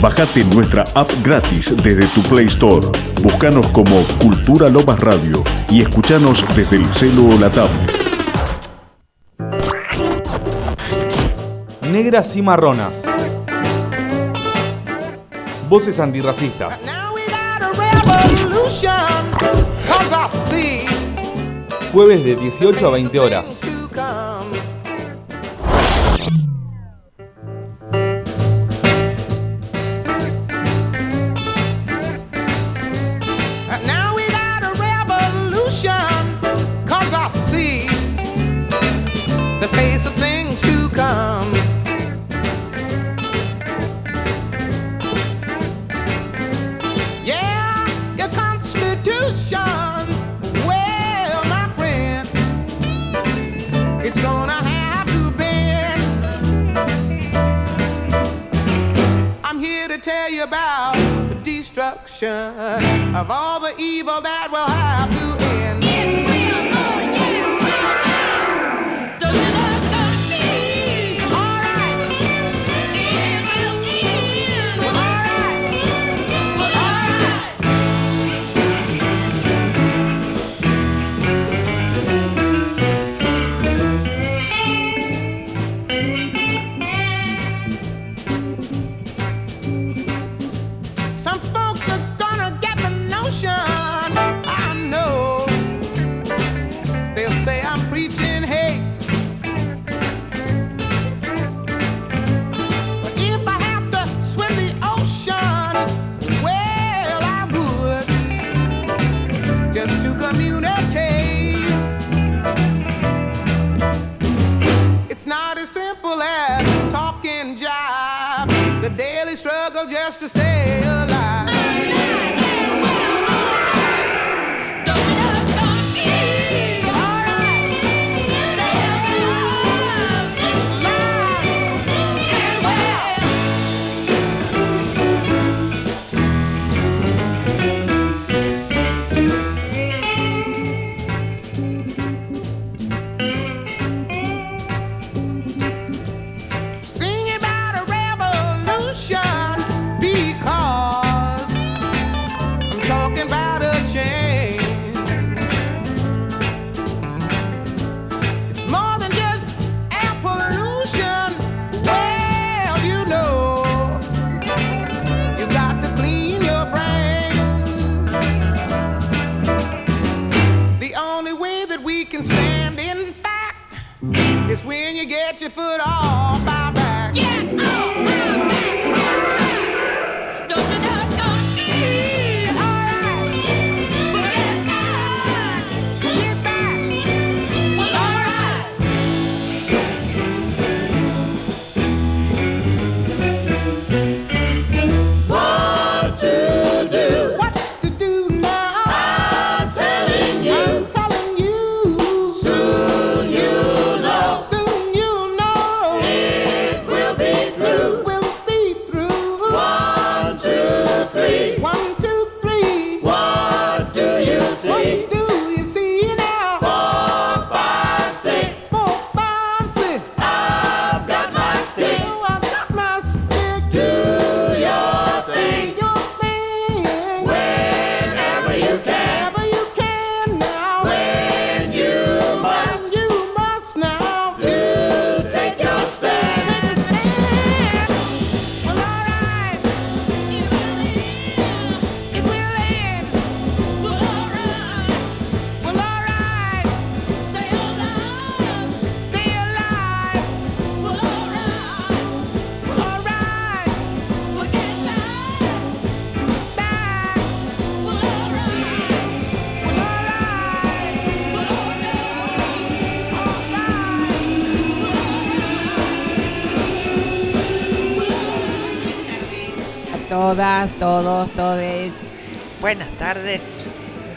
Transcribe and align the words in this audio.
Bájate 0.00 0.44
nuestra 0.44 0.84
app 0.94 1.10
gratis 1.22 1.74
desde 1.82 2.06
tu 2.08 2.22
Play 2.22 2.46
Store. 2.46 2.86
Búscanos 3.22 3.66
como 3.68 4.02
Cultura 4.20 4.68
Lomas 4.68 5.00
Radio 5.00 5.42
y 5.70 5.80
escuchanos 5.82 6.44
desde 6.54 6.76
el 6.76 6.86
celo 6.86 7.26
o 7.26 7.38
la 7.38 7.50
tablet. 7.50 7.90
Negras 11.90 12.36
y 12.36 12.42
marronas. 12.42 13.02
Voces 15.68 15.98
antirracistas. 16.00 16.82
Jueves 21.92 22.24
de 22.24 22.36
18 22.36 22.86
a 22.86 22.90
20 22.90 23.20
horas. 23.20 23.60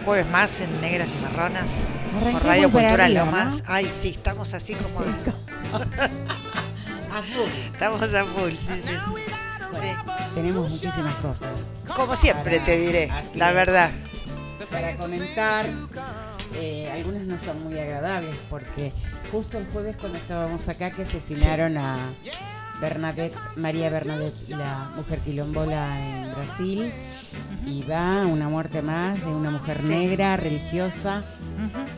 jueves 0.06 0.28
más 0.32 0.62
en 0.62 0.82
Negras 0.82 1.16
y 1.18 1.22
Marronas. 1.22 1.82
Radio 2.44 2.72
Cultura 2.72 3.10
Lomas. 3.10 3.64
¿no? 3.68 3.74
Ay, 3.74 3.90
sí, 3.90 4.10
estamos 4.10 4.54
así 4.54 4.74
como. 4.74 5.00
A 7.14 7.22
full. 7.22 7.50
Estamos 7.74 8.14
a 8.14 8.26
full, 8.26 8.52
sí, 8.52 8.82
sí. 8.86 8.98
Tenemos 10.36 10.70
muchísimas 10.70 11.16
cosas. 11.16 11.50
Como 11.96 12.16
siempre, 12.16 12.60
te 12.60 12.78
diré, 12.78 13.12
la 13.34 13.52
verdad. 13.52 13.90
Para 14.72 14.96
comentar, 14.96 15.66
eh, 16.54 16.92
algunas 16.94 17.24
no 17.24 17.38
son 17.38 17.64
muy 17.64 17.80
agradables 17.80 18.36
porque 18.50 18.92
justo 19.32 19.58
el 19.58 19.66
jueves 19.68 19.96
cuando 20.00 20.20
estábamos 20.20 20.70
acá 20.70 20.92
que 20.92 21.04
asesinaron 21.04 21.78
a 21.78 21.98
Bernadette, 22.80 23.36
María 23.56 23.90
Bernadette, 23.90 24.38
la 24.50 24.92
mujer 24.96 25.20
quilombola 25.20 26.00
en 26.00 26.36
Brasil 26.36 26.94
y 27.68 27.84
va 27.84 28.26
una 28.26 28.48
muerte 28.50 28.82
más 28.82 29.20
de 29.20 29.28
una 29.28 29.52
mujer 29.52 29.78
Sí. 29.78 29.90
negra, 29.90 30.38
religiosa, 30.38 31.24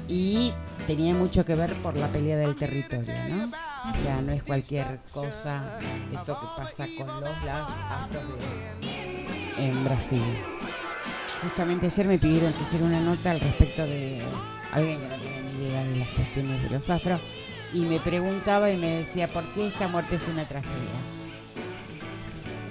y 0.08 0.52
tenía 0.88 1.14
mucho 1.14 1.46
que 1.46 1.54
ver 1.56 1.74
por 1.76 1.96
la 1.96 2.08
pelea 2.08 2.38
del 2.38 2.56
territorio, 2.56 3.14
¿no? 3.30 3.46
O 3.92 4.04
sea, 4.04 4.20
no 4.22 4.32
es 4.32 4.44
cualquier 4.44 5.00
cosa 5.14 5.64
eso 6.14 6.38
que 6.40 6.48
pasa 6.62 6.86
con 6.98 7.08
los 7.08 7.44
las 7.46 7.68
afros 7.90 8.24
de- 9.58 9.64
en 9.70 9.84
Brasil. 9.84 10.24
Justamente 11.44 11.86
ayer 11.86 12.08
me 12.08 12.18
pidieron 12.18 12.52
que 12.54 12.64
hiciera 12.64 12.86
una 12.86 13.00
nota 13.00 13.32
al 13.32 13.40
respecto 13.40 13.84
de 13.84 14.22
alguien 14.74 15.00
que 15.00 15.08
no 15.08 15.16
tiene 15.18 15.42
ni 15.54 15.66
idea 15.68 15.84
de 15.84 15.96
las 15.98 16.08
cuestiones 16.10 16.64
de 16.64 16.70
los 16.72 16.90
afros 16.90 17.22
y 17.74 17.80
me 17.82 18.00
preguntaba 18.00 18.70
y 18.72 18.78
me 18.78 18.88
decía 18.98 19.28
por 19.28 19.44
qué 19.54 19.68
esta 19.68 19.88
muerte 19.88 20.16
es 20.18 20.28
una 20.28 20.48
tragedia. 20.48 21.00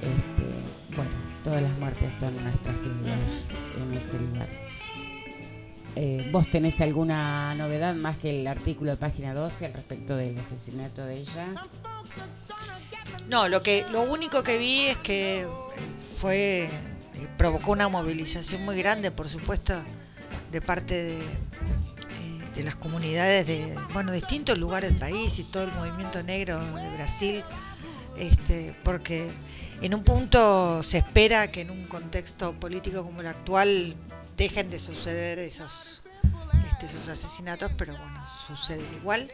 Este, 0.02 0.37
todas 1.48 1.62
las 1.62 1.78
muertes 1.78 2.12
son 2.12 2.36
unas 2.36 2.60
tragedias 2.60 3.52
en 3.74 3.94
ese 3.94 4.18
lugar. 4.18 4.48
Eh, 5.96 6.28
¿Vos 6.30 6.50
tenés 6.50 6.78
alguna 6.82 7.54
novedad 7.54 7.94
más 7.94 8.18
que 8.18 8.40
el 8.40 8.46
artículo 8.46 8.90
de 8.90 8.96
página 8.98 9.32
12 9.32 9.64
al 9.64 9.72
respecto 9.72 10.14
del 10.14 10.38
asesinato 10.38 11.06
de 11.06 11.20
ella? 11.20 11.46
No, 13.30 13.48
lo 13.48 13.62
que 13.62 13.86
lo 13.90 14.02
único 14.02 14.42
que 14.42 14.58
vi 14.58 14.88
es 14.88 14.98
que 14.98 15.40
eh, 15.40 15.46
fue 16.18 16.64
eh, 16.64 16.68
provocó 17.38 17.72
una 17.72 17.88
movilización 17.88 18.62
muy 18.66 18.76
grande, 18.76 19.10
por 19.10 19.30
supuesto, 19.30 19.74
de 20.52 20.60
parte 20.60 21.02
de, 21.02 21.16
eh, 21.16 21.20
de 22.56 22.62
las 22.62 22.76
comunidades 22.76 23.46
de 23.46 23.74
bueno 23.94 24.12
distintos 24.12 24.58
lugares 24.58 24.90
del 24.90 24.98
país 24.98 25.38
y 25.38 25.44
todo 25.44 25.64
el 25.64 25.72
movimiento 25.72 26.22
negro 26.22 26.60
de 26.74 26.90
Brasil, 26.90 27.42
este, 28.18 28.76
porque 28.84 29.30
en 29.82 29.94
un 29.94 30.04
punto 30.04 30.82
se 30.82 30.98
espera 30.98 31.50
que 31.50 31.60
en 31.62 31.70
un 31.70 31.86
contexto 31.86 32.52
político 32.54 33.04
como 33.04 33.20
el 33.20 33.26
actual 33.28 33.96
dejen 34.36 34.70
de 34.70 34.78
suceder 34.78 35.38
esos 35.38 36.02
este, 36.70 36.86
esos 36.86 37.08
asesinatos, 37.08 37.70
pero 37.76 37.92
bueno 37.96 38.24
suceden 38.46 38.86
igual. 38.94 39.30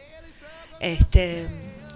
Este, 0.79 1.47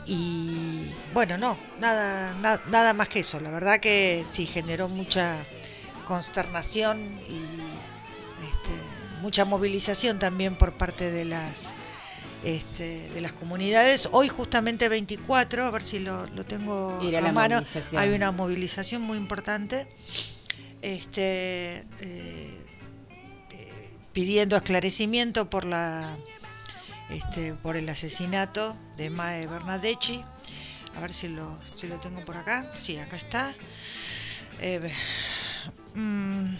y 0.05 0.91
bueno, 1.13 1.37
no, 1.37 1.57
nada, 1.79 2.33
na- 2.35 2.61
nada 2.67 2.93
más 2.93 3.09
que 3.09 3.19
eso. 3.19 3.39
La 3.39 3.51
verdad 3.51 3.79
que 3.79 4.23
sí 4.27 4.45
generó 4.45 4.87
mucha 4.87 5.35
consternación 6.07 7.19
y 7.27 7.41
este, 8.45 8.71
mucha 9.21 9.45
movilización 9.45 10.17
también 10.17 10.55
por 10.55 10.73
parte 10.73 11.11
de 11.11 11.25
las 11.25 11.73
este, 12.43 13.09
de 13.09 13.21
las 13.21 13.33
comunidades. 13.33 14.09
Hoy 14.11 14.29
justamente 14.29 14.89
24, 14.89 15.65
a 15.65 15.71
ver 15.71 15.83
si 15.83 15.99
lo, 15.99 16.25
lo 16.27 16.45
tengo 16.45 16.99
a 16.99 17.21
la 17.21 17.31
mano, 17.31 17.61
hay 17.97 18.09
una 18.09 18.31
movilización 18.31 19.01
muy 19.01 19.17
importante. 19.17 19.87
Este, 20.81 21.85
eh, 21.99 22.57
eh, 23.51 23.89
pidiendo 24.13 24.55
esclarecimiento 24.55 25.49
por 25.49 25.65
la 25.65 26.17
este, 27.09 27.53
por 27.53 27.75
el 27.75 27.89
asesinato 27.89 28.77
de 28.97 29.09
Mae 29.09 29.47
Bernadecci. 29.47 30.23
A 30.95 31.01
ver 31.01 31.13
si 31.13 31.27
lo, 31.27 31.57
si 31.75 31.87
lo 31.87 31.97
tengo 31.97 32.23
por 32.23 32.37
acá. 32.37 32.71
Sí, 32.75 32.97
acá 32.97 33.17
está. 33.17 33.53
Eh, 34.61 34.91
mm, 35.95 36.55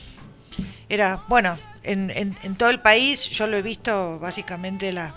era, 0.89 1.23
bueno, 1.27 1.57
en, 1.91 2.09
en- 2.11 2.37
en 2.43 2.55
todo 2.55 2.69
el 2.69 2.79
país 2.81 3.29
yo 3.29 3.47
lo 3.47 3.57
he 3.57 3.61
visto 3.61 4.19
básicamente 4.19 4.91
la- 4.91 5.13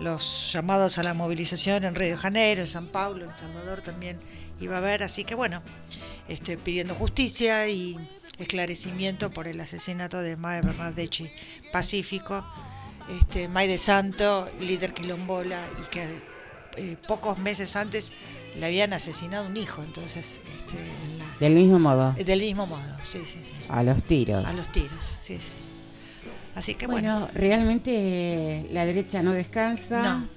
los 0.00 0.50
llamados 0.52 0.98
a 0.98 1.02
la 1.02 1.14
movilización 1.14 1.84
en 1.84 1.94
Río 1.94 2.10
de 2.10 2.16
Janeiro, 2.16 2.60
en 2.62 2.66
San 2.66 2.88
Paulo, 2.88 3.24
en 3.24 3.34
Salvador 3.34 3.82
también 3.82 4.18
iba 4.60 4.74
a 4.76 4.78
haber, 4.78 5.02
así 5.02 5.22
que 5.24 5.34
bueno, 5.36 5.62
este, 6.28 6.56
pidiendo 6.58 6.94
justicia 6.94 7.68
y 7.68 7.96
esclarecimiento 8.38 9.30
por 9.30 9.46
el 9.46 9.60
asesinato 9.60 10.20
de 10.20 10.36
Mae 10.36 10.60
Bernadecci 10.62 11.30
Pacífico, 11.72 12.44
este, 13.20 13.48
May 13.48 13.68
de 13.68 13.78
Santo, 13.78 14.48
líder 14.60 14.92
quilombola, 14.94 15.60
y 15.82 15.88
que 15.90 16.22
eh, 16.78 16.96
pocos 17.06 17.38
meses 17.38 17.76
antes 17.76 18.12
le 18.58 18.66
habían 18.66 18.92
asesinado 18.92 19.46
un 19.46 19.56
hijo, 19.56 19.82
entonces, 19.82 20.40
este, 20.58 20.76
la- 21.18 21.36
Del 21.38 21.54
mismo 21.54 21.78
modo, 21.78 22.12
del 22.14 22.40
mismo 22.40 22.66
modo, 22.66 22.82
sí, 23.04 23.20
sí, 23.26 23.38
sí, 23.44 23.54
a 23.68 23.82
los 23.82 24.02
tiros. 24.04 24.44
a 24.46 24.52
los 24.52 24.70
tiros, 24.72 25.04
sí, 25.20 25.38
sí. 25.38 25.52
Así 26.54 26.74
que 26.74 26.86
bueno, 26.86 27.20
Bueno, 27.20 27.32
realmente 27.34 27.90
eh, 27.92 28.68
la 28.72 28.84
derecha 28.84 29.22
no 29.22 29.32
descansa. 29.32 30.02
No. 30.02 30.28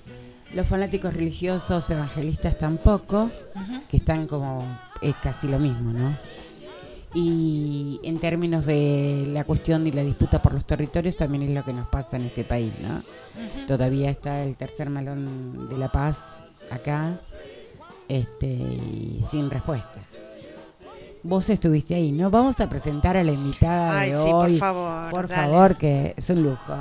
Los 0.53 0.67
fanáticos 0.67 1.13
religiosos, 1.13 1.89
evangelistas 1.89 2.57
tampoco, 2.57 3.29
que 3.89 3.97
están 3.97 4.25
como 4.25 4.65
es 5.01 5.13
casi 5.21 5.47
lo 5.47 5.59
mismo, 5.59 5.91
¿no? 5.91 6.15
Y 7.13 8.00
en 8.03 8.19
términos 8.19 8.65
de 8.65 9.25
la 9.27 9.44
cuestión 9.44 9.85
y 9.88 9.91
la 9.91 10.03
disputa 10.03 10.41
por 10.41 10.53
los 10.53 10.65
territorios 10.65 11.15
también 11.17 11.44
es 11.44 11.50
lo 11.50 11.63
que 11.65 11.73
nos 11.73 11.88
pasa 11.88 12.15
en 12.17 12.23
este 12.23 12.44
país, 12.44 12.71
¿no? 12.81 13.03
Todavía 13.67 14.09
está 14.09 14.44
el 14.44 14.56
tercer 14.56 14.89
malón 14.89 15.67
de 15.67 15.77
la 15.77 15.91
paz 15.91 16.44
acá, 16.71 17.19
este, 18.07 18.47
y 18.47 19.23
sin 19.27 19.50
respuesta. 19.50 20.01
Vos 21.27 21.50
estuviste 21.50 21.95
ahí, 21.95 22.12
¿no? 22.12 22.30
Vamos 22.30 22.60
a 22.60 22.69
presentar 22.69 23.18
a 23.18 23.24
la 23.24 23.31
invitada 23.31 24.00
Ay, 24.00 24.12
de 24.12 24.16
sí, 24.16 24.30
por 24.30 24.45
hoy. 24.45 24.60
favor, 24.60 25.10
Por 25.10 25.27
dale. 25.27 25.42
favor, 25.42 25.75
que 25.75 26.13
es 26.16 26.30
un 26.30 26.44
lujo. 26.44 26.77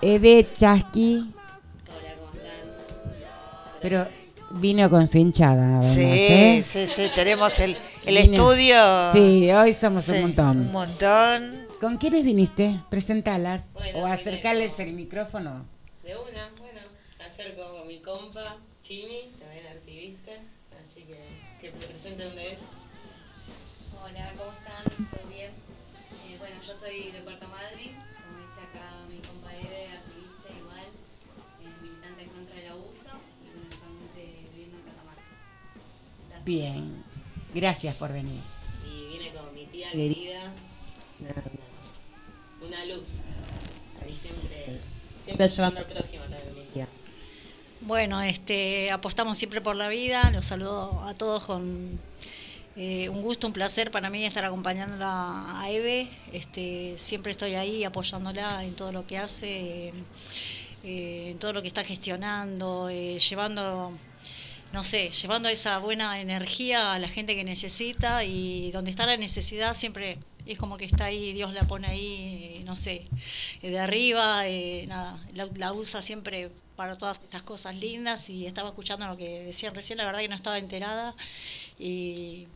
Eve 0.00 0.48
Chasqui. 0.56 1.34
Pero 3.82 4.08
vino 4.52 4.88
con 4.88 5.06
su 5.06 5.18
hinchada, 5.18 5.64
además, 5.64 5.84
sí, 5.84 6.00
¿eh? 6.02 6.62
sí, 6.64 6.86
sí, 6.88 7.10
tenemos 7.14 7.60
el, 7.60 7.76
estudio. 8.06 9.12
Sí, 9.12 9.50
hoy 9.52 9.74
somos 9.74 10.04
Sí, 10.06 10.12
un 10.12 10.22
montón. 10.22 10.58
Un 10.60 10.72
montón. 10.72 11.66
¿Con 11.78 11.98
quiénes 11.98 12.24
viniste? 12.24 12.80
Presentalas. 12.88 13.64
Bueno, 13.74 13.98
o 13.98 14.06
acercarles 14.06 14.78
el 14.80 14.94
micrófono. 14.94 15.66
De 16.02 16.14
una, 16.16 16.48
bueno, 16.58 16.80
acerco 17.24 17.62
con 17.78 17.86
mi 17.86 18.00
compa, 18.00 18.56
Chimi, 18.80 19.28
soy 26.88 27.10
de 27.10 27.20
Puerto 27.20 27.46
Madryn, 27.48 27.92
como 27.92 28.38
dice 28.46 28.60
acá 28.62 29.04
mi 29.10 29.18
compa 29.18 29.54
Eve, 29.54 29.88
activista 29.92 30.48
igual, 30.58 30.86
eh, 31.60 31.82
militante 31.82 32.22
en 32.22 32.28
contra 32.30 32.54
del 32.54 32.68
abuso 32.70 33.10
y 33.42 33.50
bueno, 33.50 33.68
actualmente 33.70 34.48
viviendo 34.52 34.78
en 34.78 34.84
Catamarca. 34.84 35.22
Gracias. 36.28 36.44
Bien. 36.46 37.04
Gracias 37.54 37.94
por 37.96 38.12
venir. 38.12 38.40
Y 38.86 39.08
viene 39.08 39.34
con 39.34 39.54
mi 39.54 39.66
tía 39.66 39.90
querida, 39.90 40.52
una, 41.20 42.66
una 42.66 42.84
luz. 42.86 43.16
Ahí 44.02 44.16
siempre, 44.16 44.80
siempre 45.22 45.44
ayudando 45.44 45.80
al 45.80 45.86
prójimo 45.86 46.24
también 46.24 46.54
mi 46.54 46.62
tía. 46.72 46.88
Bueno, 47.82 48.22
este, 48.22 48.90
apostamos 48.90 49.36
siempre 49.36 49.60
por 49.60 49.76
la 49.76 49.88
vida. 49.88 50.30
Los 50.30 50.46
saludo 50.46 51.02
a 51.04 51.12
todos 51.12 51.44
con 51.44 52.00
eh, 52.80 53.08
un 53.08 53.22
gusto, 53.22 53.48
un 53.48 53.52
placer 53.52 53.90
para 53.90 54.08
mí 54.08 54.24
estar 54.24 54.44
acompañándola 54.44 55.60
a 55.60 55.68
Eve. 55.68 56.08
Este, 56.32 56.96
siempre 56.96 57.32
estoy 57.32 57.56
ahí 57.56 57.82
apoyándola 57.82 58.64
en 58.64 58.76
todo 58.76 58.92
lo 58.92 59.04
que 59.04 59.18
hace, 59.18 59.92
eh, 60.84 61.30
en 61.30 61.38
todo 61.40 61.52
lo 61.52 61.60
que 61.60 61.66
está 61.66 61.82
gestionando, 61.82 62.88
eh, 62.88 63.18
llevando, 63.18 63.92
no 64.72 64.84
sé, 64.84 65.10
llevando 65.10 65.48
esa 65.48 65.78
buena 65.78 66.20
energía 66.20 66.92
a 66.92 67.00
la 67.00 67.08
gente 67.08 67.34
que 67.34 67.42
necesita 67.42 68.22
y 68.22 68.70
donde 68.70 68.92
está 68.92 69.06
la 69.06 69.16
necesidad 69.16 69.74
siempre 69.74 70.16
es 70.46 70.56
como 70.56 70.76
que 70.76 70.84
está 70.84 71.06
ahí, 71.06 71.32
Dios 71.32 71.52
la 71.54 71.64
pone 71.64 71.88
ahí, 71.88 72.62
no 72.64 72.76
sé, 72.76 73.02
de 73.60 73.78
arriba, 73.80 74.44
nada, 74.86 75.20
la, 75.34 75.48
la 75.56 75.72
usa 75.72 76.00
siempre 76.00 76.48
para 76.76 76.94
todas 76.94 77.24
estas 77.24 77.42
cosas 77.42 77.74
lindas 77.74 78.30
y 78.30 78.46
estaba 78.46 78.68
escuchando 78.68 79.04
lo 79.08 79.16
que 79.16 79.40
decían 79.40 79.74
recién, 79.74 79.98
la 79.98 80.04
verdad 80.04 80.20
que 80.20 80.28
no 80.28 80.36
estaba 80.36 80.58
enterada 80.58 81.16
y, 81.76 82.46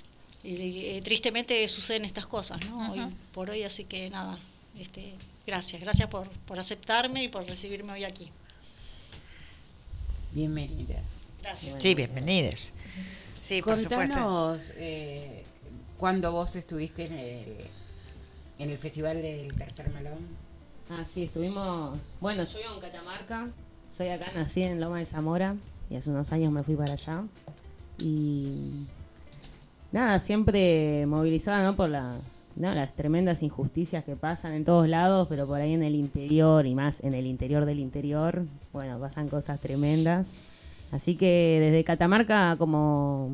y, 0.44 0.86
eh, 0.86 1.02
tristemente 1.02 1.66
suceden 1.68 2.04
estas 2.04 2.26
cosas, 2.26 2.64
¿no? 2.66 2.92
Hoy 2.92 3.00
por 3.32 3.50
hoy, 3.50 3.62
así 3.62 3.84
que 3.84 4.10
nada, 4.10 4.38
este, 4.78 5.14
gracias, 5.46 5.80
gracias 5.80 6.08
por, 6.08 6.28
por 6.46 6.58
aceptarme 6.58 7.24
y 7.24 7.28
por 7.28 7.46
recibirme 7.46 7.92
hoy 7.92 8.04
aquí. 8.04 8.30
Bienvenida. 10.32 11.00
Gracias. 11.42 11.82
Sí, 11.82 11.94
bienvenidos. 11.94 12.72
Sí, 13.42 13.60
por 13.60 13.76
supuesto. 13.76 14.14
Contanos 14.14 14.72
eh, 14.76 15.44
cuando 15.98 16.32
vos 16.32 16.56
estuviste 16.56 17.04
en 17.06 17.12
el, 17.12 17.56
en 18.58 18.70
el 18.70 18.78
festival 18.78 19.20
del 19.20 19.54
Tercer 19.56 19.90
Malón. 19.90 20.18
Ah, 20.90 21.04
sí, 21.04 21.24
estuvimos. 21.24 21.98
Bueno, 22.20 22.44
yo 22.44 22.58
vivo 22.58 22.74
en 22.74 22.80
Catamarca. 22.80 23.48
Soy 23.90 24.08
acá, 24.08 24.30
nací 24.34 24.62
en 24.62 24.80
Loma 24.80 25.00
de 25.00 25.06
Zamora. 25.06 25.56
Y 25.90 25.96
hace 25.96 26.10
unos 26.10 26.32
años 26.32 26.52
me 26.52 26.62
fui 26.62 26.76
para 26.76 26.94
allá. 26.94 27.24
Y. 27.98 28.86
Nada, 29.92 30.18
siempre 30.20 31.04
movilizada, 31.06 31.62
¿no? 31.64 31.76
Por 31.76 31.90
las, 31.90 32.16
¿no? 32.56 32.72
las 32.72 32.94
tremendas 32.94 33.42
injusticias 33.42 34.02
que 34.04 34.16
pasan 34.16 34.54
en 34.54 34.64
todos 34.64 34.88
lados, 34.88 35.28
pero 35.28 35.46
por 35.46 35.60
ahí 35.60 35.74
en 35.74 35.82
el 35.82 35.94
interior 35.94 36.66
y 36.66 36.74
más 36.74 37.04
en 37.04 37.12
el 37.12 37.26
interior 37.26 37.66
del 37.66 37.78
interior, 37.78 38.46
bueno, 38.72 38.98
pasan 38.98 39.28
cosas 39.28 39.60
tremendas. 39.60 40.32
Así 40.92 41.14
que 41.14 41.58
desde 41.60 41.84
Catamarca, 41.84 42.56
como. 42.58 43.32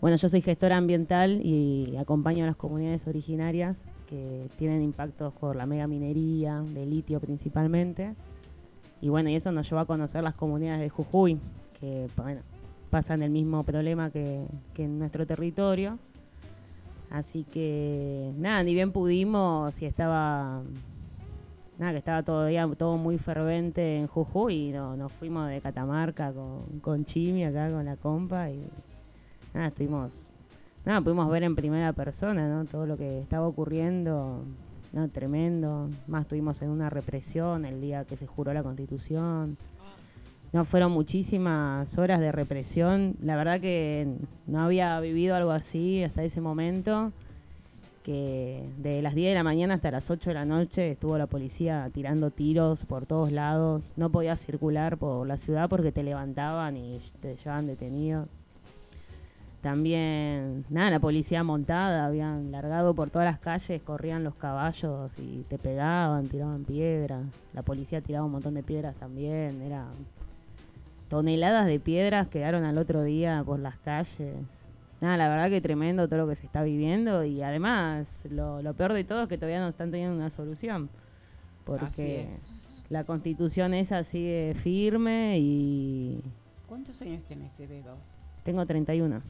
Bueno, 0.00 0.16
yo 0.16 0.28
soy 0.30 0.40
gestora 0.40 0.78
ambiental 0.78 1.40
y 1.44 1.94
acompaño 1.98 2.44
a 2.44 2.46
las 2.46 2.56
comunidades 2.56 3.06
originarias 3.06 3.82
que 4.08 4.48
tienen 4.56 4.82
impactos 4.82 5.34
por 5.36 5.56
la 5.56 5.66
mega 5.66 5.86
minería, 5.86 6.62
de 6.68 6.86
litio 6.86 7.20
principalmente. 7.20 8.14
Y 9.02 9.08
bueno, 9.08 9.30
y 9.30 9.36
eso 9.36 9.52
nos 9.52 9.68
llevó 9.68 9.80
a 9.80 9.86
conocer 9.86 10.22
las 10.22 10.34
comunidades 10.34 10.80
de 10.80 10.88
Jujuy, 10.88 11.38
que 11.78 12.08
bueno, 12.16 12.40
pasan 12.90 13.22
el 13.22 13.30
mismo 13.30 13.62
problema 13.62 14.10
que, 14.10 14.44
que 14.74 14.84
en 14.84 14.98
nuestro 14.98 15.26
territorio. 15.26 15.98
Así 17.10 17.44
que 17.44 18.30
nada, 18.38 18.62
ni 18.62 18.74
bien 18.74 18.92
pudimos 18.92 19.80
y 19.82 19.86
estaba 19.86 20.62
nada, 21.78 21.92
que 21.92 21.98
estaba 21.98 22.22
todavía 22.22 22.66
todo 22.78 22.98
muy 22.98 23.18
fervente 23.18 23.96
en 23.98 24.06
Jujuy 24.06 24.68
y 24.68 24.72
no- 24.72 24.96
nos 24.96 25.12
fuimos 25.12 25.48
de 25.48 25.60
Catamarca 25.60 26.32
con, 26.32 26.80
con 26.80 27.04
Chimi 27.04 27.44
acá 27.44 27.70
con 27.70 27.84
la 27.84 27.96
compa 27.96 28.50
y 28.50 28.60
nada, 29.54 29.68
estuvimos 29.68 30.28
nada, 30.84 31.00
pudimos 31.00 31.28
ver 31.30 31.42
en 31.42 31.56
primera 31.56 31.92
persona, 31.92 32.48
¿no? 32.48 32.64
Todo 32.64 32.86
lo 32.86 32.96
que 32.96 33.18
estaba 33.20 33.46
ocurriendo, 33.48 34.42
¿no? 34.92 35.08
Tremendo. 35.08 35.88
Más 36.06 36.22
estuvimos 36.22 36.62
en 36.62 36.70
una 36.70 36.90
represión 36.90 37.64
el 37.64 37.80
día 37.80 38.04
que 38.04 38.16
se 38.16 38.26
juró 38.28 38.52
la 38.54 38.62
Constitución. 38.62 39.56
No, 40.52 40.64
fueron 40.64 40.90
muchísimas 40.90 41.96
horas 41.96 42.18
de 42.18 42.32
represión. 42.32 43.14
La 43.22 43.36
verdad 43.36 43.60
que 43.60 44.08
no 44.46 44.60
había 44.60 44.98
vivido 44.98 45.36
algo 45.36 45.52
así 45.52 46.02
hasta 46.02 46.24
ese 46.24 46.40
momento. 46.40 47.12
Que 48.02 48.64
de 48.78 49.02
las 49.02 49.14
10 49.14 49.30
de 49.30 49.34
la 49.34 49.44
mañana 49.44 49.74
hasta 49.74 49.90
las 49.92 50.10
8 50.10 50.30
de 50.30 50.34
la 50.34 50.44
noche 50.44 50.92
estuvo 50.92 51.18
la 51.18 51.26
policía 51.26 51.88
tirando 51.92 52.30
tiros 52.30 52.84
por 52.84 53.06
todos 53.06 53.30
lados. 53.30 53.92
No 53.96 54.10
podías 54.10 54.40
circular 54.40 54.96
por 54.96 55.26
la 55.26 55.36
ciudad 55.36 55.68
porque 55.68 55.92
te 55.92 56.02
levantaban 56.02 56.76
y 56.76 56.98
te 57.20 57.36
llevaban 57.36 57.68
detenido. 57.68 58.26
También, 59.60 60.64
nada, 60.70 60.90
la 60.90 61.00
policía 61.00 61.44
montada, 61.44 62.06
habían 62.06 62.50
largado 62.50 62.94
por 62.94 63.10
todas 63.10 63.26
las 63.26 63.38
calles, 63.38 63.82
corrían 63.82 64.24
los 64.24 64.34
caballos 64.34 65.12
y 65.18 65.44
te 65.48 65.58
pegaban, 65.58 66.26
tiraban 66.26 66.64
piedras. 66.64 67.44
La 67.52 67.60
policía 67.60 68.00
tiraba 68.00 68.24
un 68.24 68.32
montón 68.32 68.54
de 68.54 68.62
piedras 68.62 68.96
también, 68.96 69.60
era 69.60 69.86
toneladas 71.10 71.66
de 71.66 71.78
piedras 71.80 72.28
quedaron 72.28 72.64
al 72.64 72.78
otro 72.78 73.02
día 73.02 73.42
por 73.44 73.58
las 73.58 73.76
calles. 73.80 74.64
Nada, 75.02 75.16
la 75.16 75.28
verdad 75.28 75.50
que 75.50 75.60
tremendo 75.60 76.08
todo 76.08 76.20
lo 76.20 76.28
que 76.28 76.36
se 76.36 76.46
está 76.46 76.62
viviendo 76.62 77.24
y 77.24 77.42
además 77.42 78.26
lo, 78.30 78.62
lo 78.62 78.74
peor 78.74 78.92
de 78.92 79.02
todo 79.04 79.22
es 79.24 79.28
que 79.28 79.36
todavía 79.36 79.60
no 79.60 79.68
están 79.68 79.90
teniendo 79.90 80.14
una 80.14 80.30
solución. 80.30 80.88
Porque 81.64 81.84
Así 81.86 82.06
es. 82.12 82.46
la 82.88 83.04
constitución 83.04 83.74
esa 83.74 84.04
sigue 84.04 84.54
firme 84.56 85.38
y 85.38 86.22
¿Cuántos 86.68 87.02
años 87.02 87.24
tenés, 87.24 87.58
EB2? 87.58 87.96
tengo 88.44 88.64
31. 88.64 89.20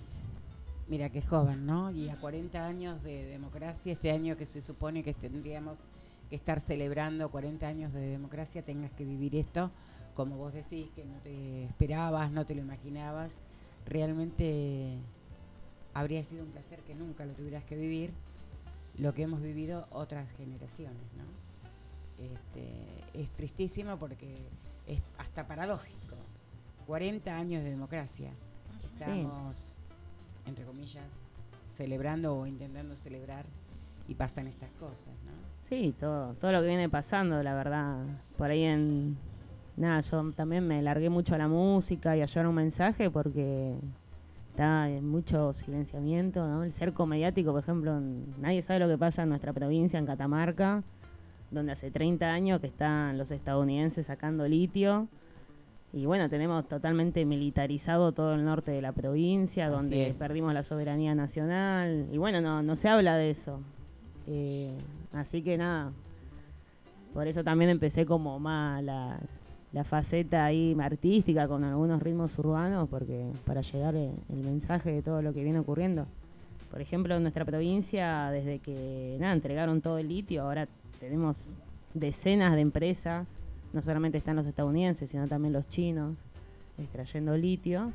Mira 0.88 1.08
que 1.08 1.22
joven, 1.22 1.64
¿no? 1.66 1.90
Y 1.92 2.08
a 2.10 2.16
40 2.16 2.66
años 2.66 3.02
de 3.02 3.24
democracia, 3.26 3.92
este 3.92 4.10
año 4.10 4.36
que 4.36 4.44
se 4.44 4.60
supone 4.60 5.02
que 5.02 5.14
tendríamos 5.14 5.78
que 6.28 6.36
estar 6.36 6.60
celebrando 6.60 7.30
40 7.30 7.66
años 7.66 7.92
de 7.92 8.00
democracia, 8.00 8.62
tengas 8.62 8.90
que 8.92 9.04
vivir 9.04 9.34
esto, 9.36 9.70
como 10.14 10.36
vos 10.36 10.52
decís, 10.52 10.88
que 10.94 11.04
no 11.04 11.18
te 11.18 11.64
esperabas, 11.64 12.30
no 12.30 12.44
te 12.46 12.54
lo 12.54 12.62
imaginabas. 12.62 13.32
Realmente 13.86 14.98
habría 15.94 16.22
sido 16.24 16.44
un 16.44 16.50
placer 16.50 16.80
que 16.80 16.94
nunca 16.94 17.24
lo 17.24 17.32
tuvieras 17.32 17.64
que 17.64 17.76
vivir, 17.76 18.12
lo 18.98 19.12
que 19.12 19.22
hemos 19.22 19.40
vivido 19.40 19.86
otras 19.90 20.30
generaciones, 20.32 21.02
¿no? 21.16 21.24
Este, 22.24 22.70
es 23.14 23.30
tristísimo 23.32 23.96
porque 23.98 24.36
es 24.86 25.00
hasta 25.18 25.46
paradójico. 25.46 26.16
40 26.86 27.34
años 27.34 27.62
de 27.62 27.70
democracia. 27.70 28.30
Sí. 28.94 29.04
Estamos, 29.04 29.74
entre 30.44 30.64
comillas, 30.64 31.06
celebrando 31.66 32.36
o 32.36 32.46
intentando 32.46 32.96
celebrar 32.96 33.46
y 34.08 34.14
pasan 34.16 34.48
estas 34.48 34.70
cosas, 34.72 35.14
¿no? 35.24 35.32
Sí, 35.62 35.94
todo, 35.98 36.34
todo 36.34 36.52
lo 36.52 36.60
que 36.60 36.66
viene 36.66 36.88
pasando, 36.88 37.42
la 37.42 37.54
verdad. 37.54 38.04
Por 38.36 38.50
ahí 38.50 38.64
en. 38.64 39.16
Nada, 39.80 40.02
yo 40.02 40.30
también 40.32 40.66
me 40.68 40.82
largué 40.82 41.08
mucho 41.08 41.34
a 41.34 41.38
la 41.38 41.48
música 41.48 42.14
y 42.16 42.20
a 42.20 42.26
llevar 42.26 42.46
un 42.46 42.54
mensaje 42.54 43.10
porque 43.10 43.74
está 44.50 44.90
en 44.90 45.08
mucho 45.08 45.54
silenciamiento, 45.54 46.46
¿no? 46.46 46.64
El 46.64 46.70
cerco 46.70 47.06
mediático, 47.06 47.50
por 47.52 47.62
ejemplo, 47.62 47.96
en- 47.96 48.26
nadie 48.42 48.60
sabe 48.60 48.80
lo 48.80 48.88
que 48.88 48.98
pasa 48.98 49.22
en 49.22 49.30
nuestra 49.30 49.54
provincia, 49.54 49.98
en 49.98 50.04
Catamarca, 50.04 50.82
donde 51.50 51.72
hace 51.72 51.90
30 51.90 52.30
años 52.30 52.60
que 52.60 52.66
están 52.66 53.16
los 53.16 53.30
estadounidenses 53.30 54.04
sacando 54.06 54.46
litio. 54.46 55.08
Y 55.94 56.04
bueno, 56.04 56.28
tenemos 56.28 56.68
totalmente 56.68 57.24
militarizado 57.24 58.12
todo 58.12 58.34
el 58.34 58.44
norte 58.44 58.72
de 58.72 58.82
la 58.82 58.92
provincia, 58.92 59.66
Así 59.68 59.74
donde 59.74 60.08
es. 60.08 60.18
perdimos 60.18 60.52
la 60.52 60.62
soberanía 60.62 61.14
nacional. 61.14 62.06
Y 62.12 62.18
bueno, 62.18 62.42
no, 62.42 62.62
no 62.62 62.76
se 62.76 62.88
habla 62.90 63.16
de 63.16 63.30
eso. 63.30 63.60
Eh, 64.26 64.76
así 65.14 65.42
que 65.42 65.56
nada, 65.56 65.90
por 67.14 67.26
eso 67.26 67.42
también 67.42 67.70
empecé 67.70 68.04
como 68.06 68.38
más 68.38 68.84
la, 68.84 69.18
la 69.72 69.84
faceta 69.84 70.44
ahí 70.44 70.76
artística 70.80 71.46
con 71.46 71.64
algunos 71.64 72.02
ritmos 72.02 72.38
urbanos, 72.38 72.88
porque 72.88 73.30
para 73.44 73.60
llegar 73.60 73.94
el, 73.94 74.12
el 74.28 74.38
mensaje 74.38 74.90
de 74.90 75.02
todo 75.02 75.22
lo 75.22 75.32
que 75.32 75.44
viene 75.44 75.60
ocurriendo. 75.60 76.06
Por 76.70 76.80
ejemplo, 76.80 77.16
en 77.16 77.22
nuestra 77.22 77.44
provincia, 77.44 78.30
desde 78.30 78.58
que 78.58 79.16
nada, 79.20 79.32
entregaron 79.32 79.80
todo 79.80 79.98
el 79.98 80.08
litio, 80.08 80.42
ahora 80.42 80.66
tenemos 81.00 81.54
decenas 81.94 82.54
de 82.54 82.60
empresas, 82.60 83.36
no 83.72 83.82
solamente 83.82 84.18
están 84.18 84.36
los 84.36 84.46
estadounidenses, 84.46 85.10
sino 85.10 85.26
también 85.26 85.52
los 85.52 85.68
chinos, 85.68 86.16
extrayendo 86.78 87.36
litio, 87.36 87.92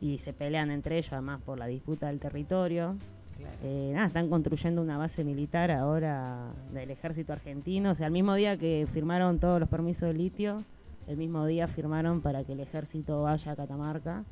y 0.00 0.18
se 0.18 0.32
pelean 0.32 0.70
entre 0.70 0.98
ellos 0.98 1.12
además 1.12 1.40
por 1.42 1.58
la 1.58 1.66
disputa 1.66 2.08
del 2.08 2.18
territorio. 2.18 2.96
Claro. 3.36 3.56
Eh, 3.64 3.92
nada, 3.94 4.06
están 4.06 4.28
construyendo 4.28 4.82
una 4.82 4.96
base 4.96 5.24
militar 5.24 5.70
ahora 5.70 6.52
del 6.72 6.90
ejército 6.90 7.32
argentino. 7.32 7.90
O 7.90 7.94
sea, 7.94 8.06
el 8.06 8.12
mismo 8.12 8.34
día 8.34 8.56
que 8.56 8.86
firmaron 8.92 9.40
todos 9.40 9.58
los 9.58 9.68
permisos 9.68 10.08
de 10.08 10.14
litio, 10.14 10.62
el 11.08 11.16
mismo 11.16 11.46
día 11.46 11.68
firmaron 11.68 12.20
para 12.20 12.44
que 12.44 12.52
el 12.52 12.60
ejército 12.60 13.22
vaya 13.22 13.52
a 13.52 13.56
Catamarca. 13.56 14.24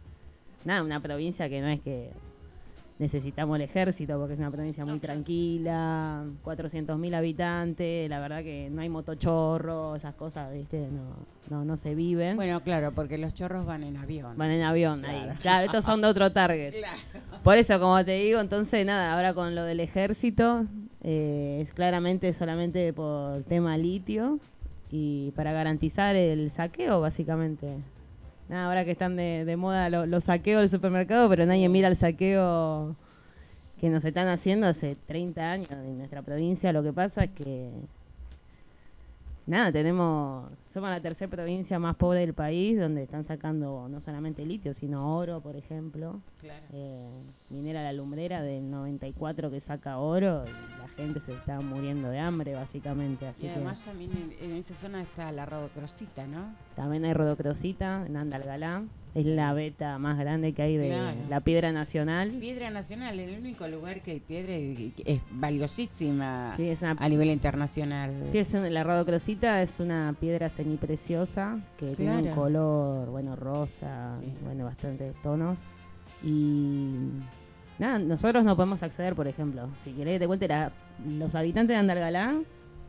Nada, 0.64 0.82
una 0.82 1.00
provincia 1.00 1.48
que 1.48 1.60
no 1.60 1.68
es 1.68 1.80
que 1.80 2.10
necesitamos 2.98 3.56
el 3.56 3.62
ejército 3.62 4.16
porque 4.18 4.34
es 4.34 4.38
una 4.38 4.50
provincia 4.50 4.84
muy 4.84 5.00
tranquila, 5.00 6.24
400.000 6.44 7.14
habitantes, 7.16 8.08
la 8.08 8.20
verdad 8.20 8.42
que 8.44 8.68
no 8.70 8.80
hay 8.80 8.88
motochorro, 8.88 9.96
esas 9.96 10.14
cosas, 10.14 10.52
¿viste? 10.52 10.86
No, 10.88 11.16
no, 11.50 11.64
no 11.64 11.76
se 11.76 11.96
viven. 11.96 12.36
Bueno, 12.36 12.60
claro, 12.60 12.92
porque 12.92 13.18
los 13.18 13.34
chorros 13.34 13.66
van 13.66 13.82
en 13.82 13.96
avión. 13.96 14.36
Van 14.36 14.50
en 14.50 14.62
avión 14.62 15.00
Claro. 15.00 15.30
ahí. 15.32 15.36
Claro, 15.40 15.66
estos 15.66 15.84
son 15.84 16.00
de 16.00 16.06
otro 16.08 16.30
target. 16.30 16.74
Claro. 16.78 16.96
Por 17.42 17.56
eso, 17.58 17.80
como 17.80 18.04
te 18.04 18.12
digo, 18.12 18.38
entonces 18.40 18.86
nada, 18.86 19.14
ahora 19.14 19.34
con 19.34 19.54
lo 19.56 19.64
del 19.64 19.80
ejército, 19.80 20.66
eh, 21.00 21.58
es 21.60 21.74
claramente 21.74 22.32
solamente 22.32 22.92
por 22.92 23.42
tema 23.42 23.76
litio 23.76 24.38
y 24.92 25.32
para 25.32 25.52
garantizar 25.52 26.14
el 26.14 26.48
saqueo, 26.50 27.00
básicamente. 27.00 27.78
Nada, 28.48 28.66
ahora 28.66 28.84
que 28.84 28.90
están 28.92 29.16
de, 29.16 29.44
de 29.44 29.56
moda 29.56 29.88
lo- 29.90 30.06
los 30.06 30.24
saqueos 30.24 30.60
del 30.60 30.68
supermercado, 30.68 31.28
pero 31.28 31.46
nadie 31.46 31.68
mira 31.68 31.88
el 31.88 31.96
saqueo 31.96 32.94
que 33.80 33.88
nos 33.90 34.04
están 34.04 34.28
haciendo 34.28 34.66
hace 34.68 34.94
30 35.06 35.50
años 35.50 35.70
en 35.72 35.98
nuestra 35.98 36.22
provincia. 36.22 36.72
Lo 36.72 36.82
que 36.82 36.92
pasa 36.92 37.24
es 37.24 37.30
que 37.30 37.70
Nada, 39.46 39.72
tenemos, 39.72 40.48
somos 40.72 40.90
la 40.90 41.00
tercera 41.00 41.30
provincia 41.30 41.78
más 41.78 41.94
pobre 41.96 42.20
del 42.20 42.34
país, 42.34 42.78
donde 42.78 43.02
están 43.02 43.24
sacando 43.24 43.88
no 43.88 44.00
solamente 44.00 44.44
litio, 44.46 44.72
sino 44.74 45.16
oro, 45.18 45.40
por 45.40 45.56
ejemplo. 45.56 46.20
Claro. 46.40 46.64
Eh, 46.72 47.22
minera 47.50 47.82
La 47.82 47.92
Lumbrera 47.92 48.42
del 48.42 48.70
94 48.70 49.50
que 49.50 49.60
saca 49.60 49.98
oro 49.98 50.44
y 50.46 50.80
la 50.80 50.88
gente 50.96 51.20
se 51.20 51.32
está 51.34 51.60
muriendo 51.60 52.08
de 52.08 52.18
hambre, 52.18 52.54
básicamente. 52.54 53.26
Así 53.26 53.44
Y 53.44 53.48
que 53.48 53.54
además 53.56 53.80
también 53.82 54.10
en, 54.40 54.50
en 54.50 54.56
esa 54.56 54.74
zona 54.74 55.02
está 55.02 55.30
la 55.32 55.44
rodocrosita, 55.46 56.26
¿no? 56.26 56.54
también 56.74 57.04
hay 57.04 57.12
rodocrosita 57.12 58.04
en 58.06 58.16
Andalgalá. 58.16 58.82
Es 59.14 59.26
la 59.26 59.52
beta 59.52 59.98
más 59.98 60.18
grande 60.18 60.54
que 60.54 60.62
hay 60.62 60.78
de 60.78 60.88
Claro. 60.88 61.18
la 61.28 61.40
piedra 61.40 61.70
nacional. 61.70 62.30
Piedra 62.30 62.70
nacional, 62.70 63.20
el 63.20 63.38
único 63.38 63.68
lugar 63.68 64.00
que 64.00 64.12
hay 64.12 64.20
piedra 64.20 64.56
y- 64.56 64.94
y 64.96 65.02
es 65.04 65.20
valiosísima 65.32 66.54
Sí, 66.56 66.68
es 66.68 66.80
una 66.80 66.92
a 66.98 67.08
nivel 67.10 67.28
internacional. 67.28 68.22
Sí, 68.26 68.38
es 68.38 68.54
un- 68.54 68.72
la 68.72 68.84
rodocrosita 68.84 69.60
es 69.60 69.80
una 69.80 70.14
piedra 70.18 70.48
semipreciosa 70.62 71.58
que 71.76 71.94
tiene 71.96 72.16
un 72.16 72.22
Claro. 72.22 72.36
color, 72.36 73.10
bueno, 73.10 73.36
rosa, 73.36 74.14
Sí. 74.16 74.32
bueno, 74.44 74.64
bastantes 74.64 75.14
tonos. 75.22 75.64
Y 76.22 76.94
nada, 77.78 77.98
nosotros 77.98 78.44
no 78.44 78.54
podemos 78.56 78.82
acceder, 78.82 79.14
por 79.14 79.26
ejemplo. 79.28 79.68
Si 79.78 79.92
querés 79.92 80.14
que 80.14 80.20
te 80.20 80.26
cuente, 80.26 80.48
la- 80.48 80.72
los 81.08 81.34
habitantes 81.34 81.74
de 81.74 81.80
Andalgalá 81.80 82.34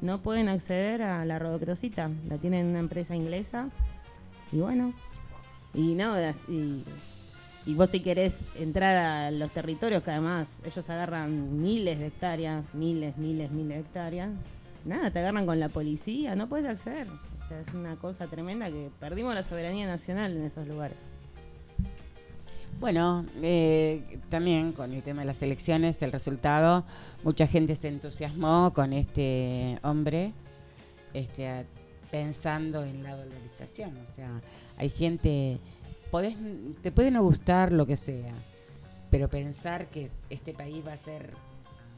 no 0.02 0.22
pueden 0.22 0.50
acceder 0.50 1.02
a 1.02 1.26
la 1.26 1.40
rodocrosita. 1.40 2.10
La 2.30 2.38
tienen 2.38 2.68
una 2.68 2.80
empresa 2.80 3.16
inglesa. 3.16 3.70
Y 4.52 4.58
bueno, 4.58 4.94
y 5.74 5.96
no, 5.96 6.14
y, 6.48 6.84
y 7.66 7.74
vos 7.74 7.90
si 7.90 8.02
querés 8.02 8.46
entrar 8.60 8.96
a 8.98 9.32
los 9.32 9.50
territorios, 9.52 10.04
que 10.04 10.12
además 10.12 10.62
ellos 10.66 10.88
agarran 10.92 11.60
miles 11.62 11.98
de 12.00 12.08
hectáreas, 12.08 12.76
miles, 12.76 13.18
miles, 13.18 13.50
miles 13.50 13.78
de 13.78 13.80
hectáreas, 13.80 14.30
nada, 14.86 15.10
te 15.10 15.20
agarran 15.20 15.48
con 15.48 15.60
la 15.60 15.70
policía, 15.70 16.36
no 16.36 16.48
puedes 16.48 16.68
acceder. 16.68 17.08
Sea, 17.48 17.60
es 17.60 17.74
una 17.74 17.96
cosa 17.98 18.28
tremenda 18.28 18.70
que 18.70 18.90
perdimos 19.00 19.36
la 19.36 19.44
soberanía 19.44 19.86
nacional 19.88 20.36
en 20.36 20.44
esos 20.44 20.68
lugares. 20.68 20.98
Bueno, 22.80 23.26
eh, 23.42 24.20
también 24.30 24.74
con 24.74 24.94
el 24.94 25.02
tema 25.04 25.22
de 25.22 25.28
las 25.28 25.42
elecciones, 25.42 26.02
el 26.02 26.12
resultado, 26.12 26.84
mucha 27.24 27.48
gente 27.48 27.76
se 27.76 27.88
entusiasmó 27.88 28.74
con 28.74 28.92
este 28.94 29.80
hombre, 29.84 30.34
este, 31.14 31.66
pensando 32.12 32.84
en 32.84 33.04
la 33.04 33.16
dolarización. 33.16 33.98
O 33.98 34.16
sea, 34.16 34.42
hay 34.78 34.90
gente, 34.90 35.60
podés, 36.12 36.36
te 36.82 36.92
puede 36.92 37.12
no 37.12 37.24
gustar 37.24 37.72
lo 37.72 37.86
que 37.86 37.96
sea, 37.96 38.34
pero 39.10 39.30
pensar 39.30 39.90
que 39.90 40.10
este 40.30 40.54
país 40.54 40.86
va 40.86 40.94
a 40.94 40.98
ser 40.98 41.34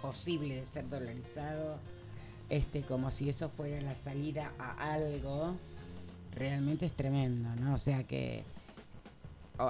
posible 0.02 0.56
de 0.56 0.68
ser 0.68 0.88
dolarizado, 0.88 1.80
este, 2.50 2.82
como 2.82 3.12
si 3.12 3.30
eso 3.30 3.50
fuera 3.50 3.82
la 3.82 3.96
salida 3.96 4.52
a 4.60 4.94
algo, 4.94 5.56
realmente 6.34 6.86
es 6.86 6.94
tremendo, 6.94 7.50
¿no? 7.56 7.74
O 7.74 7.78
sea 7.78 8.04
que 8.04 8.44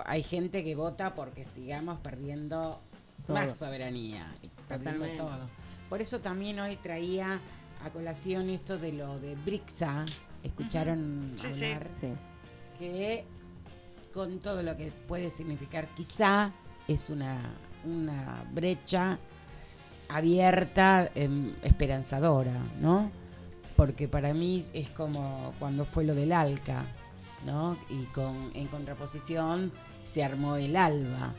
hay 0.06 0.24
gente 0.24 0.64
que 0.64 0.76
vota 0.76 1.14
porque 1.16 1.46
sigamos 1.46 2.00
perdiendo 2.00 2.80
Todo. 3.28 3.38
más 3.38 3.58
soberanía, 3.58 4.26
perdiendo 4.68 5.06
Totalmente. 5.06 5.24
todo. 5.24 5.50
Por 5.90 6.02
eso 6.02 6.20
también 6.20 6.60
hoy 6.60 6.76
traía 6.78 7.40
a 7.84 7.90
colación 7.92 8.50
esto 8.50 8.78
de 8.78 8.94
lo 8.94 9.20
de 9.20 9.36
Brixa. 9.36 10.06
¿Escucharon 10.44 11.34
sí. 11.36 11.48
hablar? 11.66 11.88
Sí. 11.92 12.08
Que 12.80 13.26
con 14.14 14.40
todo 14.40 14.64
lo 14.64 14.76
que 14.78 14.92
puede 14.92 15.30
significar, 15.30 15.88
quizá 15.94 16.54
es 16.88 17.10
una, 17.10 17.54
una 17.84 18.50
brecha 18.54 19.20
abierta, 20.16 21.10
em, 21.14 21.54
esperanzadora, 21.64 22.58
¿no? 22.80 23.12
Porque 23.76 24.08
para 24.08 24.34
mí 24.34 24.66
es 24.74 24.90
como 24.90 25.54
cuando 25.60 25.84
fue 25.84 26.06
lo 26.06 26.16
del 26.16 26.32
ALCA, 26.32 26.86
¿no? 27.46 27.78
Y 27.90 28.06
con, 28.06 28.52
en 28.56 28.68
contraposición 28.68 29.74
se 30.04 30.24
armó 30.24 30.56
el 30.56 30.78
ALBA. 30.78 31.34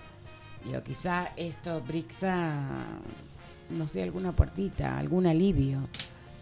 Digo, 0.64 0.82
quizá 0.82 1.32
esto, 1.36 1.80
Brixa, 1.80 2.60
nos 3.70 3.94
dé 3.94 4.02
alguna 4.02 4.36
puertita, 4.36 4.98
algún 4.98 5.26
alivio. 5.26 5.88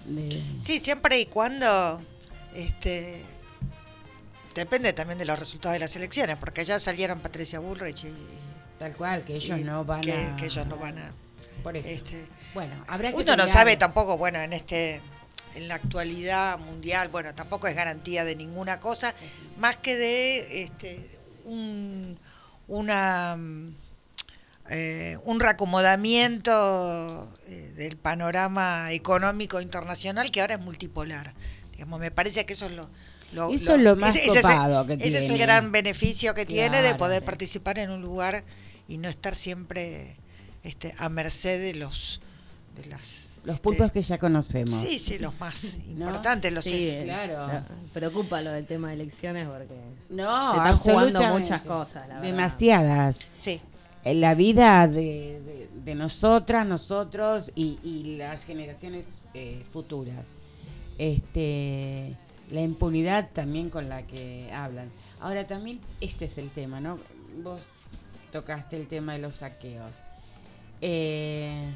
De, 0.05 0.43
Sí, 0.61 0.81
siempre 0.81 1.21
y 1.21 1.27
cuando 1.27 2.03
este 2.55 3.23
depende 4.57 4.93
también 4.93 5.19
de 5.19 5.25
los 5.25 5.39
resultados 5.39 5.75
de 5.75 5.81
las 5.81 5.95
elecciones, 5.95 6.37
porque 6.37 6.65
ya 6.65 6.81
salieron 6.81 7.21
Patricia 7.21 7.61
Bullrich 7.61 8.05
y, 8.05 8.15
Tal 8.79 8.97
cual, 8.97 9.25
que 9.25 9.37
ellos 9.37 9.61
no 9.61 9.85
van 9.85 10.01
que, 10.01 10.13
a... 10.13 10.37
que 10.37 10.47
ellos 10.47 10.67
no 10.67 10.77
van 10.77 10.99
a 10.99 11.15
Por 11.65 11.77
eso. 11.77 11.89
este, 11.89 12.29
bueno, 12.55 12.73
habrá 12.87 13.09
que 13.11 13.17
uno 13.17 13.37
no 13.37 13.47
sabe 13.49 13.77
tampoco, 13.77 14.17
bueno, 14.17 14.39
en 14.41 14.53
este 14.53 15.01
en 15.57 15.67
la 15.69 15.75
actualidad 15.77 16.59
mundial, 16.61 17.09
bueno, 17.09 17.35
tampoco 17.35 17.67
es 17.69 17.75
garantía 17.75 18.25
de 18.25 18.37
ninguna 18.37 18.79
cosa, 18.81 19.13
más 19.59 19.77
que 19.77 19.97
de 19.97 20.63
este 20.65 21.11
un 21.45 22.19
una 22.69 23.37
eh, 24.71 25.19
un 25.25 25.41
reacomodamiento 25.41 27.29
eh, 27.49 27.73
del 27.77 27.97
panorama 27.97 28.93
económico 28.93 29.61
internacional 29.61 30.31
que 30.31 30.41
ahora 30.41 30.55
es 30.55 30.61
multipolar. 30.61 31.35
Digamos, 31.73 32.01
me 32.01 32.11
parece 32.11 32.47
que 32.47 32.53
eso 32.55 32.67
es 32.67 32.73
lo, 32.73 32.89
lo- 33.33 33.53
Eso 33.53 33.75
es 33.75 33.83
lo 33.83 33.95
más 33.97 34.17
ese, 34.17 34.27
ese 34.27 34.43
que 34.87 34.95
ese 34.95 35.19
es 35.19 35.25
el 35.25 35.31
tiene. 35.35 35.45
gran 35.45 35.73
beneficio 35.73 36.35
que 36.35 36.47
tiene 36.47 36.83
de 36.83 36.95
poder 36.95 37.25
participar 37.25 37.79
en 37.79 37.91
un 37.91 38.01
lugar 38.01 38.45
y 38.89 38.99
no 38.99 39.09
estar 39.09 39.35
siempre 39.37 40.17
este, 40.65 40.93
a 40.99 41.09
merced 41.09 41.61
de 41.61 41.79
los 41.79 42.21
de 42.75 42.87
las 42.87 43.29
Los 43.45 43.57
este, 43.57 43.63
pulpos 43.63 43.93
que 43.93 44.03
ya 44.03 44.19
conocemos. 44.19 44.75
Sí, 44.75 44.99
sí, 44.99 45.19
los 45.19 45.39
más 45.39 45.75
importantes, 45.89 46.53
los 46.53 46.65
Sí, 46.65 46.89
eh, 46.89 47.03
claro. 47.05 47.53
eh, 47.59 47.63
Preocupa 47.93 48.41
lo 48.43 48.51
del 48.51 48.67
tema 48.67 48.89
de 48.89 48.95
elecciones 48.95 49.47
porque 49.47 49.75
No, 50.11 50.25
se 50.53 50.57
están 50.57 50.77
jugando 50.79 51.19
absolutamente. 51.19 51.41
muchas 51.41 51.63
cosas, 51.63 52.09
la 52.09 52.15
verdad. 52.17 52.23
Demasiadas. 52.23 53.19
Sí. 53.39 53.61
En 54.03 54.21
la 54.21 54.35
vida 54.35 54.89
de, 54.89 55.41
de- 55.45 55.69
de 55.85 55.95
nosotras, 55.95 56.67
nosotros 56.67 57.53
y, 57.55 57.79
y 57.85 58.17
las 58.17 58.43
generaciones 58.45 59.05
eh, 59.35 59.63
futuras. 59.71 60.25
Este, 60.99 62.17
la 62.51 62.63
impunidad 62.63 63.29
también 63.33 63.69
con 63.71 63.89
la 63.91 64.03
que 64.07 64.51
hablan. 64.53 64.91
Ahora 65.21 65.47
también 65.47 65.81
este 66.01 66.25
es 66.25 66.39
el 66.39 66.51
tema, 66.51 66.81
¿no? 66.81 66.99
Vos 67.43 67.63
tocaste 68.33 68.77
el 68.77 68.89
tema 68.89 69.13
de 69.13 69.19
los 69.21 69.37
saqueos. 69.37 69.99
Eh, 70.87 71.75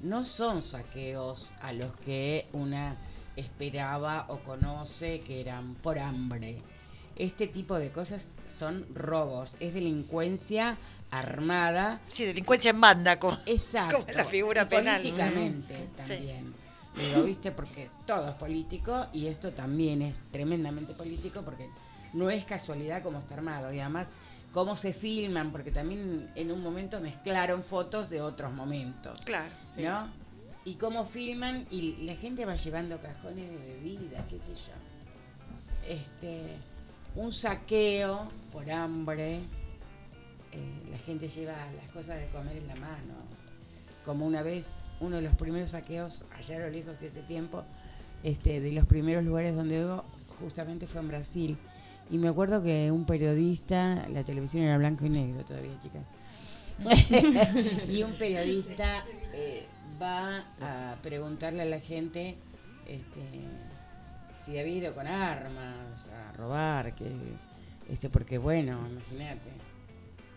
no 0.00 0.24
son 0.24 0.62
saqueos 0.62 1.52
a 1.60 1.74
los 1.74 1.92
que 1.96 2.46
una 2.54 2.96
esperaba 3.36 4.24
o 4.28 4.38
conoce 4.38 5.20
que 5.20 5.42
eran 5.42 5.74
por 5.74 5.98
hambre. 5.98 6.62
Este 7.16 7.46
tipo 7.46 7.78
de 7.78 7.90
cosas 7.90 8.28
son 8.58 8.86
robos, 8.94 9.54
es 9.60 9.74
delincuencia 9.74 10.78
armada. 11.10 12.00
Sí, 12.08 12.24
delincuencia 12.24 12.70
en 12.70 12.80
banda, 12.80 13.20
como, 13.20 13.36
Exacto. 13.44 13.98
como 14.00 14.10
la 14.16 14.24
figura 14.24 14.66
penal. 14.66 15.02
Políticamente 15.02 15.88
Sí. 15.98 16.14
también. 16.14 16.54
Digo, 16.96 17.22
viste, 17.24 17.52
porque 17.52 17.90
todo 18.06 18.30
es 18.30 18.34
político 18.36 19.08
y 19.12 19.26
esto 19.26 19.52
también 19.52 20.00
es 20.00 20.20
tremendamente 20.30 20.94
político 20.94 21.42
porque 21.42 21.68
no 22.14 22.30
es 22.30 22.44
casualidad 22.46 23.02
cómo 23.02 23.18
está 23.18 23.34
armado 23.34 23.72
y 23.74 23.80
además 23.80 24.08
cómo 24.52 24.76
se 24.76 24.92
filman, 24.92 25.50
porque 25.50 25.70
también 25.70 26.30
en 26.34 26.52
un 26.52 26.62
momento 26.62 27.00
mezclaron 27.00 27.62
fotos 27.64 28.10
de 28.10 28.20
otros 28.20 28.52
momentos. 28.52 29.22
Claro. 29.24 29.50
¿No? 29.78 30.08
Y 30.64 30.74
cómo 30.74 31.04
filman 31.04 31.66
y 31.70 32.04
la 32.04 32.14
gente 32.14 32.44
va 32.44 32.54
llevando 32.54 33.00
cajones 33.00 33.50
de 33.50 33.56
bebida, 33.56 34.24
qué 34.28 34.38
sé 34.38 34.54
yo. 34.54 35.88
Este, 35.88 36.56
un 37.16 37.32
saqueo 37.32 38.30
por 38.52 38.70
hambre. 38.70 39.40
eh, 40.52 40.82
la 40.90 40.98
gente 40.98 41.28
lleva 41.28 41.54
las 41.76 41.90
cosas 41.90 42.20
de 42.20 42.26
comer 42.26 42.56
en 42.58 42.68
la 42.68 42.76
mano. 42.76 43.14
Como 44.04 44.26
una 44.26 44.42
vez, 44.42 44.80
uno 45.00 45.16
de 45.16 45.22
los 45.22 45.34
primeros 45.34 45.70
saqueos, 45.70 46.24
allá 46.36 46.56
a 46.56 46.60
lo 46.60 46.70
lejos 46.70 47.00
y 47.02 47.06
ese 47.06 47.22
tiempo, 47.22 47.64
este, 48.22 48.60
de 48.60 48.72
los 48.72 48.84
primeros 48.86 49.24
lugares 49.24 49.56
donde 49.56 49.84
hubo, 49.84 50.04
justamente 50.38 50.86
fue 50.86 51.00
en 51.00 51.08
Brasil. 51.08 51.56
Y 52.12 52.18
me 52.18 52.28
acuerdo 52.28 52.62
que 52.62 52.90
un 52.92 53.04
periodista, 53.06 54.06
la 54.08 54.22
televisión 54.22 54.62
era 54.64 54.76
blanco 54.78 55.04
y 55.06 55.08
negro 55.08 55.44
todavía, 55.44 55.76
chicas. 55.80 56.06
y 57.88 58.02
un 58.02 58.12
periodista 58.18 59.02
eh, 59.32 59.64
va 60.00 60.44
a 60.60 60.94
preguntarle 61.02 61.62
a 61.62 61.66
la 61.66 61.80
gente 61.80 62.36
este, 62.86 63.22
si 64.34 64.58
había 64.58 64.74
ido 64.74 64.94
con 64.94 65.06
armas 65.06 66.08
a 66.08 66.32
robar, 66.36 66.92
que 66.94 67.10
este, 67.90 68.08
porque 68.10 68.38
bueno, 68.38 68.86
imagínate. 68.90 69.50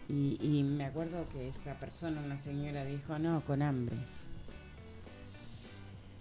Y, 0.07 0.37
y 0.41 0.63
me 0.63 0.85
acuerdo 0.85 1.27
que 1.29 1.49
esa 1.49 1.73
persona, 1.79 2.21
una 2.21 2.37
señora, 2.37 2.85
dijo, 2.85 3.17
no, 3.19 3.43
con 3.43 3.61
hambre. 3.61 3.95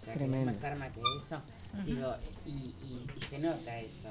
O 0.01 0.03
sea, 0.05 0.13
que 0.15 0.19
no 0.19 0.25
hay 0.25 0.29
Tremendo. 0.31 0.51
más 0.53 0.63
arma 0.63 0.89
que 0.89 1.01
eso. 1.17 1.41
Digo, 1.85 2.13
y, 2.45 2.49
y- 2.49 3.05
y 3.17 3.21
se 3.21 3.37
nota 3.39 3.79
esto. 3.79 4.09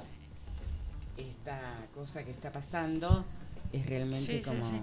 Esta 1.16 1.87
cosa 1.94 2.24
que 2.24 2.31
está 2.31 2.50
pasando 2.50 3.24
es 3.72 3.87
realmente 3.87 4.20
Sí, 4.38 4.42
como... 4.42 4.64
sí. 4.64 4.81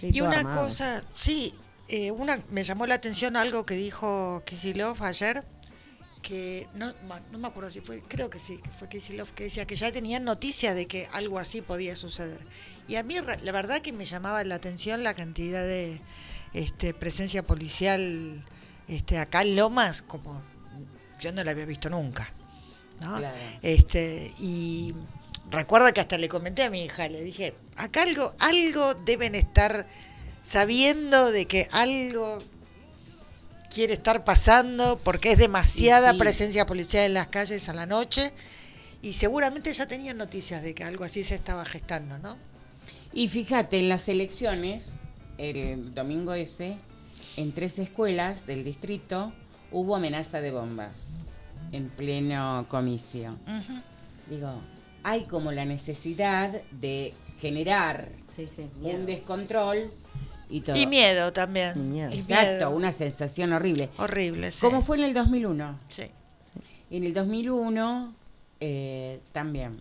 Sí, 0.00 0.10
Y 0.12 0.20
una 0.20 0.38
armado. 0.40 0.64
cosa, 0.64 1.02
sí, 1.14 1.54
eh, 1.88 2.10
una 2.10 2.42
me 2.50 2.62
llamó 2.64 2.86
la 2.86 2.96
atención 2.96 3.36
algo 3.36 3.64
que 3.64 3.74
dijo 3.74 4.42
Kisilov 4.44 5.02
ayer, 5.02 5.44
que 6.20 6.66
no, 6.74 6.92
no 7.30 7.38
me 7.38 7.48
acuerdo 7.48 7.70
si 7.70 7.80
fue, 7.80 8.02
creo 8.02 8.28
que 8.30 8.38
sí, 8.38 8.58
que 8.58 8.70
fue 8.70 8.88
Kisilov 8.88 9.32
que 9.32 9.44
decía 9.44 9.66
que 9.66 9.76
ya 9.76 9.92
tenían 9.92 10.24
noticia 10.24 10.74
de 10.74 10.86
que 10.86 11.06
algo 11.12 11.38
así 11.38 11.62
podía 11.62 11.96
suceder. 11.96 12.40
Y 12.88 12.96
a 12.96 13.02
mí 13.02 13.18
ra- 13.20 13.38
la 13.42 13.52
verdad 13.52 13.80
que 13.80 13.92
me 13.92 14.04
llamaba 14.04 14.42
la 14.44 14.56
atención 14.56 15.04
la 15.04 15.14
cantidad 15.14 15.62
de 15.62 16.00
este, 16.54 16.92
presencia 16.94 17.46
policial 17.46 18.44
este, 18.88 19.18
acá 19.18 19.42
en 19.42 19.56
Lomas, 19.56 20.02
como 20.02 20.42
yo 21.20 21.32
no 21.32 21.44
la 21.44 21.52
había 21.52 21.66
visto 21.66 21.88
nunca. 21.88 22.30
¿no? 23.00 23.16
Claro. 23.18 23.36
Este, 23.62 24.32
y 24.38 24.94
recuerdo 25.50 25.92
que 25.92 26.00
hasta 26.00 26.18
le 26.18 26.28
comenté 26.28 26.62
a 26.62 26.70
mi 26.70 26.84
hija, 26.84 27.08
le 27.08 27.22
dije, 27.22 27.54
acá 27.76 28.02
algo, 28.02 28.34
algo 28.38 28.94
deben 28.94 29.34
estar 29.34 29.86
sabiendo 30.42 31.30
de 31.30 31.46
que 31.46 31.68
algo 31.72 32.42
quiere 33.72 33.94
estar 33.94 34.24
pasando 34.24 34.98
porque 35.02 35.32
es 35.32 35.38
demasiada 35.38 36.12
sí. 36.12 36.18
presencia 36.18 36.66
policial 36.66 37.06
en 37.06 37.14
las 37.14 37.28
calles 37.28 37.68
a 37.68 37.72
la 37.72 37.86
noche 37.86 38.32
y 39.02 39.14
seguramente 39.14 39.72
ya 39.72 39.86
tenían 39.86 40.16
noticias 40.16 40.62
de 40.62 40.74
que 40.74 40.84
algo 40.84 41.04
así 41.04 41.24
se 41.24 41.34
estaba 41.34 41.64
gestando, 41.64 42.18
¿no? 42.18 42.36
Y 43.12 43.28
fíjate, 43.28 43.78
en 43.78 43.88
las 43.88 44.08
elecciones, 44.08 44.92
el 45.38 45.94
domingo 45.94 46.34
ese, 46.34 46.76
en 47.36 47.52
tres 47.52 47.78
escuelas 47.78 48.46
del 48.46 48.64
distrito 48.64 49.32
hubo 49.72 49.96
amenaza 49.96 50.40
de 50.40 50.50
bomba. 50.50 50.90
en 51.72 51.88
pleno 51.88 52.66
comicio. 52.68 53.36
Digo, 54.28 54.60
hay 55.04 55.24
como 55.24 55.52
la 55.52 55.64
necesidad 55.64 56.50
de 56.72 57.14
generar 57.40 58.08
Sí, 58.28 58.48
sí. 58.54 58.68
un 58.82 59.06
descontrol 59.06 59.90
y 60.50 60.60
todo. 60.62 60.76
Y 60.76 60.86
miedo 60.86 61.32
también. 61.32 61.72
Y 61.76 61.80
miedo. 61.80 62.10
Y 62.12 62.14
Exacto, 62.18 62.52
miedo. 62.56 62.70
una 62.70 62.92
sensación 62.92 63.52
horrible. 63.52 63.88
Horrible, 63.98 64.50
sí. 64.50 64.60
¿Cómo 64.60 64.82
fue 64.82 64.96
en 64.98 65.04
el 65.04 65.14
2001? 65.14 65.78
Sí. 65.88 66.04
En 66.90 67.04
el 67.04 67.14
2001 67.14 68.14
eh, 68.60 69.20
también. 69.32 69.78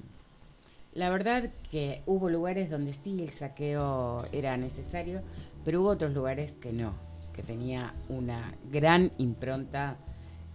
La 0.94 1.10
verdad 1.10 1.50
que 1.72 2.02
hubo 2.06 2.30
lugares 2.30 2.70
donde 2.70 2.94
sí 2.94 3.18
el 3.20 3.30
saqueo 3.32 4.28
era 4.32 4.58
necesario, 4.58 5.22
pero 5.66 5.82
hubo 5.82 5.90
otros 5.90 6.14
lugares 6.14 6.54
que 6.60 6.72
no, 6.72 6.94
que 7.34 7.42
tenía 7.44 7.94
una 8.10 8.54
gran 8.72 9.12
impronta 9.18 9.96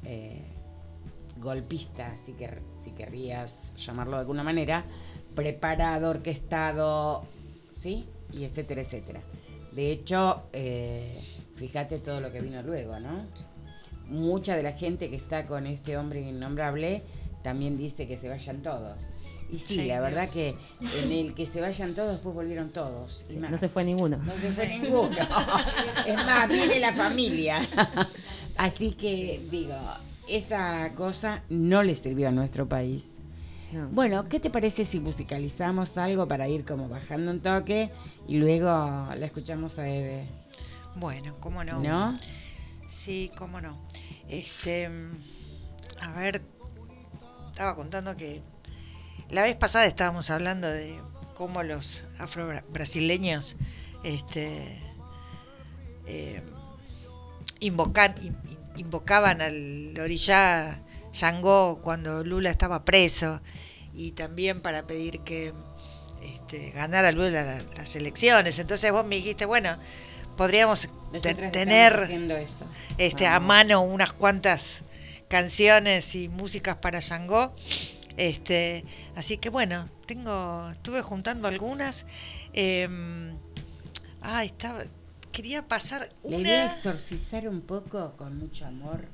eh, 0.05 0.43
golpista, 1.41 2.17
si, 2.17 2.33
quer- 2.33 2.61
si 2.88 2.94
querrías 2.96 3.72
llamarlo 3.77 4.14
de 4.16 4.20
alguna 4.20 4.42
manera, 4.42 4.85
preparado, 5.35 6.11
orquestado, 6.11 7.24
¿sí? 7.72 8.07
Y 8.33 8.44
etcétera, 8.44 8.83
etcétera. 8.83 9.20
De 9.72 9.90
hecho, 9.90 10.44
eh, 10.53 11.20
fíjate 11.57 11.98
todo 11.98 12.20
lo 12.20 12.33
que 12.33 12.40
vino 12.40 12.62
luego, 12.62 12.98
¿no? 12.98 13.27
mucha 14.09 14.57
de 14.57 14.62
la 14.62 14.72
gente 14.72 15.11
que 15.11 15.16
está 15.16 15.44
con 15.44 15.66
este 15.66 15.98
hombre 15.98 16.22
innombrable 16.22 17.03
también 17.42 17.77
dice 17.77 18.09
que 18.09 18.16
se 18.16 18.29
vayan 18.29 18.62
todos. 18.62 19.03
Y 19.51 19.59
sí, 19.59 19.81
Sí, 19.81 19.87
la 19.87 20.01
verdad 20.01 20.29
Dios. 20.33 20.33
que 20.33 21.03
en 21.03 21.12
el 21.12 21.35
que 21.35 21.46
se 21.46 21.61
vayan 21.61 21.94
todos, 21.94 22.12
después 22.12 22.35
volvieron 22.35 22.70
todos. 22.70 23.24
y 23.31 23.37
más. 23.37 23.51
No 23.51 23.59
se 23.59 23.68
fue 23.68 23.85
ninguno. 23.85 24.16
No 24.18 24.33
se 24.33 24.48
fue 24.48 24.66
ninguno. 24.66 25.11
es 26.07 26.16
más, 26.16 26.48
viene 26.48 26.81
la 26.81 26.92
familia. 26.92 27.59
Así 28.57 28.92
que, 28.92 29.46
digo, 29.51 29.77
esa 30.29 30.95
cosa 30.95 31.43
no 31.49 31.83
le 31.83 31.95
sirvió 31.95 32.29
a 32.29 32.33
nuestro 32.33 32.69
país. 32.69 33.19
No. 33.73 33.88
Bueno, 33.88 34.25
¿qué 34.29 34.41
te 34.41 34.49
parece 34.51 34.85
si 34.85 34.99
musicalizamos 35.01 35.97
algo 35.99 36.27
para 36.27 36.49
ir 36.49 36.64
como 36.64 36.88
bajando 36.88 37.31
un 37.31 37.41
toque 37.41 37.91
y 38.27 38.37
luego 38.38 38.67
la 38.69 39.27
escuchamos 39.27 39.79
a 39.79 39.88
Eve? 39.88 40.27
Bueno, 40.97 41.37
cómo 41.41 41.62
no. 41.64 41.81
¿No? 41.81 42.17
Sí, 42.87 43.31
cómo 43.37 43.61
no. 43.61 43.79
Este, 44.29 44.88
mm, 44.88 45.11
a 46.01 46.12
ver, 46.12 46.43
estaba 47.49 47.77
contando 47.77 48.17
que 48.17 48.43
la 49.31 49.43
vez 49.43 49.57
pasada 49.57 49.85
estábamos 49.85 50.31
hablando 50.31 50.67
de 50.69 50.99
cómo 51.37 51.62
los 51.62 52.05
afro-brasileños 52.19 53.57
este, 54.03 54.81
eh, 56.07 56.43
invocan, 57.61 58.14
in- 58.23 58.37
in- 58.49 58.59
invocaban 58.79 59.41
al 59.43 59.95
orillá 60.01 60.81
Yangó 61.12 61.81
cuando 61.83 62.25
Lula 62.25 62.51
estaba 62.51 62.85
preso 62.85 63.41
y 63.95 64.12
también 64.12 64.61
para 64.61 64.87
pedir 64.87 65.21
que 65.21 65.53
este, 66.23 66.71
ganara 66.71 67.12
Lula 67.12 67.43
la- 67.45 67.62
las 67.77 67.97
elecciones. 67.97 68.59
Entonces 68.59 68.91
vos 68.93 69.05
me 69.05 69.17
dijiste, 69.17 69.45
bueno, 69.45 69.77
podríamos 70.37 70.88
tener 71.53 71.93
eso. 71.95 72.64
este, 72.99 73.27
a 73.27 73.41
mano 73.41 73.83
unas 73.83 74.12
cuantas 74.12 74.83
canciones 75.29 76.14
y 76.14 76.29
músicas 76.29 76.77
para 76.77 77.01
Yangó. 77.01 77.55
Este, 78.17 78.85
así 79.17 79.37
que 79.38 79.49
bueno, 79.49 79.85
tengo, 80.07 80.69
estuve 80.71 81.03
juntando 81.03 81.47
algunas. 81.49 82.07
eh, 82.53 82.88
ah, 84.23 84.45
estaba, 84.45 84.83
quería 85.38 85.68
pasar 85.68 86.09
La 86.24 86.37
idea 86.37 86.64
una. 86.64 86.72
es 86.72 86.77
exorcizar 86.79 87.48
un 87.48 87.61
poco 87.61 88.12
con 88.16 88.37
mucho 88.37 88.66
amor 88.66 89.05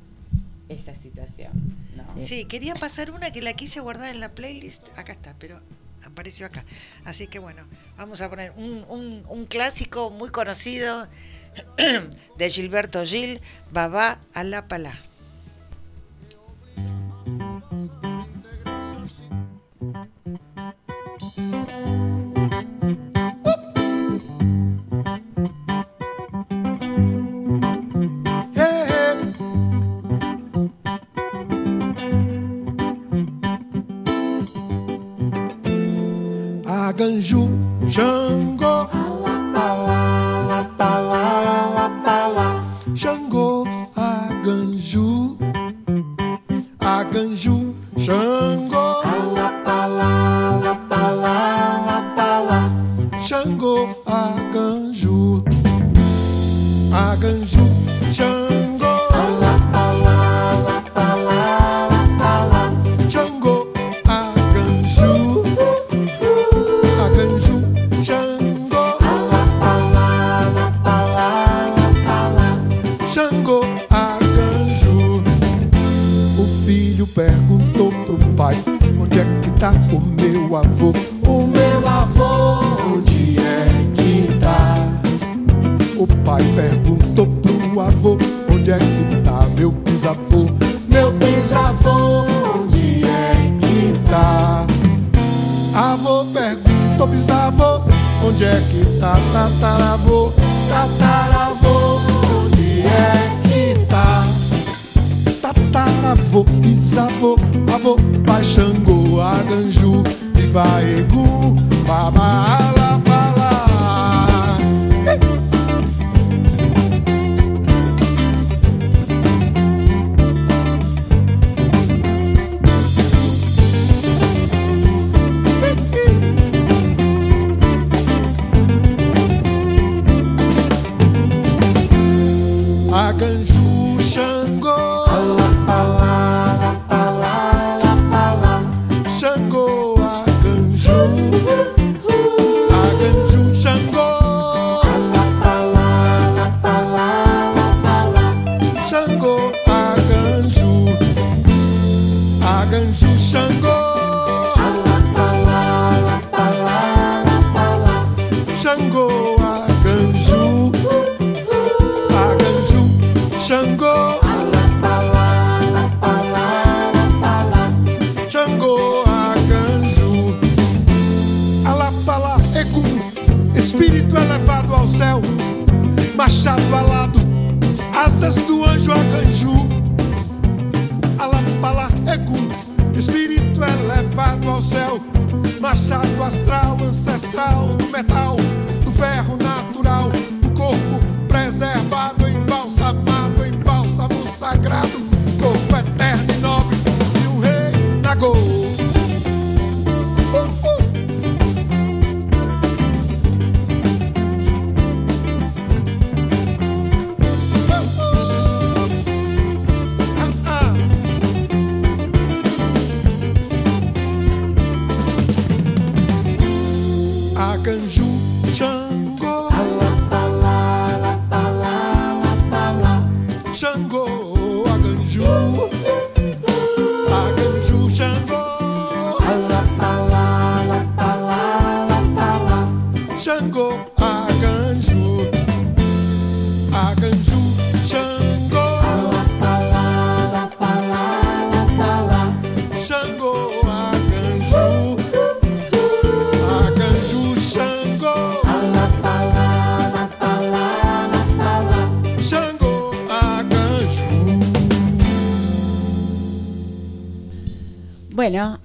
esa 0.70 0.94
situación. 0.94 1.52
¿no? 1.94 2.02
Sí, 2.16 2.46
quería 2.46 2.74
pasar 2.74 3.10
una 3.10 3.30
que 3.30 3.42
la 3.42 3.52
quise 3.52 3.80
guardar 3.80 4.08
en 4.14 4.20
la 4.20 4.30
playlist. 4.30 4.88
Acá 4.98 5.12
está, 5.12 5.34
pero 5.38 5.60
apareció 6.06 6.46
acá. 6.46 6.64
Así 7.04 7.26
que 7.26 7.38
bueno, 7.40 7.66
vamos 7.98 8.22
a 8.22 8.30
poner 8.30 8.52
un, 8.56 8.84
un- 8.88 9.22
un 9.28 9.44
clásico 9.44 10.08
muy 10.12 10.30
conocido 10.30 11.06
de 12.38 12.50
Gilberto 12.50 13.04
Gil, 13.04 13.42
Babá 13.70 14.18
a 14.32 14.44
la 14.44 14.66
Palá. 14.66 14.98
Aganju, 37.14 37.48
Xangô, 37.88 38.54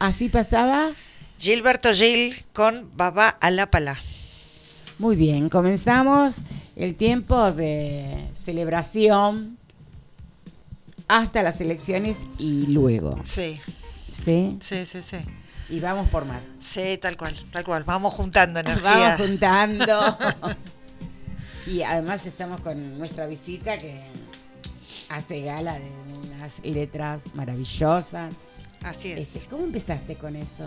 así 0.10 0.28
pasaba. 0.28 0.92
Gilberto 1.38 1.94
Gil 1.94 2.36
con 2.52 2.90
Baba 2.98 3.30
Alapala. 3.30 3.98
Muy 4.98 5.16
bien, 5.16 5.50
comenzamos 5.50 6.42
el 6.76 6.96
tiempo 6.96 7.52
de 7.52 8.28
celebración 8.34 9.58
hasta 11.08 11.44
las 11.44 11.62
elecciones 11.62 12.26
y 12.40 12.66
luego. 12.68 13.20
Sí, 13.24 13.62
¿Sí? 14.12 14.58
sí, 14.60 14.84
sí, 14.84 15.02
sí. 15.04 15.18
Y 15.70 15.80
vamos 15.80 16.10
por 16.10 16.26
más. 16.26 16.54
Sí, 16.60 16.98
tal 16.98 17.16
cual, 17.16 17.36
tal 17.52 17.64
cual. 17.64 17.84
Vamos 17.84 18.14
juntando 18.14 18.60
energía. 18.62 18.90
Vamos 18.90 19.28
juntando. 19.28 20.18
y 21.68 21.84
además 21.84 22.26
estamos 22.26 22.62
con 22.62 22.98
nuestra 22.98 23.28
visita 23.28 23.78
que 23.78 24.02
hace 25.10 25.42
gala 25.42 25.76
de 25.76 25.92
unas 26.34 26.66
letras 26.66 27.36
maravillosas. 27.36 28.34
Así 28.84 29.12
es. 29.12 29.36
Este, 29.36 29.48
¿Cómo 29.48 29.66
empezaste 29.66 30.16
con 30.16 30.36
eso? 30.36 30.66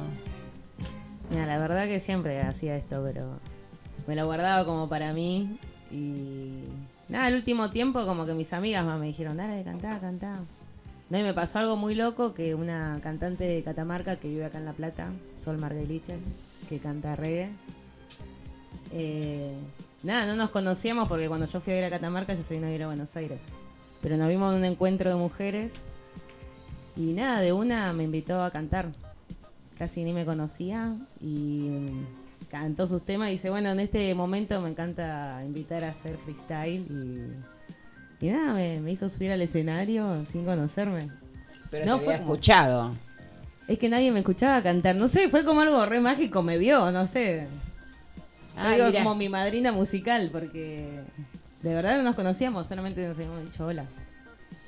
Mira, 1.31 1.47
la 1.47 1.59
verdad 1.59 1.87
que 1.87 2.01
siempre 2.01 2.41
hacía 2.43 2.77
esto, 2.77 3.03
pero 3.03 3.39
me 4.07 4.15
lo 4.17 4.27
guardaba 4.27 4.65
como 4.65 4.89
para 4.89 5.13
mí. 5.13 5.59
Y 5.91 6.65
nada, 7.09 7.29
el 7.29 7.35
último 7.35 7.71
tiempo 7.71 8.05
como 8.07 8.27
que 8.27 8.35
mis 8.35 8.53
amigas 8.53 8.85
más 8.85 8.99
me 8.99 9.07
dijeron, 9.07 9.37
dale, 9.37 9.63
cantá, 9.65 9.99
cantá. 9.99 10.41
No, 11.11 11.19
y 11.19 11.23
me 11.23 11.35
pasó 11.35 11.59
algo 11.59 11.77
muy 11.77 11.95
loco 11.95 12.33
que 12.33 12.55
una 12.55 12.99
cantante 13.03 13.45
de 13.45 13.63
Catamarca 13.63 14.17
que 14.17 14.29
vive 14.29 14.47
acá 14.47 14.59
en 14.59 14.65
La 14.65 14.73
Plata, 14.73 15.11
Sol 15.37 15.59
Margeliche, 15.59 16.17
que 16.69 16.79
canta 16.79 17.17
reggae. 17.17 17.51
eh, 18.93 19.53
nada, 20.03 20.27
no 20.27 20.37
nos 20.37 20.51
conocíamos 20.51 21.09
porque 21.09 21.29
cuando 21.29 21.47
yo 21.47 21.61
fui 21.61 21.75
a 21.75 21.79
ir 21.79 21.85
a 21.85 21.91
Catamarca 21.91 22.35
yo 22.35 22.43
se 22.43 22.55
vino 22.55 22.67
a 22.67 22.71
ir 22.71 22.83
a 22.83 22.87
Buenos 22.87 23.15
Aires. 23.17 23.41
Pero 24.01 24.17
nos 24.17 24.29
vimos 24.29 24.53
en 24.53 24.61
un 24.61 24.65
encuentro 24.65 25.11
de 25.11 25.17
mujeres 25.17 25.75
y 26.97 27.13
nada, 27.13 27.41
de 27.41 27.53
una 27.53 27.93
me 27.93 28.05
invitó 28.05 28.43
a 28.43 28.51
cantar. 28.51 28.89
Casi 29.79 30.05
ni 30.05 30.13
me 30.13 30.25
conocía 30.25 30.95
y 31.21 31.69
mm, 31.71 32.07
cantó 32.51 32.87
sus 32.87 33.03
temas 33.03 33.29
y 33.31 33.33
dice, 33.33 33.51
bueno, 33.51 33.71
en 33.71 33.81
este 33.81 34.15
momento 34.15 34.61
me 34.61 34.69
encanta 34.71 35.43
invitar 35.45 35.83
a 35.85 35.89
hacer 35.91 36.17
freestyle 36.19 36.85
y, 36.89 38.25
y 38.25 38.31
nada, 38.31 38.53
me, 38.55 38.81
me 38.81 38.93
hizo 38.93 39.09
subir 39.09 39.33
al 39.33 39.43
escenario 39.43 40.25
sin 40.27 40.45
conocerme. 40.45 41.11
Pero 41.71 41.87
No, 41.87 41.99
te 41.99 42.05
fue 42.05 42.15
había 42.15 42.23
como- 42.25 42.33
escuchado. 42.35 42.93
Es 43.69 43.79
que 43.79 43.89
nadie 43.89 44.13
me 44.13 44.19
escuchaba 44.21 44.63
cantar, 44.63 44.95
no 44.97 45.09
sé, 45.09 45.29
fue 45.31 45.45
como 45.45 45.61
algo 45.63 45.85
re 45.87 46.01
mágico, 46.01 46.43
me 46.43 46.59
vio, 46.59 46.91
no 46.93 47.07
sé. 47.07 47.47
Yo 48.55 48.63
Ah, 48.63 48.75
digo 48.75 48.93
como 48.99 49.15
mi 49.15 49.29
madrina 49.31 49.73
musical, 49.73 50.29
porque 50.31 51.01
de 51.63 51.75
verdad 51.75 51.97
no 51.97 52.03
nos 52.03 52.15
conocíamos, 52.15 52.67
solamente 52.67 53.07
nos 53.09 53.17
habíamos 53.17 53.43
dicho 53.45 53.65
hola. 53.67 53.87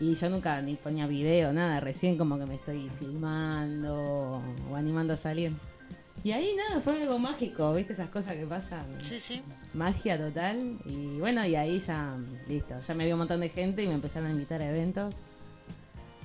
Y 0.00 0.14
yo 0.14 0.28
nunca 0.28 0.61
ni 0.61 0.74
ponía 0.74 1.07
video, 1.07 1.52
nada, 1.52 1.80
recién 1.80 2.18
como 2.18 2.38
que 2.38 2.46
me 2.46 2.57
estoy 2.57 2.90
filmando 2.98 4.42
o 4.70 4.76
animando 4.76 5.12
a 5.14 5.16
salir. 5.16 5.52
Y 6.24 6.33
ahí 6.33 6.57
nada, 6.57 6.80
fue 6.80 7.02
algo 7.02 7.18
mágico, 7.18 7.74
¿viste? 7.74 7.92
Esas 7.92 8.09
cosas 8.09 8.35
que 8.35 8.46
pasan. 8.46 8.87
Sí, 9.02 9.20
sí. 9.20 9.42
Magia 9.74 10.18
total. 10.18 10.78
Y 10.87 11.18
bueno, 11.18 11.44
y 11.46 11.54
ahí 11.54 11.78
ya, 11.78 12.16
listo, 12.48 12.80
ya 12.80 12.94
me 12.94 13.04
vio 13.04 13.14
un 13.14 13.18
montón 13.20 13.40
de 13.40 13.50
gente 13.50 13.83
y 13.83 13.87
me 13.87 13.94
empezaron 13.94 14.28
a 14.28 14.33
invitar 14.33 14.62
a 14.62 14.70
eventos. 14.70 15.16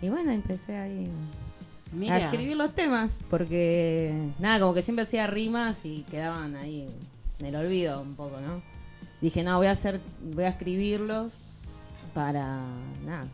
Y 0.01 0.09
bueno, 0.09 0.31
empecé 0.31 0.77
ahí 0.77 1.11
a 2.09 2.17
escribir 2.19 2.55
los 2.55 2.73
temas, 2.73 3.23
porque 3.29 4.13
nada, 4.39 4.59
como 4.59 4.73
que 4.73 4.81
siempre 4.81 5.03
hacía 5.03 5.27
rimas 5.27 5.85
y 5.85 6.03
quedaban 6.03 6.55
ahí 6.55 6.87
en 7.39 7.45
el 7.45 7.55
olvido 7.55 8.01
un 8.01 8.15
poco, 8.15 8.39
¿no? 8.39 8.61
Dije, 9.21 9.43
no, 9.43 9.57
voy 9.57 9.67
a 9.67 9.71
hacer, 9.71 9.99
voy 10.21 10.45
a 10.45 10.49
escribirlos 10.49 11.33
para 12.13 12.61
nada, 13.05 13.27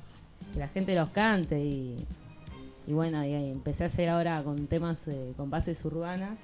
que 0.55 0.59
la 0.61 0.67
gente 0.69 0.95
los 0.95 1.09
cante 1.09 1.59
y, 1.59 2.05
bueno, 2.87 3.23
y 3.25 3.33
ahí 3.33 3.51
empecé 3.51 3.83
a 3.83 3.87
hacer 3.87 4.07
ahora 4.09 4.41
con 4.41 4.67
temas 4.67 5.07
eh, 5.09 5.33
con 5.35 5.49
bases 5.49 5.83
urbanas, 5.83 6.39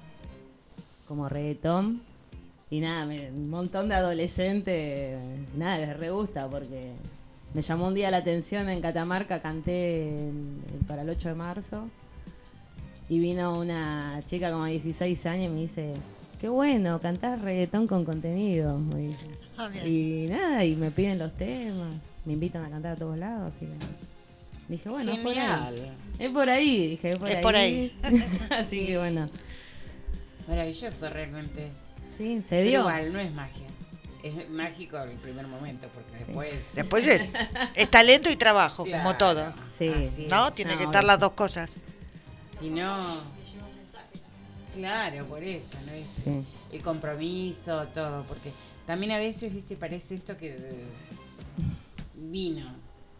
como 1.08 1.28
reggaetón. 1.28 2.02
Y 2.70 2.80
nada, 2.80 3.06
un 3.06 3.50
montón 3.50 3.88
de 3.88 3.94
adolescentes, 3.94 5.18
nada, 5.56 5.78
les 5.78 5.96
re 5.98 6.10
gusta 6.10 6.48
porque 6.48 6.92
me 7.54 7.62
llamó 7.62 7.88
un 7.88 7.94
día 7.94 8.10
la 8.10 8.18
atención 8.18 8.68
en 8.68 8.80
Catamarca, 8.80 9.40
canté 9.40 10.30
para 10.86 11.02
el 11.02 11.10
8 11.10 11.30
de 11.30 11.34
marzo 11.34 11.88
y 13.08 13.18
vino 13.18 13.58
una 13.58 14.20
chica 14.26 14.50
como 14.50 14.64
de 14.64 14.72
16 14.72 15.26
años 15.26 15.50
y 15.50 15.54
me 15.54 15.60
dice, 15.60 15.94
qué 16.40 16.48
bueno, 16.48 16.98
cantás 17.00 17.40
reggaetón 17.40 17.86
con 17.86 18.04
contenido. 18.04 18.78
Ah, 19.64 19.68
bien. 19.68 19.86
Y 19.86 20.26
nada, 20.28 20.64
y 20.64 20.74
me 20.76 20.90
piden 20.90 21.18
los 21.18 21.32
temas, 21.36 21.94
me 22.24 22.32
invitan 22.34 22.64
a 22.64 22.70
cantar 22.70 22.92
a 22.92 22.96
todos 22.96 23.16
lados. 23.18 23.54
Y 23.60 24.72
dije, 24.72 24.88
bueno, 24.88 25.12
es 25.12 25.18
por 25.18 25.28
ahí. 25.32 25.34
Genial. 25.38 25.96
Es 26.18 26.30
por 26.30 26.50
ahí, 26.50 26.86
dije, 26.88 27.10
es 27.12 27.18
por 27.18 27.28
Es 27.28 27.34
ahí. 27.36 27.42
por 27.42 27.56
ahí. 27.56 28.00
Así 28.50 28.86
que 28.86 28.98
bueno, 28.98 29.28
Maravilloso 30.48 31.08
realmente. 31.10 31.68
sí, 32.18 32.42
se 32.42 32.48
Pero 32.56 32.68
dio. 32.68 32.80
igual, 32.80 33.12
no 33.12 33.18
es 33.18 33.32
magia. 33.32 33.66
Es 34.22 34.48
mágico 34.50 34.98
el 35.00 35.10
primer 35.18 35.46
momento, 35.48 35.88
porque 35.92 36.24
después... 36.24 36.54
Después 36.76 37.06
es, 37.08 37.22
es 37.74 37.90
talento 37.90 38.30
y 38.30 38.36
trabajo, 38.36 38.84
como 38.88 39.16
todo. 39.16 39.52
Sí. 39.76 39.90
¿No? 40.30 40.52
Tiene 40.52 40.72
No, 40.72 40.78
que 40.78 40.84
estar 40.84 41.02
las 41.04 41.18
dos 41.18 41.32
cosas. 41.32 41.76
Si 42.58 42.70
no... 42.70 42.96
Claro, 44.76 45.26
por 45.26 45.42
eso, 45.44 45.76
¿no? 45.84 45.92
Es 45.92 46.12
Sí. 46.24 46.44
el 46.72 46.80
compromiso, 46.82 47.86
todo, 47.88 48.24
porque 48.24 48.52
también 48.86 49.12
a 49.12 49.18
veces, 49.18 49.54
viste, 49.54 49.76
parece 49.76 50.14
esto 50.14 50.36
que 50.36 50.56
vino. 52.14 52.66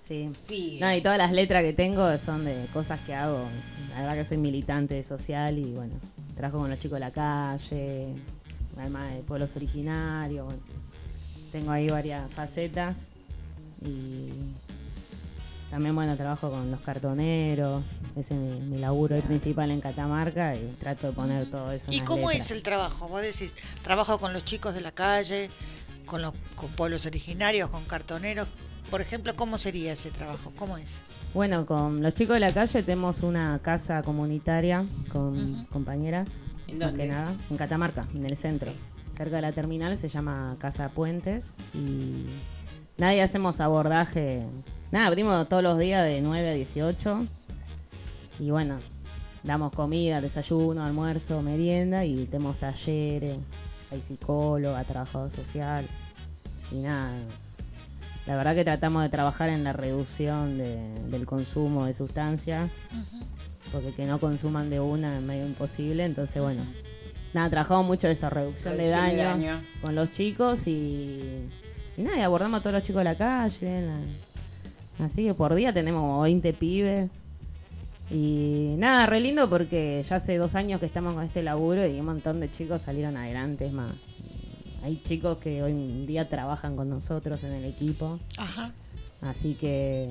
Sí. 0.07 0.31
Sí. 0.35 0.79
No, 0.81 0.94
y 0.94 1.01
todas 1.01 1.18
las 1.18 1.33
letras 1.33 1.62
que 1.62 1.72
tengo 1.72 2.18
son 2.18 2.44
de 2.44 2.66
cosas 2.72 3.01
que 3.01 3.14
hago. 3.14 3.44
La 3.90 4.01
verdad 4.01 4.14
que 4.14 4.25
soy 4.25 4.37
militante 4.37 5.03
social 5.03 5.59
y 5.59 5.72
bueno, 5.72 5.94
trabajo 6.35 6.59
con 6.59 6.70
los 6.70 6.79
chicos 6.79 6.96
de 6.96 7.01
la 7.01 7.11
calle, 7.11 8.09
además 8.77 9.14
de 9.14 9.22
pueblos 9.22 9.55
originarios. 9.55 10.44
bueno. 10.44 10.61
tengo 11.53 11.70
ahí 11.70 11.88
varias 11.88 12.31
facetas 12.33 13.09
y 13.85 14.31
también 15.72 15.94
bueno, 15.94 16.14
trabajo 16.18 16.50
con 16.50 16.70
los 16.70 16.80
cartoneros, 16.82 17.82
ese 18.14 18.35
es 18.35 18.40
mi, 18.40 18.61
mi 18.61 18.78
laburo 18.78 19.18
principal 19.22 19.70
en 19.70 19.80
Catamarca 19.80 20.54
y 20.54 20.76
trato 20.78 21.06
de 21.06 21.12
poner 21.14 21.50
todo 21.50 21.72
eso. 21.72 21.87
en 21.87 21.94
¿Y 21.94 22.02
cómo 22.02 22.28
letras. 22.28 22.44
es 22.44 22.50
el 22.50 22.62
trabajo? 22.62 23.08
Vos 23.08 23.22
decís, 23.22 23.56
trabajo 23.80 24.18
con 24.18 24.35
los 24.35 24.44
chicos 24.44 24.74
de 24.74 24.82
la 24.82 24.92
calle, 24.92 25.48
con 26.04 26.20
los 26.20 26.35
con 26.56 26.68
pueblos 26.72 27.06
originarios, 27.06 27.70
con 27.70 27.85
cartoneros. 27.87 28.48
Por 28.90 29.00
ejemplo, 29.00 29.35
¿cómo 29.35 29.56
sería 29.56 29.94
ese 29.94 30.11
trabajo? 30.11 30.52
¿Cómo 30.58 30.76
es? 30.76 31.00
Bueno, 31.32 31.64
con 31.64 32.02
los 32.02 32.12
chicos 32.12 32.35
de 32.35 32.40
la 32.40 32.52
calle 32.52 32.82
tenemos 32.82 33.22
una 33.22 33.58
casa 33.62 34.02
comunitaria 34.02 34.85
con 35.11 35.64
compañeras. 35.72 36.40
¿En 36.68 36.76
más 36.76 36.88
dónde? 36.88 37.04
que 37.04 37.08
nada, 37.08 37.32
en 37.48 37.56
Catamarca, 37.56 38.06
en 38.14 38.26
el 38.26 38.37
centro. 38.37 38.74
Cerca 39.16 39.37
de 39.37 39.42
la 39.42 39.52
terminal 39.52 39.96
se 39.96 40.08
llama 40.08 40.54
Casa 40.58 40.90
Puentes 40.90 41.54
y 41.72 42.26
nadie 42.98 43.22
hacemos 43.22 43.58
abordaje. 43.61 44.42
Nada, 44.92 45.07
abrimos 45.07 45.48
todos 45.48 45.62
los 45.62 45.78
días 45.78 46.05
de 46.05 46.20
9 46.20 46.50
a 46.50 46.52
18. 46.52 47.26
Y 48.40 48.50
bueno, 48.50 48.78
damos 49.42 49.72
comida, 49.72 50.20
desayuno, 50.20 50.85
almuerzo, 50.85 51.42
merienda 51.42 52.05
y 52.05 52.26
tenemos 52.26 52.59
talleres, 52.59 53.38
hay 53.90 54.02
psicóloga, 54.02 54.85
trabajador 54.85 55.31
social 55.31 55.85
y 56.70 56.76
nada. 56.76 57.12
La 58.26 58.37
verdad 58.37 58.55
que 58.55 58.64
tratamos 58.64 59.02
de 59.02 59.09
trabajar 59.09 59.48
en 59.48 59.64
la 59.64 59.72
reducción 59.72 60.59
de- 60.59 60.94
del 61.11 61.26
consumo 61.26 61.87
de 61.87 61.94
sustancias, 61.94 62.74
porque 63.72 63.92
que 63.92 64.05
no 64.07 64.20
consuman 64.20 64.70
de 64.70 64.78
una 64.81 65.16
es 65.16 65.22
medio 65.22 65.46
imposible, 65.46 66.05
entonces 66.05 66.40
bueno. 66.42 66.62
Nada, 67.35 67.48
trabajamos 67.48 67.87
mucho 67.87 68.09
eso, 68.09 68.28
reducción, 68.28 68.76
Reducción 68.76 69.09
de, 69.09 69.16
de 69.16 69.22
daño 69.22 69.62
con 69.81 69.94
los 69.94 70.12
chicos 70.12 70.66
y, 70.66 71.20
y 71.96 72.02
nada, 72.02 72.18
y 72.18 72.20
abordamos 72.20 72.61
a 72.61 72.62
todos 72.62 72.74
los 72.74 72.83
chicos 72.83 73.00
de 73.00 73.05
la 73.05 73.14
calle. 73.16 73.81
la- 73.87 74.00
así 75.02 75.24
que 75.24 75.34
por 75.34 75.54
día 75.54 75.72
tenemos 75.72 76.00
como 76.00 76.20
20 76.22 76.52
pibes. 76.54 77.10
Y 78.10 78.74
nada, 78.78 79.06
re 79.06 79.20
lindo 79.20 79.48
porque 79.48 80.04
ya 80.08 80.16
hace 80.16 80.36
dos 80.36 80.54
años 80.54 80.80
que 80.80 80.86
estamos 80.86 81.14
con 81.14 81.24
este 81.24 81.42
laburo 81.42 81.86
y 81.86 81.98
un 81.98 82.06
montón 82.06 82.40
de 82.40 82.50
chicos 82.50 82.82
salieron 82.82 83.16
adelante. 83.16 83.66
Es 83.66 83.72
más, 83.72 83.92
hay 84.82 85.00
chicos 85.02 85.38
que 85.38 85.62
hoy 85.62 85.72
en 85.72 86.06
día 86.06 86.28
trabajan 86.28 86.76
con 86.76 86.90
nosotros 86.90 87.42
en 87.44 87.52
el 87.52 87.64
equipo. 87.64 88.18
Ajá. 88.36 88.72
Así 89.22 89.54
que 89.54 90.08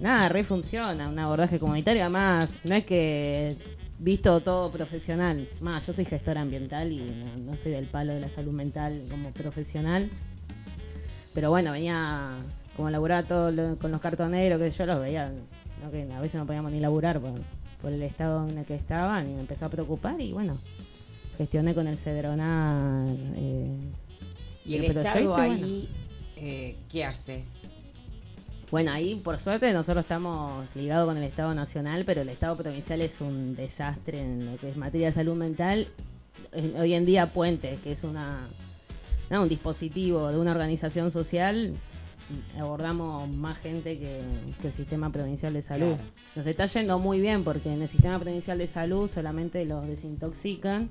nada, 0.00 0.28
re 0.30 0.42
funciona, 0.42 1.08
un 1.08 1.18
abordaje 1.18 1.58
comunitario. 1.58 2.02
Además, 2.02 2.60
no 2.64 2.74
es 2.74 2.84
que 2.84 3.56
visto 3.98 4.40
todo 4.40 4.72
profesional. 4.72 5.48
Más, 5.60 5.86
yo 5.86 5.92
soy 5.92 6.06
gestora 6.06 6.40
ambiental 6.40 6.90
y 6.90 7.00
no, 7.00 7.52
no 7.52 7.56
soy 7.56 7.72
del 7.72 7.86
palo 7.86 8.14
de 8.14 8.20
la 8.20 8.30
salud 8.30 8.52
mental 8.52 9.04
como 9.10 9.30
profesional. 9.30 10.08
Pero 11.34 11.50
bueno, 11.50 11.72
venía 11.72 12.30
como 12.76 12.88
a 12.88 12.90
laburar 12.90 13.24
todo 13.24 13.50
lo- 13.50 13.76
con 13.78 13.90
los 13.92 14.00
cartoneros, 14.00 14.58
que 14.60 14.70
yo 14.70 14.86
los 14.86 15.00
veía, 15.00 15.30
¿no? 15.82 15.90
que 15.90 16.10
a 16.12 16.20
veces 16.20 16.36
no 16.40 16.46
podíamos 16.46 16.72
ni 16.72 16.80
laburar 16.80 17.20
por, 17.20 17.32
por 17.82 17.92
el 17.92 18.02
estado 18.02 18.48
en 18.48 18.58
el 18.58 18.64
que 18.64 18.74
estaban 18.74 19.28
y 19.30 19.34
me 19.34 19.40
empezó 19.40 19.66
a 19.66 19.68
preocupar 19.68 20.20
y 20.20 20.32
bueno, 20.32 20.56
gestioné 21.38 21.74
con 21.74 21.86
el 21.86 21.98
Cedronar. 21.98 23.14
eh, 23.36 23.76
Y 24.64 24.76
el 24.76 24.84
Estado 24.84 25.20
y 25.20 25.26
bueno. 25.26 25.42
ahí, 25.54 25.88
eh, 26.36 26.76
¿qué 26.90 27.04
hace? 27.04 27.44
Bueno, 28.70 28.90
ahí 28.92 29.16
por 29.16 29.38
suerte 29.38 29.72
nosotros 29.72 30.04
estamos 30.04 30.74
ligados 30.74 31.06
con 31.06 31.16
el 31.16 31.22
Estado 31.24 31.54
Nacional, 31.54 32.04
pero 32.04 32.22
el 32.22 32.28
Estado 32.28 32.56
Provincial 32.56 33.00
es 33.02 33.20
un 33.20 33.54
desastre 33.54 34.20
en 34.20 34.50
lo 34.50 34.56
que 34.56 34.70
es 34.70 34.76
materia 34.76 35.06
de 35.08 35.12
salud 35.12 35.34
mental. 35.36 35.86
Eh, 36.52 36.74
Hoy 36.80 36.94
en 36.94 37.04
día 37.06 37.32
Puente, 37.32 37.78
que 37.84 37.92
es 37.92 38.02
una 38.04 38.40
un 39.30 39.48
dispositivo 39.48 40.28
de 40.28 40.38
una 40.38 40.52
organización 40.52 41.10
social, 41.10 41.74
abordamos 42.58 43.28
más 43.28 43.58
gente 43.58 43.98
que, 43.98 44.20
que 44.60 44.68
el 44.68 44.72
sistema 44.72 45.10
provincial 45.10 45.52
de 45.52 45.62
salud. 45.62 45.94
Claro. 45.94 46.02
Nos 46.36 46.46
está 46.46 46.66
yendo 46.66 46.98
muy 46.98 47.20
bien 47.20 47.44
porque 47.44 47.72
en 47.72 47.82
el 47.82 47.88
sistema 47.88 48.18
provincial 48.18 48.58
de 48.58 48.66
salud 48.66 49.08
solamente 49.08 49.64
los 49.64 49.86
desintoxican. 49.86 50.90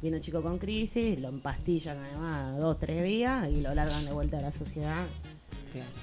Viene 0.00 0.18
un 0.18 0.22
chico 0.22 0.42
con 0.42 0.58
crisis, 0.58 1.18
lo 1.18 1.28
empastillan 1.28 1.98
además 1.98 2.56
dos, 2.58 2.78
tres 2.78 3.02
días 3.02 3.48
y 3.50 3.60
lo 3.60 3.74
largan 3.74 4.04
de 4.04 4.12
vuelta 4.12 4.38
a 4.38 4.42
la 4.42 4.52
sociedad 4.52 5.04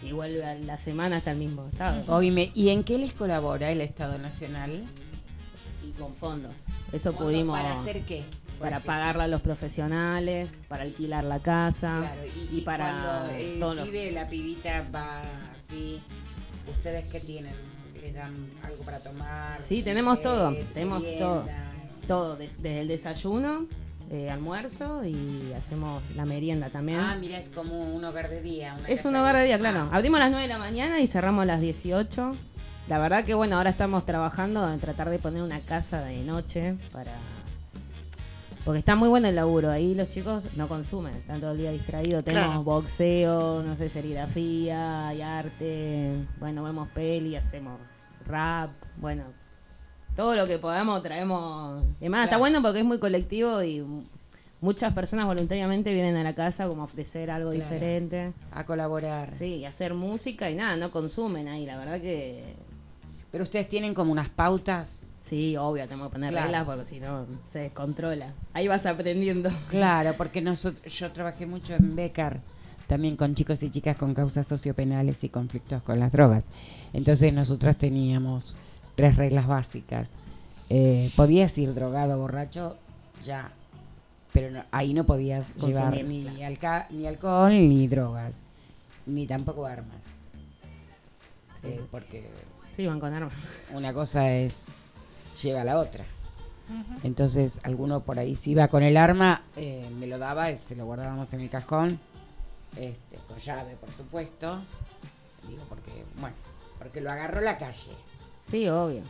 y 0.03 0.11
vuelve 0.11 0.45
a 0.45 0.55
la 0.55 0.77
semana 0.77 1.17
hasta 1.17 1.31
el 1.31 1.37
mismo 1.37 1.65
estado. 1.71 2.03
Oíme, 2.13 2.51
¿y 2.53 2.69
en 2.69 2.83
qué 2.83 2.97
les 2.97 3.13
colabora 3.13 3.71
el 3.71 3.81
Estado 3.81 4.17
Nacional? 4.17 4.83
Y 5.85 5.91
con 5.99 6.13
fondos. 6.13 6.51
Eso 6.91 7.13
¿Cuándo- 7.13 7.31
pudimos. 7.31 7.57
¿Para 7.59 7.73
hacer 7.73 8.01
qué? 8.03 8.23
Para 8.59 8.79
pagarle 8.79 9.23
a 9.23 9.27
los 9.27 9.41
profesionales, 9.41 10.59
para 10.67 10.83
alquilar 10.83 11.23
la 11.23 11.39
casa 11.39 11.99
Claro, 11.99 12.21
y, 12.51 12.61
para 12.61 12.91
cuando 12.91 13.35
el 13.35 13.59
todos 13.59 13.75
los- 13.75 13.87
pibe, 13.87 14.11
la 14.11 14.27
pibita 14.29 14.85
va 14.93 15.21
así, 15.55 16.01
¿ustedes 16.69 17.05
qué 17.11 17.19
tienen? 17.19 17.53
¿Les 18.01 18.13
dan 18.13 18.33
algo 18.63 18.83
para 18.83 18.99
tomar? 18.99 19.61
Sí, 19.63 19.81
tenemos 19.83 20.21
todo, 20.21 20.55
tenemos 20.73 21.03
todo. 21.19 21.45
Todo, 22.07 22.35
des- 22.35 22.61
desde 22.61 22.81
el 22.81 22.87
desayuno, 22.87 23.65
eh, 24.11 24.29
almuerzo 24.29 25.03
y 25.03 25.51
hacemos 25.57 26.01
la 26.15 26.25
merienda 26.25 26.69
también. 26.69 26.99
Ah, 26.99 27.17
mira, 27.19 27.37
es 27.39 27.49
como 27.49 27.93
un 27.95 28.03
hogar 28.05 28.29
de 28.29 28.41
día. 28.41 28.75
una 28.79 28.87
Es 28.87 29.05
un 29.05 29.15
hogar 29.15 29.35
de 29.35 29.43
día, 29.45 29.55
Ah, 29.55 29.59
claro. 29.59 29.89
Abrimos 29.91 30.17
a 30.19 30.23
las 30.25 30.31
9 30.31 30.43
de 30.47 30.53
la 30.53 30.59
mañana 30.59 30.99
y 30.99 31.07
cerramos 31.07 31.41
a 31.43 31.45
las 31.45 31.61
18. 31.61 32.35
La 32.87 32.99
verdad 32.99 33.25
que 33.25 33.33
bueno, 33.33 33.57
ahora 33.57 33.71
estamos 33.71 34.05
trabajando 34.05 34.71
en 34.71 34.79
tratar 34.79 35.09
de 35.09 35.17
poner 35.17 35.41
una 35.41 35.59
casa 35.61 36.01
de 36.03 36.17
noche 36.23 36.75
para... 36.91 37.11
Porque 38.65 38.79
está 38.79 38.95
muy 38.95 39.07
bueno 39.09 39.27
el 39.27 39.35
laburo. 39.35 39.69
Ahí 39.69 39.93
los 39.93 40.09
chicos 40.09 40.43
no 40.55 40.67
consumen, 40.67 41.13
están 41.15 41.39
todo 41.39 41.51
el 41.51 41.59
día 41.59 41.71
distraídos. 41.71 42.23
Tenemos 42.23 42.47
Claro. 42.47 42.63
boxeo, 42.63 43.61
no 43.63 43.75
sé, 43.75 43.89
serigrafía, 43.89 45.07
hay 45.07 45.21
arte. 45.21 46.17
Bueno, 46.39 46.63
vemos 46.63 46.87
peli, 46.89 47.35
hacemos 47.35 47.79
rap. 48.25 48.71
Bueno, 48.97 49.23
todo 50.15 50.35
lo 50.35 50.47
que 50.47 50.57
podamos 50.57 51.03
traemos. 51.03 51.83
Además, 52.01 52.21
está 52.21 52.29
Claro. 52.29 52.39
bueno 52.39 52.61
porque 52.63 52.79
es 52.79 52.85
muy 52.85 52.97
colectivo 52.97 53.61
y 53.61 53.85
muchas 54.61 54.93
personas 54.95 55.27
voluntariamente 55.27 55.93
vienen 55.93 56.15
a 56.15 56.23
la 56.23 56.33
casa 56.33 56.67
como 56.67 56.81
a 56.81 56.85
ofrecer 56.85 57.29
algo 57.29 57.51
Claro. 57.51 57.63
diferente. 57.65 58.33
A 58.51 58.65
colaborar. 58.65 59.35
Sí, 59.35 59.57
y 59.57 59.65
hacer 59.65 59.93
música 59.93 60.49
y 60.49 60.55
nada, 60.55 60.75
no 60.75 60.89
consumen 60.89 61.47
ahí, 61.47 61.67
la 61.67 61.77
verdad 61.77 62.01
que 62.01 62.55
Pero 63.31 63.43
ustedes 63.43 63.67
tienen 63.69 63.93
como 63.93 64.11
unas 64.13 64.29
pautas. 64.29 65.01
Sí, 65.25 65.57
obvio, 65.57 65.83
tenemos 65.87 66.09
que 66.09 66.13
poner 66.13 66.29
Claro. 66.31 66.45
reglas 66.45 66.65
porque 66.65 66.85
si 66.85 66.99
no 66.99 67.25
se 67.51 67.59
descontrola. 67.59 68.33
Ahí 68.53 68.67
vas 68.67 68.85
aprendiendo. 68.85 69.49
Claro, 69.69 70.13
porque 70.17 70.41
nosotros, 70.41 70.93
yo 70.93 71.11
trabajé 71.11 71.45
mucho 71.47 71.73
en 71.73 71.95
Becar, 71.95 72.41
también 72.87 73.15
con 73.15 73.33
chicos 73.33 73.63
y 73.63 73.71
chicas 73.71 73.97
con 73.97 74.13
causas 74.13 74.45
sociopenales 74.47 75.23
y 75.23 75.29
conflictos 75.29 75.81
con 75.83 75.99
las 75.99 76.11
drogas. 76.11 76.45
Entonces 76.93 77.33
nosotras 77.33 77.77
teníamos 77.77 78.55
tres 78.95 79.17
reglas 79.17 79.47
básicas. 79.47 80.09
Eh, 80.69 81.09
podías 81.15 81.57
ir 81.57 81.73
drogado, 81.73 82.19
borracho, 82.19 82.77
ya. 83.23 83.51
Pero 84.31 84.51
no- 84.51 84.63
ahí 84.71 84.93
no 84.93 85.05
podías 85.05 85.55
llevar 85.55 85.91
Consumir, 85.93 86.05
ni, 86.05 86.23
claro. 86.23 86.45
alca- 86.47 86.87
ni 86.91 87.07
alcohol 87.07 87.51
ni 87.51 87.87
drogas, 87.87 88.35
ni 89.07 89.25
tampoco 89.25 89.65
armas. 89.65 90.01
Sí. 91.61 91.67
Eh, 91.69 91.81
porque 91.89 92.27
Sí, 92.75 92.85
van 92.85 92.99
con 92.99 93.13
armas. 93.13 93.33
una 93.73 93.93
cosa 93.93 94.29
es 94.31 94.83
lleva 95.41 95.63
la 95.63 95.77
otra. 95.77 96.05
Entonces, 97.03 97.59
alguno 97.61 98.01
por 98.01 98.17
ahí 98.17 98.35
si 98.35 98.51
iba 98.51 98.67
con 98.67 98.81
el 98.81 98.97
arma, 98.97 99.43
eh, 99.55 99.87
me 99.99 100.07
lo 100.07 100.17
daba, 100.17 100.51
y 100.51 100.57
se 100.57 100.75
lo 100.75 100.85
guardábamos 100.85 101.31
en 101.33 101.41
el 101.41 101.49
cajón, 101.49 101.99
este, 102.75 103.17
con 103.27 103.37
llave, 103.37 103.75
por 103.75 103.91
supuesto. 103.91 104.59
Digo, 105.47 105.63
porque, 105.69 105.91
bueno, 106.19 106.35
porque 106.79 107.01
lo 107.01 107.11
agarró 107.11 107.41
la 107.41 107.57
calle. 107.57 107.91
Sí, 108.43 108.67
obvio. 108.67 109.01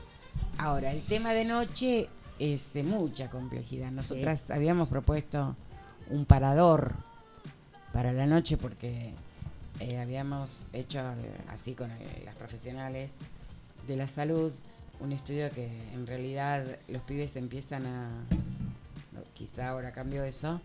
Ahora, 0.58 0.92
el 0.92 1.04
tema 1.06 1.32
de 1.32 1.46
noche 1.46 2.10
es 2.40 2.74
de 2.74 2.84
mucha 2.84 3.30
complejidad. 3.30 3.92
Nosotras 3.92 4.52
habíamos 4.52 4.90
propuesto 4.90 5.56
un 6.10 6.26
parador 6.26 6.94
para 7.94 8.12
la 8.12 8.26
noche 8.26 8.58
porque 8.58 9.14
eh, 9.80 10.00
habíamos 10.00 10.66
hecho, 10.74 11.00
eh, 11.00 11.42
así 11.50 11.74
con 11.74 11.92
eh, 11.92 12.24
las 12.26 12.36
profesionales 12.36 13.14
de 13.88 13.96
la 13.96 14.08
salud, 14.08 14.54
un 15.00 15.12
estudio 15.12 15.50
que 15.52 15.68
en 15.94 16.08
realidad 16.08 16.66
los 16.88 17.02
pibes 17.04 17.36
empiezan 17.36 17.86
a, 17.86 18.10
quizá 19.34 19.70
ahora 19.70 19.92
cambió 19.92 20.24
eso, 20.24 20.62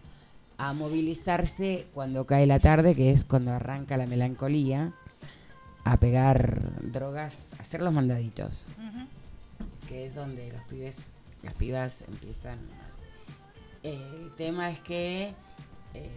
a 0.59 0.73
movilizarse 0.73 1.87
cuando 1.95 2.27
cae 2.27 2.47
la 2.47 2.61
tarde, 2.61 2.95
que 2.95 3.11
es 3.11 3.25
cuando 3.25 3.53
arranca 3.53 3.97
la 3.97 4.07
melancolía, 4.07 4.93
a 5.85 5.97
pegar 5.99 6.61
drogas, 6.83 7.39
a 7.59 7.63
hacer 7.63 7.81
los 7.81 7.93
mandaditos 7.93 8.69
que 9.91 10.07
es 10.07 10.15
donde 10.15 10.53
los 10.53 10.63
pibes, 10.63 11.11
las 11.43 11.53
pibas 11.55 12.03
empiezan. 12.03 12.61
El 13.83 14.31
tema 14.37 14.71
es 14.71 14.79
que 14.79 15.35
eh, 15.95 16.11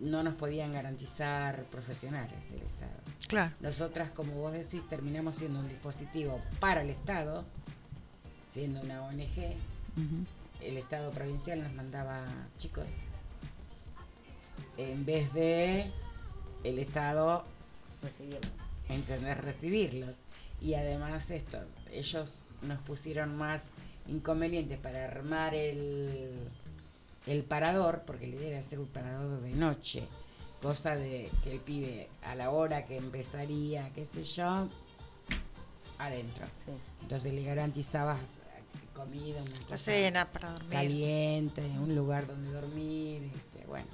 no 0.00 0.22
nos 0.22 0.34
podían 0.34 0.72
garantizar 0.72 1.64
profesionales 1.64 2.50
del 2.50 2.62
Estado. 2.62 2.92
Claro. 3.26 3.54
Nosotras, 3.60 4.10
como 4.10 4.34
vos 4.34 4.52
decís, 4.52 4.80
terminamos 4.88 5.36
siendo 5.36 5.58
un 5.60 5.68
dispositivo 5.68 6.40
para 6.60 6.82
el 6.82 6.90
Estado, 6.90 7.44
siendo 8.48 8.80
una 8.80 9.02
ONG. 9.02 9.56
El 10.62 10.76
Estado 10.76 11.10
provincial 11.10 11.62
nos 11.62 11.72
mandaba 11.74 12.24
chicos. 12.56 12.86
En 14.76 15.04
vez 15.04 15.32
de 15.32 15.90
el 16.64 16.78
Estado 16.78 17.44
Recibirlo. 18.02 18.50
entender 18.88 19.40
recibirlos. 19.42 20.16
Y 20.60 20.74
además 20.74 21.30
esto, 21.30 21.58
ellos 21.92 22.42
nos 22.62 22.80
pusieron 22.82 23.36
más 23.36 23.68
inconvenientes 24.08 24.78
para 24.78 25.04
armar 25.04 25.54
el, 25.54 26.32
el 27.28 27.44
parador, 27.44 28.02
porque 28.06 28.26
la 28.26 28.36
idea 28.36 28.48
era 28.48 28.58
hacer 28.60 28.78
un 28.78 28.86
parador 28.88 29.40
de 29.40 29.50
noche, 29.52 30.02
cosa 30.62 30.96
de 30.96 31.30
que 31.44 31.52
el 31.52 31.60
pibe 31.60 32.08
a 32.22 32.34
la 32.34 32.50
hora 32.50 32.86
que 32.86 32.96
empezaría, 32.96 33.90
qué 33.94 34.04
sé 34.04 34.24
yo, 34.24 34.68
adentro. 35.98 36.46
Sí. 36.66 36.72
Entonces 37.02 37.32
le 37.34 37.42
garantizabas 37.42 38.38
comida, 38.94 39.40
una 39.42 39.60
cosa 39.60 39.76
cena 39.76 40.24
para 40.26 40.50
dormir. 40.52 40.70
caliente, 40.70 41.62
un 41.78 41.94
lugar 41.94 42.26
donde 42.26 42.50
dormir, 42.50 43.30
este, 43.36 43.64
bueno. 43.66 43.86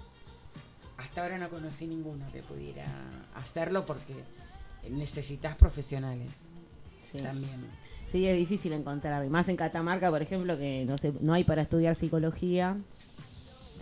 Hasta 0.97 1.23
ahora 1.23 1.39
no 1.39 1.49
conocí 1.51 1.87
ninguno 1.87 2.25
que 2.33 2.43
pudiera 2.43 2.87
hacerlo 3.35 3.85
porque 3.85 4.15
necesitas 4.91 5.57
profesionales 5.57 6.49
Sí. 7.11 7.19
también. 7.19 7.67
Sí, 8.07 8.27
es 8.27 8.37
difícil 8.37 8.73
encontrar. 8.73 9.25
Y 9.25 9.29
más 9.29 9.49
en 9.49 9.57
Catamarca, 9.57 10.11
por 10.11 10.23
ejemplo, 10.23 10.57
que 10.57 10.85
no 10.87 10.97
sé, 10.99 11.13
no 11.21 11.33
hay 11.35 11.45
para 11.45 11.63
estudiar 11.63 11.95
psicología. 11.95 12.77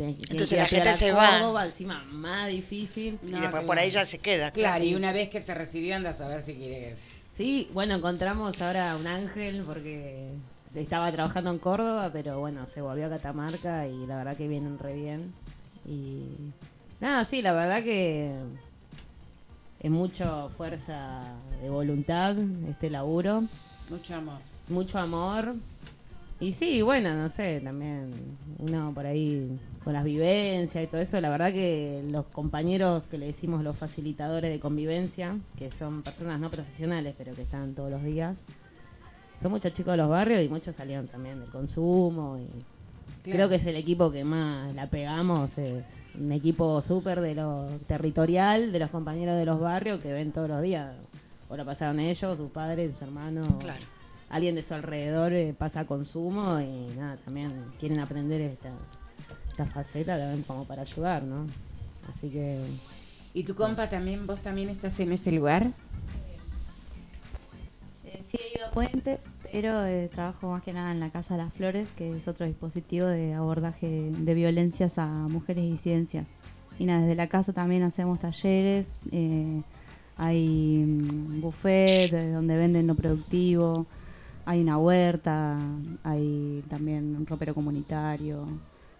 Tenés 0.03 0.17
que- 0.17 0.33
Entonces 0.33 0.49
tenés 0.51 0.69
que 0.69 0.77
la 0.79 0.85
gente 0.85 0.95
se 0.99 1.13
va. 1.13 1.31
Córdoba, 1.39 1.67
encima 1.67 2.03
más 2.11 2.49
difícil. 2.49 3.19
Y 3.27 3.31
después 3.33 3.63
por 3.63 3.79
ahí 3.79 3.91
ya 3.91 4.05
se 4.05 4.19
queda, 4.19 4.51
claro. 4.51 4.77
Claro, 4.77 4.85
y 4.85 4.95
una 4.95 5.13
vez 5.13 5.29
que 5.29 5.41
se 5.41 5.55
recibió, 5.55 5.95
anda 5.95 6.11
a 6.11 6.13
saber 6.13 6.43
si 6.43 6.55
quieres. 6.55 7.01
Sí, 7.37 7.71
bueno, 7.73 7.95
encontramos 7.95 8.61
ahora 8.61 8.97
un 8.97 9.07
ángel 9.07 9.63
porque 9.65 10.29
estaba 10.75 11.11
trabajando 11.13 11.51
en 11.51 11.59
Córdoba, 11.59 12.11
pero 12.13 12.41
bueno, 12.41 12.69
se 12.69 12.81
volvió 12.81 13.07
a 13.07 13.11
Catamarca 13.11 13.87
y 13.87 14.07
la 14.07 14.17
verdad 14.17 14.37
que 14.37 14.49
vienen 14.49 14.79
re 14.79 14.95
bien. 14.95 15.33
Y 15.87 16.25
nada, 17.01 17.25
sí, 17.25 17.41
la 17.43 17.53
verdad 17.53 17.83
que 17.83 18.33
es 19.81 19.91
mucho 19.91 20.51
fuerza 20.57 21.21
de 21.63 21.71
voluntad 21.71 22.37
este 22.69 22.91
laburo, 22.91 23.45
Mucho 23.89 24.15
amor. 24.17 24.39
mucho 24.69 24.99
amor. 24.99 25.55
Y 26.41 26.53
sí, 26.53 26.83
bueno, 26.83 27.15
no 27.15 27.29
sé, 27.31 27.61
también 27.63 28.11
uno 28.59 28.93
por 28.95 29.07
ahí 29.07 29.49
con 29.83 29.93
las 29.93 30.05
vivencias 30.05 30.83
y 30.83 30.87
todo 30.87 31.01
eso, 31.01 31.21
la 31.21 31.31
verdad 31.31 31.53
que 31.53 32.03
los 32.09 32.27
compañeros 32.27 33.05
que 33.11 33.19
le 33.19 33.27
decimos 33.27 33.63
los 33.63 33.77
facilitadores 33.77 34.51
de 34.51 34.61
convivencia, 34.61 35.37
que 35.57 35.71
son 35.71 36.03
personas 36.03 36.41
no 36.41 36.51
profesionales, 36.51 37.15
pero 37.17 37.35
que 37.35 37.43
están 37.43 37.75
todos 37.75 37.91
los 37.91 38.03
días, 38.03 38.45
son 39.41 39.53
muchos 39.53 39.73
chicos 39.73 39.93
de 39.93 39.97
los 39.99 40.09
barrios 40.09 40.43
y 40.43 40.49
muchos 40.49 40.77
salieron 40.77 41.09
también 41.09 41.41
del 41.41 41.51
consumo. 41.51 42.39
Y 42.39 42.63
Claro. 43.23 43.37
Creo 43.37 43.49
que 43.51 43.55
es 43.55 43.67
el 43.67 43.77
equipo 43.77 44.11
que 44.11 44.25
más 44.25 44.75
la 44.75 44.89
pegamos, 44.89 45.57
es 45.57 45.85
un 46.19 46.33
equipo 46.33 46.83
súper 46.83 47.21
de 47.21 47.37
lo 47.37 47.69
territorial, 47.87 48.73
de 48.73 48.81
los 48.81 48.91
compañeros 48.91 49.37
de 49.37 49.45
los 49.45 49.61
barrios 49.61 50.01
que 50.01 50.13
ven 50.13 50.33
todos 50.33 50.49
los 50.49 50.61
días. 50.61 50.93
O 51.49 51.57
lo 51.57 51.65
pasaron 51.65 52.01
ellos, 52.01 52.37
sus 52.37 52.51
padres, 52.51 52.93
sus 52.93 53.03
hermanos. 53.03 53.47
Claro. 53.61 53.85
Alguien 54.29 54.57
de 54.57 54.65
su 54.65 54.75
alrededor 54.75 55.33
eh, 55.35 55.55
pasa 55.57 55.87
consumo 55.87 56.59
y 56.59 56.97
nada, 56.97 57.17
también 57.19 57.53
quieren 57.79 58.01
aprender 58.01 58.41
esta, 58.41 58.71
esta 59.53 59.67
faceta 59.67 60.19
también 60.19 60.43
como 60.43 60.65
para 60.65 60.83
ayudar, 60.83 61.23
¿no? 61.23 61.47
Así 62.11 62.29
que 62.29 62.59
¿Y 63.35 63.45
tu 63.45 63.55
compa 63.55 63.89
también, 63.89 64.27
vos 64.27 64.41
también 64.43 64.69
estás 64.69 65.01
en 65.01 65.13
ese 65.13 65.33
lugar? 65.33 65.67
Eh, 68.05 68.21
sí 68.23 68.37
he 68.37 68.59
ido 68.59 68.67
a 68.67 68.71
Puentes, 68.71 69.25
pero 69.51 69.87
eh, 69.87 70.11
trabajo 70.13 70.51
más 70.51 70.63
que 70.63 70.75
nada 70.75 70.93
en 70.93 71.01
la 71.01 71.09
Casa 71.11 71.37
de 71.37 71.43
las 71.45 71.55
Flores, 71.55 71.93
que 71.93 72.15
es 72.15 72.29
otro 72.29 72.45
dispositivo 72.45 73.07
de 73.07 73.33
abordaje 73.33 74.11
de 74.11 74.35
violencias 74.35 74.99
a 74.99 75.07
mujeres 75.07 75.65
y 75.65 75.71
disidencias. 75.71 76.29
Y 76.79 76.85
nada, 76.85 77.03
desde 77.03 77.15
la 77.15 77.27
casa 77.27 77.53
también 77.55 77.83
hacemos 77.85 78.21
talleres, 78.21 78.97
eh, 79.13 79.63
hay 80.17 80.85
mm, 80.85 81.41
buffet 81.41 82.13
eh, 82.13 82.33
donde 82.33 82.57
venden 82.57 82.87
lo 82.87 82.95
productivo, 82.95 83.87
hay 84.45 84.61
una 84.61 84.77
huerta, 84.77 85.59
hay 86.03 86.63
también 86.69 87.17
un 87.17 87.27
ropero 87.27 87.55
comunitario, 87.55 88.47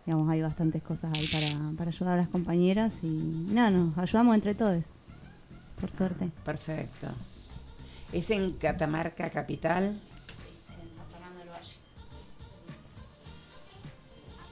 digamos, 0.07 0.29
hay 0.31 0.43
bastantes 0.43 0.83
cosas 0.83 1.13
ahí 1.17 1.29
para, 1.29 1.49
para 1.77 1.91
ayudar 1.91 2.15
a 2.15 2.17
las 2.17 2.29
compañeras 2.29 3.03
y 3.03 3.09
nada, 3.09 3.71
nos 3.71 3.97
ayudamos 3.97 4.35
entre 4.35 4.55
todos, 4.55 4.85
por 5.81 5.91
suerte. 5.91 6.31
Perfecto. 6.45 7.09
¿Es 8.13 8.31
en 8.31 8.53
Catamarca 8.53 9.31
capital? 9.31 9.85
En 9.85 10.97
San 10.97 11.07
Fernando 11.11 11.39
del 11.39 11.49
Valle. 11.49 11.77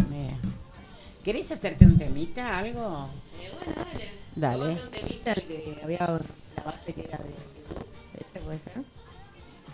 Bien. 0.08 0.38
¿Querés 1.22 1.50
hacerte 1.52 1.84
un 1.84 1.98
temita, 1.98 2.58
algo? 2.58 3.08
Dale. 4.34 4.58
Vamos 4.58 4.68
a 4.68 4.72
hacer 4.72 4.84
un 4.86 4.90
temita 4.90 5.32
el 5.32 5.42
que 5.42 5.80
había 5.82 6.20
la 6.56 6.62
base 6.62 6.94
que 6.94 7.02
era 7.02 7.18
de 7.18 7.34
ese 8.20 8.40
puede 8.40 8.58
ser. 8.60 8.82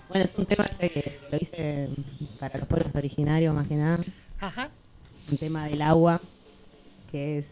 Bueno, 0.08 0.24
es 0.24 0.38
un 0.38 0.46
tema 0.46 0.64
ese 0.64 0.90
que 0.90 1.20
lo 1.30 1.38
hice 1.40 1.88
para 2.40 2.58
los 2.58 2.68
pueblos 2.68 2.94
originarios 2.94 3.54
más 3.54 3.68
que 3.68 3.74
nada. 3.74 3.98
Ajá. 4.40 4.70
Un 5.30 5.38
tema 5.38 5.66
del 5.66 5.82
agua, 5.82 6.20
que 7.10 7.38
es 7.38 7.46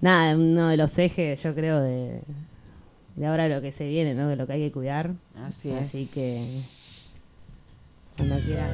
nada, 0.00 0.34
uno 0.34 0.68
de 0.68 0.76
los 0.76 0.96
ejes, 0.98 1.42
yo 1.42 1.54
creo, 1.54 1.80
de, 1.80 2.20
de 3.16 3.26
ahora 3.26 3.48
lo 3.48 3.60
que 3.60 3.72
se 3.72 3.86
viene, 3.86 4.14
¿no? 4.14 4.28
De 4.28 4.36
lo 4.36 4.46
que 4.46 4.54
hay 4.54 4.60
que 4.60 4.72
cuidar. 4.72 5.10
Así 5.44 5.70
es. 5.70 5.88
Así 5.88 6.06
que 6.06 6.62
cuando 8.16 8.38
quieras. 8.40 8.70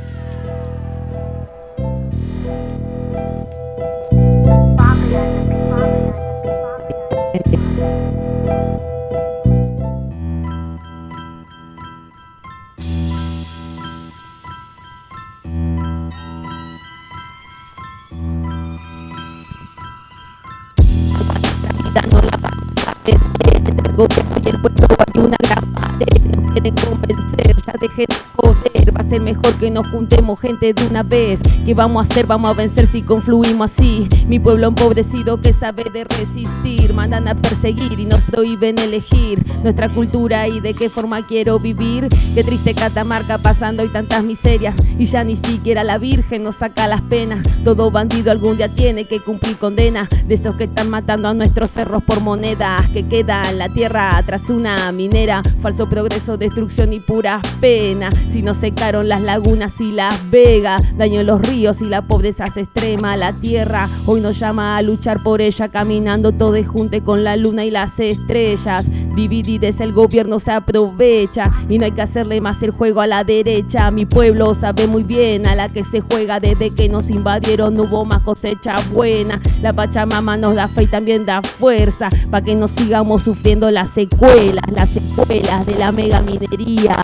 Perder. 23.90 23.90
Entre 23.90 23.90
el 23.90 23.96
gobierno 23.96 24.40
y 24.42 24.48
el 24.48 24.60
pueblo 24.60 24.96
hay 25.14 25.20
una 25.22 25.36
gran 25.42 25.72
pared. 25.72 26.19
Quieren 26.52 26.74
convencer, 26.74 27.56
ya 27.64 27.72
dejen 27.80 28.06
de 28.08 28.14
joder. 28.36 28.96
Va 28.96 29.00
a 29.00 29.04
ser 29.04 29.20
mejor 29.20 29.54
que 29.54 29.70
nos 29.70 29.86
juntemos 29.88 30.40
gente 30.40 30.74
de 30.74 30.86
una 30.86 31.04
vez. 31.04 31.40
¿Qué 31.64 31.74
vamos 31.74 32.00
a 32.00 32.10
hacer? 32.10 32.26
Vamos 32.26 32.50
a 32.50 32.54
vencer 32.54 32.88
si 32.88 33.02
confluimos 33.02 33.70
así. 33.70 34.08
Mi 34.26 34.40
pueblo 34.40 34.66
empobrecido 34.66 35.40
que 35.40 35.52
sabe 35.52 35.84
de 35.92 36.04
resistir. 36.04 36.92
Mandan 36.92 37.28
a 37.28 37.36
perseguir 37.36 38.00
y 38.00 38.04
nos 38.04 38.24
prohíben 38.24 38.78
elegir 38.80 39.38
nuestra 39.62 39.92
cultura 39.92 40.48
y 40.48 40.58
de 40.58 40.74
qué 40.74 40.90
forma 40.90 41.24
quiero 41.24 41.60
vivir. 41.60 42.08
Qué 42.34 42.42
triste 42.42 42.74
Catamarca 42.74 43.38
pasando 43.38 43.84
y 43.84 43.88
tantas 43.88 44.24
miserias. 44.24 44.74
Y 44.98 45.04
ya 45.04 45.22
ni 45.22 45.36
siquiera 45.36 45.84
la 45.84 45.98
Virgen 45.98 46.42
nos 46.42 46.56
saca 46.56 46.88
las 46.88 47.02
penas. 47.02 47.40
Todo 47.62 47.92
bandido 47.92 48.32
algún 48.32 48.56
día 48.56 48.74
tiene 48.74 49.04
que 49.04 49.20
cumplir 49.20 49.56
condena. 49.56 50.08
De 50.26 50.34
esos 50.34 50.56
que 50.56 50.64
están 50.64 50.90
matando 50.90 51.28
a 51.28 51.34
nuestros 51.34 51.70
cerros 51.70 52.02
por 52.02 52.20
monedas. 52.20 52.88
Que 52.88 53.06
queda 53.06 53.42
en 53.48 53.58
la 53.58 53.68
tierra 53.68 54.20
tras 54.26 54.50
una 54.50 54.90
minera. 54.90 55.42
Falso 55.60 55.88
progreso, 55.88 56.39
destrucción 56.40 56.92
y 56.92 56.98
pura 56.98 57.40
pena. 57.60 58.08
Si 58.26 58.42
nos 58.42 58.56
secaron 58.56 59.08
las 59.08 59.20
lagunas 59.22 59.80
y 59.80 59.92
las 59.92 60.28
vegas. 60.30 60.80
Daño 60.96 61.20
en 61.20 61.26
los 61.26 61.40
ríos 61.46 61.82
y 61.82 61.84
la 61.84 62.02
pobreza 62.02 62.48
se 62.48 62.62
extrema. 62.62 63.16
La 63.16 63.32
tierra 63.32 63.88
hoy 64.06 64.20
nos 64.20 64.40
llama 64.40 64.76
a 64.76 64.82
luchar 64.82 65.22
por 65.22 65.40
ella. 65.40 65.68
Caminando 65.68 66.32
todo 66.32 66.60
junte 66.64 67.02
con 67.02 67.22
la 67.22 67.36
luna 67.36 67.64
y 67.64 67.70
las 67.70 68.00
estrellas. 68.00 68.90
Dividides 69.14 69.80
el 69.80 69.92
gobierno 69.92 70.38
se 70.38 70.50
aprovecha. 70.50 71.50
Y 71.68 71.78
no 71.78 71.84
hay 71.84 71.92
que 71.92 72.02
hacerle 72.02 72.40
más 72.40 72.62
el 72.62 72.70
juego 72.70 73.02
a 73.02 73.06
la 73.06 73.22
derecha. 73.22 73.90
Mi 73.90 74.06
pueblo 74.06 74.54
sabe 74.54 74.86
muy 74.86 75.04
bien 75.04 75.46
a 75.46 75.54
la 75.54 75.68
que 75.68 75.84
se 75.84 76.00
juega. 76.00 76.40
Desde 76.40 76.70
que 76.70 76.88
nos 76.88 77.10
invadieron 77.10 77.74
no 77.74 77.82
hubo 77.82 78.04
más 78.06 78.22
cosecha 78.22 78.76
buena. 78.92 79.38
La 79.60 79.74
Pachamama 79.74 80.38
nos 80.38 80.54
da 80.54 80.68
fe 80.68 80.84
y 80.84 80.86
también 80.86 81.26
da 81.26 81.42
fuerza. 81.42 82.08
Para 82.30 82.42
que 82.42 82.54
no 82.54 82.66
sigamos 82.66 83.24
sufriendo 83.24 83.70
las 83.70 83.90
secuelas. 83.90 84.64
Las 84.74 84.90
secuelas 84.90 85.66
de 85.66 85.74
la 85.74 85.92
mega 85.92 86.22
minería. 86.38 86.96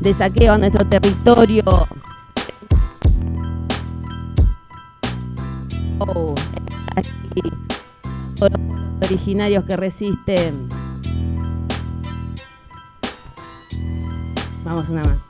De 0.00 0.14
saqueo 0.14 0.54
a 0.54 0.58
nuestro 0.58 0.86
territorio. 0.86 1.64
Los 8.40 8.50
originarios 9.02 9.64
que 9.64 9.76
resisten. 9.76 10.68
Vamos 14.64 14.88
una 14.90 15.02
más. 15.02 15.25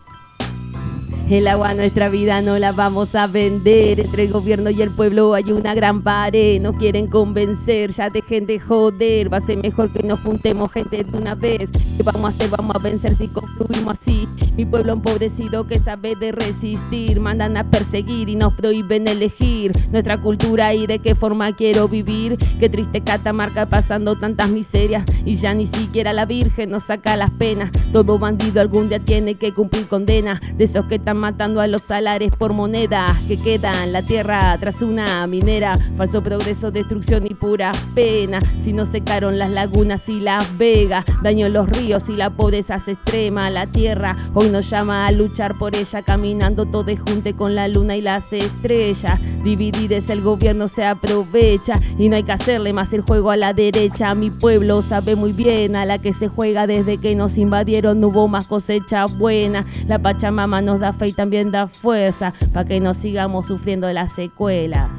El 1.28 1.48
agua, 1.48 1.74
nuestra 1.74 2.08
vida, 2.08 2.40
no 2.40 2.56
la 2.56 2.70
vamos 2.70 3.16
a 3.16 3.26
vender. 3.26 3.98
Entre 3.98 4.22
el 4.22 4.32
gobierno 4.32 4.70
y 4.70 4.80
el 4.80 4.92
pueblo 4.92 5.34
hay 5.34 5.50
una 5.50 5.74
gran 5.74 6.02
pared. 6.02 6.60
No 6.60 6.72
quieren 6.74 7.08
convencer, 7.08 7.90
ya 7.90 8.10
dejen 8.10 8.46
de 8.46 8.60
joder. 8.60 9.32
Va 9.32 9.38
a 9.38 9.40
ser 9.40 9.58
mejor 9.58 9.92
que 9.92 10.04
nos 10.04 10.20
juntemos 10.20 10.70
gente 10.70 11.02
de 11.02 11.18
una 11.18 11.34
vez. 11.34 11.72
¿Qué 11.72 12.04
vamos 12.04 12.24
a 12.26 12.28
hacer? 12.28 12.48
Vamos 12.50 12.76
a 12.76 12.78
vencer 12.78 13.16
si 13.16 13.26
concluimos 13.26 13.98
así. 13.98 14.28
Mi 14.56 14.64
pueblo 14.64 14.92
empobrecido 14.92 15.66
que 15.66 15.80
sabe 15.80 16.14
de 16.14 16.30
resistir. 16.30 17.18
Mandan 17.18 17.56
a 17.56 17.68
perseguir 17.68 18.28
y 18.28 18.36
nos 18.36 18.52
prohíben 18.52 19.08
elegir 19.08 19.72
nuestra 19.90 20.20
cultura 20.20 20.74
y 20.74 20.86
de 20.86 21.00
qué 21.00 21.16
forma 21.16 21.56
quiero 21.56 21.88
vivir. 21.88 22.36
Qué 22.60 22.68
triste 22.68 23.00
Catamarca 23.00 23.66
pasando 23.66 24.16
tantas 24.16 24.48
miserias. 24.48 25.04
Y 25.24 25.34
ya 25.34 25.54
ni 25.54 25.66
siquiera 25.66 26.12
la 26.12 26.24
Virgen 26.24 26.70
nos 26.70 26.84
saca 26.84 27.16
las 27.16 27.32
penas. 27.32 27.72
Todo 27.90 28.16
bandido 28.16 28.60
algún 28.60 28.88
día 28.88 29.00
tiene 29.00 29.34
que 29.34 29.52
cumplir 29.52 29.88
condena. 29.88 30.40
De 30.56 30.62
esos 30.62 30.84
que 30.84 30.94
están 30.94 31.15
matando 31.16 31.60
a 31.60 31.66
los 31.66 31.82
salares 31.82 32.30
por 32.30 32.52
monedas 32.52 33.18
que 33.28 33.38
quedan. 33.38 33.92
La 33.92 34.02
tierra 34.02 34.56
tras 34.60 34.82
una 34.82 35.26
minera. 35.26 35.74
Falso 35.96 36.22
progreso, 36.22 36.70
destrucción 36.70 37.26
y 37.26 37.34
pura 37.34 37.72
pena. 37.94 38.38
Si 38.58 38.72
no 38.72 38.84
secaron 38.84 39.38
las 39.38 39.50
lagunas 39.50 40.08
y 40.08 40.20
las 40.20 40.56
vegas. 40.58 41.04
Daño 41.22 41.48
los 41.48 41.68
ríos 41.68 42.08
y 42.10 42.14
la 42.14 42.30
pobreza 42.30 42.78
se 42.78 42.92
extrema. 42.92 43.50
La 43.50 43.66
tierra 43.66 44.16
hoy 44.34 44.50
nos 44.50 44.68
llama 44.70 45.06
a 45.06 45.12
luchar 45.12 45.56
por 45.56 45.74
ella. 45.74 46.02
Caminando 46.02 46.66
todo 46.66 46.94
junte 46.96 47.34
con 47.34 47.54
la 47.54 47.68
luna 47.68 47.96
y 47.96 48.02
las 48.02 48.32
estrellas. 48.32 49.18
Dividides 49.42 50.10
el 50.10 50.20
gobierno 50.20 50.68
se 50.68 50.84
aprovecha. 50.84 51.80
Y 51.98 52.08
no 52.08 52.16
hay 52.16 52.22
que 52.22 52.32
hacerle 52.32 52.72
más 52.72 52.92
el 52.92 53.00
juego 53.00 53.30
a 53.30 53.36
la 53.36 53.52
derecha. 53.52 54.14
Mi 54.14 54.30
pueblo 54.30 54.82
sabe 54.82 55.16
muy 55.16 55.32
bien 55.32 55.76
a 55.76 55.84
la 55.84 55.98
que 55.98 56.12
se 56.12 56.28
juega 56.28 56.66
desde 56.66 56.98
que 56.98 57.14
nos 57.14 57.38
invadieron. 57.38 58.00
No 58.00 58.08
hubo 58.08 58.28
más 58.28 58.46
cosecha 58.46 59.06
buena. 59.06 59.64
La 59.86 59.98
Pachamama 59.98 60.60
nos 60.60 60.80
da 60.80 60.92
fe 60.92 61.05
y 61.06 61.12
también 61.12 61.50
da 61.50 61.66
fuerza 61.66 62.32
para 62.52 62.66
que 62.66 62.80
no 62.80 62.94
sigamos 62.94 63.46
sufriendo 63.46 63.90
las 63.92 64.12
secuelas. 64.12 64.90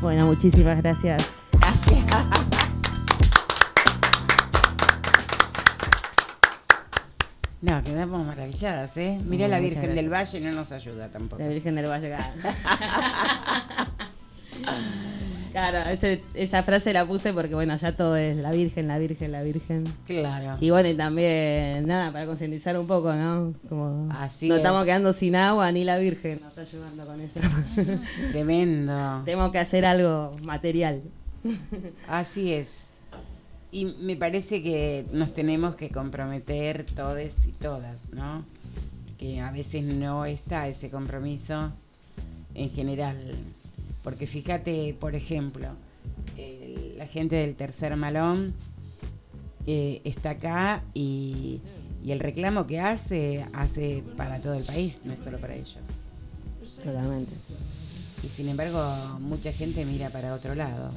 Bueno, 0.00 0.26
muchísimas 0.26 0.80
gracias. 0.82 1.50
Gracias. 1.60 2.04
No, 7.60 7.82
quedamos 7.82 8.24
maravilladas, 8.24 8.96
¿eh? 8.96 9.18
Mira 9.24 9.48
No, 9.48 9.54
la 9.54 9.60
Virgen 9.60 9.94
del. 9.96 10.08
Valle 10.08 10.40
no 10.40 10.52
nos 10.52 10.70
ayuda 10.70 11.08
tampoco. 11.08 11.42
La 11.42 11.48
Virgen 11.48 11.74
del 11.74 11.86
Valle. 11.86 12.16
Claro, 15.52 15.78
ese- 15.90 16.22
esa 16.34 16.62
frase 16.62 16.92
la 16.92 17.06
puse 17.06 17.32
porque, 17.32 17.54
bueno, 17.54 17.74
ya 17.76 17.96
todo 17.96 18.16
es 18.16 18.36
la 18.36 18.50
Virgen, 18.52 18.86
la 18.88 18.98
Virgen, 18.98 19.32
la 19.32 19.42
Virgen. 19.42 19.84
Claro. 20.06 20.56
Y 20.60 20.70
bueno, 20.70 20.88
y 20.88 20.94
también, 20.94 21.86
nada, 21.86 22.12
para 22.12 22.26
concientizar 22.26 22.78
un 22.78 22.86
poco, 22.86 23.12
¿no? 23.14 23.54
Como 23.68 24.08
Así 24.12 24.48
no 24.48 24.54
es. 24.54 24.58
estamos 24.60 24.84
quedando 24.84 25.12
sin 25.12 25.36
agua, 25.36 25.70
ni 25.72 25.84
la 25.84 25.98
Virgen 25.98 26.40
nos 26.40 26.50
está 26.50 26.60
ayudando 26.62 27.06
con 27.06 27.20
eso. 27.20 27.40
Tremendo. 28.32 29.22
Tenemos 29.24 29.50
que 29.52 29.58
hacer 29.58 29.84
algo 29.84 30.36
material. 30.42 31.02
Así 32.08 32.52
es. 32.52 32.94
Y 33.70 33.84
me 33.84 34.16
parece 34.16 34.62
que 34.62 35.06
nos 35.12 35.34
tenemos 35.34 35.76
que 35.76 35.90
comprometer 35.90 36.84
todos 36.84 37.46
y 37.46 37.52
todas, 37.52 38.08
¿no? 38.12 38.44
Que 39.18 39.40
a 39.40 39.50
veces 39.50 39.84
no 39.84 40.24
está 40.24 40.68
ese 40.68 40.90
compromiso 40.90 41.72
en 42.54 42.70
general. 42.70 43.16
Porque 44.08 44.26
fíjate, 44.26 44.96
por 44.98 45.14
ejemplo, 45.14 45.68
el- 46.38 46.96
la 46.96 47.06
gente 47.06 47.36
del 47.36 47.54
tercer 47.56 47.94
malón 47.94 48.54
eh, 49.66 50.00
está 50.04 50.30
acá 50.30 50.82
y, 50.94 51.60
y 52.02 52.10
el 52.12 52.20
reclamo 52.20 52.66
que 52.66 52.80
hace, 52.80 53.44
hace 53.52 54.02
para 54.16 54.40
todo 54.40 54.54
el 54.54 54.64
país, 54.64 55.02
no 55.04 55.12
es 55.12 55.18
solo 55.18 55.36
para 55.36 55.54
ellos. 55.56 55.76
Totalmente. 56.82 57.32
Y 58.24 58.28
sin 58.28 58.48
embargo, 58.48 58.82
mucha 59.20 59.52
gente 59.52 59.84
mira 59.84 60.08
para 60.08 60.32
otro 60.32 60.54
lado. 60.54 60.90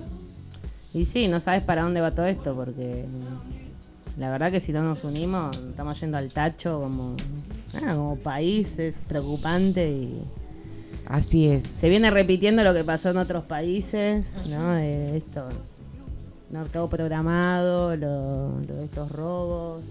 Y 0.94 1.04
sí, 1.04 1.28
no 1.28 1.42
sabes 1.42 1.64
para 1.64 1.82
dónde 1.82 2.00
va 2.00 2.16
todo 2.16 2.28
esto, 2.28 2.56
porque 2.56 3.04
la 4.18 4.30
verdad 4.30 4.54
que 4.54 4.62
si 4.62 4.72
no 4.72 4.84
nos 4.84 5.04
unimos, 5.04 5.58
estamos 5.58 6.00
yendo 6.00 6.18
al 6.18 6.32
tacho 6.32 6.80
como, 6.80 7.18
ah, 7.74 7.94
como 7.94 8.16
país, 8.16 8.80
es 8.80 8.96
preocupante 9.10 9.92
y 9.92 10.22
Así 11.12 11.48
es. 11.50 11.68
se 11.68 11.90
viene 11.90 12.10
repitiendo 12.10 12.64
lo 12.64 12.74
que 12.74 12.84
pasó 12.84 13.10
en 13.10 13.18
otros 13.18 13.44
países, 13.44 14.28
¿no? 14.50 14.74
De 14.76 15.18
esto, 15.18 15.48
no 16.52 16.66
todo 16.66 16.90
programado, 16.90 17.96
lo, 17.98 18.58
lo 18.60 18.76
de 18.76 18.86
estos 18.86 19.12
robos. 19.12 19.84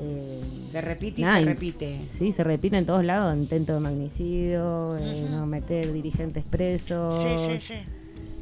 eh, 0.00 0.40
Se 0.66 0.80
repite 0.80 1.20
y 1.20 1.24
se 1.24 1.44
repite. 1.44 2.00
Sí, 2.08 2.32
se 2.32 2.44
repite 2.44 2.76
en 2.78 2.86
todos 2.86 3.04
lados, 3.04 3.36
intento 3.36 3.74
de 3.74 3.80
magnicidio, 3.80 4.96
eh, 4.98 5.26
no 5.30 5.44
meter 5.46 5.92
dirigentes 5.92 6.44
presos. 6.44 7.14
Sí, 7.22 7.28
sí, 7.36 7.60
sí. 7.60 7.74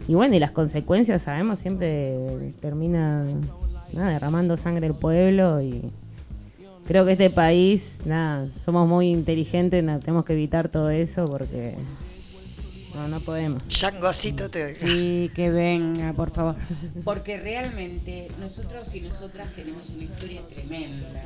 Y 0.09 0.15
bueno, 0.15 0.35
y 0.35 0.39
las 0.39 0.51
consecuencias, 0.53 1.23
sabemos, 1.23 1.61
siempre 1.61 2.53
termina 2.61 3.25
derramando 3.93 4.57
sangre 4.57 4.87
el 4.87 4.95
pueblo 4.95 5.61
y 5.61 5.91
creo 6.87 7.05
que 7.05 7.13
este 7.13 7.31
país, 7.31 8.03
nada, 8.05 8.49
somos 8.55 8.89
muy 8.89 9.09
inteligentes, 9.09 9.83
nada, 9.83 10.01
tenemos 10.01 10.25
que 10.25 10.33
evitar 10.33 10.69
todo 10.69 10.91
eso 10.91 11.25
porque 11.27 11.77
no, 12.95 13.09
no 13.09 13.21
podemos. 13.21 13.69
Yangocito 13.69 14.51
te 14.51 14.75
Sí, 14.75 15.31
que 15.35 15.51
venga, 15.51 16.13
por 16.13 16.31
favor. 16.31 16.57
Porque 17.05 17.39
realmente 17.39 18.29
nosotros 18.41 18.95
y 18.95 19.01
nosotras 19.01 19.53
tenemos 19.55 19.91
una 19.91 20.05
historia 20.05 20.41
tremenda, 20.49 21.25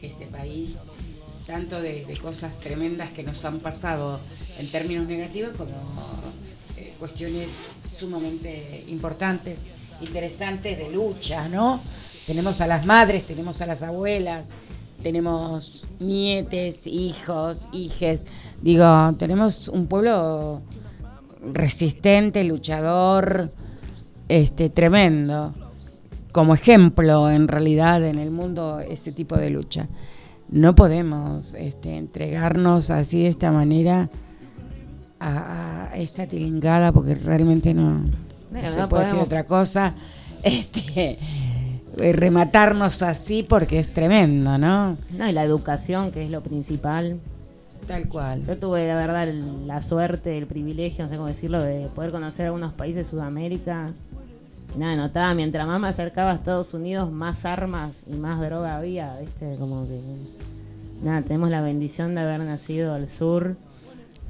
este 0.00 0.26
país, 0.26 0.76
tanto 1.46 1.80
de, 1.80 2.04
de 2.04 2.16
cosas 2.18 2.58
tremendas 2.60 3.10
que 3.10 3.22
nos 3.22 3.44
han 3.44 3.60
pasado 3.60 4.20
en 4.58 4.68
términos 4.70 5.06
negativos 5.06 5.54
como 5.56 5.72
eh, 6.76 6.94
cuestiones 6.98 7.72
sumamente 7.98 8.84
importantes, 8.88 9.58
interesantes 10.00 10.78
de 10.78 10.90
lucha, 10.90 11.48
¿no? 11.48 11.80
Tenemos 12.26 12.60
a 12.60 12.68
las 12.68 12.86
madres, 12.86 13.24
tenemos 13.24 13.60
a 13.60 13.66
las 13.66 13.82
abuelas, 13.82 14.48
tenemos 15.02 15.86
nietes, 16.00 16.86
hijos, 16.86 17.68
hijes. 17.72 18.24
Digo, 18.60 19.12
tenemos 19.18 19.68
un 19.68 19.86
pueblo 19.86 20.62
resistente, 21.52 22.44
luchador, 22.44 23.50
este, 24.28 24.70
tremendo. 24.70 25.54
Como 26.32 26.54
ejemplo, 26.54 27.30
en 27.30 27.48
realidad, 27.48 28.02
en 28.04 28.18
el 28.18 28.30
mundo, 28.30 28.80
ese 28.80 29.12
tipo 29.12 29.36
de 29.36 29.50
lucha. 29.50 29.88
No 30.48 30.74
podemos 30.74 31.54
este, 31.54 31.96
entregarnos 31.96 32.90
así 32.90 33.22
de 33.22 33.28
esta 33.28 33.52
manera 33.52 34.10
a, 35.18 35.88
a 35.92 35.96
esta 35.96 36.26
tilingada 36.26 36.92
porque 36.92 37.14
realmente 37.14 37.74
no, 37.74 38.04
se 38.50 38.80
no 38.80 38.88
puede 38.88 39.04
decir 39.04 39.18
podemos. 39.18 39.26
otra 39.26 39.46
cosa. 39.46 39.94
Este, 40.42 41.20
rematarnos 41.96 43.02
así 43.02 43.42
porque 43.42 43.78
es 43.78 43.92
tremendo, 43.92 44.58
¿no? 44.58 44.96
No, 45.10 45.28
y 45.28 45.32
la 45.32 45.42
educación, 45.44 46.10
que 46.10 46.24
es 46.24 46.30
lo 46.30 46.42
principal. 46.42 47.20
Tal 47.86 48.08
cual. 48.08 48.46
Yo 48.46 48.56
tuve, 48.56 48.86
la 48.86 48.94
verdad, 48.96 49.28
el- 49.28 49.66
la 49.66 49.82
suerte, 49.82 50.38
el 50.38 50.46
privilegio, 50.46 51.04
no 51.04 51.10
sé 51.10 51.16
cómo 51.16 51.28
decirlo, 51.28 51.62
de 51.62 51.88
poder 51.94 52.12
conocer 52.12 52.46
algunos 52.46 52.72
países 52.72 53.06
de 53.06 53.10
Sudamérica. 53.10 53.90
Y 54.74 54.78
nada, 54.78 54.96
notaba, 54.96 55.34
mientras 55.34 55.66
más 55.66 55.80
me 55.80 55.88
acercaba 55.88 56.30
a 56.30 56.34
Estados 56.34 56.72
Unidos, 56.74 57.10
más 57.10 57.44
armas 57.44 58.04
y 58.06 58.14
más 58.14 58.40
droga 58.40 58.76
había, 58.76 59.16
¿viste? 59.18 59.56
Como 59.58 59.86
que. 59.86 60.00
Nada, 61.02 61.22
tenemos 61.22 61.50
la 61.50 61.60
bendición 61.60 62.14
de 62.14 62.20
haber 62.20 62.40
nacido 62.40 62.94
al 62.94 63.08
sur, 63.08 63.56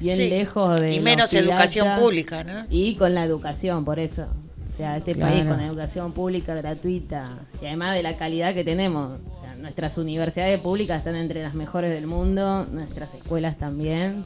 bien 0.00 0.16
Sí. 0.16 0.30
lejos 0.30 0.80
de. 0.80 0.94
Y 0.96 1.00
menos 1.00 1.32
educación 1.34 1.86
pública, 2.00 2.42
¿no? 2.44 2.64
Y 2.70 2.94
con 2.96 3.14
la 3.14 3.22
educación, 3.24 3.84
por 3.84 3.98
eso. 3.98 4.26
O 4.72 4.76
sea, 4.76 4.96
este 4.96 5.14
Claro. 5.14 5.34
país 5.34 5.44
con 5.44 5.60
educación 5.60 6.12
pública 6.12 6.54
gratuita 6.54 7.40
y 7.60 7.66
además 7.66 7.94
de 7.94 8.02
la 8.02 8.16
calidad 8.16 8.54
que 8.54 8.64
tenemos. 8.64 9.20
O 9.36 9.40
sea, 9.42 9.54
nuestras 9.56 9.98
universidades 9.98 10.58
públicas 10.60 10.98
están 10.98 11.14
entre 11.16 11.42
las 11.42 11.52
mejores 11.54 11.90
del 11.90 12.06
mundo, 12.06 12.66
nuestras 12.72 13.12
escuelas 13.14 13.58
también. 13.58 14.24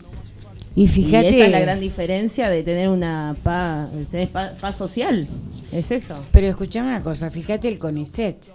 Y 0.77 0.87
fíjate. 0.89 1.29
esa 1.31 1.47
es 1.47 1.51
la 1.51 1.61
gran 1.61 1.81
diferencia 1.81 2.49
de 2.51 2.63
tener 2.63 2.89
una 2.91 3.35
paz, 3.43 3.89
tener 4.11 4.29
pa- 4.29 4.53
paz 4.61 4.77
social. 4.77 5.27
Es 5.73 5.91
eso. 5.91 6.15
Pero 6.31 6.47
escuchame 6.47 6.89
una 6.89 7.03
cosa, 7.03 7.31
fíjate 7.31 7.67
el 7.69 7.79
CONICET, 7.81 8.47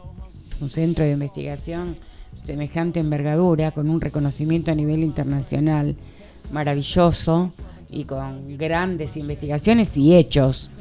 un 0.62 0.70
centro 0.70 1.04
de 1.04 1.12
investigación 1.12 1.98
semejante 2.44 3.00
envergadura, 3.02 3.72
con 3.72 3.90
un 3.90 4.00
reconocimiento 4.00 4.72
a 4.72 4.76
nivel 4.76 5.04
internacional 5.04 5.96
maravilloso 6.52 7.52
y 7.90 8.04
con 8.06 8.58
grandes 8.58 9.18
investigaciones 9.18 9.98
y 9.98 10.16
hechos. 10.16 10.72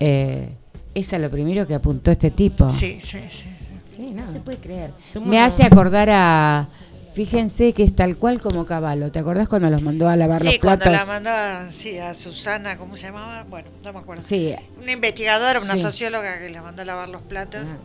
Eh, 0.00 0.48
eso 0.94 1.16
es 1.16 1.22
lo 1.22 1.30
primero 1.30 1.66
que 1.66 1.74
apuntó 1.74 2.10
este 2.10 2.30
tipo. 2.30 2.68
Sí, 2.70 2.98
sí, 3.00 3.18
sí. 3.28 3.48
Sí, 3.94 4.10
no. 4.12 4.22
No 4.24 4.32
se 4.32 4.40
puede 4.40 4.58
creer. 4.58 4.90
Somos 5.12 5.28
Me 5.28 5.38
hace 5.40 5.62
acordar 5.64 6.08
a. 6.10 6.68
Fíjense 7.12 7.72
que 7.72 7.82
es 7.82 7.94
tal 7.94 8.16
cual 8.16 8.40
como 8.40 8.64
Caballo. 8.64 9.10
¿Te 9.10 9.18
acordás 9.18 9.48
cuando 9.48 9.68
los 9.68 9.82
mandó 9.82 10.08
a 10.08 10.16
lavar 10.16 10.42
los 10.42 10.52
Sí, 10.52 10.58
cuando 10.60 10.84
platos? 10.84 11.00
la 11.06 11.12
mandaba 11.12 11.70
sí, 11.70 11.98
a 11.98 12.14
Susana, 12.14 12.78
¿cómo 12.78 12.96
se 12.96 13.06
llamaba? 13.08 13.44
Bueno, 13.50 13.68
no 13.84 13.92
me 13.92 13.98
acuerdo. 13.98 14.22
Sí, 14.22 14.54
Una 14.80 14.92
investigadora, 14.92 15.60
una 15.60 15.74
Sí. 15.74 15.82
socióloga 15.82 16.38
que 16.38 16.48
la 16.50 16.62
mandó 16.62 16.82
a 16.82 16.84
lavar 16.84 17.08
los 17.08 17.20
platos. 17.22 17.62
Ah, 17.66 17.76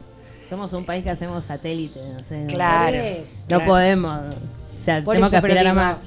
Somos 0.47 0.71
un 0.73 0.85
país 0.85 1.03
que 1.03 1.09
hacemos 1.09 1.43
satélite. 1.45 1.99
No, 1.99 2.19
sé, 2.19 2.45
Claro. 2.47 2.97
No 2.97 3.47
claro. 3.47 3.65
podemos. 3.65 4.35
O 4.79 4.83
sea, 4.83 5.03
por 5.03 5.15
tenemos 5.15 5.33
eso, 5.33 5.41
que 5.41 5.47
aspirar 5.47 5.67
a 5.67 5.73
más. 5.73 5.97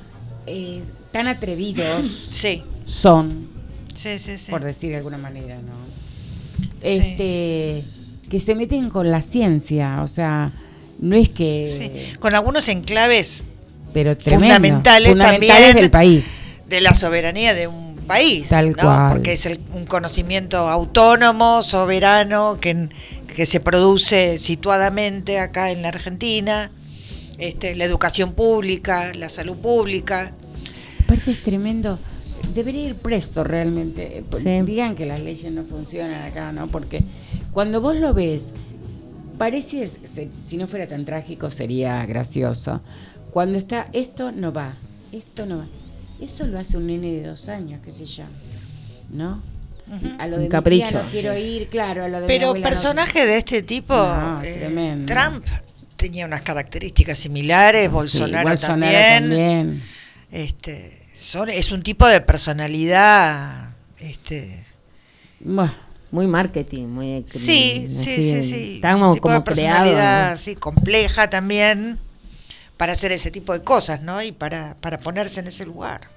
eh, 0.47 0.83
tan 1.11 1.27
atrevidos 1.27 2.07
Sí, 2.09 2.63
son, 2.85 3.49
sí, 3.95 4.21
sí, 4.21 4.39
sí. 4.39 4.49
por 4.51 4.63
decir 4.63 4.91
de 4.91 4.99
alguna 4.99 5.19
manera, 5.19 5.57
¿no? 5.57 5.73
Sí. 6.83 6.89
Este, 6.89 7.85
que 8.29 8.41
se 8.41 8.55
meten 8.55 8.89
con 8.91 9.11
la 9.11 9.21
ciencia, 9.21 10.03
o 10.03 10.07
sea, 10.07 10.53
no 11.01 11.17
es 11.17 11.29
que, 11.29 11.67
Sí. 11.69 12.17
Con 12.21 12.35
algunos 12.35 12.69
enclaves 12.69 13.43
pero 13.93 14.17
tremendo, 14.17 14.47
fundamentales 14.55 15.13
fundamentales 15.13 15.55
también. 15.65 15.77
del 15.77 15.91
país. 15.91 16.41
de 16.69 16.81
la 16.83 16.93
soberanía 16.95 17.55
de 17.55 17.67
un 17.67 17.97
país, 18.07 18.49
Tal 18.49 18.71
¿no? 18.73 18.77
cual. 18.83 19.13
porque 19.13 19.33
es 19.33 19.47
el- 19.47 19.61
un 19.73 19.87
conocimiento 19.87 20.57
autónomo, 20.69 21.63
soberano, 21.63 22.59
que, 22.61 22.89
que 23.35 23.47
se 23.47 23.61
produce 23.61 24.37
situadamente 24.39 25.39
acá 25.41 25.71
en 25.71 25.81
la 25.83 25.89
Argentina, 25.89 26.71
este, 27.39 27.75
la 27.77 27.85
educación 27.85 28.33
pública, 28.35 29.13
la 29.15 29.29
salud 29.31 29.57
pública. 29.57 30.33
Aparte 31.05 31.31
es 31.31 31.43
tremendo. 31.43 31.99
Debería 32.55 32.85
ir 32.85 32.95
preso 32.97 33.45
realmente. 33.45 34.25
Sí. 34.37 34.63
Digan 34.65 34.95
que 34.95 35.07
las 35.07 35.21
leyes 35.21 35.51
no 35.53 35.65
funcionan 35.65 36.23
acá, 36.23 36.53
¿no? 36.53 36.67
Porque 36.69 37.03
cuando 37.53 37.81
vos 37.81 37.97
lo 37.97 38.15
ves, 38.15 38.51
parece, 39.37 39.87
se- 39.87 40.29
si 40.33 40.57
no 40.57 40.67
fuera 40.67 40.87
tan 40.87 41.05
trágico, 41.05 41.51
sería 41.51 42.05
gracioso. 42.07 42.81
Cuando 43.31 43.59
está, 43.59 43.89
esto 43.93 44.33
no 44.33 44.53
va, 44.53 44.75
esto 45.13 45.47
no 45.47 45.59
va. 45.59 45.67
Eso 46.21 46.47
lo 46.47 46.59
hace 46.59 46.77
un 46.77 46.87
nene 46.89 47.13
de 47.13 47.29
dos 47.29 47.49
años, 47.49 47.81
qué 47.85 47.93
sé 47.93 48.05
yo. 48.05 48.25
¿No? 49.11 49.43
A 50.19 50.27
lo 50.27 50.35
Un 50.37 50.41
de 50.43 50.47
mi 50.47 50.49
capricho. 50.51 50.89
tía 50.89 51.03
no 51.03 51.11
quiero 51.11 51.39
ir, 51.39 51.69
claro, 51.69 52.05
a 52.05 52.09
lo 52.09 52.17
de 52.17 52.23
mi 52.23 52.27
Pero 52.27 52.55
no- 52.55 52.63
personajes 52.63 53.27
de 53.27 53.39
este 53.39 53.63
tipo, 53.63 53.95
No, 53.95 54.43
eh, 54.43 54.57
tremendo. 54.59 55.07
Trump 55.13 55.45
tenía 55.97 56.27
unas 56.27 56.43
características 56.43 57.17
similares, 57.19 57.85
Sí, 57.85 57.89
Bolsonaro, 57.89 58.49
Bolsonaro 58.49 58.93
también. 58.93 59.21
también. 59.31 59.83
Este, 60.31 60.93
son, 61.19 61.49
es 61.49 61.73
un 61.73 61.83
tipo 61.83 62.07
de 62.07 62.21
personalidad, 62.21 63.71
este, 63.99 64.65
Bueno, 65.41 65.75
Muy 66.11 66.27
marketing, 66.27 66.87
muy... 66.87 67.25
sí, 67.27 67.85
así, 67.87 68.05
sí, 68.05 68.23
sí, 68.23 68.45
sí, 68.45 68.73
Estamos 68.77 69.09
un 69.09 69.15
tipo 69.15 69.29
de 69.29 69.35
como 69.37 69.45
creado. 69.45 69.85
personalidad 69.85 70.29
¿no? 70.29 70.35
así 70.35 70.55
compleja 70.57 71.29
también 71.29 71.99
para 72.77 72.93
hacer 72.93 73.11
ese 73.13 73.31
tipo 73.31 73.53
de 73.53 73.63
cosas, 73.65 74.03
¿no? 74.03 74.23
Y 74.23 74.31
para, 74.33 74.77
para 74.81 74.99
ponerse 74.99 75.41
en 75.41 75.49
ese 75.49 75.67
lugar. 75.67 76.09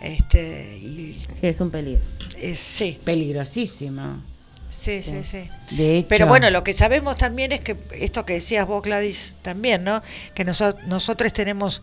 Este, 0.00 0.78
y 0.78 1.22
Sí, 1.38 1.46
es 1.46 1.60
un 1.60 1.70
peligro. 1.70 2.02
eh, 2.38 2.56
sí, 2.56 2.98
peligrosísimo. 3.04 4.22
sí, 4.70 5.02
sí, 5.02 5.22
sí. 5.22 5.50
De 5.72 5.98
hecho, 5.98 6.08
Pero 6.08 6.26
bueno, 6.26 6.48
lo 6.50 6.64
que 6.64 6.72
sabemos 6.72 7.18
también 7.18 7.52
es 7.52 7.60
que 7.60 7.76
esto 7.92 8.24
que 8.24 8.32
decías 8.34 8.66
vos, 8.66 8.82
Gladys, 8.82 9.36
también, 9.42 9.84
¿no? 9.84 10.02
Que 10.34 10.46
noso- 10.46 10.76
nosotros 10.86 11.32
tenemos 11.34 11.82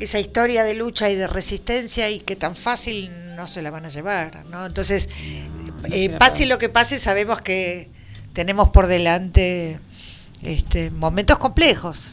esa 0.00 0.18
historia 0.18 0.64
de 0.64 0.74
lucha 0.74 1.10
y 1.10 1.14
de 1.14 1.26
resistencia 1.26 2.10
y 2.10 2.20
que 2.20 2.36
tan 2.36 2.56
fácil 2.56 3.10
no 3.36 3.46
se 3.46 3.62
la 3.62 3.70
van 3.70 3.84
a 3.84 3.88
llevar, 3.88 4.44
¿no? 4.46 4.66
Entonces, 4.66 5.08
eh, 5.92 6.10
pase 6.18 6.46
lo 6.46 6.58
que 6.58 6.68
pase, 6.68 6.98
sabemos 6.98 7.40
que 7.40 7.88
tenemos 8.32 8.70
por 8.70 8.86
delante 8.86 9.78
este, 10.42 10.90
momentos 10.90 11.38
complejos. 11.38 12.12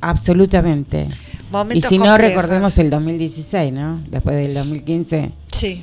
absolutamente. 0.00 1.08
Y 1.08 1.52
Momentos 1.52 1.88
si 1.88 1.98
no, 1.98 2.18
recordemos 2.18 2.76
el 2.76 2.90
2016, 2.90 3.72
¿no? 3.72 3.98
Después 4.10 4.36
del 4.36 4.52
2015, 4.52 5.32
Sí, 5.50 5.82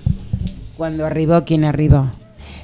cuando 0.77 1.05
arribó 1.05 1.43
quien 1.43 1.65
arribó. 1.65 2.11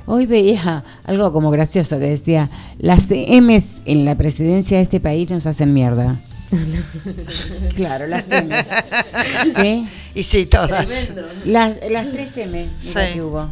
Hoy 0.06 0.26
veía 0.28 0.84
algo 1.04 1.32
como 1.32 1.50
gracioso 1.52 1.98
que 1.98 2.06
decía, 2.06 2.50
las 2.78 3.10
M's 3.10 3.82
en 3.86 4.06
la 4.06 4.16
presidencia 4.16 4.78
de 4.78 4.84
este 4.84 5.00
país 5.00 5.30
nos 5.30 5.48
hacen 5.48 5.74
mierda. 5.74 6.22
claro, 7.76 8.08
las 8.08 8.28
M's. 8.28 8.66
¿Sí? 9.56 9.88
y 10.16 10.24
sí, 10.24 10.46
todas. 10.46 11.14
Las, 11.46 11.78
las 11.90 12.12
tres 12.12 12.36
M 12.38 12.68
Sí. 12.80 12.94
que 13.14 13.22
hubo. 13.22 13.50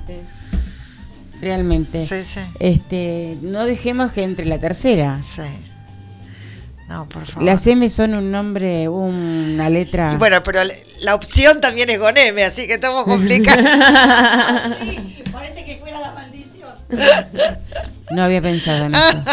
Realmente. 1.42 2.06
Sí, 2.06 2.24
sí. 2.26 2.42
Este, 2.60 3.38
no 3.42 3.66
dejemos 3.66 4.12
que 4.12 4.24
entre 4.24 4.46
la 4.46 4.60
tercera. 4.60 5.20
Sí. 5.24 5.42
No, 6.90 7.08
por 7.08 7.26
favor. 7.26 7.44
Las 7.44 7.66
M 7.68 7.88
son 7.90 8.16
un 8.16 8.32
nombre, 8.32 8.90
una 8.90 9.70
letra. 9.70 10.14
Y 10.14 10.18
bueno, 10.18 10.42
pero 10.44 10.64
la- 10.64 10.74
la 11.02 11.16
opción 11.16 11.62
también 11.62 11.90
es 11.90 12.00
con 12.00 12.18
M, 12.18 12.44
así 12.44 12.68
que 12.68 12.74
estamos 12.74 13.06
complicados. 13.06 13.64
Sí, 14.82 15.24
parece 15.32 15.64
que 15.64 15.78
fuera 15.78 16.00
la 16.02 16.12
maldición. 16.12 16.70
No 18.12 18.24
había 18.24 18.42
pensado 18.42 18.88
en 18.88 18.96
eso. 18.96 19.24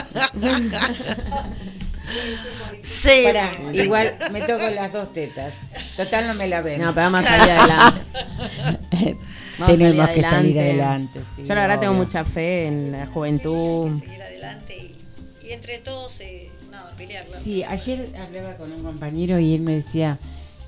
Sí. 2.83 3.23
Pará, 3.25 3.51
igual 3.73 4.11
me 4.33 4.41
toco 4.43 4.69
las 4.71 4.93
dos 4.93 5.13
tetas. 5.13 5.55
Total 5.97 6.27
no 6.27 6.35
me 6.35 6.49
la 6.49 6.63
ven. 6.63 6.81
No, 6.81 6.95
pero 6.95 7.11
vamos 7.11 7.27
a 7.27 7.29
salir 7.29 7.53
adelante. 7.53 8.01
Vamos 9.59 9.79
Tenemos 9.79 10.07
salir 10.07 10.15
que 10.23 10.23
salir 10.29 10.59
adelante. 10.61 11.21
sí, 11.35 11.43
Yo 11.45 11.55
la 11.55 11.63
verdad 11.63 11.81
tengo 11.81 11.95
mucha 11.95 12.27
fe 12.27 12.67
en 12.67 12.93
la 12.93 13.07
juventud. 13.07 13.91
Seguir 13.91 14.21
adelante 14.21 14.77
y, 14.77 15.47
y 15.47 15.53
entre 15.53 15.79
todos, 15.79 16.21
eh, 16.21 16.51
nada, 16.71 16.95
pelearla. 16.95 17.31
Sí, 17.35 17.65
ayer 17.65 18.07
hablaba 18.23 18.55
con 18.57 18.71
un 18.71 18.83
compañero 18.83 19.39
y 19.39 19.55
él 19.55 19.63
me 19.63 19.77
decía 19.77 20.19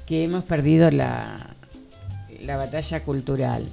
que 0.06 0.24
hemos 0.24 0.42
perdido 0.44 0.90
la, 0.90 1.54
la 2.40 2.56
batalla 2.56 3.02
cultural. 3.04 3.68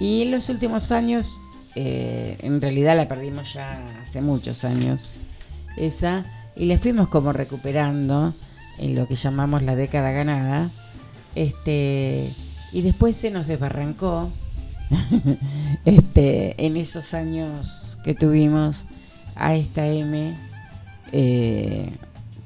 Y 0.00 0.22
en 0.22 0.32
los 0.32 0.48
últimos 0.48 0.90
años, 0.90 1.36
eh, 1.76 2.36
en 2.42 2.60
realidad 2.60 2.96
la 2.96 3.06
perdimos 3.06 3.52
ya 3.52 3.84
hace 4.02 4.20
muchos 4.20 4.64
años, 4.64 5.22
esa, 5.76 6.24
y 6.56 6.66
la 6.66 6.78
fuimos 6.78 7.08
como 7.08 7.32
recuperando 7.32 8.34
en 8.78 8.94
lo 8.94 9.06
que 9.08 9.14
llamamos 9.14 9.62
la 9.62 9.76
década 9.76 10.10
ganada. 10.10 10.70
Este, 11.34 12.34
y 12.72 12.82
después 12.82 13.16
se 13.16 13.30
nos 13.30 13.46
desbarrancó 13.46 14.30
este, 15.84 16.54
en 16.64 16.76
esos 16.76 17.14
años 17.14 17.98
que 18.04 18.14
tuvimos 18.14 18.86
a 19.34 19.54
esta 19.54 19.86
M 19.88 20.36
eh, 21.12 21.90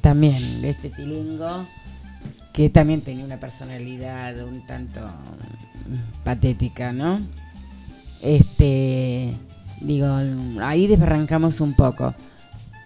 también 0.00 0.62
de 0.62 0.70
este 0.70 0.88
tilingo 0.90 1.66
que 2.52 2.70
también 2.70 3.02
tenía 3.02 3.24
una 3.24 3.38
personalidad 3.38 4.42
un 4.42 4.66
tanto 4.66 5.00
patética, 6.24 6.92
¿no? 6.92 7.20
Este, 8.20 9.32
digo, 9.80 10.08
ahí 10.60 10.86
desbarrancamos 10.88 11.60
un 11.60 11.74
poco, 11.74 12.14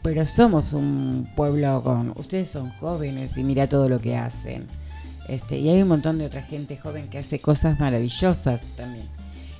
pero 0.03 0.27
somos 0.27 0.73
un 0.73 1.31
pueblo 1.37 1.81
con, 1.83 2.13
ustedes 2.17 2.51
son 2.51 2.71
jóvenes 2.71 3.37
y 3.37 3.45
mira 3.45 3.69
todo 3.69 3.89
lo 3.89 4.01
que 4.01 4.17
hacen. 4.17 4.67
Este, 5.29 5.59
y 5.59 5.69
hay 5.69 5.83
un 5.83 5.89
montón 5.89 6.19
de 6.19 6.27
otra 6.27 6.43
gente 6.43 6.77
joven 6.77 7.09
que 7.09 7.19
hace 7.19 7.39
cosas 7.41 7.79
maravillosas 7.79 8.63
también. 8.77 9.07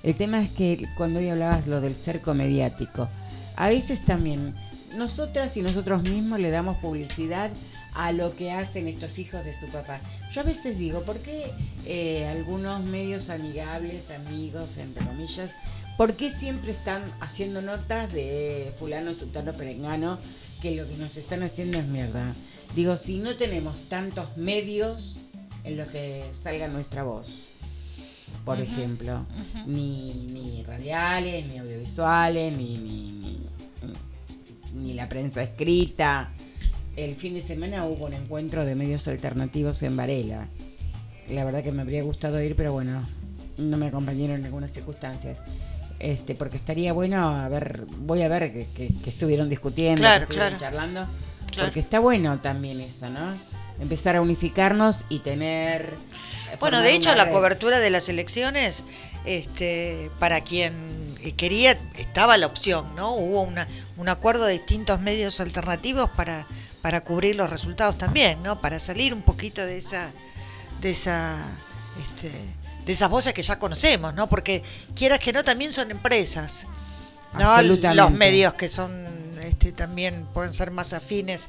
El 0.03 0.17
tema 0.17 0.43
es 0.43 0.51
que 0.51 0.89
cuando 0.97 1.21
hoy 1.21 1.29
hablabas 1.29 1.69
lo 1.69 1.81
del 1.81 1.95
cerco 1.95 2.35
mediático, 2.35 3.09
a 3.55 3.69
veces 3.69 4.05
también 4.05 4.55
nosotras 4.97 5.57
y 5.57 5.63
nosotros 5.63 6.03
mismos 6.03 6.41
le 6.41 6.51
damos 6.51 6.77
publicidad 6.79 7.51
a 7.95 8.11
lo 8.13 8.35
que 8.35 8.51
hacen 8.51 8.89
estos 8.89 9.19
hijos 9.19 9.45
de 9.45 9.53
su 9.53 9.67
papá. 9.67 10.01
Yo 10.31 10.41
a 10.41 10.45
veces 10.45 10.79
digo, 10.79 11.03
¿por 11.03 11.19
qué 11.19 11.53
eh, 11.85 12.27
algunos 12.27 12.83
medios 12.83 13.31
amigables, 13.31 14.11
amigos, 14.11 14.79
entre 14.79 15.05
comillas, 15.05 15.53
por 15.97 16.15
qué 16.15 16.31
siempre 16.31 16.73
están 16.73 17.03
haciendo 17.21 17.63
notas 17.63 18.13
de 18.13 18.73
fulano, 18.79 19.15
sultano, 19.15 19.53
perengano, 19.53 20.19
que 20.61 20.77
lo 20.77 20.89
que 20.89 20.97
nos 20.97 21.17
están 21.17 21.43
haciendo 21.43 21.79
es 21.79 21.87
mierda? 21.87 22.35
Digo, 22.75 22.97
si 22.97 23.19
no 23.19 23.37
tenemos 23.37 23.83
tantos 23.89 24.37
medios 24.37 25.19
en 25.65 25.77
los 25.77 25.89
que 25.89 26.25
salga 26.33 26.69
nuestra 26.69 27.03
voz, 27.03 27.43
por 28.45 28.61
ejemplo, 28.61 29.25
ni, 29.67 30.13
ni 30.33 30.65
radiales, 30.65 31.47
ni 31.47 31.59
audiovisuales, 31.59 32.53
ni, 32.57 32.77
ni, 32.77 33.13
ni, 33.13 33.41
ni 34.75 34.95
la 34.95 35.09
prensa 35.09 35.43
escrita. 35.43 36.33
El 36.97 37.15
fin 37.15 37.35
de 37.35 37.41
semana 37.41 37.85
hubo 37.87 38.07
un 38.07 38.15
encuentro 38.15 38.65
de 38.65 38.75
medios 38.75 39.07
alternativos 39.07 39.83
en 39.83 39.97
Varela. 39.97 40.49
La 41.31 41.45
verdad 41.45 41.63
que 41.63 41.73
me 41.73 41.83
habría 41.83 42.03
gustado 42.03 42.43
ir, 42.43 42.57
pero 42.57 42.73
bueno, 42.73 43.07
no 43.59 43.77
me 43.77 43.87
acompañaron 43.87 44.41
en 44.41 44.47
algunas 44.47 44.73
circunstancias. 44.73 45.39
Este, 46.03 46.35
porque 46.35 46.57
estaría 46.57 46.93
bueno 46.93 47.29
a 47.31 47.49
ver, 47.49 47.85
voy 47.99 48.23
a 48.23 48.29
ver 48.29 48.53
que, 48.53 48.67
que- 48.75 48.91
que 49.05 49.09
estuvieron 49.11 49.49
discutiendo, 49.49 50.01
Claro, 50.03 50.27
que 50.27 50.33
estuvieron 50.33 50.59
claro. 50.59 50.75
charlando, 50.77 51.07
Claro. 51.53 51.69
porque 51.69 51.79
está 51.79 52.01
bueno 52.01 52.41
también 52.41 52.81
eso, 52.81 53.09
¿no? 53.09 53.39
Empezar 53.81 54.17
a 54.17 54.21
unificarnos 54.21 55.05
y 55.09 55.21
tener 55.21 55.91
Bueno, 56.59 56.79
formar 56.79 56.83
de 56.83 56.95
hecho, 56.95 57.15
la 57.15 57.27
red. 57.27 57.33
cobertura 57.33 57.79
de 57.79 57.91
las 57.91 58.09
elecciones, 58.09 58.85
este, 59.25 60.11
para 60.19 60.41
quien 60.41 60.75
eh, 61.23 61.33
quería, 61.35 61.79
estaba 61.97 62.37
la 62.37 62.47
opción, 62.49 62.97
¿no? 62.97 63.15
Hubo 63.15 63.43
una, 63.43 63.69
un 63.97 64.09
acuerdo 64.09 64.45
de 64.47 64.55
distintos 64.55 65.01
medios 65.01 65.39
alternativos 65.41 66.11
para, 66.17 66.49
para 66.83 67.01
cubrir 67.01 67.37
los 67.37 67.49
resultados 67.49 67.97
también, 67.97 68.43
¿no? 68.43 68.61
Para 68.61 68.81
salir 68.81 69.15
un 69.15 69.23
poquito 69.23 69.65
de 69.65 69.77
esa, 69.77 70.11
de 70.81 70.91
esa, 70.91 71.37
este, 72.03 72.33
de 72.87 72.93
esas 72.93 73.09
voces 73.11 73.33
que 73.35 73.43
ya 73.43 73.59
conocemos, 73.59 74.15
¿no? 74.15 74.29
Porque 74.29 74.63
quieras 74.95 75.19
que 75.21 75.33
no, 75.33 75.45
también 75.45 75.73
son 75.73 75.91
empresas, 75.91 76.67
¿no? 77.39 77.49
Absolutamente. 77.51 78.03
Los 78.03 78.11
medios 78.13 78.55
que 78.55 78.69
son, 78.69 78.93
este, 79.41 79.73
también 79.73 80.27
pueden 80.33 80.53
ser 80.53 80.71
más 80.71 80.93
afines 80.93 81.49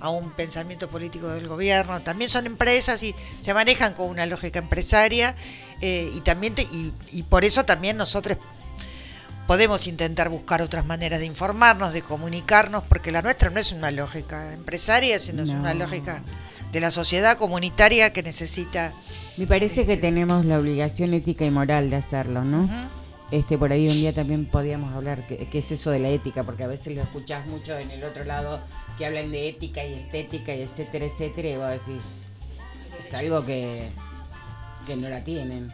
a 0.00 0.10
un 0.10 0.30
pensamiento 0.32 0.90
político 0.90 1.28
del 1.28 1.48
gobierno, 1.48 2.02
también 2.02 2.28
son 2.28 2.44
empresas 2.46 3.02
y 3.02 3.14
se 3.40 3.54
manejan 3.54 3.94
con 3.94 4.08
una 4.10 4.26
lógica 4.26 4.58
empresaria 4.58 5.34
eh, 5.80 6.10
y 6.14 6.20
también 6.20 6.54
te- 6.54 6.62
y, 6.62 6.92
y 7.12 7.22
por 7.22 7.44
eso 7.44 7.64
también 7.64 7.96
nosotros 7.96 8.36
podemos 9.46 9.86
intentar 9.86 10.28
buscar 10.28 10.62
otras 10.62 10.84
maneras 10.86 11.20
de 11.20 11.26
informarnos, 11.26 11.92
de 11.92 12.02
comunicarnos, 12.02 12.82
porque 12.84 13.12
la 13.12 13.22
nuestra 13.22 13.50
no 13.50 13.60
es 13.60 13.72
una 13.72 13.90
lógica 13.90 14.52
empresaria, 14.52 15.18
sino 15.20 15.42
es 15.42 15.50
una 15.50 15.74
lógica 15.74 16.22
de 16.72 16.80
la 16.80 16.90
sociedad 16.90 17.36
comunitaria 17.38 18.12
que 18.12 18.22
necesita 18.22 18.92
Me 19.36 19.46
parece 19.46 19.86
que 19.86 19.94
Este. 19.94 20.08
tenemos 20.08 20.44
la 20.44 20.58
obligación 20.58 21.14
ética 21.14 21.44
y 21.44 21.50
moral 21.50 21.90
de 21.90 21.96
hacerlo, 21.96 22.44
¿no? 22.44 22.68
Este, 23.30 23.58
por 23.58 23.72
ahí 23.72 23.88
un 23.88 23.94
día 23.94 24.12
también 24.12 24.46
podíamos 24.46 24.94
hablar 24.94 25.26
qué, 25.26 25.48
es 25.52 25.72
eso 25.72 25.90
de 25.90 25.98
la 25.98 26.08
ética, 26.08 26.44
porque 26.44 26.62
a 26.62 26.68
veces 26.68 26.94
lo 26.94 27.02
escuchás 27.02 27.46
mucho 27.46 27.76
en 27.76 27.90
el 27.90 28.04
otro 28.04 28.24
lado 28.24 28.60
que 28.96 29.06
hablan 29.06 29.32
de 29.32 29.48
ética 29.48 29.84
y 29.84 29.94
estética 29.94 30.54
y 30.54 30.62
etcétera, 30.62 31.06
etcétera, 31.06 31.48
y 31.48 31.56
vos 31.56 31.70
decís, 31.70 32.16
es 32.98 33.14
algo 33.14 33.44
que 33.44 33.90
que 34.84 34.96
no 34.96 35.08
la 35.08 35.22
tienen. 35.24 35.68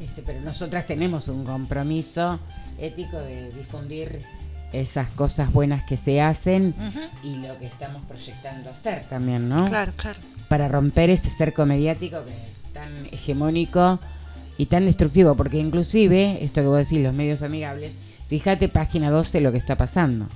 Este, 0.00 0.22
pero 0.22 0.40
nosotras 0.40 0.86
tenemos 0.86 1.28
un 1.28 1.44
compromiso 1.44 2.40
ético 2.78 3.18
de 3.18 3.50
difundir 3.50 4.20
esas 4.72 5.10
cosas 5.10 5.52
buenas 5.52 5.84
que 5.84 5.96
se 5.96 6.20
hacen 6.20 6.74
y 7.22 7.36
lo 7.36 7.56
que 7.58 7.66
estamos 7.66 8.02
proyectando 8.06 8.70
hacer 8.70 9.04
también, 9.08 9.48
¿no? 9.48 9.64
Claro, 9.66 9.92
claro. 9.96 10.20
Para 10.48 10.68
romper 10.68 11.10
ese 11.10 11.30
cerco 11.30 11.64
mediático 11.64 12.24
que 12.24 12.32
tan 12.74 13.06
hegemónico 13.06 13.98
y 14.58 14.66
tan 14.66 14.84
destructivo, 14.84 15.34
porque 15.34 15.58
inclusive, 15.58 16.44
esto 16.44 16.60
que 16.60 16.66
vos 16.66 16.78
decís, 16.78 17.02
los 17.02 17.14
medios 17.14 17.40
amigables, 17.40 17.94
fíjate 18.28 18.68
página 18.68 19.10
12 19.10 19.40
lo 19.40 19.52
que 19.52 19.58
está 19.58 19.76
pasando. 19.76 20.26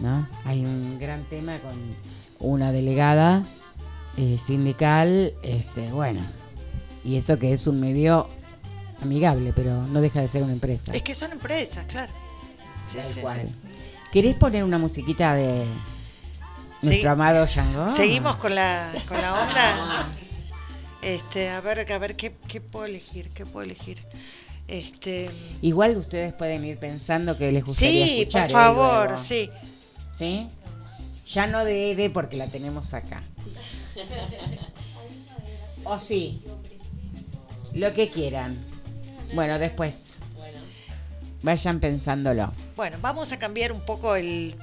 ¿No? 0.00 0.28
Hay 0.44 0.64
un 0.64 0.98
gran 1.00 1.28
tema 1.28 1.58
con 1.58 1.96
una 2.38 2.70
delegada 2.70 3.44
eh, 4.16 4.36
sindical, 4.38 5.32
este, 5.42 5.90
bueno, 5.90 6.20
y 7.02 7.16
eso 7.16 7.38
que 7.38 7.52
es 7.52 7.66
un 7.66 7.80
medio 7.80 8.28
amigable, 9.02 9.52
pero 9.54 9.86
no 9.86 10.00
deja 10.00 10.20
de 10.20 10.28
ser 10.28 10.42
una 10.42 10.52
empresa. 10.52 10.92
Es 10.92 11.02
que 11.02 11.14
son 11.14 11.32
empresas, 11.32 11.84
claro. 11.86 12.12
Sí, 12.86 12.98
sí. 13.04 13.20
¿Querés 14.12 14.34
poner 14.36 14.64
una 14.64 14.78
musiquita 14.78 15.34
de 15.34 15.64
nuestro 16.82 17.10
amado 17.10 17.44
Django? 17.44 17.88
Seguimos 17.88 18.36
con 18.36 18.54
la, 18.54 18.92
con 19.06 19.20
la 19.20 19.34
onda. 19.34 20.08
Este, 21.02 21.48
a 21.50 21.60
ver, 21.60 21.90
a 21.92 21.98
ver 21.98 22.16
qué, 22.16 22.34
qué 22.48 22.60
puedo 22.60 22.84
elegir, 22.86 23.30
qué 23.30 23.46
puedo 23.46 23.64
elegir. 23.64 24.02
Este, 24.66 25.30
Igual 25.62 25.96
ustedes 25.96 26.32
pueden 26.34 26.64
ir 26.64 26.78
pensando 26.78 27.38
que 27.38 27.50
les 27.52 27.64
gustaría 27.64 28.04
sí, 28.04 28.18
escuchar. 28.20 28.42
por 28.42 28.50
¿eh? 28.50 28.52
favor, 28.52 29.18
sí. 29.18 29.50
¿Sí? 30.16 30.48
Ya 31.32 31.46
no 31.46 31.64
de 31.64 31.92
Eve 31.92 32.10
porque 32.10 32.36
la 32.36 32.46
tenemos 32.48 32.92
acá. 32.94 33.22
O 35.84 35.98
sí. 36.00 36.42
Lo 37.74 37.92
que 37.94 38.10
quieran. 38.10 38.58
Bueno, 39.34 39.58
después. 39.58 40.16
Vayan 41.42 41.80
pensándolo. 41.80 42.52
Bueno, 42.76 42.98
vamos 43.00 43.30
a 43.32 43.38
cambiar 43.38 43.72
un 43.72 43.80
poco 43.82 44.16
el, 44.16 44.56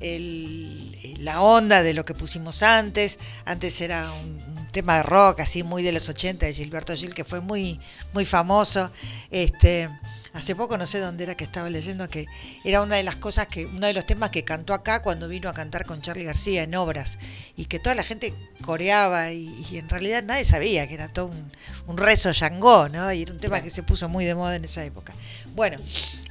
el- 0.00 1.24
la 1.24 1.40
onda 1.40 1.82
de 1.82 1.94
lo 1.94 2.04
que 2.04 2.12
pusimos 2.14 2.62
antes. 2.62 3.18
Antes 3.44 3.80
era 3.80 4.10
un 4.12 4.47
tema 4.72 4.96
de 4.96 5.02
rock, 5.02 5.40
así 5.40 5.62
muy 5.62 5.82
de 5.82 5.92
los 5.92 6.08
80 6.08 6.46
de 6.46 6.52
Gilberto 6.52 6.94
Gil, 6.94 7.14
que 7.14 7.24
fue 7.24 7.40
muy, 7.40 7.80
muy 8.12 8.24
famoso. 8.24 8.90
Este, 9.30 9.88
hace 10.32 10.54
poco 10.54 10.76
no 10.78 10.86
sé 10.86 11.00
dónde 11.00 11.24
era 11.24 11.36
que 11.36 11.44
estaba 11.44 11.68
leyendo 11.70 12.08
que 12.08 12.26
era 12.64 12.82
una 12.82 12.96
de 12.96 13.02
las 13.02 13.16
cosas 13.16 13.46
que, 13.46 13.66
uno 13.66 13.86
de 13.86 13.92
los 13.92 14.06
temas 14.06 14.30
que 14.30 14.44
cantó 14.44 14.74
acá 14.74 15.02
cuando 15.02 15.28
vino 15.28 15.48
a 15.48 15.54
cantar 15.54 15.84
con 15.84 16.00
Charlie 16.00 16.24
García 16.24 16.62
en 16.62 16.74
obras. 16.74 17.18
Y 17.56 17.66
que 17.66 17.78
toda 17.78 17.94
la 17.94 18.02
gente 18.02 18.34
coreaba 18.62 19.32
y, 19.32 19.78
en 19.78 19.88
realidad 19.88 20.22
nadie 20.22 20.44
sabía 20.44 20.86
que 20.86 20.94
era 20.94 21.08
todo 21.08 21.26
un, 21.26 21.50
un 21.86 21.96
rezo 21.96 22.30
yangó, 22.30 22.88
¿no? 22.88 23.12
Y 23.12 23.22
era 23.22 23.32
un 23.32 23.40
tema 23.40 23.60
que 23.60 23.70
se 23.70 23.82
puso 23.82 24.08
muy 24.08 24.24
de 24.24 24.34
moda 24.34 24.56
en 24.56 24.64
esa 24.64 24.84
época. 24.84 25.14
Bueno, 25.54 25.78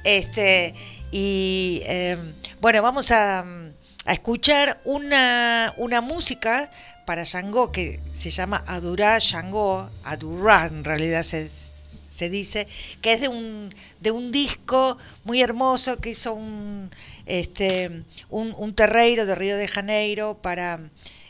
este, 0.04 0.74
y 1.10 1.82
eh, 1.84 2.16
bueno, 2.60 2.82
vamos 2.82 3.10
a, 3.10 3.40
a 3.40 4.12
escuchar 4.12 4.80
una, 4.84 5.74
una 5.76 6.00
música 6.00 6.70
para 7.08 7.24
Shango 7.24 7.72
que 7.72 8.00
se 8.12 8.28
llama 8.28 8.62
Adurá 8.66 9.18
Shango, 9.18 9.88
Adurá 10.04 10.66
en 10.66 10.84
realidad 10.84 11.22
se, 11.22 11.48
se 11.48 12.28
dice, 12.28 12.68
que 13.00 13.14
es 13.14 13.22
de 13.22 13.28
un, 13.28 13.74
de 13.98 14.10
un 14.10 14.30
disco 14.30 14.98
muy 15.24 15.40
hermoso 15.40 15.96
que 15.96 16.10
hizo 16.10 16.34
un, 16.34 16.90
este, 17.24 18.04
un, 18.28 18.54
un 18.58 18.74
terreiro 18.74 19.24
de 19.24 19.34
Río 19.34 19.56
de 19.56 19.68
Janeiro 19.68 20.36
para 20.42 20.80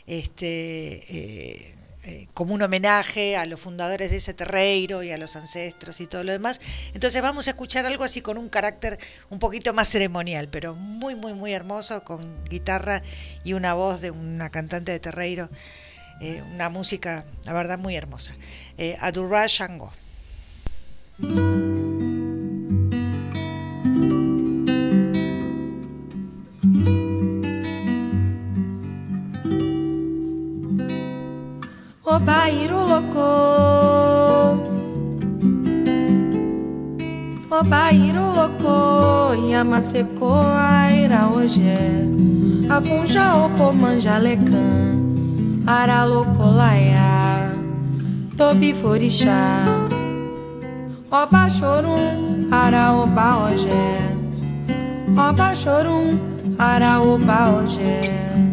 este, 0.05 0.99
eh, 1.07 1.75
eh, 2.05 2.27
como 2.33 2.53
un 2.53 2.61
homenaje 2.61 3.35
a 3.35 3.45
los 3.45 3.59
fundadores 3.59 4.09
de 4.09 4.17
ese 4.17 4.33
terreiro 4.33 5.03
y 5.03 5.11
a 5.11 5.17
los 5.17 5.35
ancestros 5.35 5.99
y 5.99 6.07
todo 6.07 6.23
lo 6.23 6.31
demás. 6.31 6.61
Entonces 6.93 7.21
vamos 7.21 7.47
a 7.47 7.51
escuchar 7.51 7.85
algo 7.85 8.03
así 8.05 8.21
con 8.21 8.37
un 8.37 8.47
carácter 8.47 8.97
un 9.29 9.39
poquito 9.39 9.73
más 9.73 9.89
ceremonial, 9.89 10.47
pero 10.49 10.75
muy, 10.75 11.15
muy, 11.15 11.33
muy 11.33 11.51
hermoso, 11.51 12.03
con 12.03 12.43
guitarra 12.45 13.01
y 13.43 13.53
una 13.53 13.73
voz 13.73 13.99
de 14.01 14.11
una 14.11 14.49
cantante 14.49 14.91
de 14.91 14.99
terreiro. 14.99 15.49
eh, 16.21 16.41
una 16.53 16.69
música, 16.69 17.25
la 17.45 17.53
verdad, 17.53 17.79
muy 17.79 17.95
hermosa. 17.95 18.35
Eh, 18.77 18.95
Adurra 18.99 19.45
Shango. 19.47 19.93
Obairu 32.09 32.79
louco, 32.89 33.29
Obairu 37.51 38.25
louco, 38.33 39.35
Yamaseco, 39.47 40.33
Aira 40.57 41.27
hoje, 41.27 41.77
Afunja 42.67 43.35
louco 46.05 46.45
laia, 46.49 47.53
Tobi 48.35 48.73
forixá, 48.73 49.63
Oba 51.11 51.47
chorum, 51.47 52.49
Araoba 52.51 53.37
hoje, 53.37 53.85
Oba 55.15 55.53
chorum, 55.53 56.17
Araoba 56.57 57.51
hoje. 57.51 58.48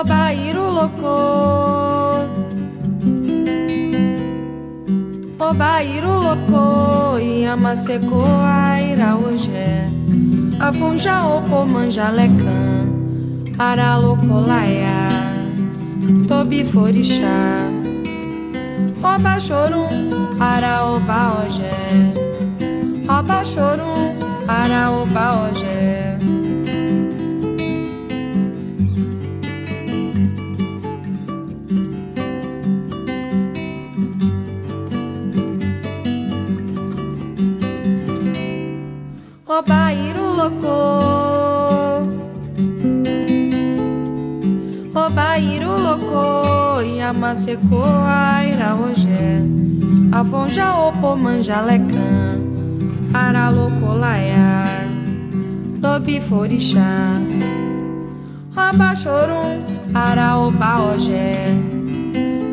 Obairu 0.00 0.70
louco 0.76 1.16
Obairu 5.38 6.12
louco 6.24 7.18
Iamasseco 7.20 8.24
Aira 8.42 9.16
Ogé 9.16 9.92
Afunja 10.58 11.16
Opo 11.36 11.66
Manjalecã 11.66 12.88
Aralocolaia 13.58 15.08
Tobiforixá 16.26 17.68
Oba 19.04 19.34
Chorum 19.46 19.92
Ara 20.40 20.74
Oba 20.94 21.20
Ogé 21.44 21.76
Oba 23.18 23.44
Chorum 23.44 24.16
Ara 24.48 24.90
Oba 24.90 25.26
Ogé 25.46 26.01
o 39.58 39.62
bairro 39.62 40.32
louco. 40.38 40.78
Obairu 44.94 45.72
louco 45.86 46.80
Yamaseco 46.82 47.82
aira 48.06 48.74
hoje 48.74 49.42
Avonja 50.12 50.74
opo 50.86 51.16
manjalecan 51.16 52.40
Aralocolaiar 53.14 54.86
Dobi 55.80 56.20
forixá. 56.20 57.20
Oba 58.56 58.94
chorum 58.94 59.64
Araoba 59.94 60.72
hoje 60.82 61.56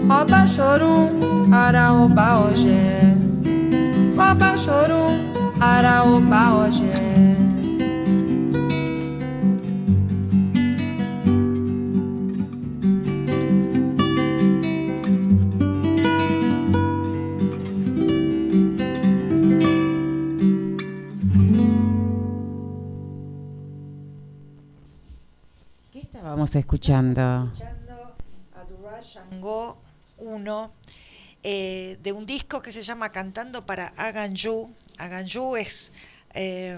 Oba 0.10 0.46
chorum 0.48 1.54
Araoba 1.54 2.40
hoje 2.40 3.16
Oba 4.18 4.58
chorum 4.58 5.29
¿Qué 25.92 26.00
estábamos 26.00 26.56
escuchando? 26.56 27.52
escuchando 27.54 28.16
Adura 28.56 29.02
Shango 29.02 29.78
1 30.20 30.72
eh, 31.44 31.98
de 32.02 32.12
un 32.14 32.26
disco 32.26 32.62
que 32.62 32.72
se 32.72 32.82
llama 32.82 33.12
Cantando 33.12 33.66
para 33.66 33.88
Aganju. 33.98 34.74
Aganju 35.00 35.56
es 35.56 35.92
eh, 36.34 36.78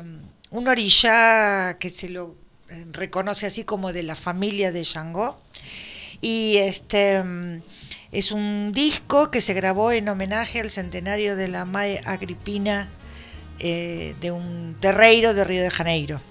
un 0.52 0.68
orilla 0.68 1.78
que 1.80 1.90
se 1.90 2.10
lo 2.10 2.36
eh, 2.70 2.86
reconoce 2.92 3.46
así 3.48 3.64
como 3.64 3.92
de 3.92 4.04
la 4.04 4.16
familia 4.16 4.72
de 4.72 4.84
Shango. 4.84 5.42
Y 6.22 6.58
este 6.58 7.24
mm, 7.24 7.62
es 8.12 8.32
un 8.32 8.72
disco 8.74 9.32
que 9.32 9.42
se 9.42 9.54
grabó 9.54 9.92
en 9.92 10.08
homenaje 10.08 10.62
al 10.62 10.70
centenario 10.70 11.36
de 11.36 11.48
la 11.48 11.66
Mae 11.66 12.02
Agripina 12.06 12.90
eh, 13.60 14.16
de 14.22 14.32
un 14.32 14.78
terreiro 14.80 15.34
de 15.34 15.44
Río 15.44 15.64
de 15.64 15.72
Janeiro. 15.72 16.22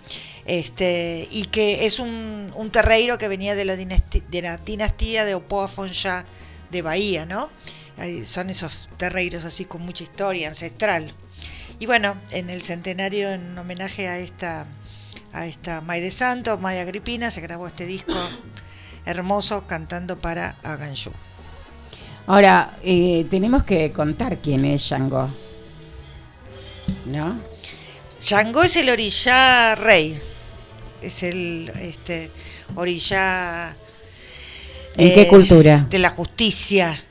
Este, 0.47 1.29
y 1.31 1.45
que 1.45 1.87
es 1.87 1.99
un, 1.99 2.51
terreiro 2.73 3.19
que 3.19 3.29
venía 3.29 3.55
de 3.55 3.65
la, 3.65 3.77
dinasti- 3.77 4.27
de 4.27 4.43
la 4.43 4.57
dinastía 4.57 5.25
de 5.25 5.35
de 6.71 6.83
Bahía, 6.83 7.27
¿no? 7.27 7.51
Son 8.25 8.49
esos 8.49 8.89
terreiros 8.97 9.45
así 9.45 9.67
con 9.67 9.83
mucha 9.83 10.03
historia 10.03 10.49
ancestral. 10.49 11.15
Y 11.81 11.87
bueno, 11.87 12.15
en 12.31 12.51
el 12.51 12.61
centenario, 12.61 13.31
en 13.31 13.57
homenaje 13.57 14.07
a 14.07 14.19
esta, 14.19 14.67
a 15.33 15.47
esta 15.47 15.81
May 15.81 16.03
de 16.03 16.11
Santo, 16.11 16.59
Maya 16.59 16.83
Agripina, 16.83 17.31
se 17.31 17.41
grabó 17.41 17.67
este 17.67 17.87
disco 17.87 18.15
hermoso 19.07 19.67
cantando 19.67 20.21
para 20.21 20.57
Aganjú. 20.63 21.11
Ahora, 22.27 22.77
eh, 22.83 23.25
tenemos 23.31 23.65
que 23.65 23.93
contar 23.93 24.43
quién 24.43 24.67
es 24.67 24.83
Shango. 24.83 25.31
¿No? 27.07 27.41
Shango 28.21 28.63
es 28.63 28.77
el 28.77 28.91
orillá 28.91 29.75
rey. 29.75 30.21
Es 31.01 31.23
el 31.23 31.73
este, 31.81 32.31
orillá. 32.77 33.75
¿En 34.99 35.15
qué 35.15 35.27
cultura? 35.29 35.87
De 35.89 35.99
la 35.99 36.11
justicia. 36.11 37.03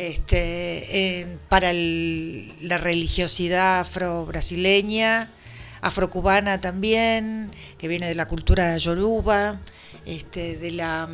Este, 0.00 1.26
para 1.50 1.74
la 1.74 2.78
religiosidad 2.78 3.80
afro-brasileña, 3.80 5.30
afrocubana 5.82 6.58
también, 6.58 7.50
que 7.76 7.86
viene 7.86 8.06
de 8.08 8.14
la 8.14 8.24
cultura 8.24 8.78
yoruba, 8.78 9.60
este, 10.06 10.56
de 10.56 10.70
la 10.70 11.06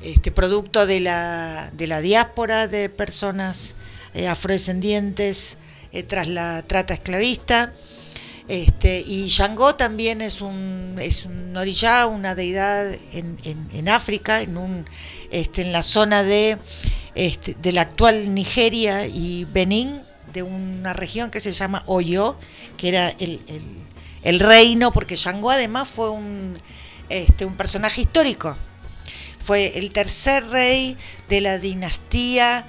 este, 0.00 0.30
producto 0.30 0.86
de 0.86 1.00
la, 1.00 1.72
de 1.74 1.88
la 1.88 2.00
diáspora 2.00 2.68
de 2.68 2.88
personas 2.88 3.74
eh, 4.14 4.28
afrodescendientes 4.28 5.56
eh, 5.90 6.04
tras 6.04 6.28
la 6.28 6.62
trata 6.62 6.94
esclavista. 6.94 7.72
Este, 8.46 9.00
y 9.04 9.26
Shango 9.26 9.74
también 9.74 10.20
es 10.20 10.40
un, 10.40 10.94
es 11.00 11.24
un 11.24 11.56
orillá, 11.56 12.06
una 12.06 12.36
deidad 12.36 12.92
en, 13.12 13.38
en- 13.42 13.68
en 13.72 13.88
África, 13.88 14.40
en, 14.40 14.56
un, 14.56 14.86
este, 15.32 15.62
en 15.62 15.72
la 15.72 15.82
zona 15.82 16.22
de, 16.22 16.58
este, 17.14 17.54
de 17.54 17.72
la 17.72 17.82
actual 17.82 18.34
Nigeria 18.34 19.06
y 19.06 19.46
Benín, 19.46 20.00
de 20.32 20.42
una 20.42 20.92
región 20.92 21.30
que 21.30 21.40
se 21.40 21.52
llama 21.52 21.82
Oyo, 21.86 22.36
que 22.76 22.88
era 22.88 23.08
el, 23.10 23.40
el- 24.22 24.40
reino, 24.40 24.92
porque 24.92 25.16
Shango 25.16 25.50
además 25.50 25.88
fue 25.90 26.10
un, 26.10 26.54
este, 27.08 27.44
un 27.44 27.56
personaje 27.56 28.00
histórico. 28.00 28.56
Fue 29.42 29.78
el 29.78 29.92
tercer 29.92 30.46
rey 30.48 30.96
de 31.28 31.40
la 31.42 31.58
dinastía 31.58 32.66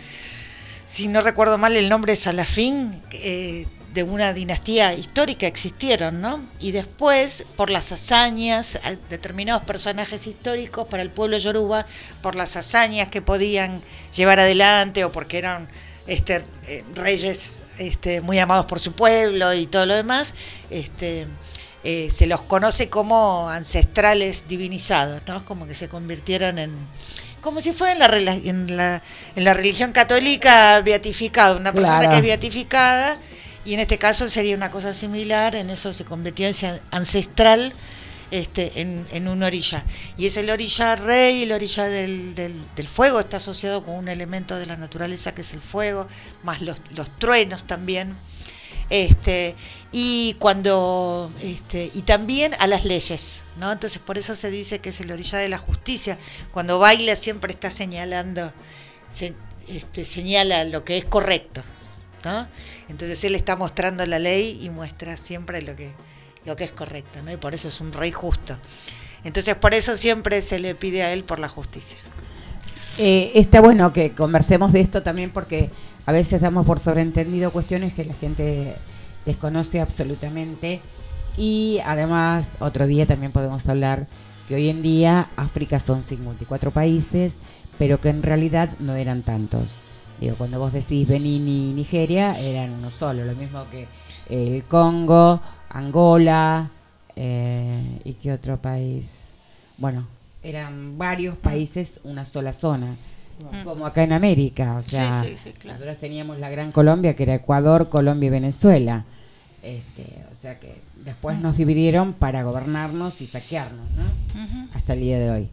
si 0.86 1.08
no 1.08 1.22
recuerdo 1.22 1.58
mal 1.58 1.76
el 1.76 1.90
nombre 1.90 2.16
Salafín, 2.16 3.02
eh, 3.12 3.66
de 3.96 4.04
una 4.04 4.34
dinastía 4.34 4.94
histórica 4.94 5.48
existieron, 5.48 6.20
¿no? 6.20 6.46
Y 6.60 6.72
después, 6.74 7.48
por 7.56 7.70
las 7.70 7.94
hazañas, 7.94 8.78
determinados 9.10 9.64
personajes 9.64 10.28
históricos 10.28 10.86
para 10.88 11.02
el 11.02 11.10
pueblo 11.10 11.38
yoruba, 11.38 11.86
por 12.22 12.36
las 12.36 12.58
hazañas 12.58 13.08
que 13.08 13.22
podían 13.22 13.82
llevar 14.14 14.40
adelante 14.40 15.06
o 15.06 15.14
porque 15.14 15.38
eran 15.38 15.70
este, 16.08 16.44
eh, 16.68 16.84
reyes 16.94 17.64
este, 17.80 18.20
muy 18.20 18.38
amados 18.38 18.66
por 18.66 18.82
su 18.82 18.92
pueblo 18.92 19.54
y 19.54 19.66
todo 19.66 19.86
lo 19.86 19.96
demás, 19.96 20.36
este, 20.70 21.26
eh, 21.86 22.10
se 22.12 22.28
los 22.28 22.44
conoce 22.44 22.90
como 22.90 23.50
ancestrales 23.50 24.46
divinizados, 24.46 25.22
¿no? 25.26 25.46
Como 25.46 25.66
que 25.68 25.74
se 25.74 25.88
convirtieron 25.88 26.60
en, 26.60 26.76
como 27.40 27.62
si 27.62 27.72
fuera 27.72 27.94
en 27.94 28.26
la, 28.26 28.34
en 28.34 28.76
la, 28.76 29.02
en 29.38 29.44
la 29.46 29.54
religión 29.54 29.94
católica 29.94 30.82
beatificada, 30.82 31.56
una 31.56 31.72
persona 31.72 32.00
Claro. 32.00 32.12
que 32.12 32.18
es 32.18 32.24
beatificada, 32.24 33.18
y 33.66 33.74
en 33.74 33.80
este 33.80 33.98
caso 33.98 34.28
sería 34.28 34.56
una 34.56 34.70
cosa 34.70 34.94
similar, 34.94 35.56
en 35.56 35.70
eso 35.70 35.92
se 35.92 36.06
convirtió 36.06 36.48
en 36.48 36.54
ancestral 36.92 37.74
este, 38.32 38.82
en, 38.82 39.06
en 39.12 39.28
un 39.28 39.44
orilla. 39.44 39.86
Y 40.18 40.26
es 40.28 40.38
el 40.38 40.50
orilla 40.50 40.96
rey, 40.96 41.44
el 41.44 41.52
orilla 41.52 41.86
del, 41.88 42.36
del, 42.36 42.62
del 42.76 42.88
fuego, 42.88 43.20
está 43.20 43.38
asociado 43.38 43.84
con 43.84 43.96
un 43.96 44.08
elemento 44.08 44.58
de 44.58 44.66
la 44.66 44.78
naturaleza 44.78 45.34
que 45.34 45.42
es 45.42 45.54
el 45.54 45.62
fuego, 45.62 46.08
más 46.44 46.62
los, 46.62 46.78
los 46.96 47.10
truenos 47.20 47.66
también. 47.66 48.16
Este, 48.92 49.56
y 49.92 50.36
cuando 50.38 51.34
este, 51.42 51.90
y 51.96 52.02
también 52.04 52.54
a 52.60 52.68
las 52.68 52.86
leyes, 52.86 53.44
¿no? 53.58 53.72
Entonces 53.72 54.00
por 54.00 54.20
eso 54.20 54.36
se 54.36 54.52
dice 54.52 54.78
que 54.80 54.90
es 54.90 55.00
el 55.02 55.12
orilla 55.12 55.40
de 55.40 55.50
la 55.50 55.58
justicia. 55.58 56.20
Cuando 56.52 56.78
baila 56.78 57.16
siempre 57.16 57.52
está 57.54 57.72
señalando, 57.72 58.54
se- 59.10 59.34
este, 59.68 60.06
señala 60.06 60.66
lo 60.66 60.84
que 60.86 60.98
es 61.00 61.06
correcto, 61.06 61.64
¿no? 62.26 62.48
Entonces 62.90 63.24
él 63.24 63.36
está 63.36 63.56
mostrando 63.56 64.06
la 64.06 64.20
ley 64.20 64.60
y 64.62 64.70
muestra 64.70 65.16
siempre 65.16 65.62
lo 65.62 65.76
que, 65.76 65.94
lo 66.44 66.56
que 66.56 66.66
es 66.66 66.72
correcto, 66.72 67.22
¿no? 67.24 67.32
Y 67.32 67.38
por 67.38 67.54
eso 67.54 67.70
es 67.70 67.80
un 67.80 67.94
rey 67.94 68.12
justo. 68.12 68.58
Entonces 69.24 69.56
por 69.56 69.74
eso 69.74 69.96
siempre 69.96 70.42
se 70.42 70.60
le 70.60 70.76
pide 70.76 71.04
a 71.04 71.14
él 71.14 71.24
por 71.24 71.40
la 71.40 71.48
justicia. 71.48 72.00
Eh, 72.98 73.32
está 73.36 73.62
bueno 73.62 73.92
que 73.94 74.14
conversemos 74.14 74.72
de 74.72 74.82
esto 74.82 75.04
también 75.04 75.30
porque 75.30 75.70
a 76.06 76.12
veces 76.12 76.42
damos 76.42 76.66
por 76.66 76.80
sobreentendido 76.80 77.52
cuestiones 77.52 77.94
que 77.94 78.06
la 78.06 78.14
gente 78.14 78.76
desconoce 79.26 79.82
absolutamente 79.82 80.82
y 81.36 81.80
además 81.86 82.54
otro 82.60 82.88
día 82.88 83.06
también 83.06 83.34
podemos 83.34 83.68
hablar 83.68 84.08
que 84.48 84.56
hoy 84.56 84.70
en 84.70 84.82
día 84.82 85.30
África 85.36 85.80
son 85.80 86.04
54 86.04 86.72
países 86.72 87.34
pero 87.78 88.00
que 88.00 88.10
en 88.10 88.24
realidad 88.24 88.70
no 88.80 88.96
eran 88.96 89.24
tantos. 89.24 89.78
Digo, 90.20 90.36
cuando 90.38 90.60
vos 90.60 90.72
decís 90.74 91.08
Benín 91.08 91.48
y 91.48 91.74
Nigeria 91.74 92.40
eran 92.40 92.72
uno 92.74 92.90
solo, 92.90 93.26
lo 93.26 93.36
mismo 93.36 93.66
que 93.70 93.88
el 94.30 94.64
Congo, 94.66 95.42
Angola 95.70 96.72
eh, 97.16 98.00
y 98.04 98.14
qué 98.14 98.32
otro 98.32 98.62
país. 98.62 99.36
Bueno, 99.78 100.08
eran 100.42 100.98
varios 100.98 101.36
países, 101.38 102.00
una 102.04 102.24
sola 102.24 102.54
zona, 102.54 102.96
como 103.64 103.86
acá 103.86 104.04
en 104.04 104.14
América. 104.14 104.78
O 104.78 104.84
Sí, 104.84 104.92
sea, 104.92 105.12
sí, 105.12 105.36
sí, 105.38 105.52
claro. 105.52 105.74
nosotros 105.80 106.00
teníamos 106.00 106.40
la 106.40 106.50
Gran 106.50 106.72
Colombia, 106.72 107.16
que 107.16 107.24
era 107.24 107.36
Ecuador, 107.36 107.90
Colombia 107.90 108.28
y 108.28 108.32
Venezuela. 108.32 109.06
Este, 109.62 110.24
o 110.32 110.36
sea 110.36 110.60
que 110.60 110.80
después 111.04 111.40
nos 111.40 111.58
dividieron 111.58 112.14
para 112.14 112.44
gobernarnos 112.44 113.20
y 113.22 113.26
saquearnos, 113.28 113.86
¿no? 113.92 114.70
Hasta 114.74 114.94
el 114.94 115.00
día 115.02 115.20
de 115.20 115.30
hoy. 115.32 115.50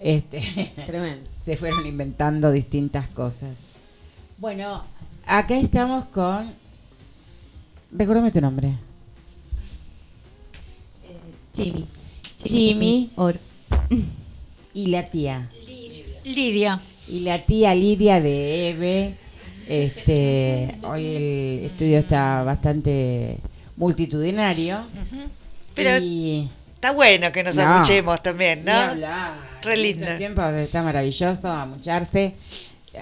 Este, 0.00 0.40
Tremendo. 0.86 1.30
se 1.44 1.56
fueron 1.56 1.86
inventando 1.86 2.50
distintas 2.50 3.08
cosas. 3.08 3.50
Bueno, 4.46 4.82
acá 5.24 5.56
estamos 5.56 6.06
con. 6.06 6.52
Recuérdame 7.92 8.32
tu 8.32 8.40
nombre. 8.40 8.74
Jimmy. 11.54 11.86
Jimmy. 12.44 13.10
Or. 13.14 13.38
Y 14.74 14.88
la 14.88 15.08
tía. 15.08 15.48
Lidia. 16.24 16.80
Y 17.06 17.20
la 17.20 17.38
tía 17.44 17.72
Lidia 17.76 18.20
de 18.20 18.70
Eve. 18.70 19.14
Este, 19.68 20.76
hoy 20.82 21.06
el 21.06 21.64
estudio 21.66 22.00
está 22.00 22.42
bastante 22.42 23.38
multitudinario. 23.76 24.84
Pero 25.76 26.02
y 26.02 26.50
está 26.74 26.90
bueno 26.90 27.30
que 27.30 27.44
nos 27.44 27.54
No. 27.54 27.76
escuchemos 27.76 28.20
también, 28.24 28.64
¿no? 28.64 28.72
Re 29.62 29.74
En 29.74 29.82
lindo. 29.84 30.02
estos 30.04 30.18
tiempos 30.18 30.52
está 30.54 30.82
maravilloso 30.82 31.48
amucharse. 31.48 32.34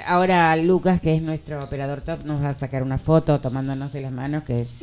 Ahora 0.07 0.55
Lucas, 0.57 1.01
que 1.01 1.17
es 1.17 1.23
nuestro 1.23 1.65
operador 1.65 2.01
top, 2.03 2.25
nos 2.25 2.43
va 2.43 2.51
a 2.51 2.53
sacar 2.53 2.83
una 2.83 2.99
foto 2.99 3.41
tomándonos 3.41 3.93
de 3.93 4.01
las 4.01 4.13
manos, 4.13 4.45
que 4.45 4.61
es 4.61 4.75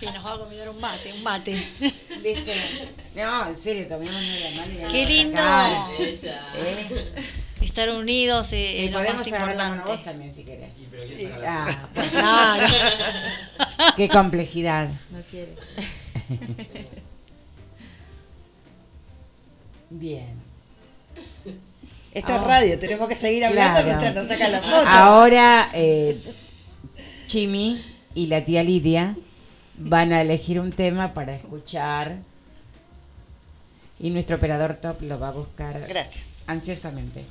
Y 0.00 0.06
nos 0.06 0.24
va 0.24 0.34
a 0.34 0.38
convidar 0.38 0.68
un 0.70 0.80
mate, 0.80 1.12
un 1.12 1.22
mate. 1.22 1.52
¿Viste? 2.22 2.54
No, 3.14 3.48
en 3.48 3.56
serio, 3.56 3.86
tomémonos 3.86 4.22
de 4.22 4.40
las 4.40 4.54
manos 4.54 4.90
Qué 4.90 5.02
a 5.02 5.08
lindo. 5.08 5.42
¿Eh? 6.56 7.14
Estar 7.60 7.90
unidos 7.90 8.52
eh, 8.54 8.84
Y 8.84 8.86
es 8.86 8.92
lo 8.92 8.98
podemos 8.98 9.20
más 9.20 9.26
importante. 9.28 9.90
vos 9.90 10.02
también 10.02 10.32
si 10.32 10.44
querés. 10.44 10.70
Ah. 11.44 11.66
Claro. 12.10 12.74
Qué 13.96 14.08
complejidad. 14.08 14.88
No 15.10 15.20
quiere. 15.30 15.54
Bien. 19.90 20.39
Esta 22.12 22.36
es 22.36 22.42
Ah. 22.42 22.46
radio, 22.48 22.78
tenemos 22.78 23.08
que 23.08 23.14
seguir 23.14 23.44
hablando 23.44 23.80
Claro. 23.82 23.86
mientras 23.86 24.14
nos 24.14 24.28
sacan 24.28 24.52
la 24.52 24.60
foto. 24.60 24.86
Ahora, 24.88 25.70
eh, 25.74 26.20
Chimi 27.26 27.80
y 28.14 28.26
la 28.26 28.44
tía 28.44 28.62
Lidia 28.64 29.16
van 29.76 30.12
a 30.12 30.20
elegir 30.22 30.58
un 30.60 30.72
tema 30.72 31.14
para 31.14 31.34
escuchar. 31.34 32.16
Y 34.00 34.10
nuestro 34.10 34.36
operador 34.36 34.74
top 34.74 35.02
lo 35.02 35.20
va 35.20 35.28
a 35.28 35.32
buscar. 35.32 35.86
Gracias. 35.86 36.42
Ansiosamente. 36.46 37.22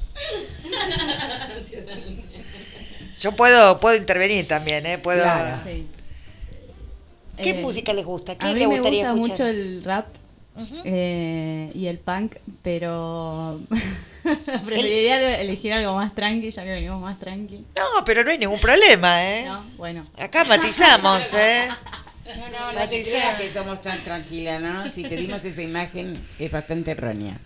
Yo 3.20 3.36
puedo, 3.36 3.80
puedo 3.80 3.98
intervenir 3.98 4.48
también, 4.48 4.86
¿eh? 4.86 4.98
Puedo... 4.98 5.24
Claro. 5.24 5.58
Sí. 5.66 5.88
¿Qué 7.42 7.50
Eh, 7.52 7.62
música 7.62 7.92
les 7.94 8.06
gusta? 8.06 8.36
¿Qué 8.38 8.46
a 8.46 8.50
mí 8.54 8.60
le 8.60 8.68
me 8.68 8.76
gustaría 8.76 9.12
gusta 9.12 9.34
escuchar? 9.34 9.48
mucho 9.48 9.60
el 9.60 9.84
rap 9.84 10.08
eh, 10.84 11.72
y 11.74 11.88
el 11.88 11.98
punk, 11.98 12.36
pero 12.62 13.60
Preferiría 14.66 15.40
elegir 15.42 15.74
algo 15.74 15.96
más 15.96 16.14
tranqui, 16.14 16.52
ya 16.52 16.64
que 16.64 16.70
venimos 16.70 17.02
más 17.02 17.20
tranqui. 17.20 17.66
No, 17.76 18.06
pero 18.06 18.24
no 18.24 18.32
hay 18.32 18.38
ningún 18.38 18.60
problema, 18.60 19.24
¿eh? 19.24 19.46
No, 19.46 19.64
bueno. 19.78 20.06
Acá 20.18 20.44
matizamos, 20.44 21.34
¿eh? 21.34 21.70
No, 22.38 22.50
no, 22.50 22.74
no 22.74 22.90
te 22.90 23.02
creas 23.04 23.40
que 23.40 23.50
somos 23.50 23.82
tan 23.82 23.98
tranquilas, 24.04 24.62
¿no? 24.62 24.90
Si 24.90 25.04
te 25.04 25.16
dimos 25.16 25.44
esa 25.46 25.62
imagen 25.62 26.24
es 26.38 26.52
bastante 26.52 26.92
errónea. 26.92 27.40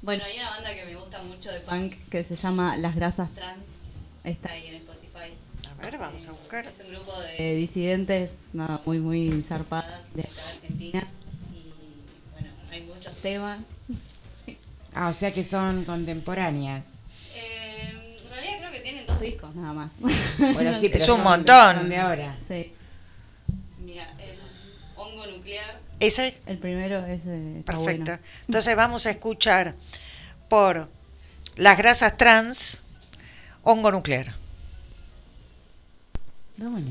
Bueno, 0.00 0.24
hay 0.24 0.38
una 0.38 0.50
banda 0.50 0.74
que 0.74 0.84
me 0.86 0.94
gusta 0.94 1.22
mucho 1.24 1.52
de 1.52 1.60
punk 1.60 1.94
que 2.08 2.24
se 2.24 2.34
llama 2.34 2.78
Las 2.78 2.94
Grasas 2.94 3.30
Trans. 3.34 3.64
Está 4.24 4.52
ahí 4.52 4.68
en 4.68 4.76
Spotify. 4.76 5.07
A 5.80 5.84
ver, 5.84 5.98
vamos 5.98 6.26
a 6.26 6.32
buscar. 6.32 6.66
Es 6.66 6.80
un 6.84 6.90
grupo 6.90 7.12
de 7.38 7.54
disidentes, 7.54 8.30
nada, 8.52 8.80
muy, 8.84 8.98
muy 8.98 9.42
zarpadas 9.42 9.86
de 10.14 10.22
acá 10.22 10.32
de 10.32 10.50
Argentina. 10.58 11.06
Y 11.54 12.32
bueno, 12.32 12.48
hay 12.70 12.82
muchos 12.82 13.14
temas. 13.18 13.60
Ah, 14.94 15.08
o 15.08 15.14
sea 15.14 15.30
que 15.32 15.44
son 15.44 15.84
contemporáneas. 15.84 16.86
Eh, 17.34 17.90
en 18.24 18.30
realidad 18.30 18.58
creo 18.58 18.70
que 18.72 18.80
tienen 18.80 19.06
dos 19.06 19.20
discos 19.20 19.54
nada 19.54 19.72
más. 19.72 19.92
Bueno, 20.38 20.78
sí, 20.80 20.88
pero 20.92 20.96
Es 21.04 21.08
un 21.08 21.16
son- 21.16 21.22
montón. 21.24 21.74
Son 21.76 21.88
de 21.88 21.96
ahora. 21.98 22.36
Sí. 22.46 22.72
Mira, 23.78 24.12
el 24.18 24.36
hongo 24.96 25.26
nuclear. 25.26 25.80
¿Ese? 26.00 26.34
El 26.46 26.58
primero 26.58 27.04
es 27.06 27.22
Perfecto. 27.64 27.74
bueno. 27.82 28.18
Entonces 28.48 28.74
vamos 28.76 29.06
a 29.06 29.10
escuchar 29.10 29.74
por 30.48 30.88
las 31.56 31.78
grasas 31.78 32.16
trans, 32.16 32.82
hongo 33.62 33.92
nuclear. 33.92 34.34
Vamos 36.58 36.80
en 36.80 36.88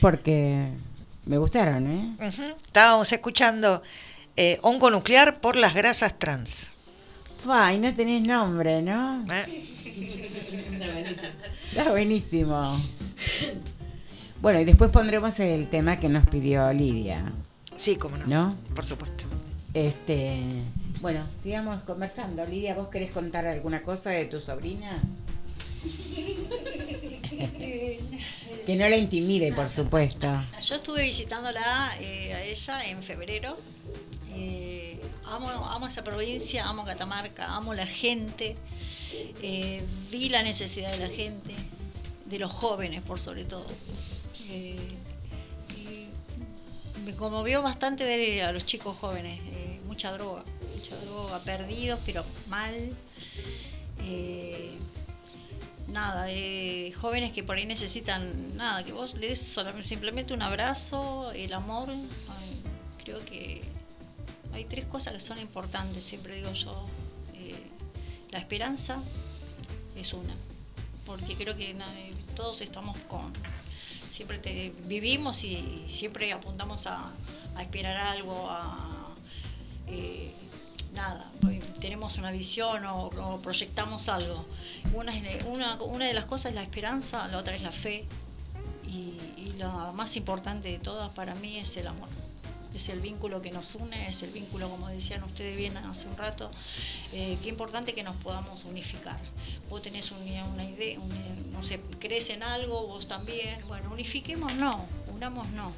porque 0.00 0.68
me 1.24 1.38
gustaron, 1.38 1.86
¿eh? 1.90 2.16
Estábamos 2.66 3.12
escuchando 3.12 3.82
eh, 4.36 4.58
Hongo 4.62 4.90
Nuclear 4.90 5.40
por 5.40 5.56
las 5.56 5.74
grasas 5.74 6.18
trans. 6.18 6.72
Fa, 7.36 7.72
y 7.72 7.78
no 7.78 7.92
tenés 7.92 8.22
nombre, 8.22 8.82
¿no? 8.82 9.24
Está 11.70 11.90
buenísimo. 11.90 12.78
Bueno, 14.40 14.60
y 14.60 14.64
después 14.64 14.90
pondremos 14.90 15.38
el 15.40 15.68
tema 15.68 15.98
que 15.98 16.08
nos 16.08 16.26
pidió 16.26 16.72
Lidia. 16.72 17.32
Sí, 17.74 17.96
cómo 17.96 18.16
no. 18.16 18.26
¿No? 18.26 18.56
Por 18.74 18.84
supuesto. 18.84 19.24
Este, 19.74 20.62
bueno, 21.00 21.26
sigamos 21.42 21.82
conversando. 21.82 22.44
Lidia, 22.46 22.74
¿vos 22.74 22.88
querés 22.88 23.10
contar 23.10 23.46
alguna 23.46 23.82
cosa 23.82 24.10
de 24.10 24.24
tu 24.24 24.40
sobrina? 24.40 25.00
Que 28.64 28.74
no 28.76 28.88
la 28.88 28.96
intimide, 28.96 29.52
por 29.52 29.68
supuesto. 29.68 30.28
Yo 30.60 30.74
estuve 30.74 31.02
visitándola 31.02 31.96
eh, 32.00 32.34
a 32.34 32.42
ella 32.42 32.84
en 32.86 33.02
febrero. 33.02 33.56
Eh, 34.34 35.00
amo, 35.24 35.48
amo 35.48 35.86
esa 35.86 36.04
provincia, 36.04 36.66
amo 36.66 36.84
Catamarca, 36.84 37.46
amo 37.54 37.74
la 37.74 37.86
gente. 37.86 38.56
Eh, 39.42 39.82
vi 40.10 40.28
la 40.28 40.42
necesidad 40.42 40.90
de 40.90 40.98
la 40.98 41.08
gente, 41.08 41.54
de 42.24 42.38
los 42.38 42.50
jóvenes 42.50 43.02
por 43.02 43.20
sobre 43.20 43.44
todo. 43.44 43.66
Eh, 44.50 44.96
y 45.76 47.00
me 47.04 47.14
conmovió 47.14 47.62
bastante 47.62 48.04
ver 48.04 48.44
a 48.44 48.52
los 48.52 48.66
chicos 48.66 48.96
jóvenes, 48.96 49.40
mucha 49.86 50.12
droga, 50.12 50.44
mucha 50.74 50.96
droga, 50.96 51.38
perdidos, 51.44 52.00
pero 52.04 52.24
mal. 52.48 52.74
Nada, 55.88 56.26
eh, 56.30 56.92
jóvenes 56.92 57.32
que 57.32 57.42
por 57.42 57.56
ahí 57.56 57.66
necesitan 57.66 58.56
nada, 58.56 58.84
que 58.84 58.92
vos 58.92 59.14
le 59.14 59.28
des 59.28 59.40
solamente, 59.40 59.86
simplemente 59.86 60.34
un 60.34 60.42
abrazo, 60.42 61.30
el 61.32 61.52
amor. 61.52 61.88
Creo 63.04 63.24
que 63.24 63.62
hay 64.52 64.64
tres 64.64 64.84
cosas 64.86 65.14
que 65.14 65.20
son 65.20 65.38
importantes, 65.38 66.02
siempre 66.04 66.36
digo 66.36 66.52
yo. 66.52 66.86
Eh, 67.34 67.54
la 68.30 68.38
esperanza 68.38 69.02
es 69.96 70.12
una, 70.12 70.34
porque 71.04 71.36
creo 71.36 71.56
que 71.56 71.70
eh, 71.70 72.14
todos 72.34 72.60
estamos 72.62 72.98
con. 73.08 73.32
Siempre 74.10 74.38
te, 74.38 74.72
vivimos 74.86 75.44
y 75.44 75.84
siempre 75.86 76.32
apuntamos 76.32 76.86
a, 76.86 77.12
a 77.54 77.62
esperar 77.62 77.96
algo, 77.96 78.48
a. 78.50 79.14
eh, 79.88 80.34
nada, 80.96 81.30
tenemos 81.80 82.18
una 82.18 82.30
visión 82.32 82.84
o, 82.86 83.04
o 83.06 83.38
proyectamos 83.40 84.08
algo. 84.08 84.44
Una, 84.94 85.12
una, 85.46 85.74
una 85.82 86.06
de 86.06 86.12
las 86.14 86.24
cosas 86.24 86.46
es 86.50 86.54
la 86.56 86.62
esperanza, 86.62 87.28
la 87.28 87.38
otra 87.38 87.54
es 87.54 87.62
la 87.62 87.70
fe 87.70 88.02
y, 88.84 89.18
y 89.36 89.54
la 89.58 89.92
más 89.92 90.16
importante 90.16 90.68
de 90.70 90.78
todas 90.78 91.12
para 91.12 91.34
mí 91.36 91.58
es 91.58 91.76
el 91.76 91.86
amor. 91.86 92.08
Es 92.74 92.90
el 92.90 93.00
vínculo 93.00 93.40
que 93.40 93.50
nos 93.50 93.74
une, 93.74 94.06
es 94.08 94.22
el 94.22 94.30
vínculo, 94.30 94.68
como 94.68 94.88
decían 94.88 95.22
ustedes 95.24 95.56
bien 95.56 95.76
hace 95.78 96.08
un 96.08 96.16
rato, 96.18 96.50
eh, 97.14 97.38
qué 97.42 97.48
importante 97.48 97.94
que 97.94 98.02
nos 98.02 98.16
podamos 98.16 98.64
unificar. 98.64 99.18
Vos 99.70 99.80
tenés 99.80 100.10
un- 100.12 100.18
una 100.52 100.64
idea, 100.64 101.00
un- 101.00 101.52
no 101.52 101.62
sé, 101.62 101.80
crees 101.98 102.28
en 102.30 102.42
algo, 102.42 102.86
vos 102.86 103.06
también. 103.08 103.66
Bueno, 103.66 103.90
unifiquemos 103.92 104.52
no, 104.54 104.84
unamos 105.14 105.48
no. 105.52 105.72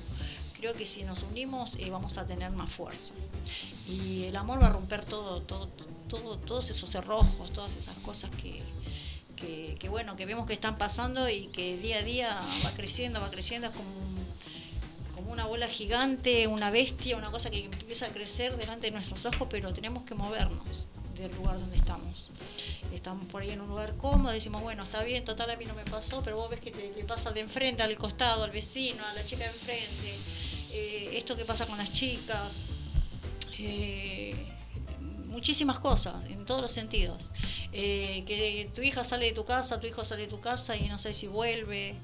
Creo 0.59 0.75
que 0.75 0.87
si 0.87 1.05
nos 1.05 1.23
unimos 1.23 1.77
eh, 1.79 1.91
vamos 1.91 2.19
a 2.19 2.27
tener 2.27 2.51
más 2.51 2.71
fuerza. 2.71 3.15
Y 3.89 4.25
el 4.25 4.37
amor 4.37 4.61
va 4.61 4.67
a 4.67 4.71
romper 4.71 5.05
todo, 5.05 5.41
todo, 5.43 5.69
todo, 6.09 6.39
todos 6.39 6.71
esos 6.71 6.91
cerrojos, 6.91 7.53
todas 7.53 7.77
esas 7.77 7.97
cosas 7.99 8.31
que, 8.33 8.63
que, 9.79 9.89
bueno, 9.89 10.17
que 10.17 10.27
vemos 10.27 10.47
que 10.47 10.53
están 10.53 10.77
pasando 10.77 11.29
y 11.29 11.47
que 11.47 11.77
día 11.77 11.99
a 11.99 12.03
día 12.03 12.37
va 12.65 12.73
creciendo, 12.73 13.21
va 13.21 13.31
creciendo, 13.31 13.69
es 13.69 13.73
como, 13.73 13.91
como 15.15 15.33
una 15.33 15.47
bola 15.47 15.69
gigante, 15.69 16.47
una 16.49 16.71
bestia, 16.71 17.17
una 17.17 17.31
cosa 17.31 17.51
que 17.51 17.65
empieza 17.65 18.07
a 18.07 18.09
crecer 18.09 18.57
delante 18.57 18.89
de 18.89 18.93
nuestros 18.93 19.25
ojos, 19.27 19.47
pero 19.49 19.73
tenemos 19.73 20.03
que 20.03 20.15
movernos 20.15 20.89
del 21.17 21.35
lugar 21.37 21.59
donde 21.59 21.77
estamos. 21.77 22.31
Estamos 22.93 23.27
por 23.27 23.43
ahí 23.43 23.51
en 23.51 23.61
un 23.61 23.69
lugar 23.69 23.97
cómodo, 23.97 24.33
decimos, 24.33 24.63
bueno, 24.63 24.83
está 24.83 25.03
bien, 25.05 25.25
total 25.25 25.51
a 25.51 25.57
mí 25.57 25.65
no 25.65 25.75
me 25.75 25.85
pasó, 25.85 26.23
pero 26.23 26.37
vos 26.37 26.51
ves 26.51 26.61
que 26.61 26.71
te, 26.71 26.93
le 26.97 27.05
pasa 27.05 27.31
de 27.31 27.41
enfrente, 27.41 27.83
al 27.83 27.97
costado, 27.97 28.45
al 28.45 28.51
vecino, 28.51 29.05
a 29.07 29.15
la 29.15 29.25
chica 29.25 29.45
de 29.45 29.51
enfrente, 29.51 30.15
eh, 30.73 31.11
esto 31.13 31.37
que 31.37 31.45
pasa 31.45 31.67
con 31.67 31.79
las 31.79 31.93
chicas, 31.93 32.63
eh, 33.59 34.35
muchísimas 35.27 35.79
cosas, 35.79 36.25
en 36.27 36.45
todos 36.45 36.61
los 36.61 36.73
sentidos. 36.73 37.31
Eh, 37.73 38.25
que 38.27 38.71
tu 38.75 38.83
hija 38.83 39.05
sale 39.05 39.27
de 39.27 39.33
tu 39.33 39.45
casa, 39.45 39.79
tu 39.79 39.87
hijo 39.87 40.03
sale 40.03 40.23
de 40.23 40.29
tu 40.29 40.41
casa 40.41 40.77
y 40.77 40.89
no 40.89 40.99
sé 40.99 41.13
si 41.13 41.27
vuelve, 41.27 41.97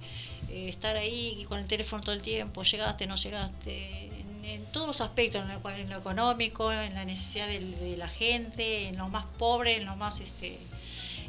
eh, 0.50 0.68
estar 0.68 0.96
ahí 0.96 1.44
con 1.48 1.58
el 1.58 1.66
teléfono 1.66 2.02
todo 2.02 2.14
el 2.14 2.22
tiempo, 2.22 2.62
llegaste, 2.62 3.06
no 3.06 3.16
llegaste, 3.16 4.10
en, 4.44 4.66
todos 4.66 4.86
los 4.86 5.00
aspectos, 5.00 5.42
en 5.42 5.48
lo, 5.48 5.70
en 5.70 5.88
lo 5.88 5.98
económico, 5.98 6.70
en 6.70 6.94
la 6.94 7.04
necesidad 7.04 7.48
de, 7.48 7.96
la 7.96 8.08
gente, 8.08 8.88
en 8.88 8.98
lo 8.98 9.08
más 9.08 9.24
pobre, 9.38 9.76
en 9.76 9.86
lo 9.86 9.96
más 9.96 10.20
este 10.20 10.58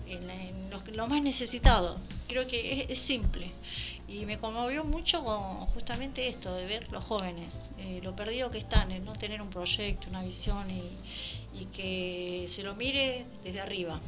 en, 0.07 0.29
en 0.29 0.69
lo, 0.69 0.81
lo 0.93 1.07
más 1.07 1.21
necesitado. 1.21 1.97
Creo 2.27 2.47
que 2.47 2.81
es, 2.81 2.89
es 2.89 2.99
simple. 3.01 3.51
Y 4.07 4.25
me 4.27 4.37
conmovió 4.37 4.83
mucho 4.83 5.21
justamente 5.73 6.27
esto, 6.27 6.53
de 6.53 6.65
ver 6.65 6.91
los 6.91 7.03
jóvenes, 7.03 7.71
eh, 7.79 7.99
lo 8.03 8.15
perdido 8.15 8.51
que 8.51 8.59
están, 8.59 8.91
en 8.91 9.03
no 9.03 9.13
tener 9.13 9.41
un 9.41 9.49
proyecto, 9.49 10.09
una 10.09 10.21
visión 10.23 10.69
y, 10.69 10.81
y 11.59 11.65
que 11.65 12.45
se 12.47 12.61
lo 12.63 12.75
mire 12.75 13.25
desde 13.43 13.61
arriba. 13.61 13.99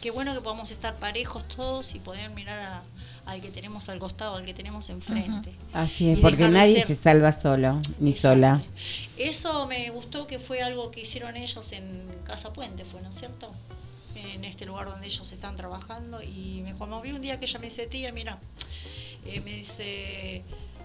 Qué 0.00 0.10
bueno 0.10 0.34
que 0.34 0.40
podamos 0.40 0.72
estar 0.72 0.96
parejos 0.96 1.46
todos 1.46 1.94
y 1.94 2.00
poder 2.00 2.30
mirar 2.30 2.58
a- 2.58 2.82
al 3.24 3.40
que 3.40 3.52
tenemos 3.52 3.88
al 3.88 4.00
costado, 4.00 4.34
al 4.34 4.44
que 4.44 4.52
tenemos 4.52 4.88
enfrente. 4.90 5.52
Así 5.72 6.08
es, 6.10 6.18
Y 6.18 6.20
porque 6.20 6.48
nadie 6.48 6.74
ser- 6.78 6.86
se 6.88 6.96
salva 6.96 7.30
solo, 7.30 7.80
ni 8.00 8.12
sola. 8.12 8.60
Eso 9.16 9.68
me 9.68 9.88
gustó 9.90 10.26
que 10.26 10.40
fue 10.40 10.60
algo 10.62 10.90
que 10.90 11.02
hicieron 11.02 11.36
ellos 11.36 11.70
en 11.70 12.04
Casa 12.24 12.52
Puente, 12.52 12.84
fue, 12.84 13.00
¿no 13.00 13.10
es 13.10 13.14
cierto? 13.14 13.48
En 14.14 14.44
este 14.44 14.66
lugar 14.66 14.86
donde 14.88 15.06
ellos 15.06 15.30
están 15.32 15.56
trabajando 15.56 16.22
y 16.22 16.60
me 16.64 16.74
conmovió 16.74 17.14
un 17.14 17.20
día 17.20 17.38
que 17.38 17.46
ella 17.46 17.58
me 17.58 17.66
dice, 17.66 17.86
tía, 17.86 18.12
mira, 18.12 18.38
eh, 19.24 19.40
me 19.40 19.52
dice, 19.54 20.42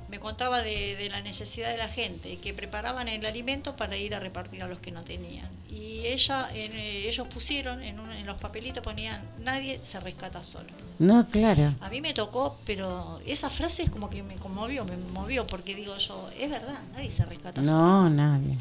me 0.09 0.19
contaba 0.19 0.61
de, 0.61 0.95
de 0.95 1.09
la 1.09 1.21
necesidad 1.21 1.69
de 1.69 1.77
la 1.77 1.89
gente, 1.89 2.37
que 2.37 2.53
preparaban 2.53 3.07
el 3.07 3.25
alimento 3.25 3.75
para 3.75 3.97
ir 3.97 4.15
a 4.15 4.19
repartir 4.19 4.63
a 4.63 4.67
los 4.67 4.79
que 4.79 4.91
no 4.91 5.03
tenían. 5.03 5.49
Y 5.69 6.05
ella, 6.05 6.47
en, 6.53 6.73
eh, 6.77 7.07
ellos 7.07 7.27
pusieron 7.27 7.83
en, 7.83 7.99
un- 7.99 8.11
en 8.11 8.25
los 8.25 8.37
papelitos, 8.39 8.81
ponían, 8.83 9.21
nadie 9.39 9.79
se 9.83 9.99
rescata 9.99 10.43
solo. 10.43 10.69
No, 10.99 11.27
claro. 11.27 11.75
A 11.81 11.89
mí 11.89 12.01
me 12.01 12.13
tocó, 12.13 12.57
pero 12.65 13.19
esa 13.25 13.49
frase 13.49 13.83
es 13.83 13.89
como 13.89 14.09
que 14.09 14.23
me 14.23 14.35
conmovió, 14.35 14.85
me 14.85 14.95
movió, 14.97 15.45
porque 15.45 15.75
digo 15.75 15.95
yo, 15.97 16.29
es 16.39 16.49
verdad, 16.49 16.79
nadie 16.93 17.11
se 17.11 17.25
rescata 17.25 17.63
solo. 17.63 17.77
No, 17.77 18.09
nadie. 18.09 18.57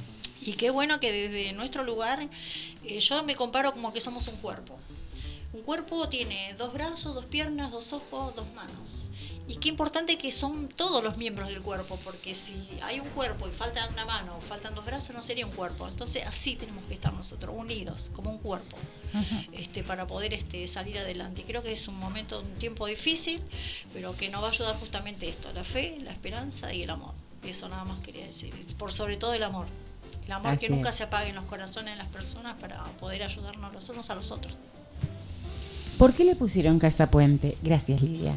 Y 0.47 0.53
qué 0.53 0.71
bueno 0.71 1.01
que 1.01 1.11
desde 1.11 1.53
nuestro 1.53 1.83
lugar, 1.83 2.29
eh, 2.85 3.01
yo 3.01 3.23
me 3.25 3.35
comparo 3.35 3.73
como 3.73 3.93
que 3.93 4.01
somos 4.01 4.29
un 4.29 4.37
cuerpo. 4.37 4.79
Un 5.53 5.63
cuerpo 5.63 6.09
tiene 6.09 6.55
dos 6.55 6.73
brazos, 6.73 7.15
dos 7.15 7.25
piernas, 7.25 7.73
dos 7.73 7.93
ojos, 7.93 8.35
dos 8.37 8.47
manos. 8.55 9.11
Y 9.49 9.57
qué 9.57 9.69
importante 9.69 10.19
que 10.19 10.31
son 10.31 10.69
todos 10.69 11.03
los 11.03 11.17
miembros 11.17 11.49
del 11.49 11.63
cuerpo, 11.63 11.99
porque 12.05 12.35
si 12.35 12.55
hay 12.83 13.01
un 13.01 13.09
cuerpo 13.09 13.49
y 13.49 13.53
falta 13.53 13.89
una 13.89 14.05
mano 14.05 14.37
o 14.37 14.41
faltan 14.41 14.75
dos 14.75 14.85
brazos, 14.85 15.15
no 15.15 15.23
sería 15.23 15.47
un 15.47 15.53
cuerpo. 15.53 15.89
Entonces 15.89 16.25
así 16.27 16.57
tenemos 16.57 16.85
que 16.87 16.95
estar 16.95 17.13
nosotros, 17.13 17.55
unidos, 17.57 18.11
como 18.15 18.31
un 18.31 18.39
cuerpo, 18.39 18.77
este, 19.53 19.83
para 19.83 20.07
poder 20.07 20.35
este, 20.35 20.67
salir 20.69 20.99
adelante. 20.99 21.45
Creo 21.45 21.63
que 21.63 21.73
es 21.73 21.89
un 21.89 21.99
momento, 21.99 22.41
un 22.41 22.55
tiempo 22.55 22.87
difícil, 22.87 23.41
pero 23.93 24.17
que 24.17 24.29
nos 24.29 24.43
va 24.43 24.49
a 24.49 24.51
ayudar 24.51 24.77
justamente 24.79 25.29
esto, 25.29 25.53
la 25.53 25.65
fe, 25.65 25.99
la 26.03 26.13
esperanza 26.13 26.73
y 26.73 26.83
el 26.83 26.91
amor. 26.91 27.15
Eso 27.45 27.69
nada 27.69 27.85
más 27.85 28.01
quería 28.01 28.27
decir, 28.27 28.53
por 28.79 28.93
sobre 28.93 29.17
todo 29.17 29.33
el 29.35 29.43
amor. 29.45 29.67
El 30.27 30.33
amor 30.33 30.53
Así 30.53 30.67
que 30.67 30.75
nunca 30.75 30.89
es. 30.89 30.95
se 30.97 31.05
apague 31.05 31.29
en 31.29 31.35
los 31.37 31.45
corazones 31.45 31.95
de 31.95 31.99
las 31.99 32.09
personas 32.09 32.61
para 32.61 32.83
poder 32.99 33.23
ayudarnos 33.23 33.73
los 33.73 33.89
unos 33.89 34.11
a 34.11 34.15
los 34.15 34.33
otros. 34.33 34.57
¿Por 35.99 36.13
qué 36.13 36.25
le 36.25 36.37
pusieron 36.37 36.79
Casa 36.79 37.11
Puente? 37.11 37.57
Gracias, 37.63 38.03
Lidia. 38.03 38.35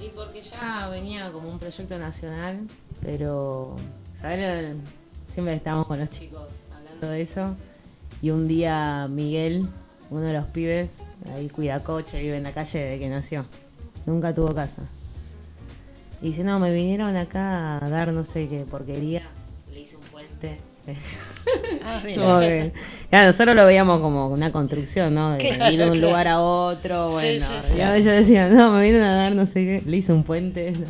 Y 0.00 0.08
porque 0.10 0.42
ya 0.42 0.88
venía 0.88 1.32
como 1.32 1.48
un 1.48 1.58
proyecto 1.58 1.98
nacional, 1.98 2.60
pero 3.02 3.76
¿sabes? 4.20 4.76
siempre 5.28 5.54
estamos 5.54 5.86
con 5.86 5.98
los 5.98 6.10
chicos 6.10 6.48
hablando 6.76 7.08
de 7.08 7.22
eso. 7.22 7.56
Y 8.22 8.30
un 8.30 8.46
día 8.46 9.08
Miguel, 9.10 9.68
uno 10.10 10.22
de 10.22 10.32
los 10.32 10.46
pibes, 10.46 10.92
ahí 11.34 11.48
cuida 11.48 11.80
coche, 11.80 12.20
vive 12.20 12.36
en 12.36 12.44
la 12.44 12.52
calle 12.52 12.78
desde 12.78 12.98
que 12.98 13.08
nació. 13.08 13.46
Nunca 14.06 14.32
tuvo 14.32 14.54
casa. 14.54 14.82
Y 16.22 16.28
dice, 16.28 16.44
no, 16.44 16.58
me 16.60 16.72
vinieron 16.72 17.16
acá 17.16 17.84
a 17.84 17.90
dar 17.90 18.12
no 18.12 18.24
sé 18.24 18.48
qué 18.48 18.64
porquería. 18.70 19.22
Un 20.42 20.48
puente. 20.86 21.00
Ah, 21.84 22.00
mira. 22.04 22.22
Como 22.22 22.40
que- 22.40 22.72
claro, 23.10 23.26
nosotros 23.28 23.56
lo 23.56 23.66
veíamos 23.66 24.00
como 24.00 24.28
una 24.28 24.50
construcción, 24.52 25.14
¿no? 25.14 25.32
De 25.32 25.38
Claro, 25.38 25.72
ir 25.72 25.78
de 25.78 25.84
un 25.86 25.92
claro. 25.92 26.06
lugar 26.08 26.28
a 26.28 26.40
otro, 26.40 27.10
bueno. 27.10 27.46
sí, 27.46 27.68
sí. 27.70 27.76
y 27.76 27.80
ellos 27.82 28.04
decían, 28.04 28.54
no, 28.56 28.70
me 28.72 28.82
vienen 28.82 29.02
a 29.02 29.14
dar 29.16 29.32
no 29.34 29.46
sé 29.46 29.54
qué, 29.64 29.82
le 29.86 29.96
hice 29.96 30.12
un 30.12 30.22
puente. 30.24 30.72
¿no? 30.72 30.86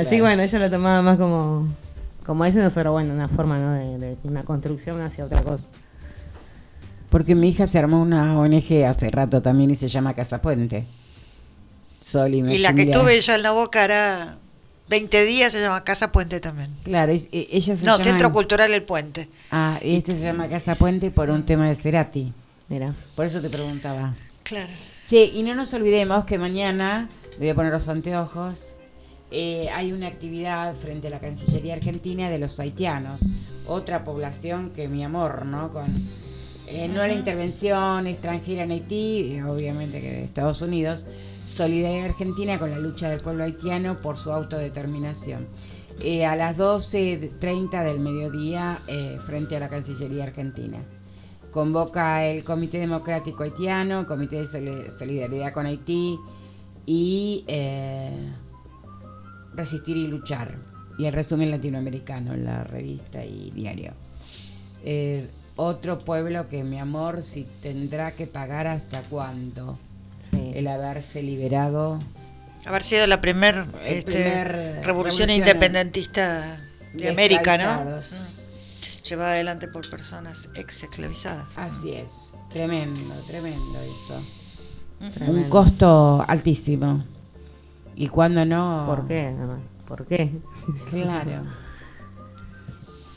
Así 0.00 0.08
Claro. 0.16 0.24
bueno, 0.24 0.42
ellos 0.42 0.60
lo 0.60 0.70
tomaban 0.70 1.04
más 1.04 1.18
como, 1.18 1.68
como 2.26 2.44
eso, 2.44 2.58
nosotros, 2.60 2.92
bueno, 2.92 3.14
una 3.14 3.28
forma, 3.28 3.58
¿no? 3.58 3.72
De, 3.74 3.98
de 3.98 4.16
una 4.24 4.42
construcción 4.42 5.00
hacia 5.00 5.24
otra 5.24 5.42
cosa. 5.42 5.64
Porque 7.10 7.34
mi 7.34 7.48
hija 7.50 7.66
se 7.66 7.78
armó 7.78 8.00
una 8.02 8.38
ONG 8.38 8.84
hace 8.88 9.08
rato 9.10 9.40
también 9.40 9.70
y 9.70 9.76
se 9.76 9.86
llama 9.88 10.14
Casa 10.14 10.40
Puente. 10.42 10.84
Sol 12.00 12.34
y, 12.34 12.38
Y 12.40 12.58
la 12.58 12.72
que 12.74 12.86
tuve 12.86 13.20
ya 13.20 13.36
en 13.36 13.42
la 13.42 13.52
boca 13.52 13.84
hará 13.84 14.38
20 14.88 15.24
días 15.24 15.52
se 15.52 15.60
llama 15.60 15.82
Casa 15.84 16.12
Puente 16.12 16.40
también. 16.40 16.70
Claro, 16.84 17.12
es- 17.12 17.28
e- 17.32 17.48
ellas 17.50 17.78
se 17.78 17.84
No, 17.86 17.92
llaman- 17.92 18.00
Centro 18.00 18.32
Cultural 18.32 18.72
El 18.72 18.82
Puente. 18.82 19.28
Ah, 19.50 19.78
y 19.82 19.96
este 19.96 20.12
se 20.16 20.24
llama 20.24 20.48
Casa 20.48 20.74
Puente 20.74 21.10
por 21.10 21.30
un 21.30 21.44
tema 21.46 21.66
de 21.68 21.74
Cerati. 21.74 22.32
Mira. 22.68 22.94
Por 23.14 23.26
eso 23.26 23.40
te 23.40 23.48
preguntaba. 23.50 24.14
Claro. 24.42 24.72
Che, 25.06 25.24
y 25.24 25.42
no 25.42 25.54
nos 25.54 25.72
olvidemos 25.74 26.24
que 26.24 26.38
mañana, 26.38 27.08
voy 27.38 27.48
a 27.50 27.54
poner 27.54 27.72
los 27.72 27.88
anteojos, 27.88 28.74
eh, 29.30 29.68
hay 29.74 29.92
una 29.92 30.06
actividad 30.06 30.74
frente 30.74 31.08
a 31.08 31.10
la 31.10 31.18
Cancillería 31.20 31.74
Argentina 31.74 32.30
de 32.30 32.38
los 32.38 32.58
haitianos, 32.60 33.20
otra 33.66 34.04
población 34.04 34.70
que 34.70 34.88
mi 34.88 35.02
amor, 35.04 35.44
¿no? 35.46 35.70
Con 35.70 36.08
eh, 36.66 36.88
no 36.88 36.98
la 37.06 37.12
intervención 37.12 38.06
extranjera 38.06 38.62
en 38.64 38.70
Haití, 38.70 39.34
y 39.36 39.40
obviamente 39.42 40.00
que 40.00 40.10
de 40.10 40.24
Estados 40.24 40.62
Unidos, 40.62 41.06
solidaridad 41.54 42.06
argentina 42.06 42.58
con 42.58 42.70
la 42.70 42.78
lucha 42.78 43.08
del 43.08 43.20
pueblo 43.20 43.44
haitiano 43.44 44.00
por 44.00 44.16
su 44.16 44.32
autodeterminación. 44.32 45.46
Eh, 46.00 46.26
a 46.26 46.34
las 46.34 46.58
12.30 46.58 47.84
del 47.84 48.00
mediodía 48.00 48.80
eh, 48.88 49.18
frente 49.24 49.56
a 49.56 49.60
la 49.60 49.68
Cancillería 49.68 50.24
Argentina. 50.24 50.78
Convoca 51.52 52.24
el 52.24 52.42
Comité 52.42 52.78
Democrático 52.78 53.44
Haitiano, 53.44 54.00
el 54.00 54.06
Comité 54.06 54.40
de 54.40 54.46
Soli- 54.46 54.90
Solidaridad 54.90 55.52
con 55.52 55.66
Haití 55.66 56.18
y 56.84 57.44
eh, 57.46 58.32
Resistir 59.54 59.96
y 59.96 60.08
Luchar. 60.08 60.58
Y 60.98 61.06
el 61.06 61.12
resumen 61.12 61.50
latinoamericano, 61.52 62.36
la 62.36 62.64
revista 62.64 63.24
y 63.24 63.50
diario. 63.52 63.92
Otro 65.56 65.98
pueblo 65.98 66.48
que, 66.48 66.64
mi 66.64 66.78
amor, 66.80 67.22
si 67.22 67.46
tendrá 67.62 68.10
que 68.12 68.26
pagar 68.26 68.66
hasta 68.66 69.02
cuándo. 69.02 69.78
El 70.54 70.66
haberse 70.68 71.22
liberado. 71.22 71.98
Haber 72.66 72.82
sido 72.82 73.06
la 73.06 73.20
primer, 73.20 73.66
este, 73.84 74.12
primer 74.12 74.48
revolución 74.48 74.84
revolución 74.84 75.30
independentista 75.30 76.60
de 76.94 77.08
América, 77.08 77.58
¿no? 77.58 77.96
Mm. 77.96 79.04
Llevada 79.08 79.32
adelante 79.32 79.68
por 79.68 79.88
personas 79.90 80.48
ex 80.54 80.82
esclavizadas. 80.84 81.46
Así 81.56 81.92
es, 81.92 82.34
tremendo, 82.48 83.14
tremendo 83.26 83.80
eso. 83.82 84.22
Un 85.00 85.12
Tremendo. 85.12 85.48
costo 85.50 86.24
altísimo. 86.26 87.04
Y 87.96 88.08
cuando 88.08 88.44
no... 88.44 88.84
¿Por 88.86 89.06
qué? 89.06 89.34
¿Por 89.86 90.06
qué? 90.06 90.30
Claro. 90.90 91.42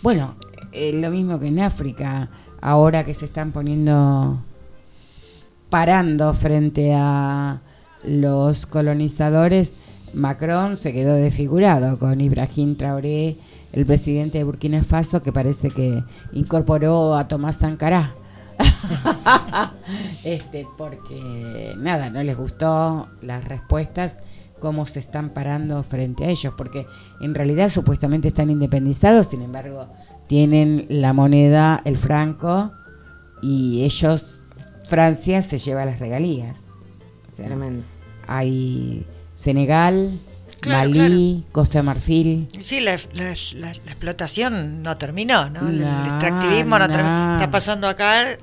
Bueno, 0.01 0.35
eh, 0.71 0.93
lo 0.93 1.09
mismo 1.09 1.39
que 1.39 1.47
en 1.47 1.59
África, 1.59 2.29
ahora 2.61 3.03
que 3.03 3.13
se 3.13 3.25
están 3.25 3.51
poniendo, 3.51 4.37
parando 5.69 6.33
frente 6.33 6.93
a 6.95 7.61
los 8.03 8.65
colonizadores, 8.65 9.73
Macron 10.13 10.77
se 10.77 10.93
quedó 10.93 11.13
desfigurado 11.13 11.97
con 11.97 12.21
Ibrahim 12.21 12.75
Traoré, 12.75 13.37
el 13.73 13.85
presidente 13.85 14.37
de 14.37 14.43
Burkina 14.43 14.83
Faso, 14.83 15.21
que 15.21 15.33
parece 15.33 15.69
que 15.69 16.03
incorporó 16.31 17.15
a 17.15 17.27
Tomás 17.27 17.57
Sankara. 17.57 18.15
este, 20.23 20.65
porque 20.77 21.75
nada, 21.77 22.09
no 22.09 22.23
les 22.23 22.35
gustó 22.35 23.09
las 23.21 23.43
respuestas, 23.45 24.19
cómo 24.59 24.85
se 24.85 24.99
están 24.99 25.31
parando 25.31 25.83
frente 25.83 26.25
a 26.25 26.29
ellos, 26.29 26.53
porque 26.57 26.87
en 27.21 27.35
realidad 27.35 27.69
supuestamente 27.69 28.27
están 28.27 28.49
independizados, 28.49 29.27
sin 29.27 29.41
embargo, 29.41 29.87
tienen 30.27 30.87
la 30.89 31.13
moneda, 31.13 31.81
el 31.85 31.97
franco, 31.97 32.71
y 33.41 33.83
ellos, 33.83 34.41
Francia 34.89 35.41
se 35.41 35.57
lleva 35.57 35.85
las 35.85 35.99
regalías. 35.99 36.59
O 37.27 37.35
sea, 37.35 37.45
Tremendo. 37.45 37.83
Hay 38.27 39.05
Senegal, 39.33 40.19
Claro, 40.59 40.89
Malí, 40.89 41.45
Costa 41.51 41.79
de 41.79 41.83
Marfil. 41.83 42.47
Sí, 42.59 42.79
la, 42.79 42.95
la- 43.13 43.33
la- 43.55 43.73
la 43.73 43.91
explotación 43.91 44.81
no 44.81 44.97
terminó, 44.97 45.49
¿no? 45.49 45.67
El- 45.69 45.81
No, 45.81 46.01
el 46.03 46.07
extractivismo 46.09 46.79
no, 46.79 46.87
no. 46.87 46.91
terminó. 46.93 47.33
Está 47.35 47.51
pasando 47.51 47.87
acá, 47.87 48.31
eh, 48.31 48.37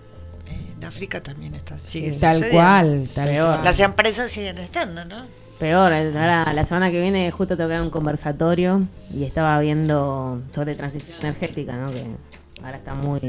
en 0.77 0.85
África 0.85 1.21
también 1.23 1.55
está. 1.57 1.77
Sigue 1.77 2.13
Tal 2.13 2.37
sucediendo. 2.37 2.65
cual, 2.65 3.09
tal 3.15 3.29
Peor. 3.29 3.65
Las 3.65 3.81
empresas 3.81 4.31
siguen 4.31 4.59
estando, 4.59 5.05
¿no? 5.05 5.27
Peor, 5.59 5.93
eh, 5.93 6.09
ahora 6.17 6.53
la 6.53 6.65
semana 6.65 6.91
que 6.91 7.01
viene 7.01 7.31
justo 7.31 7.57
tengo 7.57 7.69
que 7.69 7.75
dar 7.75 7.83
un 7.83 7.91
conversatorio 7.91 8.87
y 9.13 9.25
estaba 9.25 9.59
viendo 9.61 10.41
sobre 10.51 10.75
transición 10.77 11.19
energética, 11.21 11.77
¿no? 11.77 11.91
Que 11.91 12.05
ahora 12.63 12.77
está 12.77 12.95
muy... 12.95 13.21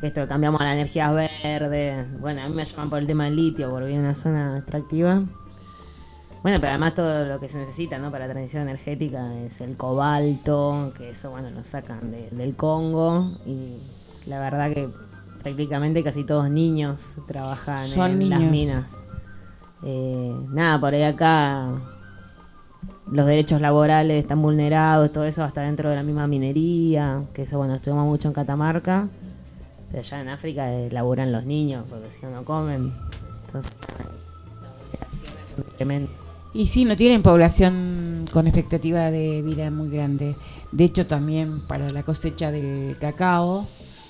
Esto, 0.00 0.28
cambiamos 0.28 0.60
a 0.60 0.64
la 0.64 0.74
energía 0.74 1.10
verde. 1.12 2.06
Bueno, 2.20 2.42
a 2.42 2.48
mí 2.48 2.54
me 2.54 2.64
llaman 2.64 2.88
por 2.88 3.00
el 3.00 3.06
tema 3.06 3.24
del 3.24 3.36
litio, 3.36 3.68
por 3.68 3.80
vivir 3.82 3.96
en 3.96 4.02
una 4.02 4.14
zona 4.14 4.58
extractiva. 4.58 5.22
Bueno, 6.42 6.58
pero 6.60 6.68
además 6.68 6.94
todo 6.94 7.24
lo 7.24 7.40
que 7.40 7.48
se 7.48 7.58
necesita, 7.58 7.98
¿no? 7.98 8.12
Para 8.12 8.26
la 8.28 8.32
transición 8.32 8.62
energética 8.62 9.34
es 9.40 9.60
el 9.60 9.76
cobalto, 9.76 10.92
que 10.96 11.10
eso, 11.10 11.30
bueno, 11.30 11.50
lo 11.50 11.64
sacan 11.64 12.12
de- 12.12 12.30
del 12.30 12.54
Congo 12.54 13.32
y 13.44 13.78
la 14.26 14.38
verdad 14.38 14.72
que 14.72 14.88
prácticamente 15.42 16.04
casi 16.04 16.22
todos 16.24 16.48
niños 16.48 17.16
trabajan 17.26 17.86
Son 17.88 18.22
en 18.22 18.30
las 18.30 18.40
minas. 18.40 19.04
Eh, 19.82 20.32
nada, 20.50 20.78
por 20.78 20.94
ahí 20.94 21.02
acá 21.02 21.70
los 23.10 23.26
derechos 23.26 23.60
laborales 23.60 24.18
están 24.22 24.40
vulnerados, 24.40 25.10
todo 25.12 25.24
eso 25.24 25.42
hasta 25.42 25.62
dentro 25.62 25.88
de 25.90 25.96
la 25.96 26.02
misma 26.04 26.28
minería, 26.28 27.22
que 27.32 27.42
eso 27.42 27.58
bueno, 27.58 27.74
estuvimos 27.74 28.04
mucho 28.06 28.28
en 28.28 28.34
Catamarca, 28.34 29.08
pero 29.90 30.00
allá 30.00 30.20
en 30.20 30.28
África 30.28 30.72
eh, 30.72 30.90
laburan 30.90 31.32
los 31.32 31.44
niños, 31.44 31.84
porque 31.88 32.12
si 32.12 32.20
no 32.22 32.30
no 32.30 32.44
comen. 32.44 32.92
Entonces. 33.46 33.72
Y 36.54 36.66
sí, 36.66 36.84
no 36.84 36.96
tienen 36.96 37.22
población 37.22 38.28
con 38.32 38.46
expectativa 38.46 39.10
de 39.10 39.42
vida 39.42 39.70
muy 39.70 39.90
grande. 39.90 40.36
De 40.72 40.84
hecho, 40.84 41.06
también 41.06 41.66
para 41.66 41.90
la 41.90 42.02
cosecha 42.02 42.50
del 42.50 42.98
cacao, 42.98 43.66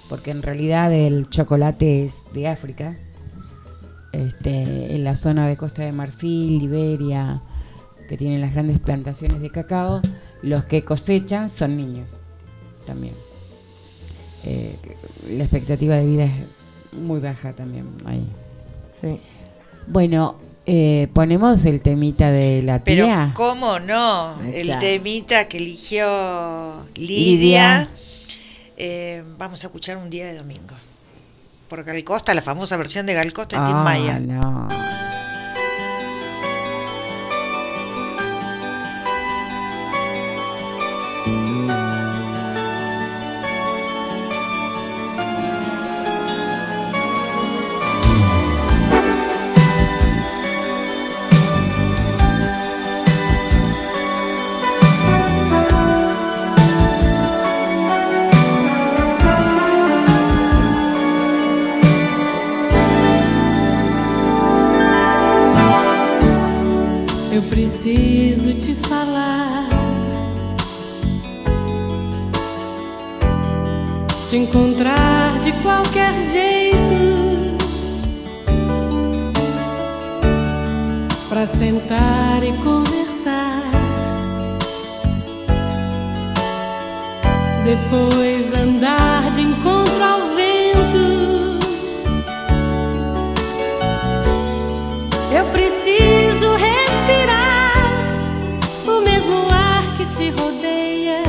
porque 0.08 0.30
en 0.30 0.42
realidad 0.42 0.92
el 0.92 1.28
chocolate 1.28 2.04
es 2.04 2.22
de 2.32 2.48
África, 2.48 2.96
este, 4.12 4.94
en 4.94 5.04
la 5.04 5.14
zona 5.14 5.48
de 5.48 5.56
Costa 5.56 5.82
de 5.82 5.92
Marfil, 5.92 6.58
Liberia, 6.58 7.42
que 8.08 8.16
tienen 8.16 8.40
las 8.40 8.52
grandes 8.52 8.78
plantaciones 8.78 9.40
de 9.40 9.50
cacao, 9.50 10.00
los 10.42 10.64
que 10.64 10.84
cosechan 10.84 11.48
son 11.48 11.76
niños 11.76 12.16
también. 12.86 13.27
Eh, 14.50 14.78
la 15.30 15.44
expectativa 15.44 15.94
de 15.96 16.06
vida 16.06 16.24
es 16.24 16.94
muy 16.98 17.20
baja 17.20 17.52
también 17.52 17.86
ahí. 18.06 18.26
Sí. 18.98 19.18
Bueno, 19.86 20.36
eh, 20.64 21.08
ponemos 21.12 21.64
el 21.66 21.82
temita 21.82 22.30
de 22.30 22.62
la 22.62 22.82
Pero 22.82 23.04
tía. 23.04 23.32
cómo 23.34 23.78
no, 23.78 24.40
el 24.42 24.78
temita 24.78 25.48
que 25.48 25.58
eligió 25.58 26.86
Lidia. 26.94 27.80
Lidia, 27.80 27.88
eh, 28.78 29.22
vamos 29.38 29.62
a 29.64 29.66
escuchar 29.66 29.98
un 29.98 30.08
día 30.08 30.26
de 30.26 30.34
domingo. 30.38 30.74
Por 31.68 31.84
Gal 31.84 32.02
Costa, 32.04 32.32
la 32.32 32.40
famosa 32.40 32.78
versión 32.78 33.04
de 33.04 33.12
Gal 33.12 33.32
Costa 33.34 33.56
en 33.58 33.64
Tim 33.66 33.76
Ah, 33.76 33.84
Maya. 33.84 34.18
no. 34.20 34.68
Sentar 81.48 82.44
e 82.44 82.52
conversar. 82.58 83.62
Depois 87.64 88.52
andar 88.54 89.30
de 89.32 89.42
encontro 89.42 90.02
ao 90.02 90.20
vento. 90.36 91.58
Eu 95.36 95.44
preciso 95.46 96.54
respirar 96.56 97.72
o 98.86 99.00
mesmo 99.00 99.48
ar 99.50 99.96
que 99.96 100.06
te 100.06 100.30
rodeia. 100.30 101.22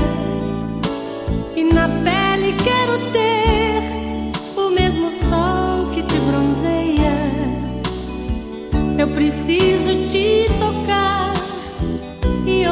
E 1.56 1.64
na 1.64 1.88
pele 1.88 2.56
quero 2.64 2.98
ter 3.12 4.62
o 4.62 4.70
mesmo 4.70 5.10
sol 5.10 5.88
que 5.94 6.04
te 6.04 6.20
bronzeia. 6.20 6.90
Eu 8.98 9.08
preciso 9.08 9.79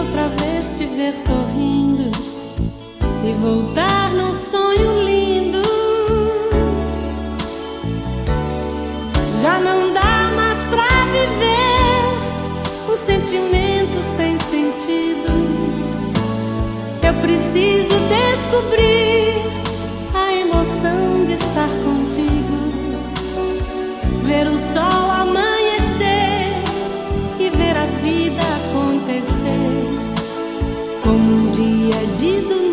outra 0.08 0.28
vez 0.30 0.78
te 0.78 0.86
ver 0.86 1.14
sorrindo 1.14 2.12
e 3.24 3.34
voltar 3.34 4.12
num 4.12 4.32
sonho 4.32 5.04
lindo. 5.04 5.62
Já 9.42 9.60
não 9.60 9.94
dá 9.94 10.32
mais 10.36 10.64
pra 10.64 10.88
viver 11.12 12.92
um 12.92 12.96
sentimento 12.96 14.02
sem 14.02 14.38
sentido. 14.40 15.28
Eu 17.06 17.14
preciso 17.22 17.96
descobrir 18.08 19.42
a 20.14 20.34
emoção 20.34 21.26
de 21.26 21.34
estar 21.34 21.70
contigo, 21.84 22.58
ver 24.24 24.48
o 24.48 24.58
sol 24.58 25.12
amanhecer 25.12 25.57
dia 31.58 32.06
de 32.16 32.42
domingo. 32.42 32.66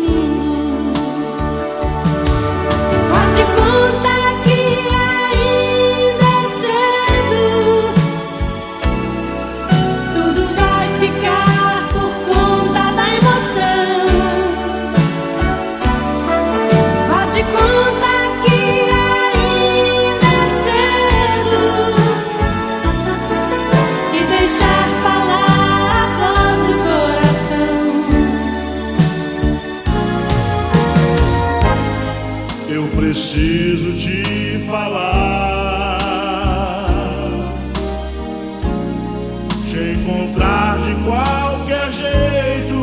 Te 39.75 39.91
encontrar 39.91 40.77
de 40.77 40.95
qualquer 41.03 41.91
jeito, 41.91 42.79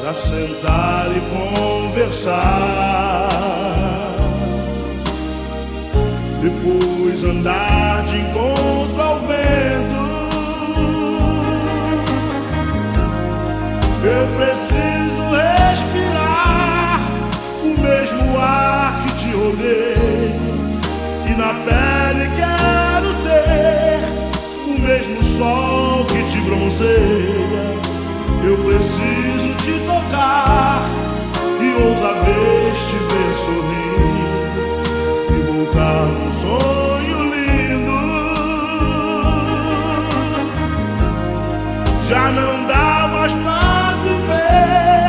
pra 0.00 0.14
sentar 0.14 1.10
e 1.14 1.20
conversar, 2.00 2.32
depois 6.40 7.24
andar 7.24 8.04
de 8.04 8.16
encontro 8.16 8.53
sol 25.36 26.04
que 26.06 26.22
te 26.30 26.40
bronzeia. 26.42 27.64
Eu 28.44 28.56
preciso 28.58 29.54
te 29.62 29.72
tocar 29.84 30.88
e 31.60 31.68
outra 31.82 32.12
vez 32.24 32.78
te 32.88 32.96
ver 33.10 33.32
sorrir 33.44 33.94
e 35.30 35.38
voltar 35.50 36.06
num 36.06 36.30
sonho 36.30 37.18
lindo. 37.34 37.98
Já 42.08 42.30
não 42.30 42.66
dá 42.66 43.08
mais 43.12 43.32
pra 43.32 43.94
viver 44.04 45.08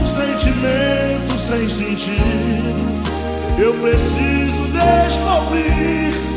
um 0.00 0.06
sentimento 0.06 1.36
sem 1.36 1.68
sentido. 1.68 3.02
Eu 3.58 3.74
preciso 3.74 4.62
descobrir 4.72 6.31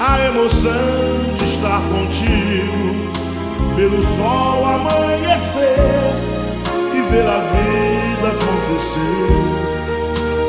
a 0.00 0.18
emoção 0.28 1.34
de 1.36 1.44
estar 1.44 1.82
contigo, 1.82 3.12
ver 3.76 3.92
o 3.92 4.02
sol 4.02 4.64
amanhecer 4.64 5.76
e 6.94 7.02
ver 7.12 7.26
a 7.26 7.38
vida 7.38 8.28
acontecer 8.28 9.50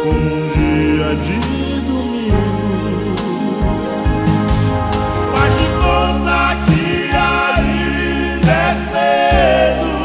como 0.04 0.36
um 0.36 0.48
dia 0.56 1.16
de 1.18 1.82
domingo. 1.82 3.14
Faz 5.34 5.52
de 5.60 5.68
conta 5.84 6.56
que 6.68 7.12
ainda 7.14 8.52
é 8.52 8.74
cedo. 8.74 10.01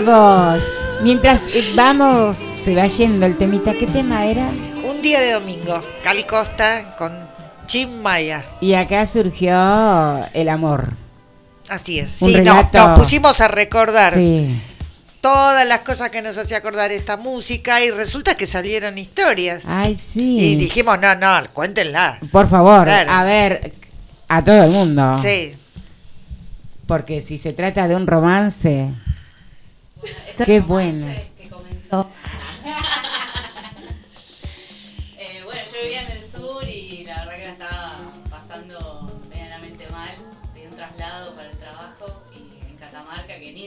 Vos. 0.00 0.70
Mientras 1.02 1.48
eh, 1.48 1.72
vamos, 1.74 2.36
se 2.36 2.74
va 2.74 2.86
yendo 2.86 3.26
el 3.26 3.36
temita, 3.36 3.74
¿qué 3.74 3.86
tema 3.86 4.24
era? 4.24 4.48
Un 4.84 5.02
día 5.02 5.20
de 5.20 5.32
domingo, 5.32 5.80
Cali 6.02 6.22
Costa 6.24 6.94
con 6.96 7.21
Jim 7.72 8.02
Maya. 8.02 8.44
Y 8.60 8.74
acá 8.74 9.06
surgió 9.06 9.54
el 10.34 10.48
amor. 10.50 10.92
Así 11.70 11.98
es. 11.98 12.20
Un 12.20 12.28
Sí, 12.34 12.40
nos 12.42 12.66
pusimos 12.98 13.40
a 13.40 13.48
recordar 13.48 14.12
Sí. 14.12 14.60
todas 15.22 15.64
las 15.66 15.78
cosas 15.78 16.10
que 16.10 16.20
nos 16.20 16.36
hacía 16.36 16.58
acordar 16.58 16.90
esta 16.92 17.16
música 17.16 17.82
y 17.82 17.90
resulta 17.90 18.34
que 18.34 18.46
salieron 18.46 18.98
historias. 18.98 19.64
Ay, 19.68 19.96
sí. 19.96 20.38
Y 20.38 20.56
dijimos, 20.56 20.98
no, 21.00 21.14
no, 21.14 21.30
cuéntenlas. 21.54 22.18
Por 22.30 22.46
favor, 22.46 22.84
Claro. 22.84 23.10
a 23.10 23.24
ver, 23.24 23.72
a 24.28 24.44
todo 24.44 24.64
el 24.64 24.70
mundo. 24.70 25.14
Sí. 25.20 25.54
Porque 26.86 27.22
si 27.22 27.38
se 27.38 27.54
trata 27.54 27.88
de 27.88 27.94
un 27.94 28.06
romance, 28.06 28.90
qué 30.44 30.60
bueno. 30.60 31.06
que 31.40 31.48
comenzó. 31.48 32.10
Eh, 35.18 35.40
bueno, 35.44 35.60
yo 35.72 35.82
vivía 35.82 36.02
en 36.02 36.10
el 36.10 36.21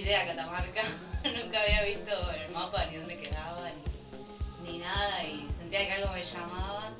idea 0.06 0.23
Catamarca, 0.27 0.82
nunca 1.23 1.61
había 1.64 1.84
visto 1.84 2.11
el 2.32 2.53
mapa 2.53 2.86
ni 2.91 2.98
dónde 2.98 3.18
quedaba 3.18 3.72
ni, 4.64 4.72
ni 4.72 4.77
nada 4.77 5.23
y 5.23 5.49
sentía 5.57 5.88
que 5.88 5.94
algo 5.94 6.14
me 6.14 6.23
llamaba. 6.23 6.91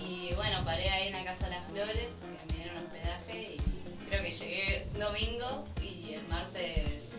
Y 0.00 0.32
bueno, 0.34 0.64
paré 0.64 0.88
ahí 0.90 1.08
en 1.08 1.14
la 1.14 1.24
Casa 1.24 1.46
de 1.46 1.56
las 1.56 1.66
Flores, 1.66 2.14
que 2.22 2.52
me 2.52 2.58
dieron 2.62 2.76
hospedaje 2.76 3.56
y 3.56 4.06
creo 4.06 4.22
que 4.22 4.30
llegué 4.30 4.86
domingo 4.96 5.64
y 5.82 6.14
el 6.14 6.28
martes 6.28 7.10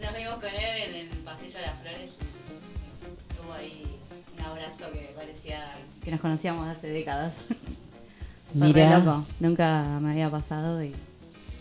nos 0.00 0.14
vimos 0.14 0.34
con 0.34 0.54
él 0.54 0.94
en 0.94 0.94
el 0.94 1.08
pasillo 1.24 1.58
de 1.58 1.62
las 1.62 1.78
flores. 1.80 2.12
Tuvo 3.36 3.52
ahí 3.54 3.98
un 4.36 4.44
abrazo 4.44 4.92
que 4.92 5.12
parecía 5.16 5.74
que 6.04 6.10
nos 6.12 6.20
conocíamos 6.20 6.68
hace 6.68 6.88
décadas. 6.88 7.46
Mira. 8.54 8.98
loco, 8.98 9.26
nunca 9.40 9.98
me 10.00 10.10
había 10.10 10.30
pasado 10.30 10.82
y, 10.84 10.94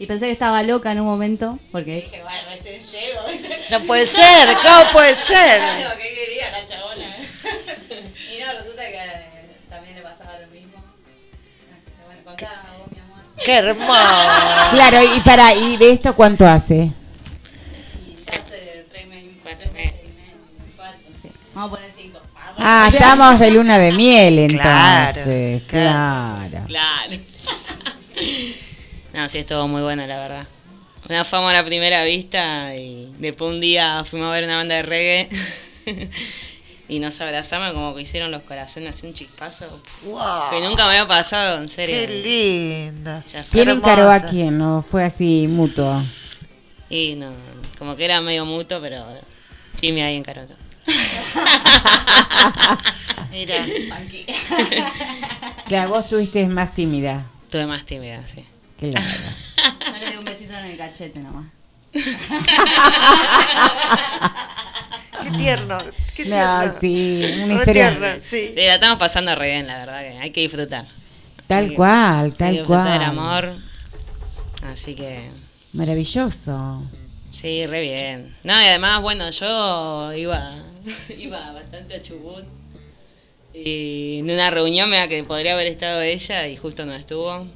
y 0.01 0.07
pensé 0.07 0.25
que 0.25 0.31
estaba 0.31 0.63
loca 0.63 0.91
en 0.91 0.99
un 0.99 1.05
momento 1.05 1.59
porque 1.71 1.97
dije, 1.97 2.23
bueno, 2.23 2.39
recién 2.49 2.81
llego. 2.81 3.21
No 3.69 3.81
puede 3.81 4.07
ser, 4.07 4.49
¿cómo 4.63 4.91
puede 4.93 5.13
ser? 5.27 5.59
Claro, 5.59 5.95
¿qué 5.95 6.13
quería 6.15 6.49
la 6.49 6.65
chabona? 6.65 7.17
y 8.33 8.39
no, 8.39 8.51
resulta 8.59 8.81
que 8.87 8.97
eh, 8.97 9.57
también 9.69 9.97
le 9.97 10.01
pasaba 10.01 10.39
lo 10.39 10.47
mismo. 10.47 10.83
Así 11.71 11.85
que 11.85 12.03
bueno, 12.03 12.21
contá 12.25 12.63
vos, 12.79 12.91
mi 12.91 12.99
amor. 12.99 13.23
Qué 13.45 13.53
hermoso. 13.53 14.71
Claro, 14.71 15.15
y 15.15 15.19
para, 15.19 15.53
¿y 15.53 15.77
de 15.77 15.91
esto 15.91 16.15
cuánto 16.15 16.47
hace? 16.47 16.91
Ya 18.25 18.41
hace 18.41 18.85
tres 18.91 19.05
meses, 19.05 19.29
cuatro 19.43 19.71
meses 19.71 19.99
y 20.03 20.19
medio, 20.19 20.75
cuatro, 20.77 20.99
sí. 21.21 21.29
Vamos 21.53 21.73
a 21.73 21.75
poner 21.75 21.91
cinco. 21.95 22.19
Ah, 22.57 22.89
estamos 22.91 23.37
de 23.37 23.51
luna 23.51 23.77
de 23.77 23.91
miel 23.91 24.49
Claro, 24.49 25.09
entonces. 25.09 25.61
Claro. 25.67 26.63
Claro. 26.65 27.30
No, 29.22 29.30
sí, 29.30 29.38
estuvo 29.38 29.68
muy 29.68 29.84
bueno, 29.84 30.07
la 30.07 30.18
verdad. 30.18 30.48
una 31.07 31.23
fama 31.23 31.52
a 31.52 31.53
la 31.53 31.64
primera 31.64 32.03
vista 32.03 32.76
y 32.76 33.14
después 33.19 33.52
un 33.52 33.61
día 33.61 34.03
fuimos 34.03 34.30
a 34.30 34.31
ver 34.31 34.45
una 34.45 34.56
banda 34.56 34.73
de 34.76 34.81
reggae 34.81 35.30
y 36.89 36.98
nos 36.98 37.22
abrazamos 37.22 37.72
como 37.73 37.93
que 37.93 38.02
hicieron 38.02 38.31
los 38.31 38.41
corazones 38.41 38.89
así 38.89 39.06
un 39.06 39.14
chispazo 39.14 39.68
Wow. 40.06 40.49
que 40.49 40.60
nunca 40.61 40.85
me 40.85 40.89
había 40.98 41.07
pasado, 41.07 41.60
en 41.61 41.69
serio. 41.69 41.95
Qué 41.98 42.07
lindo. 42.93 43.23
¿Quién 43.52 43.69
encaró 43.69 44.10
a 44.10 44.22
quién? 44.22 44.60
¿O 44.60 44.81
fue 44.81 45.03
así 45.03 45.45
mutuo? 45.48 46.02
Y 46.89 47.14
no, 47.15 47.31
como 47.77 47.95
que 47.95 48.06
era 48.06 48.22
medio 48.22 48.43
mutuo, 48.45 48.80
pero 48.81 49.06
Jimmy 49.80 50.02
ahí 50.02 50.15
encaró 50.18 50.48
todo. 50.48 50.57
Mira. 53.31 53.56
Claro, 55.68 55.89
vos 55.91 56.10
tuviste 56.10 56.48
más 56.48 56.73
tímida. 56.73 57.23
Tuve 57.52 57.68
más 57.68 57.85
tímida, 57.85 58.26
sí. 58.26 58.43
No 58.89 59.97
le 59.99 60.09
di 60.11 60.17
un 60.17 60.25
besito 60.25 60.53
en 60.57 60.65
el 60.65 60.77
cachete 60.77 61.19
nomás. 61.19 61.45
Qué 65.23 65.31
tierno. 65.37 65.77
Qué 66.15 66.25
No, 66.25 66.29
tierno. 66.35 66.79
sí, 66.79 67.23
una 67.43 67.53
historia- 67.55 67.89
tierno, 67.89 68.07
sí. 68.21 68.53
la 68.55 68.73
estamos 68.75 68.97
pasando 68.97 69.35
re 69.35 69.47
bien, 69.51 69.67
la 69.67 69.77
verdad, 69.79 70.01
que 70.01 70.17
hay 70.17 70.31
que 70.31 70.41
disfrutar. 70.41 70.85
Tal 71.47 71.63
Hay 71.63 71.69
que- 71.69 71.75
cual, 71.75 72.25
hay 72.25 72.31
que 72.31 72.37
tal 72.37 72.51
disfrutar 72.53 72.83
cual. 72.85 72.99
del 72.99 73.03
amor. 73.09 73.55
Así 74.71 74.95
que, 74.95 75.29
Maravilloso. 75.73 76.81
sí, 77.29 77.65
re 77.67 77.81
bien. 77.81 78.35
No, 78.43 78.53
y 78.61 78.65
además, 78.65 79.01
bueno, 79.01 79.29
yo 79.29 80.13
iba, 80.13 80.55
iba 81.19 81.51
bastante 81.51 81.95
a 81.95 82.01
Chubut. 82.01 82.45
Y 83.53 84.19
en 84.19 84.31
una 84.31 84.49
reunión 84.49 84.89
me 84.89 84.95
da 84.97 85.07
que 85.09 85.23
podría 85.25 85.53
haber 85.53 85.67
estado 85.67 86.01
ella 86.01 86.47
y 86.47 86.55
justo 86.55 86.85
no 86.85 86.93
estuvo. 86.95 87.47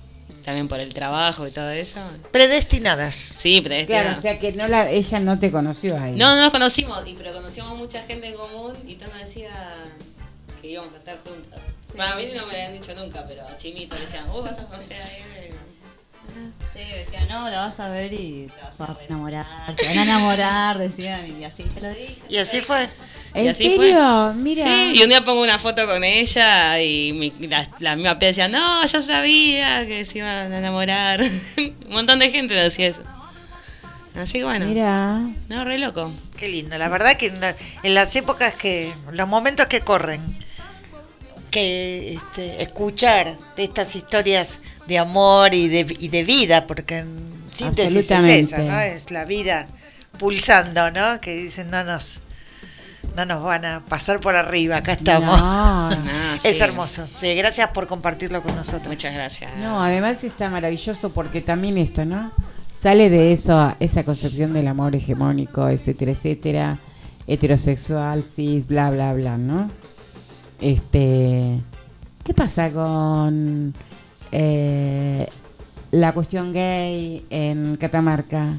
También 0.45 0.67
por 0.67 0.79
el 0.79 0.93
trabajo 0.93 1.47
y 1.47 1.51
todo 1.51 1.71
eso. 1.71 1.99
Predestinadas. 2.31 3.15
Sí, 3.37 3.61
predestinada. 3.61 4.03
Claro, 4.03 4.19
o 4.19 4.21
sea 4.21 4.37
que 4.39 4.51
no 4.53 4.67
la, 4.67 4.91
ella 4.91 5.19
no 5.19 5.39
te 5.39 5.51
conoció 5.51 5.99
ahí. 5.99 6.15
No, 6.15 6.35
no 6.35 6.41
nos 6.43 6.51
conocimos, 6.51 7.01
y- 7.07 7.13
pero 7.17 7.33
conocíamos 7.33 7.75
mucha 7.77 8.03
gente 8.03 8.27
en 8.27 8.35
común 8.35 8.73
y 8.85 8.93
todo 8.95 9.09
nos 9.09 9.21
decía 9.21 9.49
que 10.61 10.69
íbamos 10.69 10.93
a 10.93 10.97
estar 10.97 11.17
juntas. 11.25 11.59
Bueno, 11.95 12.13
a 12.13 12.15
mí 12.15 12.25
no 12.27 12.45
me 12.45 12.53
lo 12.53 12.57
habían 12.59 12.73
dicho 12.73 12.93
nunca, 12.93 13.25
pero 13.27 13.47
a 13.47 13.57
Chimito 13.57 13.95
le 13.95 14.01
decían, 14.01 14.27
vos 14.27 14.43
vas 14.43 14.59
a 14.59 14.65
conocer 14.65 15.01
a 15.01 15.05
Eve. 15.17 15.55
Sí, 16.73 16.81
decía, 16.93 17.25
no, 17.29 17.49
la 17.49 17.65
vas 17.65 17.79
a 17.79 17.89
ver 17.89 18.11
y 18.13 18.49
te 18.53 18.61
vas 18.61 18.81
a 18.81 18.97
enamorar. 19.07 19.45
Se 19.79 19.87
van 19.87 19.97
a 19.99 20.03
enamorar, 20.03 20.77
decían, 20.77 21.39
y 21.39 21.43
así 21.45 21.63
te 21.63 21.79
lo 21.81 21.89
dije. 21.89 22.17
Y 22.29 22.37
así 22.37 22.61
fue. 22.61 22.89
¿En 23.33 23.45
Y 23.45 23.47
así 23.49 23.69
serio? 23.75 24.27
fue. 24.29 24.35
Mira. 24.35 24.65
Sí, 24.65 24.91
y 24.95 25.03
un 25.03 25.09
día 25.09 25.23
pongo 25.23 25.41
una 25.41 25.57
foto 25.57 25.85
con 25.87 26.03
ella 26.03 26.81
y 26.81 27.11
mi- 27.13 27.47
la, 27.47 27.67
la 27.79 27.95
misma 27.95 28.19
pía 28.19 28.29
decía, 28.29 28.47
no, 28.47 28.85
yo 28.85 29.01
sabía 29.01 29.85
que 29.85 30.05
se 30.05 30.19
iban 30.19 30.51
a 30.51 30.57
enamorar. 30.57 31.21
un 31.57 31.75
montón 31.89 32.19
de 32.19 32.29
gente 32.29 32.53
decía 32.53 32.87
eso. 32.87 33.01
Así 34.17 34.39
que 34.39 34.45
bueno. 34.45 34.65
Mira. 34.65 35.19
No, 35.49 35.63
re 35.65 35.77
loco. 35.77 36.11
Qué 36.37 36.47
lindo. 36.49 36.77
La 36.77 36.87
verdad 36.89 37.13
que 37.15 37.27
en, 37.27 37.39
la- 37.41 37.55
en 37.83 37.93
las 37.93 38.15
épocas 38.15 38.53
que, 38.55 38.93
los 39.11 39.27
momentos 39.27 39.65
que 39.67 39.81
corren, 39.81 40.21
que 41.51 42.13
este, 42.15 42.61
escuchar 42.63 43.37
de 43.55 43.63
estas 43.63 43.95
historias 43.95 44.59
de 44.87 44.97
amor 44.97 45.53
y 45.53 45.67
de, 45.67 45.95
y 45.99 46.07
de 46.09 46.23
vida, 46.23 46.67
porque 46.67 46.99
en 46.99 47.33
síntesis 47.51 48.11
es 48.11 48.11
eso, 48.11 48.57
¿no? 48.63 48.79
Es 48.79 49.11
la 49.11 49.25
vida 49.25 49.67
pulsando, 50.17 50.91
¿no? 50.91 51.19
Que 51.21 51.35
dicen, 51.35 51.69
no 51.69 51.83
nos, 51.83 52.21
no 53.15 53.25
nos 53.25 53.43
van 53.43 53.65
a 53.65 53.85
pasar 53.85 54.19
por 54.19 54.35
arriba, 54.35 54.77
acá 54.77 54.93
estamos. 54.93 55.39
No. 56.05 56.35
Es 56.43 56.57
sí. 56.57 56.63
hermoso. 56.63 57.07
Sí, 57.17 57.33
gracias 57.35 57.69
por 57.69 57.87
compartirlo 57.87 58.41
con 58.43 58.55
nosotros. 58.55 58.87
Muchas 58.87 59.13
gracias. 59.13 59.51
No, 59.57 59.81
además 59.81 60.23
está 60.23 60.49
maravilloso 60.49 61.11
porque 61.11 61.41
también 61.41 61.77
esto, 61.77 62.05
¿no? 62.05 62.31
Sale 62.73 63.09
de 63.09 63.31
eso, 63.31 63.73
esa 63.79 64.03
concepción 64.03 64.53
del 64.53 64.67
amor 64.67 64.95
hegemónico, 64.95 65.69
etcétera, 65.69 66.11
etcétera, 66.11 66.79
heterosexual, 67.27 68.23
cis, 68.23 68.67
bla, 68.67 68.91
bla, 68.91 69.13
bla, 69.13 69.37
¿no? 69.37 69.71
Este, 70.59 71.61
¿qué 72.23 72.33
pasa 72.33 72.69
con 72.71 73.73
eh, 74.37 75.27
la 75.91 76.11
cuestión 76.13 76.51
gay 76.51 77.25
en 77.29 77.77
Catamarca? 77.77 78.53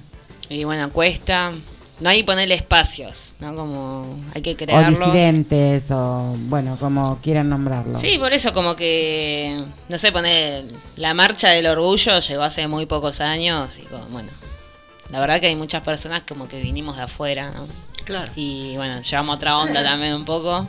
Y 0.49 0.65
bueno, 0.65 0.91
cuesta. 0.91 1.53
No 1.99 2.11
hay 2.11 2.19
que 2.21 2.25
ponerle 2.25 2.55
espacios, 2.55 3.33
¿no? 3.41 3.55
Como 3.55 4.19
hay 4.35 4.43
que 4.43 4.53
O 4.53 4.57
crearlos. 4.57 4.99
disidentes, 4.99 5.91
o 5.91 6.35
bueno, 6.49 6.77
como 6.79 7.19
quieran 7.23 7.49
nombrarlo. 7.49 7.99
Sí, 7.99 8.19
por 8.19 8.33
eso 8.35 8.53
como 8.53 8.77
que, 8.77 9.63
no 9.89 9.97
sé, 9.99 10.13
poner 10.13 10.65
la 10.97 11.15
marcha 11.15 11.49
del 11.51 11.67
orgullo 11.67 12.19
llegó 12.21 12.43
hace 12.43 12.69
muy 12.69 12.85
pocos 12.85 13.21
años 13.23 13.79
y 13.79 13.83
como, 13.83 14.05
bueno, 14.07 14.29
la 15.11 15.21
verdad 15.21 15.41
que 15.41 15.47
hay 15.47 15.57
muchas 15.57 15.81
personas 15.83 16.23
como 16.29 16.47
que 16.49 16.61
vinimos 16.61 16.97
de 16.99 17.05
afuera, 17.05 17.51
¿no? 17.53 17.67
Claro. 18.05 18.31
Y 18.37 18.77
bueno, 18.77 19.01
llevamos 19.01 19.37
otra 19.37 19.59
onda 19.59 19.83
también 19.83 20.15
un 20.15 20.25
poco. 20.27 20.69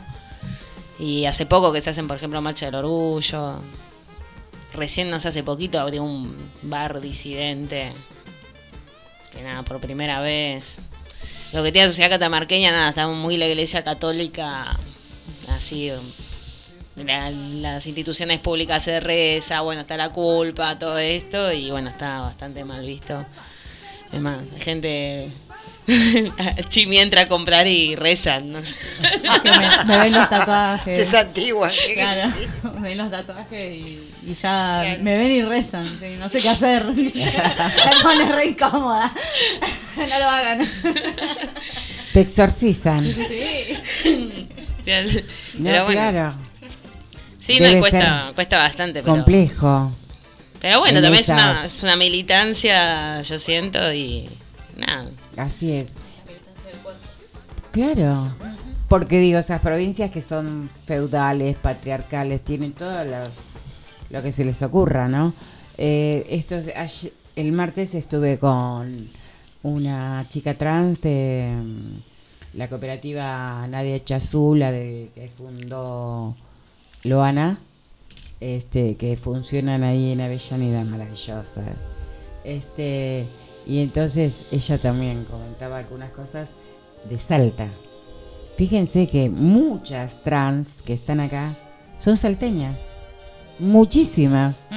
Y 0.98 1.26
hace 1.26 1.44
poco 1.46 1.72
que 1.72 1.80
se 1.82 1.90
hacen, 1.90 2.08
por 2.08 2.16
ejemplo, 2.16 2.40
marcha 2.40 2.66
del 2.66 2.74
orgullo. 2.76 3.60
Recién, 4.74 5.10
no 5.10 5.18
sé, 5.20 5.28
hace 5.28 5.42
poquito 5.42 5.80
abrió 5.80 6.02
un 6.02 6.50
bar 6.62 7.00
disidente. 7.00 7.92
Que 9.32 9.42
nada, 9.42 9.62
por 9.62 9.80
primera 9.80 10.20
vez. 10.20 10.76
Lo 11.52 11.62
que 11.62 11.72
tiene 11.72 11.86
la 11.86 11.92
sociedad 11.92 12.10
catamarqueña, 12.10 12.70
nada, 12.72 12.90
está 12.90 13.08
muy 13.08 13.36
la 13.38 13.46
iglesia 13.46 13.82
católica, 13.82 14.78
así, 15.48 15.90
la- 16.96 17.30
las 17.30 17.86
instituciones 17.86 18.38
públicas 18.38 18.82
se 18.84 19.00
reza, 19.00 19.62
bueno, 19.62 19.80
está 19.80 19.96
la 19.96 20.10
culpa, 20.10 20.78
todo 20.78 20.98
esto, 20.98 21.50
y 21.52 21.70
bueno, 21.70 21.88
está 21.88 22.20
bastante 22.20 22.64
mal 22.64 22.84
visto. 22.84 23.24
Es 24.12 24.20
más, 24.20 24.42
gente. 24.60 25.30
Chimi 26.68 26.98
entra 26.98 27.22
a 27.22 27.28
comprar 27.28 27.66
y 27.66 27.96
rezan. 27.96 28.52
¿no? 28.52 28.60
Que 28.60 29.50
me, 29.50 29.84
me 29.86 29.98
ven 29.98 30.12
los 30.12 30.28
tatuajes. 30.28 30.96
Se 30.96 31.04
santiguan. 31.06 31.72
Claro, 31.94 32.32
me 32.80 32.88
ven 32.90 32.98
los 32.98 33.10
tatuajes 33.10 33.72
y, 33.72 34.10
y 34.26 34.34
ya 34.34 34.96
me 35.00 35.16
ven 35.16 35.30
y 35.30 35.42
rezan. 35.42 35.86
sí, 35.86 36.16
no 36.18 36.28
sé 36.28 36.40
qué 36.40 36.48
hacer. 36.50 36.84
Me 36.94 38.02
pone 38.02 38.30
re 38.32 38.46
incómoda. 38.46 39.12
No 39.96 40.06
lo 40.18 40.24
hagan. 40.26 40.68
Te 42.12 42.20
exorcizan. 42.20 43.04
Sí. 43.04 43.78
No, 45.58 45.64
Pero 45.64 45.84
bueno. 45.84 46.00
claro. 46.00 46.34
Sí, 47.38 47.58
no, 47.60 47.80
cuesta, 47.80 48.30
cuesta 48.34 48.58
bastante. 48.58 49.00
Pero, 49.02 49.12
Complejo. 49.14 49.92
pero 50.60 50.80
bueno, 50.80 50.98
en 50.98 51.04
también 51.04 51.22
es 51.22 51.28
una, 51.30 51.64
es 51.64 51.82
una 51.82 51.96
militancia, 51.96 53.22
yo 53.22 53.38
siento, 53.38 53.92
y 53.92 54.28
nada. 54.78 55.10
Así 55.36 55.72
es. 55.72 55.96
Claro. 57.72 58.34
Porque 58.88 59.18
digo, 59.18 59.38
esas 59.38 59.60
provincias 59.60 60.10
que 60.10 60.22
son 60.22 60.70
feudales, 60.86 61.56
patriarcales, 61.56 62.42
tienen 62.42 62.72
todos 62.72 63.06
los 63.06 63.54
lo 64.10 64.22
que 64.22 64.32
se 64.32 64.44
les 64.44 64.62
ocurra, 64.62 65.08
¿no? 65.08 65.34
Eh, 65.76 66.42
el 67.36 67.52
martes 67.52 67.94
estuve 67.94 68.38
con 68.38 69.08
una 69.62 70.26
chica 70.28 70.54
trans 70.54 71.00
de 71.00 71.52
mm, 71.54 72.56
la 72.58 72.68
cooperativa 72.68 73.66
Nadia 73.68 74.02
Chazula 74.02 74.72
de 74.72 75.10
que 75.14 75.28
fundó 75.28 76.34
Loana, 77.04 77.58
este, 78.40 78.96
que 78.96 79.16
funcionan 79.16 79.84
ahí 79.84 80.12
en 80.12 80.20
Avellaneda, 80.20 80.84
maravillosa. 80.84 81.62
Este, 82.44 83.26
y 83.68 83.80
entonces 83.80 84.46
ella 84.50 84.78
también 84.78 85.24
comentaba 85.24 85.76
algunas 85.76 86.10
cosas 86.10 86.48
de 87.08 87.18
Salta. 87.18 87.68
Fíjense 88.56 89.06
que 89.06 89.28
muchas 89.28 90.22
trans 90.24 90.82
que 90.82 90.94
están 90.94 91.20
acá 91.20 91.54
son 91.98 92.16
salteñas. 92.16 92.80
Muchísimas. 93.58 94.68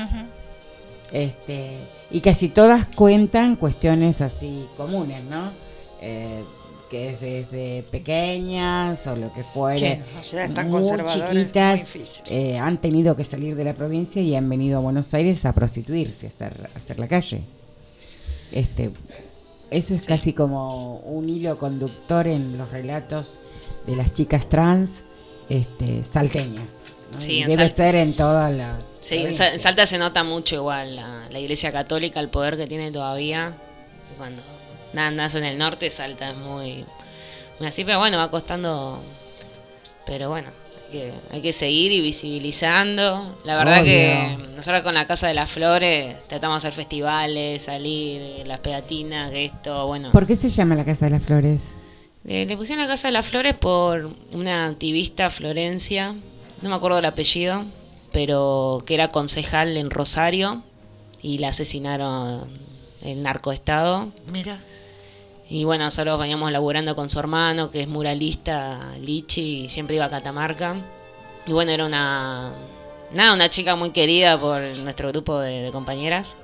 Este, 1.11 1.77
y 2.11 2.19
casi 2.21 2.49
todas 2.49 2.85
cuentan 2.85 3.55
cuestiones 3.55 4.21
así 4.21 4.67
comunes, 4.75 5.23
¿no? 5.23 5.51
Eh, 6.01 6.43
que 6.89 7.11
es 7.11 7.21
desde 7.21 7.83
pequeñas 7.83 9.07
o 9.07 9.15
lo 9.15 9.31
que 9.31 9.43
fuere, 9.45 10.01
o 10.19 10.23
sea, 10.23 10.49
muy 10.65 10.83
chiquitas, 11.07 11.95
muy 11.95 12.05
eh, 12.25 12.59
han 12.59 12.81
tenido 12.81 13.15
que 13.15 13.23
salir 13.23 13.55
de 13.55 13.63
la 13.63 13.73
provincia 13.73 14.21
y 14.21 14.35
han 14.35 14.49
venido 14.49 14.77
a 14.77 14.81
Buenos 14.81 15.13
Aires 15.13 15.45
a 15.45 15.53
prostituirse, 15.53 16.25
a, 16.25 16.29
estar, 16.29 16.69
a 16.73 16.77
hacer 16.77 16.99
la 16.99 17.07
calle. 17.07 17.43
Este, 18.51 18.91
eso 19.69 19.93
es 19.93 20.05
casi 20.05 20.33
como 20.33 20.97
un 20.97 21.29
hilo 21.29 21.57
conductor 21.57 22.27
en 22.27 22.57
los 22.57 22.69
relatos 22.71 23.39
de 23.87 23.95
las 23.95 24.13
chicas 24.13 24.49
trans 24.49 25.01
este, 25.49 26.03
salteñas. 26.03 26.71
¿no? 27.11 27.19
Sí, 27.19 27.43
debe 27.43 27.67
ser 27.69 27.95
en 27.95 28.13
todas 28.13 28.53
las. 28.53 28.83
Sí, 29.01 29.15
en 29.15 29.19
Sa- 29.19 29.23
provincias. 29.23 29.53
en 29.53 29.59
Salta 29.59 29.85
se 29.87 29.97
nota 29.97 30.23
mucho 30.23 30.55
igual 30.55 30.95
la, 30.95 31.27
la 31.29 31.39
iglesia 31.39 31.71
católica, 31.71 32.19
el 32.19 32.29
poder 32.29 32.57
que 32.57 32.67
tiene 32.67 32.91
todavía. 32.91 33.53
Cuando 34.17 34.41
nace 34.93 35.37
en 35.37 35.45
el 35.45 35.57
norte, 35.57 35.89
Salta 35.89 36.31
es 36.31 36.37
muy, 36.37 36.85
muy 37.59 37.67
así, 37.67 37.83
pero 37.85 37.99
bueno, 37.99 38.17
va 38.17 38.29
costando. 38.29 39.01
Pero 40.05 40.29
bueno, 40.29 40.49
que 40.91 41.11
hay 41.31 41.41
que 41.41 41.53
seguir 41.53 41.91
y 41.91 42.01
visibilizando. 42.01 43.37
La 43.43 43.57
verdad 43.57 43.81
Obvio. 43.81 43.91
que 43.91 44.37
nosotros 44.55 44.83
con 44.83 44.93
la 44.93 45.05
Casa 45.05 45.27
de 45.27 45.33
las 45.33 45.49
Flores 45.49 46.15
tratamos 46.27 46.61
de 46.61 46.67
hacer 46.67 46.73
festivales, 46.75 47.63
salir, 47.63 48.45
las 48.45 48.59
pegatinas, 48.59 49.31
esto, 49.33 49.87
bueno. 49.87 50.11
¿Por 50.11 50.27
qué 50.27 50.35
se 50.35 50.49
llama 50.49 50.75
la 50.75 50.85
Casa 50.85 51.05
de 51.05 51.11
las 51.11 51.23
Flores? 51.23 51.71
Eh, 52.25 52.45
le 52.45 52.55
pusieron 52.57 52.85
la 52.85 52.91
Casa 52.91 53.07
de 53.07 53.13
las 53.13 53.25
Flores 53.25 53.55
por 53.55 54.11
una 54.33 54.67
activista 54.67 55.29
Florencia, 55.29 56.13
no 56.61 56.69
me 56.69 56.75
acuerdo 56.75 56.97
del 56.97 57.05
apellido, 57.05 57.65
pero 58.11 58.83
que 58.85 58.93
era 58.93 59.07
concejal 59.07 59.77
en 59.77 59.89
Rosario 59.89 60.61
y 61.21 61.39
la 61.39 61.49
asesinaron 61.49 62.47
el 63.03 63.23
narcoestado. 63.23 64.09
Mira. 64.31 64.59
Y 65.51 65.65
bueno, 65.65 65.83
nosotros 65.83 66.17
veníamos 66.17 66.49
laburando 66.49 66.95
con 66.95 67.09
su 67.09 67.19
hermano, 67.19 67.69
que 67.69 67.81
es 67.81 67.87
muralista, 67.89 68.79
Lichi, 69.01 69.67
siempre 69.67 69.97
iba 69.97 70.05
a 70.05 70.09
Catamarca. 70.09 70.77
Y 71.45 71.51
bueno, 71.51 71.71
era 71.73 71.85
una, 71.85 72.53
nada, 73.11 73.33
una 73.33 73.49
chica 73.49 73.75
muy 73.75 73.89
querida 73.89 74.39
por 74.39 74.61
nuestro 74.61 75.09
grupo 75.11 75.41
de, 75.41 75.69
compañeras. 75.73 76.37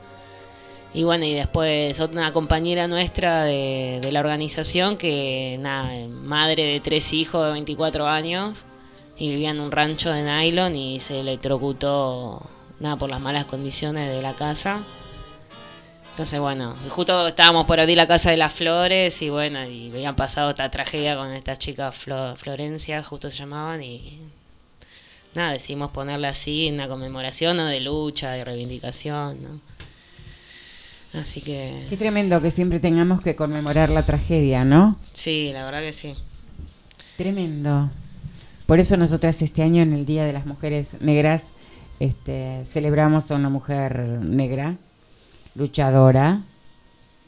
Y 0.93 1.03
bueno, 1.03 1.23
y 1.23 1.33
después 1.33 1.97
otra 2.01 2.33
compañera 2.33 2.89
nuestra 2.89 3.45
de, 3.45 3.99
de 4.01 4.11
la 4.11 4.19
organización, 4.19 4.97
que 4.97 5.55
nada, 5.61 5.89
madre 6.23 6.65
de 6.65 6.81
tres 6.81 7.13
hijos 7.13 7.45
de 7.45 7.53
24 7.53 8.07
años, 8.07 8.65
y 9.17 9.29
vivía 9.29 9.51
en 9.51 9.61
un 9.61 9.71
rancho 9.71 10.11
de 10.11 10.21
nylon 10.21 10.75
y 10.75 10.99
se 10.99 11.21
electrocutó, 11.21 12.41
nada, 12.81 12.97
por 12.97 13.09
las 13.09 13.21
malas 13.21 13.45
condiciones 13.45 14.13
de 14.13 14.21
la 14.21 14.33
casa. 14.33 14.83
Entonces, 16.17 16.39
bueno, 16.39 16.73
justo 16.89 17.27
estábamos 17.27 17.67
por 17.67 17.79
abrir 17.79 17.95
la 17.95 18.07
Casa 18.07 18.31
de 18.31 18.37
las 18.37 18.51
Flores 18.51 19.21
y 19.21 19.29
bueno, 19.29 19.63
y 19.69 19.91
habían 19.91 20.15
pasado 20.15 20.49
esta 20.49 20.71
tragedia 20.71 21.15
con 21.15 21.31
estas 21.31 21.59
chicas 21.59 21.93
Flo- 21.93 22.35
Florencia, 22.35 23.03
justo 23.03 23.29
se 23.29 23.37
llamaban, 23.37 23.83
y 23.83 24.17
nada, 25.35 25.51
decidimos 25.51 25.91
ponerla 25.91 26.29
así 26.29 26.71
una 26.73 26.87
conmemoración 26.87 27.55
¿no? 27.57 27.67
de 27.67 27.81
lucha, 27.81 28.31
de 28.31 28.43
reivindicación, 28.43 29.37
¿no? 29.43 29.61
Así 31.21 31.41
que 31.41 31.85
Qué 31.87 31.97
tremendo 31.97 32.41
que 32.41 32.49
siempre 32.49 32.79
tengamos 32.79 33.21
que 33.21 33.35
conmemorar 33.35 33.91
la 33.91 34.03
tragedia, 34.03 34.65
¿no? 34.65 34.97
sí, 35.13 35.51
la 35.53 35.65
verdad 35.65 35.81
que 35.81 35.93
sí. 35.93 36.15
Tremendo. 37.15 37.91
Por 38.65 38.79
eso 38.79 38.97
nosotras 38.97 39.39
este 39.43 39.61
año 39.61 39.83
en 39.83 39.93
el 39.93 40.07
Día 40.07 40.25
de 40.25 40.33
las 40.33 40.47
Mujeres 40.47 40.95
Negras 40.99 41.45
este, 41.99 42.63
celebramos 42.65 43.29
a 43.29 43.35
una 43.35 43.49
mujer 43.49 43.99
negra, 44.23 44.77
luchadora, 45.57 46.41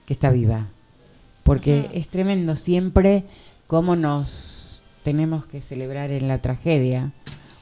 que 0.05 0.13
está 0.13 0.29
viva. 0.29 0.67
Porque 1.43 1.89
es 1.93 2.09
tremendo 2.09 2.55
siempre 2.55 3.23
cómo 3.67 3.95
nos 3.95 4.83
tenemos 5.03 5.47
que 5.47 5.61
celebrar 5.61 6.11
en 6.11 6.27
la 6.27 6.41
tragedia, 6.41 7.11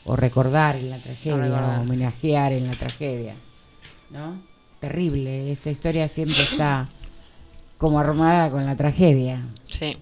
o 0.03 0.15
recordar 0.15 0.75
en 0.75 0.89
la 0.89 0.97
tragedia, 0.97 1.77
o 1.77 1.81
homenajear 1.81 2.51
en 2.51 2.67
la 2.67 2.73
tragedia. 2.73 3.35
¿No? 4.09 4.41
Terrible, 4.79 5.51
esta 5.51 5.69
historia 5.69 6.07
siempre 6.07 6.41
está 6.41 6.87
como 7.77 7.99
armada 7.99 8.49
con 8.49 8.65
la 8.65 8.75
tragedia. 8.75 9.41
Sí. 9.69 9.97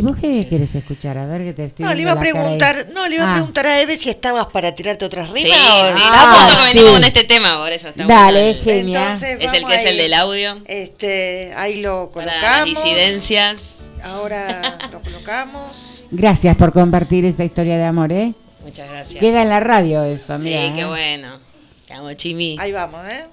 ¿Y 0.00 0.02
vos 0.02 0.16
qué 0.16 0.46
quieres 0.48 0.74
escuchar? 0.74 1.18
A 1.18 1.26
ver 1.26 1.42
que 1.42 1.52
te 1.52 1.66
estoy 1.66 1.84
No, 1.84 1.92
le 1.94 2.00
iba 2.00 2.12
a 2.12 2.18
preguntar, 2.18 2.86
no, 2.94 3.06
le 3.06 3.16
iba 3.16 3.24
a 3.24 3.30
Ah, 3.32 3.34
preguntar 3.34 3.66
a 3.66 3.80
Eve 3.82 3.98
si 3.98 4.08
estabas 4.08 4.46
para 4.46 4.74
tirarte 4.74 5.04
otras 5.04 5.28
rimas. 5.28 5.52
Sí, 5.52 5.58
o- 5.58 5.86
sí, 5.96 6.02
Ah, 6.10 6.32
justo 6.46 6.56
que 6.58 6.66
venimos 6.68 6.88
sí. 6.92 6.94
con 6.96 7.04
este 7.04 7.24
tema, 7.24 7.56
por 7.58 7.70
eso 7.70 7.88
está 7.88 8.06
Dale, 8.06 8.40
bueno 8.40 8.58
el- 8.58 8.64
genia. 8.64 9.02
Entonces, 9.02 9.36
Es 9.40 9.52
el 9.52 9.66
que 9.66 9.74
es 9.74 9.84
el 9.84 9.98
del 9.98 10.14
audio. 10.14 10.58
Este, 10.64 11.52
ahí 11.54 11.82
lo 11.82 12.10
Para 12.12 12.26
las 12.40 12.40
colocamos. 12.40 12.82
disidencias. 12.82 13.76
Ahora 14.02 14.78
lo 14.92 15.00
colocamos. 15.02 16.04
Gracias 16.10 16.56
por 16.56 16.72
compartir 16.72 17.26
esa 17.26 17.44
historia 17.44 17.76
de 17.76 17.84
amor, 17.84 18.10
¿eh? 18.10 18.32
Muchas 18.64 18.88
gracias. 18.88 19.20
Queda 19.20 19.42
en 19.42 19.50
la 19.50 19.60
radio 19.60 20.02
eso, 20.04 20.38
Sí, 20.40 20.54
amiga. 20.54 20.72
qué 20.72 20.80
¿eh? 20.80 20.86
bueno. 20.86 21.38
Te 21.86 21.92
amo, 21.92 22.10
Chimi. 22.14 22.56
Ahí 22.58 22.72
vamos, 22.72 23.00
¿eh? 23.06 23.26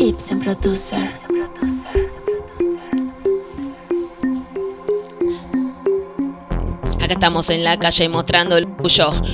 Ibsen 0.00 0.40
Producer. 0.40 1.12
Estamos 7.12 7.50
en 7.50 7.62
la 7.62 7.78
calle 7.78 8.08
mostrando 8.08 8.56
el 8.56 8.66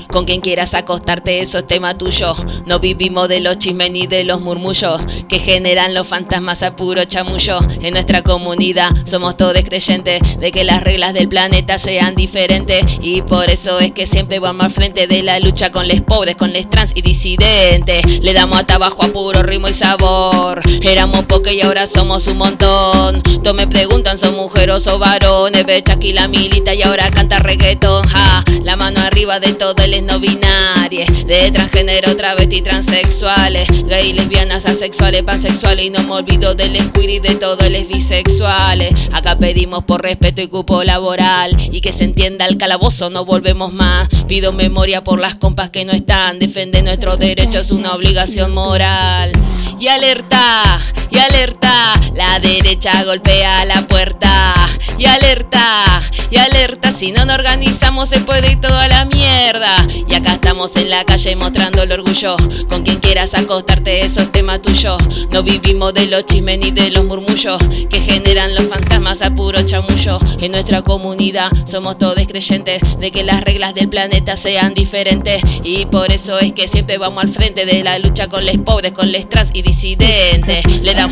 Con 0.08 0.26
quien 0.26 0.40
quieras 0.40 0.74
acostarte, 0.74 1.40
eso 1.40 1.58
es 1.58 1.66
tema 1.66 1.96
tuyo. 1.96 2.34
No 2.66 2.78
vivimos 2.80 3.28
de 3.28 3.40
los 3.40 3.56
chismes 3.56 3.90
ni 3.90 4.06
de 4.06 4.24
los 4.24 4.42
murmullos 4.42 5.00
que 5.26 5.38
generan 5.38 5.94
los 5.94 6.06
fantasmas 6.06 6.62
a 6.62 6.76
puro 6.76 7.04
chamullo. 7.04 7.58
En 7.80 7.94
nuestra 7.94 8.22
comunidad 8.22 8.90
somos 9.06 9.36
todos 9.36 9.54
creyentes 9.64 10.38
de 10.38 10.52
que 10.52 10.64
las 10.64 10.82
reglas 10.82 11.14
del 11.14 11.28
planeta 11.28 11.78
sean 11.78 12.14
diferentes. 12.14 12.98
Y 13.00 13.22
por 13.22 13.50
eso 13.50 13.78
es 13.78 13.92
que 13.92 14.06
siempre 14.06 14.38
vamos 14.38 14.66
al 14.66 14.70
frente 14.70 15.06
de 15.06 15.22
la 15.22 15.40
lucha 15.40 15.70
con 15.70 15.88
les 15.88 16.02
pobres, 16.02 16.36
con 16.36 16.52
les 16.52 16.68
trans 16.68 16.92
y 16.94 17.00
disidentes. 17.00 18.20
Le 18.20 18.34
damos 18.34 18.58
hasta 18.58 18.74
abajo 18.74 19.02
a 19.02 19.08
puro 19.08 19.42
ritmo 19.42 19.68
y 19.68 19.72
sabor. 19.72 20.60
Éramos 20.82 21.24
pocos 21.24 21.52
y 21.52 21.62
ahora 21.62 21.86
somos 21.86 22.26
un 22.26 22.36
montón. 22.36 23.22
Todos 23.42 23.56
me 23.56 23.66
preguntan, 23.66 24.18
¿son 24.18 24.36
mujeres 24.36 24.86
o 24.88 24.98
varones? 24.98 25.64
Ve 25.64 25.82
Chucky 25.82 26.12
la 26.12 26.28
milita 26.28 26.74
y 26.74 26.82
ahora 26.82 27.10
canta 27.10 27.38
reggaetón. 27.38 28.06
Ja, 28.08 28.44
la 28.62 28.76
mano 28.76 29.00
arriba 29.00 29.37
de 29.40 29.52
todos 29.52 29.86
les 29.88 30.02
no 30.02 30.18
binarios. 30.18 31.26
De 31.26 31.50
transgénero, 31.50 32.16
travesti, 32.16 32.62
transexuales. 32.62 33.84
Gay, 33.84 34.12
lesbianas, 34.12 34.66
asexuales, 34.66 35.22
pansexuales. 35.22 35.86
Y 35.86 35.90
no 35.90 36.02
me 36.02 36.12
olvido 36.12 36.54
del 36.54 36.90
queer 36.92 37.10
y 37.10 37.18
de 37.20 37.34
todos 37.36 37.70
los 37.70 37.88
bisexuales. 37.88 39.10
Acá 39.12 39.36
pedimos 39.36 39.84
por 39.84 40.02
respeto 40.02 40.42
y 40.42 40.48
cupo 40.48 40.82
laboral. 40.84 41.56
Y 41.70 41.80
que 41.80 41.92
se 41.92 42.04
entienda 42.04 42.46
el 42.46 42.58
calabozo, 42.58 43.10
no 43.10 43.24
volvemos 43.24 43.72
más. 43.72 44.08
Pido 44.26 44.52
memoria 44.52 45.04
por 45.04 45.20
las 45.20 45.36
compas 45.36 45.70
que 45.70 45.84
no 45.84 45.92
están. 45.92 46.38
Defender 46.38 46.84
nuestros 46.84 47.18
derechos 47.18 47.66
es 47.66 47.70
una 47.72 47.94
obligación 47.94 48.52
moral. 48.54 49.32
Y 49.78 49.88
alerta, 49.88 50.80
y 51.18 51.20
alerta, 51.20 51.94
la 52.14 52.38
derecha 52.38 53.02
golpea 53.02 53.64
la 53.64 53.82
puerta. 53.88 54.54
Y 54.98 55.06
alerta, 55.06 56.02
y 56.30 56.36
alerta, 56.36 56.92
si 56.92 57.12
no 57.12 57.24
nos 57.24 57.36
organizamos 57.36 58.08
se 58.08 58.20
puede 58.20 58.52
ir 58.52 58.60
todo 58.60 58.76
a 58.76 58.88
la 58.88 59.04
mierda. 59.04 59.86
Y 60.08 60.14
acá 60.14 60.34
estamos 60.34 60.76
en 60.76 60.90
la 60.90 61.04
calle 61.04 61.34
mostrando 61.36 61.82
el 61.82 61.92
orgullo. 61.92 62.36
Con 62.68 62.82
quien 62.82 62.98
quieras 63.00 63.34
acostarte, 63.34 64.04
eso 64.04 64.20
es 64.20 64.32
tema 64.32 64.60
tuyo. 64.60 64.96
No 65.30 65.42
vivimos 65.42 65.94
de 65.94 66.06
los 66.06 66.24
chismes 66.24 66.58
ni 66.58 66.70
de 66.70 66.90
los 66.90 67.04
murmullos 67.04 67.58
que 67.90 68.00
generan 68.00 68.54
los 68.54 68.66
fantasmas 68.66 69.22
a 69.22 69.34
puro 69.34 69.62
chamullo. 69.62 70.18
En 70.40 70.52
nuestra 70.52 70.82
comunidad 70.82 71.50
somos 71.64 71.98
todos 71.98 72.16
creyentes 72.26 72.98
de 72.98 73.10
que 73.10 73.22
las 73.22 73.40
reglas 73.42 73.74
del 73.74 73.88
planeta 73.88 74.36
sean 74.36 74.74
diferentes. 74.74 75.42
Y 75.64 75.86
por 75.86 76.12
eso 76.12 76.38
es 76.38 76.52
que 76.52 76.68
siempre 76.68 76.98
vamos 76.98 77.24
al 77.24 77.28
frente 77.28 77.66
de 77.66 77.82
la 77.82 77.98
lucha 77.98 78.28
con 78.28 78.44
les 78.44 78.58
pobres, 78.58 78.92
con 78.92 79.10
les 79.10 79.28
trans 79.28 79.50
y 79.54 79.62
disidentes. 79.62 80.64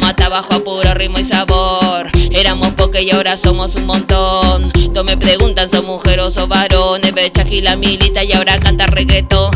Hasta 0.05 0.27
abajo 0.27 0.55
a 0.55 0.65
puro 0.65 0.93
ritmo 0.95 1.19
y 1.19 1.25
sabor. 1.25 2.11
Éramos 2.31 2.75
pocos 2.75 3.01
y 3.01 3.11
ahora 3.11 3.37
somos 3.37 3.77
un 3.77 3.87
montón. 3.87 4.71
Todos 4.93 5.07
me 5.07 5.17
preguntan, 5.17 5.71
¿son 5.71 5.87
mujeres 5.87 6.37
o 6.39 6.47
varones? 6.47 7.15
Ve 7.15 7.31
Chucky 7.31 7.61
la 7.61 7.77
milita 7.77 8.25
y 8.25 8.33
ahora 8.33 8.59
canta 8.59 8.87
reggaetón. 8.87 9.53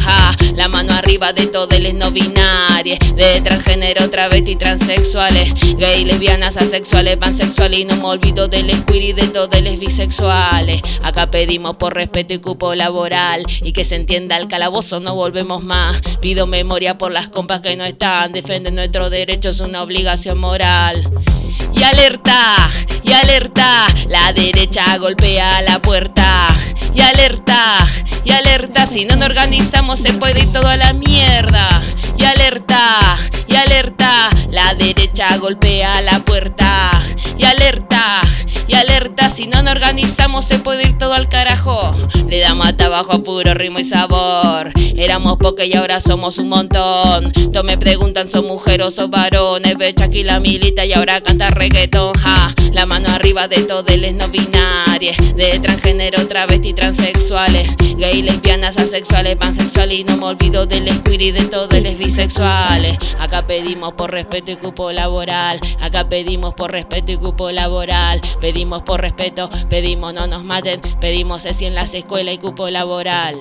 La 0.54 0.68
mano 0.68 0.92
arriba 0.92 1.32
de 1.32 1.46
todos 1.46 1.78
les 1.78 1.94
no 1.94 2.10
binarios. 2.10 2.98
De 3.16 3.40
transgénero, 3.40 4.08
travesti, 4.10 4.56
transexuales. 4.56 5.76
Gay, 5.76 6.04
lesbianas, 6.04 6.56
asexuales, 6.56 7.16
pansexuales. 7.16 7.80
Y 7.80 7.84
no 7.84 7.96
me 7.96 8.04
olvido 8.04 8.48
del 8.48 8.84
queer 8.84 9.02
y 9.02 9.12
de 9.12 9.28
todos 9.28 9.60
los 9.62 9.78
bisexuales. 9.78 10.82
Acá 11.02 11.30
pedimos 11.30 11.76
por 11.76 11.94
respeto 11.94 12.34
y 12.34 12.38
cupo 12.38 12.74
laboral. 12.74 13.44
Y 13.62 13.72
que 13.72 13.84
se 13.84 13.96
entienda 13.96 14.36
el 14.36 14.48
calabozo, 14.48 15.00
no 15.00 15.14
volvemos 15.14 15.62
más. 15.62 16.00
Pido 16.20 16.46
memoria 16.46 16.98
por 16.98 17.12
las 17.12 17.28
compas 17.28 17.60
que 17.60 17.76
no 17.76 17.84
están. 17.84 18.32
Defienden 18.32 18.74
nuestros 18.74 19.10
derechos, 19.10 19.60
una 19.60 19.82
obligación 19.82 20.19
moral. 20.28 21.49
Y 21.74 21.82
alerta, 21.82 22.70
y 23.02 23.12
alerta, 23.12 23.86
la 24.08 24.32
derecha 24.32 24.96
golpea 24.98 25.62
la 25.62 25.80
puerta. 25.80 26.48
Y 26.94 27.00
alerta, 27.00 27.86
y 28.24 28.32
alerta, 28.32 28.86
si 28.86 29.04
no 29.04 29.16
nos 29.16 29.28
organizamos 29.28 29.98
se 29.98 30.12
puede 30.12 30.40
ir 30.40 30.52
todo 30.52 30.68
a 30.68 30.76
la 30.76 30.92
mierda. 30.92 31.82
Y 32.16 32.24
alerta, 32.24 33.18
y 33.46 33.56
alerta, 33.56 34.30
la 34.50 34.74
derecha 34.74 35.36
golpea 35.38 36.00
la 36.02 36.20
puerta. 36.20 36.90
Y 37.38 37.44
alerta, 37.44 38.20
y 38.68 38.74
alerta, 38.74 39.30
si 39.30 39.46
no 39.46 39.62
nos 39.62 39.72
organizamos 39.72 40.44
se 40.44 40.58
puede 40.58 40.84
ir 40.84 40.98
todo 40.98 41.14
al 41.14 41.28
carajo. 41.28 41.94
Le 42.28 42.38
damos 42.38 42.66
hasta 42.66 42.86
abajo 42.86 43.12
a 43.12 43.22
puro 43.22 43.54
ritmo 43.54 43.78
y 43.78 43.84
sabor. 43.84 44.70
Éramos 44.96 45.38
pocos 45.38 45.64
y 45.64 45.74
ahora 45.74 46.00
somos 46.00 46.38
un 46.38 46.50
montón. 46.50 47.32
Todos 47.52 47.64
me 47.64 47.78
preguntan, 47.78 48.28
¿son 48.28 48.46
mujeres 48.46 48.98
o 48.98 49.08
varones? 49.08 49.76
Ve 49.76 49.94
Chucky 49.94 50.22
la 50.22 50.38
milita 50.38 50.84
y 50.84 50.92
ahora 50.92 51.20
canta 51.40 51.54
reggaetón. 51.54 52.14
Ja, 52.14 52.54
la 52.72 52.86
mano 52.86 53.08
arriba 53.08 53.48
de 53.48 53.62
todos 53.62 53.96
les 53.96 54.14
no 54.14 54.28
binarios. 54.28 55.16
De 55.34 55.58
transgénero, 55.58 56.26
travesti, 56.28 56.74
transexuales. 56.74 57.68
Gay, 57.96 58.22
lesbianas, 58.22 58.76
asexuales, 58.76 59.36
pansexuales. 59.36 60.00
Y 60.00 60.04
no 60.04 60.16
me 60.16 60.26
olvido 60.26 60.66
del 60.66 61.02
queer 61.02 61.22
y 61.22 61.32
de 61.32 61.44
todos 61.46 61.82
los 61.82 61.96
bisexuales. 61.96 62.98
Acá 63.18 63.46
pedimos 63.46 63.94
por 63.94 64.10
respeto 64.10 64.52
y 64.52 64.56
cupo 64.56 64.92
laboral. 64.92 65.60
Acá 65.80 66.08
pedimos 66.08 66.54
por 66.54 66.72
respeto 66.72 67.12
y 67.12 67.16
cupo 67.16 67.50
laboral. 67.50 68.20
Pedimos 68.40 68.60
Pedimos 68.60 68.82
por 68.82 69.00
respeto, 69.00 69.48
pedimos 69.70 70.12
no 70.12 70.26
nos 70.26 70.44
maten, 70.44 70.82
pedimos 71.00 71.46
ESI 71.46 71.66
en 71.66 71.74
las 71.74 71.94
escuelas 71.94 72.34
y 72.34 72.38
cupo 72.38 72.68
laboral. 72.68 73.40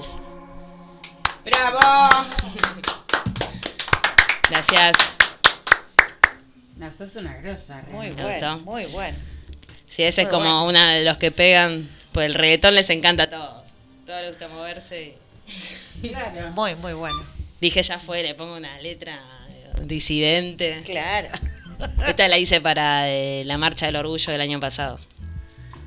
¡Bravo! 1.44 1.80
Gracias. 4.50 5.19
No, 6.80 6.90
sos 6.94 7.18
una 7.18 7.36
grosa. 7.36 7.84
Muy 7.92 8.10
¿Te 8.12 8.24
bueno, 8.24 8.60
muy 8.60 8.86
bueno. 8.86 9.18
Sí, 9.90 10.04
ese 10.04 10.22
es 10.22 10.28
como 10.30 10.46
bueno. 10.46 10.66
una 10.66 10.94
de 10.94 11.04
los 11.04 11.18
que 11.18 11.30
pegan. 11.30 11.90
Pues 12.14 12.26
el 12.28 12.36
reggaetón 12.36 12.74
les 12.74 12.90
encanta 12.90 13.24
a 13.24 13.30
todos. 13.30 13.64
Todo 14.06 14.22
les 14.22 14.30
gusta 14.30 14.48
moverse. 14.48 15.16
Claro. 16.02 16.52
Muy, 16.52 16.76
muy 16.76 16.94
bueno. 16.94 17.22
Dije 17.60 17.84
ya 17.84 18.00
fue, 18.00 18.24
le 18.24 18.34
pongo 18.34 18.56
una 18.56 18.80
letra 18.80 19.22
disidente. 19.82 20.82
Claro. 20.86 21.28
Esta 22.08 22.30
la 22.30 22.38
hice 22.38 22.62
para 22.62 23.10
eh, 23.10 23.44
la 23.44 23.58
marcha 23.58 23.88
del 23.88 23.98
orgullo 23.98 24.32
del 24.32 24.40
año 24.40 24.62
pasado. 24.62 24.98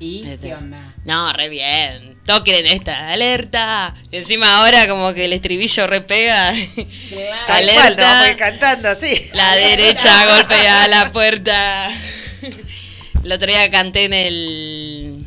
¿Y 0.03 0.23
Este. 0.27 0.47
qué 0.47 0.55
onda? 0.55 0.93
No, 1.05 1.31
re 1.33 1.49
bien. 1.49 2.17
Todos 2.25 2.41
quieren 2.41 2.65
esta. 2.71 3.09
¡Alerta! 3.09 3.93
Encima 4.11 4.57
ahora 4.57 4.87
como 4.87 5.13
que 5.13 5.25
el 5.25 5.33
estribillo 5.33 5.87
repega. 5.87 6.53
Tal 7.47 7.69
cual, 7.69 7.97
no, 7.97 8.23
voy 8.25 8.35
cantando 8.35 8.89
así. 8.89 9.13
La 9.33 9.55
derecha 9.55 10.25
golpea 10.37 10.87
la 10.87 11.11
puerta. 11.11 11.87
El 13.23 13.31
otro 13.31 13.47
día 13.47 13.71
canté 13.71 14.03
en 14.03 14.13
el 14.13 15.25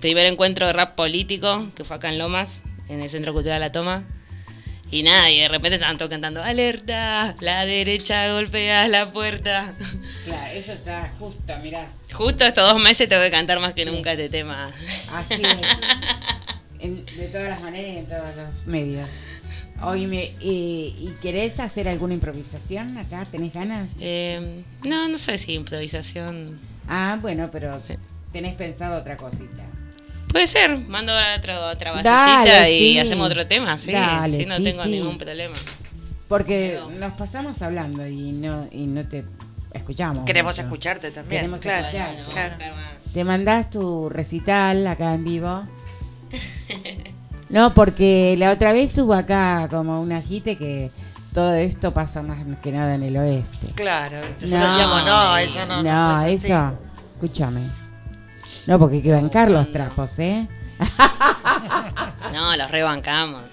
primer 0.00 0.26
encuentro 0.26 0.66
de 0.66 0.72
rap 0.72 0.96
político, 0.96 1.68
que 1.76 1.84
fue 1.84 1.96
acá 1.96 2.08
en 2.08 2.18
Lomas, 2.18 2.62
en 2.88 3.00
el 3.00 3.08
Centro 3.10 3.32
Cultural 3.32 3.60
La 3.60 3.70
Toma. 3.70 4.02
Y 4.90 5.02
nada, 5.02 5.30
y 5.30 5.38
de 5.40 5.48
repente 5.48 5.74
estaban 5.76 5.98
todos 5.98 6.10
cantando, 6.10 6.42
alerta, 6.42 7.34
la 7.40 7.66
derecha 7.66 8.32
golpea 8.32 8.88
la 8.88 9.12
puerta. 9.12 9.74
Claro, 10.24 10.52
eso 10.54 10.72
está 10.72 11.10
justo, 11.18 11.52
mirá. 11.62 11.86
Justo 12.12 12.44
estos 12.46 12.72
dos 12.72 12.82
meses 12.82 13.06
tengo 13.08 13.22
que 13.22 13.30
cantar 13.30 13.60
más 13.60 13.74
que 13.74 13.84
nunca 13.84 14.12
este 14.12 14.28
tema. 14.30 14.70
Así 15.12 15.34
es. 15.34 15.42
En- 16.80 17.04
de 17.04 17.28
todas 17.28 17.48
las 17.48 17.60
maneras 17.60 17.92
y 17.92 17.98
en 17.98 18.06
todos 18.06 18.36
los 18.36 18.66
medios. 18.66 19.10
Oíme, 19.82 20.34
eh, 20.40 20.94
¿y 20.98 21.14
querés 21.20 21.60
hacer 21.60 21.88
alguna 21.88 22.14
improvisación 22.14 22.96
acá? 22.98 23.24
¿Tenés 23.30 23.52
ganas? 23.52 23.90
Eh, 24.00 24.62
no, 24.84 25.08
no 25.08 25.18
sé 25.18 25.38
si 25.38 25.52
improvisación. 25.54 26.58
Ah, 26.88 27.18
bueno, 27.20 27.50
pero 27.52 27.82
tenés 28.32 28.54
pensado 28.54 28.98
otra 28.98 29.16
cosita. 29.16 29.64
Puede 30.30 30.46
ser, 30.46 30.76
mando 30.78 31.12
otra, 31.36 31.70
otra 31.70 32.02
Dale, 32.02 32.50
basecita 32.50 32.68
y 32.70 32.78
sí. 32.78 32.98
hacemos 32.98 33.30
otro 33.30 33.46
tema, 33.46 33.78
sí. 33.78 33.92
Dale, 33.92 34.38
sí, 34.38 34.46
no 34.46 34.56
sí, 34.56 34.64
tengo 34.64 34.82
sí. 34.84 34.90
ningún 34.90 35.18
problema. 35.18 35.56
Porque 36.28 36.78
nos 36.98 37.12
pasamos 37.14 37.62
hablando 37.62 38.06
y 38.06 38.32
no, 38.32 38.68
y 38.70 38.86
no 38.86 39.06
te 39.08 39.24
escuchamos. 39.72 40.24
Queremos 40.24 40.54
mucho. 40.54 40.62
escucharte 40.62 41.10
también, 41.10 41.40
Queremos 41.40 41.60
claro, 41.60 41.86
escucharte. 41.86 42.32
claro. 42.32 42.74
Te 43.14 43.24
mandás 43.24 43.70
tu 43.70 44.08
recital 44.10 44.86
acá 44.86 45.14
en 45.14 45.24
vivo. 45.24 45.62
No, 47.48 47.72
porque 47.72 48.36
la 48.38 48.50
otra 48.50 48.72
vez 48.74 48.96
hubo 48.98 49.14
acá 49.14 49.68
como 49.70 50.02
un 50.02 50.12
agite 50.12 50.58
que 50.58 50.90
todo 51.32 51.54
esto 51.54 51.94
pasa 51.94 52.22
más 52.22 52.38
que 52.62 52.72
nada 52.72 52.94
en 52.94 53.02
el 53.02 53.16
oeste. 53.16 53.68
Claro, 53.74 54.16
entonces 54.16 54.50
decíamos, 54.50 55.06
no, 55.06 55.36
eso 55.38 55.64
no. 55.66 55.82
No, 55.82 56.20
no 56.20 56.26
eso. 56.26 56.78
Escúchame. 57.14 57.62
No, 58.68 58.78
porque 58.78 59.00
quedan 59.00 59.30
Carlos 59.30 59.72
trapos, 59.72 60.18
¿eh? 60.18 60.46
No, 62.34 62.54
los 62.54 62.70
rebancamos. 62.70 63.44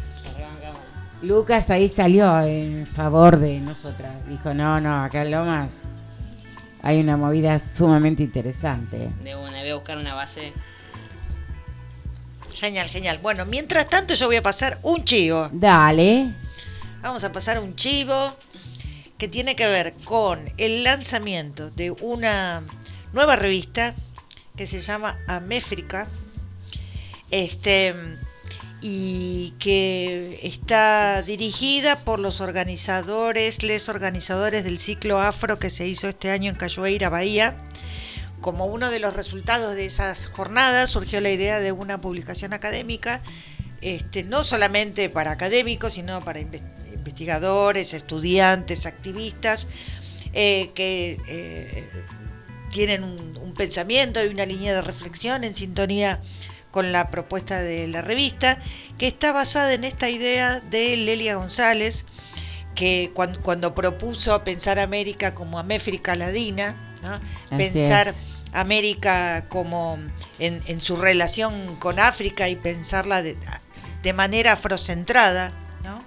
Lucas 1.22 1.70
ahí 1.70 1.88
salió 1.88 2.42
en 2.42 2.86
favor 2.86 3.38
de 3.38 3.62
nosotras. 3.62 4.12
Dijo, 4.28 4.54
no, 4.54 4.82
no, 4.82 5.06
acá 5.06 5.22
en 5.22 5.32
Lomas 5.32 5.84
hay 6.82 7.00
una 7.00 7.16
movida 7.16 7.58
sumamente 7.60 8.24
interesante. 8.24 9.10
De 9.24 9.38
una, 9.38 9.62
voy 9.62 9.70
a 9.70 9.76
buscar 9.76 9.98
una 9.98 10.16
base. 10.16 10.52
Genial, 12.60 12.90
genial. 12.90 13.20
Bueno, 13.22 13.46
mientras 13.46 13.88
tanto 13.88 14.16
yo 14.16 14.28
voy 14.28 14.36
a 14.36 14.44
pasar 14.44 14.80
un 14.82 15.06
chivo. 15.06 15.50
Dale. 15.54 16.36
Vamos 17.02 17.24
a 17.24 17.32
pasar 17.32 17.60
un 17.60 17.74
chivo 17.78 18.36
que 19.18 19.30
tiene 19.30 19.56
que 19.56 19.68
ver 19.68 19.94
con 20.04 20.42
el 20.58 20.84
lanzamiento 20.84 21.70
de 21.70 21.92
una 21.92 22.64
nueva 23.14 23.38
revista 23.38 23.96
que 24.56 24.68
se 24.68 24.82
llama 24.82 25.18
Améfrica. 25.28 26.08
Este 27.32 27.96
y 28.88 29.56
que 29.58 30.40
está 30.44 31.24
dirigida 31.24 32.04
por 32.04 32.20
los 32.20 32.40
organizadores, 32.40 33.64
les 33.64 33.90
organizadores 33.90 34.64
del 34.64 34.78
ciclo 34.78 35.20
afro 35.20 35.58
que 35.58 35.72
se 35.72 35.88
hizo 35.88 36.08
este 36.08 36.30
año 36.30 36.52
en 36.52 36.56
Cachoeira, 36.56 37.10
Bahía. 37.10 37.56
Como 38.42 38.66
uno 38.66 38.92
de 38.92 39.00
los 39.00 39.16
resultados 39.16 39.76
de 39.76 39.86
esas 39.88 40.28
jornadas 40.28 40.92
surgió 40.92 41.20
la 41.20 41.32
idea 41.32 41.60
de 41.60 41.72
una 41.72 42.00
publicación 42.00 42.54
académica, 42.54 43.22
este, 43.82 44.24
no 44.24 44.44
solamente 44.44 45.10
para 45.10 45.32
académicos, 45.32 45.96
sino 45.96 46.22
para 46.22 46.42
inve- 46.42 46.62
investigadores, 46.94 47.96
estudiantes, 47.96 48.86
activistas, 48.86 49.68
eh, 50.34 50.70
que 50.76 51.18
eh, 51.28 51.90
tienen 52.76 53.06
un, 53.06 53.38
un 53.42 53.54
pensamiento 53.54 54.22
y 54.22 54.28
una 54.28 54.46
línea 54.46 54.76
de 54.76 54.82
reflexión 54.82 55.46
en 55.46 55.56
sintonía 55.56 56.22
con 56.72 56.92
la 56.92 57.10
propuesta 57.10 57.62
de 57.62 57.88
la 57.88 58.02
revista, 58.02 58.60
que 58.98 59.08
está 59.08 59.32
basada 59.32 59.74
en 59.74 59.86
esta 59.86 60.10
idea 60.10 60.60
de 60.60 60.98
Lelia 60.98 61.36
González, 61.36 62.04
que 62.76 63.12
cuando, 63.14 63.40
cuando 63.40 63.74
propuso 63.74 64.44
pensar 64.44 64.78
América 64.78 65.34
como 65.34 65.58
Améfrica 65.58 66.18
Ladina, 66.18 66.76
pensar 67.50 68.10
es. 68.10 68.24
América 68.52 69.46
como 69.48 69.98
en, 70.40 70.62
en 70.68 70.82
su 70.82 70.98
relación 70.98 71.78
con 71.78 71.98
África 71.98 72.50
y 72.50 72.58
pensarla 72.58 73.22
de, 73.22 73.38
de 74.04 74.12
manera 74.12 74.52
afrocentrada, 74.52 75.54
¿no? 75.86 76.04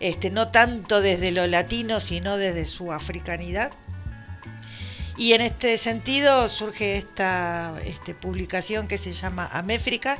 Este, 0.00 0.30
no 0.30 0.48
tanto 0.48 1.02
desde 1.02 1.30
lo 1.30 1.46
latino, 1.46 2.00
sino 2.00 2.38
desde 2.38 2.64
su 2.64 2.90
africanidad. 2.90 3.70
Y 5.16 5.32
en 5.32 5.40
este 5.40 5.78
sentido 5.78 6.46
surge 6.48 6.98
esta 6.98 7.74
este, 7.84 8.14
publicación 8.14 8.86
que 8.86 8.98
se 8.98 9.12
llama 9.12 9.48
Améfrica. 9.52 10.18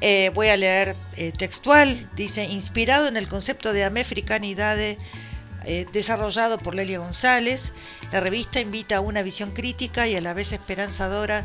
Eh, 0.00 0.30
voy 0.34 0.48
a 0.48 0.56
leer 0.56 0.96
eh, 1.16 1.32
textual. 1.36 2.08
Dice, 2.14 2.44
inspirado 2.44 3.08
en 3.08 3.16
el 3.16 3.28
concepto 3.28 3.72
de 3.72 3.84
améfricanidad 3.84 4.78
eh, 4.78 5.86
desarrollado 5.92 6.58
por 6.58 6.76
Lelia 6.76 7.00
González, 7.00 7.72
la 8.12 8.20
revista 8.20 8.60
invita 8.60 8.98
a 8.98 9.00
una 9.00 9.22
visión 9.22 9.50
crítica 9.50 10.06
y 10.06 10.14
a 10.14 10.20
la 10.20 10.34
vez 10.34 10.52
esperanzadora 10.52 11.44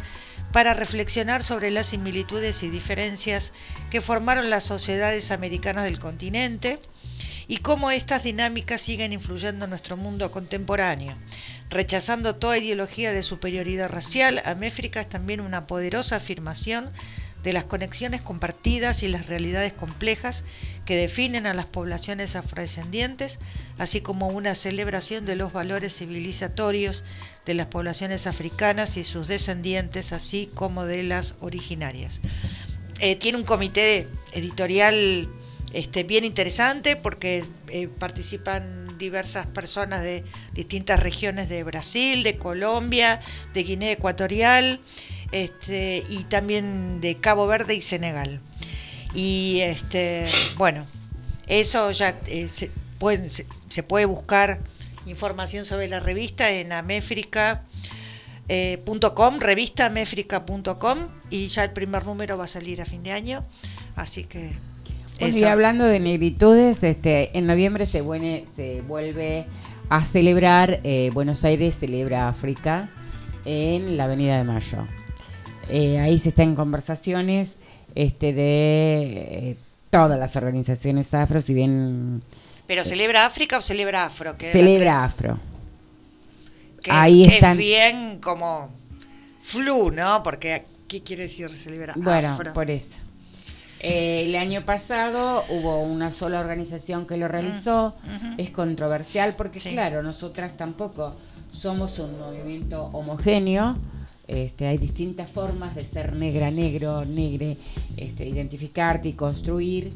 para 0.52 0.76
reflexionar 0.76 1.42
sobre 1.42 1.72
las 1.72 1.88
similitudes 1.88 2.62
y 2.62 2.70
diferencias 2.70 3.54
que 3.90 4.02
formaron 4.02 4.52
las 4.52 4.64
sociedades 4.64 5.32
americanas 5.32 5.86
del 5.86 5.98
continente 5.98 6.80
y 7.48 7.58
cómo 7.58 7.90
estas 7.90 8.24
dinámicas 8.24 8.82
siguen 8.82 9.14
influyendo 9.14 9.66
en 9.66 9.72
nuestro 9.72 9.98
mundo 9.98 10.30
contemporáneo. 10.32 11.16
Rechazando 11.74 12.36
toda 12.36 12.60
ideología 12.60 13.14
de 13.14 13.24
superioridad 13.24 13.90
racial, 13.90 14.40
Améfrica 14.46 15.02
es 15.02 15.10
también 15.10 15.42
una 15.42 15.66
poderosa 15.66 16.18
afirmación 16.18 16.92
de 17.42 17.52
las 17.52 17.64
conexiones 17.64 18.22
compartidas 18.22 19.02
y 19.02 19.08
las 19.08 19.26
realidades 19.26 19.74
complejas 19.74 20.46
que 20.86 20.96
definen 20.96 21.48
a 21.48 21.56
las 21.56 21.66
poblaciones 21.66 22.36
afrodescendientes, 22.36 23.40
así 23.80 24.02
como 24.02 24.28
una 24.28 24.54
celebración 24.54 25.26
de 25.26 25.36
los 25.36 25.52
valores 25.52 25.98
civilizatorios 25.98 27.04
de 27.44 27.56
las 27.56 27.66
poblaciones 27.66 28.28
africanas 28.28 28.96
y 28.96 29.04
sus 29.04 29.28
descendientes, 29.28 30.14
así 30.14 30.52
como 30.54 30.86
de 30.86 31.02
las 31.02 31.38
originarias. 31.40 32.22
Eh, 33.00 33.16
tiene 33.16 33.40
un 33.40 33.46
comité 33.46 34.08
editorial 34.34 35.28
este, 35.74 36.04
bien 36.04 36.24
interesante 36.24 36.98
porque 36.98 37.44
eh, 37.70 37.88
participan 37.88 38.83
diversas 39.04 39.46
personas 39.46 40.02
de 40.02 40.24
distintas 40.54 41.02
regiones 41.02 41.50
de 41.50 41.64
Brasil, 41.64 42.24
de 42.24 42.38
Colombia, 42.38 43.20
de 43.54 43.64
Guinea 43.64 43.92
Ecuatorial 43.92 44.80
este, 45.32 46.04
y 46.10 46.24
también 46.26 47.02
de 47.02 47.20
Cabo 47.20 47.48
Verde 47.48 47.76
y 47.76 47.82
Senegal. 47.82 48.40
Y 49.14 49.60
este, 49.62 50.28
bueno, 50.58 50.86
eso 51.48 51.92
ya 51.92 52.20
eh, 52.28 52.50
se, 52.50 52.72
puede 53.84 54.06
buscar 54.06 54.60
información 55.06 55.66
sobre 55.66 55.88
la 55.88 56.00
revista 56.00 56.50
en 56.52 56.72
améfrica.com, 56.72 59.40
revistaamérica.com 59.40 61.00
y 61.30 61.48
ya 61.48 61.66
el 61.66 61.74
primer 61.74 62.06
número 62.06 62.38
va 62.38 62.46
a 62.46 62.48
salir 62.48 62.82
a 62.82 62.86
fin 62.86 63.04
de 63.04 63.12
año, 63.12 63.46
así 63.96 64.24
que 64.24 64.54
Bueno, 65.32 65.38
y 65.38 65.44
hablando 65.46 65.86
de 65.86 66.00
negritudes, 66.00 66.84
este, 66.84 67.38
en 67.38 67.48
noviembre 67.48 67.86
se, 67.86 68.02
vuelve 68.02 69.46
a 69.90 70.06
celebrar, 70.06 70.80
eh, 70.84 71.12
Buenos 71.14 71.44
Aires 71.44 71.80
celebra 71.80 72.28
África 72.28 72.90
en 73.46 73.98
la 73.98 74.06
Avenida 74.06 74.38
de 74.38 74.44
Mayo. 74.44 74.86
Eh, 75.70 76.00
ahí 76.00 76.20
se 76.20 76.30
está 76.30 76.44
en 76.44 76.56
conversaciones 76.56 77.52
este, 77.96 78.34
de 78.34 79.04
eh, 79.06 79.58
todas 79.90 80.20
las 80.20 80.36
organizaciones 80.36 81.14
afro, 81.14 81.42
si 81.42 81.54
bien 81.54 82.22
Pero 82.68 82.84
celebra 82.84 83.26
África 83.26 83.58
o 83.58 83.62
celebra 83.62 84.06
Afro, 84.06 84.38
que 84.38 84.52
celebra 84.52 85.04
afro. 85.04 85.40
que, 86.82 86.92
ahí 86.92 87.28
que 87.28 87.36
están. 87.36 87.54
es 87.54 87.58
bien 87.58 88.20
como 88.20 88.70
flu, 89.42 89.92
¿no? 89.92 90.22
Porque 90.24 90.66
¿Qué 90.94 91.02
quiere 91.02 91.24
decir 91.24 91.50
celebrar? 91.50 91.96
Bueno, 91.98 92.30
Afro. 92.30 92.54
por 92.54 92.70
eso. 92.70 93.00
Eh, 93.84 94.24
el 94.26 94.36
año 94.38 94.64
pasado 94.66 95.44
hubo 95.50 95.82
una 95.82 96.10
sola 96.10 96.40
organización 96.40 97.06
que 97.06 97.18
lo 97.18 97.28
realizó. 97.28 97.96
Mm, 98.04 98.16
ujú. 98.16 98.34
Es 98.38 98.50
controversial 98.52 99.36
porque, 99.36 99.60
claro, 99.60 100.02
nosotras 100.02 100.56
tampoco 100.58 101.14
somos 101.52 102.00
un 102.00 102.18
movimiento 102.18 102.86
homogéneo. 102.94 103.78
Este, 104.28 104.68
hay 104.68 104.78
distintas 104.78 105.30
formas 105.30 105.76
de 105.76 105.84
ser 105.84 106.14
negra, 106.14 106.50
negro, 106.50 107.04
negre, 107.06 107.58
este, 107.98 108.26
identificarte 108.26 109.10
y 109.10 109.14
construir. 109.14 109.92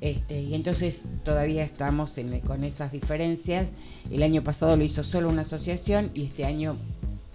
Este, 0.00 0.40
y 0.42 0.54
entonces 0.54 1.02
todavía 1.24 1.62
estamos 1.64 2.18
en- 2.18 2.40
con 2.40 2.64
esas 2.64 2.90
diferencias. 2.92 3.68
El 4.10 4.22
año 4.24 4.42
pasado 4.42 4.76
lo 4.76 4.82
hizo 4.84 5.02
solo 5.04 5.28
una 5.28 5.42
asociación 5.42 6.10
y 6.14 6.24
este 6.26 6.44
año 6.44 6.76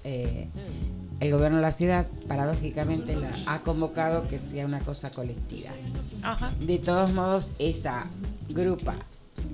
eh, 0.05 0.47
el 1.23 1.31
gobierno 1.31 1.57
de 1.57 1.63
la 1.63 1.71
ciudad, 1.71 2.05
paradójicamente, 2.27 3.15
la 3.15 3.29
ha 3.47 3.59
convocado 3.61 4.27
que 4.27 4.37
sea 4.37 4.65
una 4.65 4.79
cosa 4.79 5.09
colectiva. 5.09 5.71
Ajá. 6.21 6.51
De 6.59 6.77
todos 6.77 7.11
modos, 7.11 7.51
esa 7.59 8.05
grupa 8.49 8.95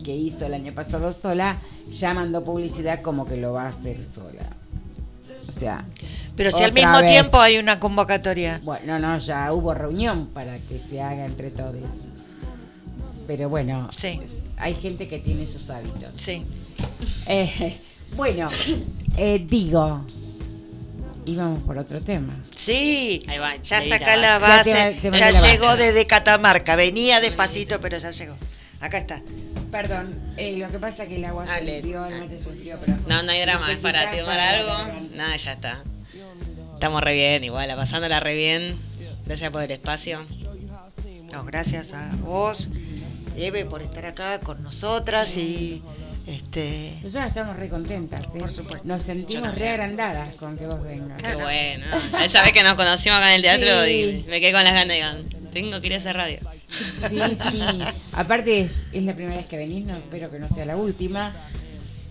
que 0.03 0.15
hizo 0.15 0.45
el 0.45 0.53
año 0.53 0.73
pasado 0.73 1.11
sola, 1.13 1.57
ya 1.89 2.13
mandó 2.13 2.43
publicidad 2.43 3.01
como 3.01 3.25
que 3.25 3.37
lo 3.37 3.53
va 3.53 3.63
a 3.63 3.69
hacer 3.69 4.03
sola. 4.03 4.55
O 5.47 5.51
sea. 5.51 5.85
Pero 6.35 6.51
si 6.51 6.63
al 6.63 6.73
mismo 6.73 6.99
vez- 7.01 7.11
tiempo 7.11 7.39
hay 7.39 7.57
una 7.57 7.79
convocatoria. 7.79 8.61
Bueno, 8.63 8.99
no, 8.99 9.17
ya 9.17 9.51
hubo 9.53 9.73
reunión 9.73 10.27
para 10.27 10.57
que 10.59 10.79
se 10.79 11.01
haga 11.01 11.25
entre 11.25 11.51
todos. 11.51 11.89
Pero 13.27 13.49
bueno, 13.49 13.89
hay 14.57 14.73
gente 14.75 15.07
que 15.07 15.19
tiene 15.19 15.43
esos 15.43 15.69
hábitos. 15.69 16.09
Sí. 16.15 16.43
Eh, 17.27 17.79
bueno, 18.15 18.47
eh, 19.17 19.45
digo, 19.47 20.05
íbamos 21.25 21.61
por 21.63 21.77
otro 21.77 22.01
tema. 22.01 22.37
Sí, 22.55 23.23
Ahí 23.27 23.37
va, 23.37 23.55
ya 23.57 23.79
está 23.79 23.95
acá 23.95 24.17
la 24.17 24.39
base. 24.39 24.69
Ya 24.71 24.89
te- 24.91 24.93
te 25.01 25.11
mandé 25.11 25.19
ya 25.25 25.31
la 25.31 25.41
base. 25.41 25.51
llegó 25.53 25.77
desde 25.77 26.05
Catamarca. 26.07 26.75
Venía 26.75 27.19
despacito, 27.21 27.79
pero 27.81 27.97
ya 27.97 28.11
llegó. 28.11 28.35
Acá 28.81 28.97
está. 28.97 29.21
Perdón, 29.71 30.15
eh, 30.37 30.57
lo 30.57 30.69
que 30.71 30.79
pasa 30.79 31.03
es 31.03 31.09
que 31.09 31.17
el 31.17 31.25
agua 31.25 31.45
se 31.45 31.75
enfrió, 31.75 32.05
el 32.05 32.21
mate 32.21 32.39
se 32.41 32.49
enfrió, 32.49 32.77
pero... 32.83 32.97
No, 33.07 33.21
no 33.23 33.31
hay 33.31 33.41
drama, 33.41 33.71
es 33.71 33.77
para 33.79 34.09
tomar 34.09 34.39
algo. 34.39 34.73
Nada, 35.15 35.35
ya 35.35 35.53
está. 35.53 35.83
Estamos 36.73 37.03
re 37.03 37.13
bien, 37.13 37.43
igual, 37.43 37.69
pasándola 37.75 38.19
re 38.19 38.35
bien. 38.35 38.77
Gracias 39.25 39.51
por 39.51 39.61
el 39.61 39.69
espacio. 39.71 40.25
No, 41.33 41.43
gracias 41.43 41.93
a 41.93 42.09
vos, 42.21 42.69
Eve, 43.37 43.65
por 43.65 43.81
estar 43.83 44.05
acá 44.07 44.39
con 44.39 44.63
nosotras 44.63 45.37
y 45.37 45.83
este. 46.29 46.93
Nosotras 47.03 47.27
estamos 47.27 47.55
re 47.57 47.69
contentas, 47.69 48.27
¿sí? 48.31 48.39
Nos 48.39 48.55
Yo 48.83 48.99
sentimos 48.99 49.55
re 49.55 49.69
agrandadas 49.69 50.35
con 50.35 50.57
que 50.57 50.65
vos 50.65 50.81
vengas. 50.81 51.21
Qué 51.21 51.35
bueno. 51.35 51.85
Esa 52.23 52.43
vez 52.43 52.53
que 52.53 52.63
nos 52.63 52.75
conocimos 52.75 53.17
acá 53.19 53.29
en 53.29 53.35
el 53.35 53.41
teatro 53.41 53.85
Sí. 53.85 54.23
y 54.25 54.29
me 54.29 54.39
quedé 54.39 54.53
con 54.53 54.63
las 54.63 54.73
ganas 54.73 54.87
de 54.87 55.39
tengo 55.51 55.81
que 55.81 55.87
ir 55.87 55.93
a 55.93 55.97
hacer 55.97 56.15
radio. 56.15 56.39
Sí, 56.69 57.19
sí. 57.35 57.61
Aparte 58.11 58.59
es, 58.61 58.85
es 58.91 59.03
la 59.03 59.15
primera 59.15 59.37
vez 59.37 59.47
que 59.47 59.57
venís, 59.57 59.85
no 59.85 59.97
espero 59.97 60.29
que 60.29 60.37
no 60.37 60.47
sea 60.47 60.65
la 60.65 60.77
última. 60.77 61.33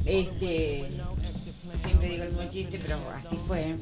Este 0.04 0.84
siempre 1.80 2.08
digo 2.08 2.24
el 2.24 2.32
mismo 2.32 2.48
chiste, 2.48 2.78
pero 2.82 2.98
así 3.14 3.38
fue. 3.46 3.76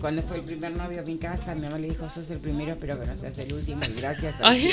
Cuando 0.00 0.22
fue 0.22 0.36
el 0.36 0.42
primer 0.44 0.72
novio 0.72 1.00
a 1.00 1.02
mi 1.02 1.16
casa, 1.16 1.54
mi 1.54 1.62
mamá 1.62 1.78
le 1.78 1.88
dijo, 1.88 2.08
sos 2.08 2.30
el 2.30 2.38
primero, 2.38 2.72
espero 2.72 3.00
que 3.00 3.06
no 3.06 3.16
seas 3.16 3.36
el 3.38 3.52
último, 3.52 3.80
y 3.88 4.00
gracias 4.00 4.40
a. 4.40 4.48
Así 4.48 4.68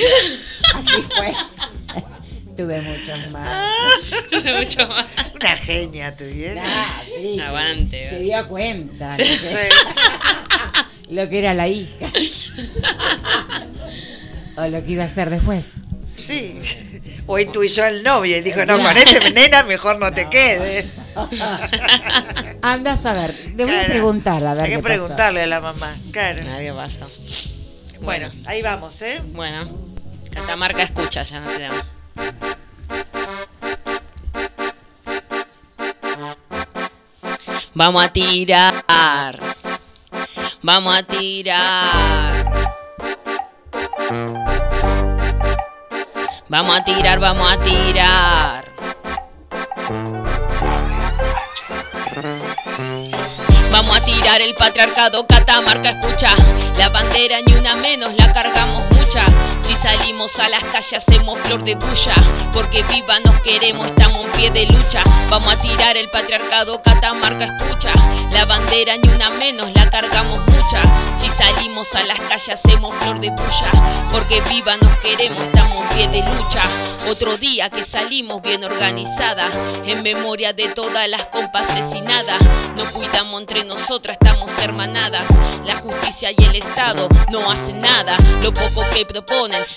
fue. 1.16 1.34
Tuve 2.56 2.82
muchos 2.82 3.32
más. 3.32 3.70
Tuve 4.32 4.54
mucho 4.64 4.88
más. 4.88 5.06
Una 5.36 5.58
genia 5.58 6.16
tu 6.16 6.24
vieja. 6.24 6.62
Ah, 6.64 7.02
sí, 7.06 7.40
Aguante. 7.40 8.04
Se, 8.04 8.10
se 8.12 8.20
dio 8.20 8.48
cuenta 8.48 9.18
Sí. 9.18 9.24
lo 9.24 11.10
que, 11.10 11.10
lo 11.16 11.30
que 11.30 11.40
era 11.40 11.54
la 11.54 11.68
hija. 11.68 12.06
o 14.58 14.68
lo 14.68 14.84
que 14.86 14.92
iba 14.92 15.04
a 15.04 15.10
ser 15.10 15.30
después. 15.30 15.68
Sí. 16.08 16.60
O 17.28 17.40
intuyó 17.40 17.86
el 17.86 18.04
novio 18.04 18.38
y 18.38 18.42
dijo, 18.42 18.66
no, 18.66 18.78
con 18.80 18.96
este 18.96 19.32
nena 19.34 19.64
mejor 19.64 19.98
no 20.00 20.14
te 20.14 20.30
quedes. 20.30 20.86
Anda 22.62 22.94
a 22.94 22.98
saber, 22.98 23.34
le 23.56 23.66
voy 23.66 23.74
a 23.74 23.78
Claro. 23.80 23.90
preguntar 23.92 24.46
a 24.46 24.54
ver 24.54 24.64
Hay 24.66 24.70
que 24.70 24.76
qué 24.78 24.84
pasó. 24.84 24.94
preguntarle 24.96 25.42
a 25.42 25.48
la 25.48 25.60
mamá. 25.62 25.96
Claro. 26.12 26.42
A 26.50 26.58
ver 26.58 26.68
qué 26.68 26.74
pasa. 26.74 27.06
Bueno, 28.02 28.30
ahí 28.46 28.62
vamos, 28.62 29.02
¿eh? 29.02 29.22
Bueno, 29.34 29.68
Catamarca 30.32 30.84
escucha, 30.84 31.24
ya 31.24 31.40
no 31.40 31.50
te 31.52 31.60
damos. 31.64 31.84
Vamos 37.74 38.06
a 38.06 38.08
tirar. 38.08 39.38
Vamos 40.62 40.98
a 40.98 41.04
tirar. 41.04 42.46
Vamos 46.48 46.80
a 46.80 46.84
tirar, 46.86 47.20
vamos 47.20 47.52
a 47.52 47.58
tirar. 47.58 48.72
Vamos 53.72 53.98
a 53.98 54.06
tirar 54.06 54.42
el 54.42 54.56
patriarcado, 54.56 55.28
Catamarca 55.28 55.90
escucha. 55.90 56.30
La 56.78 56.88
bandera 56.88 57.42
ni 57.46 57.56
una 57.56 57.76
menos, 57.76 58.14
la 58.16 58.32
cargamos 58.32 58.84
mucha. 58.92 59.26
Si 59.66 59.74
salimos 59.76 60.38
a 60.40 60.48
las 60.48 60.64
calles 60.66 60.94
hacemos 60.94 61.40
flor 61.40 61.64
de 61.64 61.74
bulla. 61.74 62.14
Porque 62.54 62.84
viva 62.84 63.20
nos 63.22 63.42
queremos, 63.42 63.88
estamos 63.88 64.24
en 64.24 64.32
pie 64.34 64.52
de 64.52 64.68
lucha. 64.68 65.04
Vamos 65.32 65.52
a 65.52 65.60
tirar 65.60 65.98
el 65.98 66.08
patriarcado, 66.10 66.84
Catamarca 66.84 67.46
escucha. 67.46 67.92
La 68.32 68.46
bandera 68.46 68.96
ni 68.98 69.10
una 69.10 69.32
menos, 69.32 69.72
la 69.74 69.90
cargamos 69.90 70.40
mucha. 70.46 70.82
Si 71.18 71.32
salimos 71.32 71.96
a 71.96 72.04
las 72.04 72.20
calles 72.20 72.50
hacemos 72.50 72.94
flor 72.94 73.20
de 73.20 73.32
bulla. 73.32 74.06
Porque 74.12 74.40
viva 74.50 74.78
nos 74.78 75.00
queremos, 75.00 75.40
estamos 75.40 75.82
en 75.82 75.90
pie 75.90 76.08
de 76.10 76.20
lucha. 76.32 76.62
Otro 77.10 77.36
día 77.36 77.72
que 77.72 77.84
salimos 77.84 78.44
bien 78.44 78.64
organizada. 78.64 79.50
En 79.84 80.04
memoria 80.04 80.54
de 80.54 80.68
todas 80.70 81.10
las 81.10 81.26
compas 81.26 81.72
asesinadas. 81.72 82.40
No 82.78 82.86
cuidamos 82.92 83.42
entre 83.42 83.64
nosotras, 83.64 84.18
estamos 84.22 84.52
hermanadas. 84.60 85.26
La 85.66 85.76
justicia 85.76 86.30
y 86.38 86.44
el 86.44 86.56
Estado 86.56 87.10
no 87.32 87.50
hacen 87.50 87.82
nada. 87.82 88.16
Lo 88.44 88.54
poco 88.54 88.86
que 88.94 89.06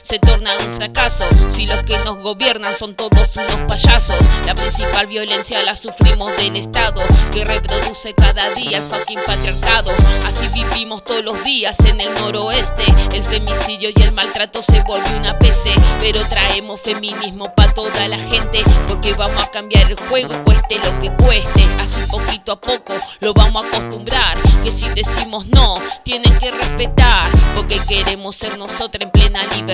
se 0.02 0.18
torna 0.18 0.50
un 0.59 0.76
fracaso. 0.76 1.24
Si 1.48 1.66
los 1.66 1.82
que 1.82 1.96
nos 1.98 2.18
gobiernan 2.18 2.74
son 2.74 2.94
todos 2.94 3.36
unos 3.36 3.62
payasos. 3.66 4.16
La 4.46 4.55
principal 4.55 5.06
violencia 5.06 5.62
la 5.62 5.76
sufrimos 5.76 6.34
del 6.36 6.56
Estado. 6.56 7.02
Que 7.32 7.44
reproduce 7.44 8.14
cada 8.14 8.50
día 8.50 8.78
el 8.78 8.84
fucking 8.84 9.20
patriarcado. 9.26 9.90
Así 10.26 10.48
vivimos 10.48 11.05
todos 11.05 11.24
los 11.24 11.42
días 11.42 11.78
en 11.80 12.00
el 12.00 12.12
noroeste. 12.14 12.84
El 13.12 13.24
femicidio 13.24 13.90
y 13.94 14.02
el 14.02 14.12
maltrato 14.12 14.62
se 14.62 14.80
volvió 14.82 15.16
una 15.18 15.38
peste. 15.38 15.72
Pero 16.00 16.20
traemos 16.28 16.80
feminismo 16.80 17.52
para 17.55 17.72
toda 17.74 18.09
la 18.09 18.18
gente. 18.18 18.64
Porque 18.86 19.12
vamos 19.12 19.42
a 19.42 19.50
cambiar 19.50 19.90
el 19.90 19.96
juego, 20.09 20.42
cueste 20.44 20.78
lo 20.78 20.98
que 20.98 21.12
cueste. 21.24 21.66
Así 21.80 22.00
poquito 22.10 22.52
a 22.52 22.60
poco 22.60 22.94
lo 23.20 23.34
vamos 23.34 23.64
a 23.64 23.68
acostumbrar. 23.68 24.38
Que 24.62 24.70
si 24.70 24.88
decimos 24.90 25.46
no, 25.46 25.78
tienen 26.05 26.36
que 26.38 26.50
respetar. 26.50 27.30
Porque 27.55 27.78
queremos 27.88 28.36
ser 28.36 28.56
nosotras 28.59 29.02
en 29.02 29.10
plena 29.10 29.42
libertad. 29.55 29.68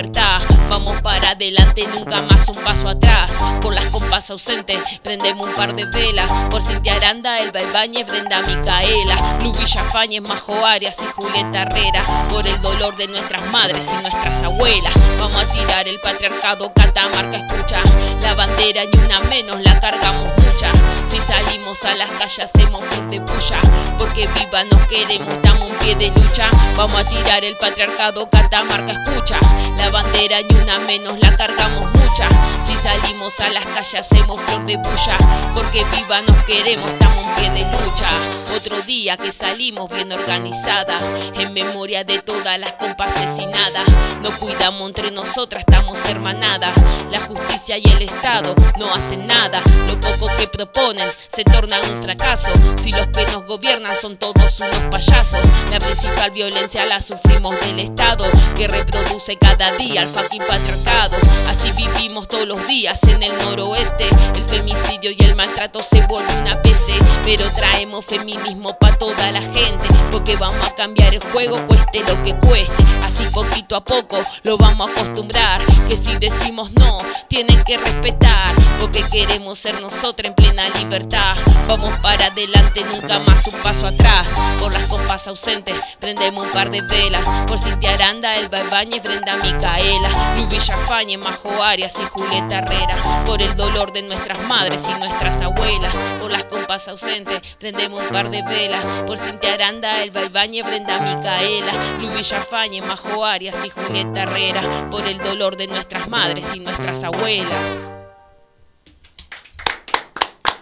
Vamos 0.69 1.01
para 1.01 1.29
adelante, 1.29 1.87
nunca 1.87 2.21
más 2.21 2.49
un 2.49 2.55
paso 2.65 2.89
atrás. 2.89 3.31
Por 3.61 3.73
las 3.73 3.85
compas 3.85 4.29
ausentes, 4.29 4.99
prendemos 5.01 5.47
un 5.47 5.55
par 5.55 5.73
de 5.73 5.85
velas. 5.85 6.29
Por 6.49 6.61
Cintia 6.61 6.95
Aranda, 6.95 7.37
Elba 7.37 7.61
Ibáñez, 7.61 8.05
Brenda 8.05 8.41
Micaela. 8.41 9.39
Lu 9.41 9.53
Villafañez, 9.53 10.21
Majo 10.27 10.65
Arias 10.65 10.97
y 11.01 11.05
Julieta 11.05 11.61
Herrera. 11.61 12.03
Por 12.29 12.45
el 12.45 12.59
dolor 12.61 12.97
de 12.97 13.07
nuestras 13.07 13.49
madres 13.53 13.89
y 13.97 14.01
nuestras 14.01 14.43
abuelas. 14.43 14.93
Vamos 15.17 15.37
a 15.37 15.53
tirar 15.53 15.87
el 15.87 15.97
patriarcado, 16.01 16.73
Catamarca 16.73 17.37
escucha. 17.37 17.79
La 18.21 18.33
bandera 18.33 18.81
ni 18.91 18.99
una 18.99 19.21
menos, 19.21 19.61
la 19.61 19.79
cargamos 19.79 20.27
mucha. 20.37 20.71
Si 21.09 21.21
salimos 21.21 21.85
a 21.85 21.95
las 21.95 22.11
calles 22.11 22.39
hacemos 22.39 22.81
de 23.09 23.21
puya. 23.21 23.61
Porque 23.97 24.27
viva 24.27 24.61
nos 24.65 24.81
queremos, 24.87 25.29
estamos 25.29 25.71
en 25.71 25.77
pie 25.77 25.95
de 25.95 26.07
lucha. 26.07 26.49
Vamos 26.75 26.99
a 26.99 27.09
tirar 27.09 27.45
el 27.45 27.55
patriarcado, 27.55 28.29
Catamarca 28.29 28.91
escucha. 28.91 29.39
La 29.77 29.84
bandera 29.89 30.41
ni 30.41 30.55
una 30.55 30.79
menos, 30.79 31.19
la 31.19 31.35
cargamos 31.35 31.85
mucha. 31.91 32.27
Si 32.65 32.75
salimos 32.75 33.39
a 33.39 33.49
las 33.49 33.65
calles 33.65 33.95
hacemos 33.95 34.39
flor 34.39 34.65
de 34.65 34.77
puya. 34.79 35.17
Porque 35.53 35.83
viva 35.95 36.21
nos 36.21 36.37
queremos, 36.45 36.89
estamos 36.89 37.27
en 37.27 37.35
pie 37.35 37.49
de 37.51 37.71
lucha. 37.71 38.09
Otro 38.55 38.81
día 38.81 39.17
que 39.17 39.31
salimos 39.31 39.89
bien 39.89 40.11
organizada. 40.11 40.97
En 41.35 41.53
memoria 41.53 42.03
de 42.03 42.21
todas 42.21 42.59
las 42.59 42.73
compas 42.73 43.15
asesinadas. 43.15 43.83
No 44.23 44.31
cuidamos 44.39 44.87
entre 44.87 45.11
nosotras, 45.11 45.63
estamos 45.67 46.03
hermanadas. 46.05 46.73
La 47.11 47.19
justicia 47.19 47.77
y 47.77 47.83
el 47.83 48.01
Estado 48.01 48.55
no 48.77 48.93
hacen 48.93 49.27
nada. 49.27 49.61
Lo 49.87 49.99
poco 49.99 50.27
que 50.37 50.47
proponen 50.47 51.07
se 51.33 51.43
torna 51.43 51.79
un 51.81 52.01
fracaso. 52.01 52.51
Si 52.77 52.91
los 52.91 53.07
que 53.07 53.25
nos 53.31 53.45
gobiernan 53.45 53.95
son 53.95 54.17
todos 54.17 54.59
unos 54.59 54.77
payasos. 54.89 55.41
La 55.69 55.79
principal 55.79 56.31
violencia 56.31 56.85
la 56.85 57.01
sufrimos 57.01 57.59
del 57.61 57.79
Estado, 57.79 58.25
que 58.55 58.67
reproduce 58.67 59.37
cada 59.37 59.71
el 59.79 60.07
fucking 60.07 60.41
patriarcado. 60.47 61.17
Así 61.47 61.71
vivimos 61.73 62.27
todos 62.27 62.47
los 62.47 62.65
días 62.67 63.01
en 63.03 63.21
el 63.23 63.37
noroeste. 63.39 64.09
El 64.33 64.43
femicidio 64.43 65.11
y 65.11 65.23
el 65.23 65.35
maltrato 65.35 65.81
se 65.83 66.01
vuelve 66.07 66.33
una 66.41 66.61
peste. 66.61 66.93
Pero 67.23 67.43
traemos 67.51 68.05
feminismo 68.05 68.77
para 68.79 68.97
toda 68.97 69.31
la 69.31 69.41
gente. 69.41 69.87
Porque 70.11 70.35
vamos 70.37 70.65
a 70.65 70.75
cambiar 70.75 71.13
el 71.13 71.21
juego, 71.31 71.65
cueste 71.67 72.01
lo 72.01 72.23
que 72.23 72.35
cueste. 72.35 72.83
Así 73.03 73.23
poquito 73.33 73.75
a 73.75 73.83
poco 73.83 74.17
lo 74.43 74.57
vamos 74.57 74.87
a 74.87 74.91
acostumbrar. 74.91 75.61
Que 75.87 75.97
si 75.97 76.15
decimos 76.15 76.71
no, 76.71 76.99
tienen 77.27 77.61
que 77.63 77.77
respetar. 77.77 78.55
Porque 78.79 79.03
queremos 79.11 79.59
ser 79.59 79.79
nosotras 79.81 80.29
en 80.29 80.35
plena 80.35 80.63
libertad. 80.79 81.35
Vamos 81.67 81.91
para 82.01 82.27
adelante, 82.27 82.83
nunca 82.91 83.19
más 83.19 83.47
un 83.47 83.59
paso 83.61 83.87
atrás. 83.87 84.25
Por 84.59 84.71
las 84.71 84.83
compas 84.83 85.27
ausentes, 85.27 85.75
prendemos 85.99 86.45
un 86.45 86.51
par 86.51 86.71
de 86.71 86.81
velas. 86.81 87.27
Por 87.45 87.59
Cintia 87.59 87.93
Aranda, 87.93 88.33
Elba 88.33 88.63
Bañez, 88.69 89.03
Brenda 89.03 89.35
Micaela. 89.65 90.35
Lu 90.37 90.47
Villafañe, 90.47 91.17
Majo 91.17 91.63
Arias 91.63 91.99
y 91.99 92.05
Julieta 92.05 92.59
Herrera. 92.59 93.23
Por 93.25 93.41
el 93.41 93.55
dolor 93.55 93.91
de 93.91 94.03
nuestras 94.03 94.37
madres 94.47 94.87
y 94.87 94.99
nuestras 94.99 95.41
abuelas. 95.41 95.91
Por 96.19 96.29
las 96.29 96.45
compas 96.45 96.87
ausentes, 96.87 97.55
prendemos 97.59 98.03
un 98.03 98.09
par 98.09 98.29
de 98.29 98.43
velas. 98.43 98.85
Por 99.07 99.17
Cintia 99.17 99.55
Aranda, 99.55 100.03
Elba 100.03 100.29
Bañez, 100.29 100.65
Brenda 100.65 100.99
Micaela. 100.99 101.73
Lu 101.99 102.09
Villafañe, 102.11 102.81
Majo 102.81 103.25
Arias 103.25 103.65
y 103.65 103.69
Julieta 103.69 104.23
Herrera. 104.23 104.61
Por 104.91 105.07
el 105.07 105.17
dolor 105.17 105.57
de 105.57 105.65
nuestras 105.67 106.07
madres 106.09 106.53
y 106.53 106.59
nuestras 106.59 107.03
abuelas. 107.03 107.91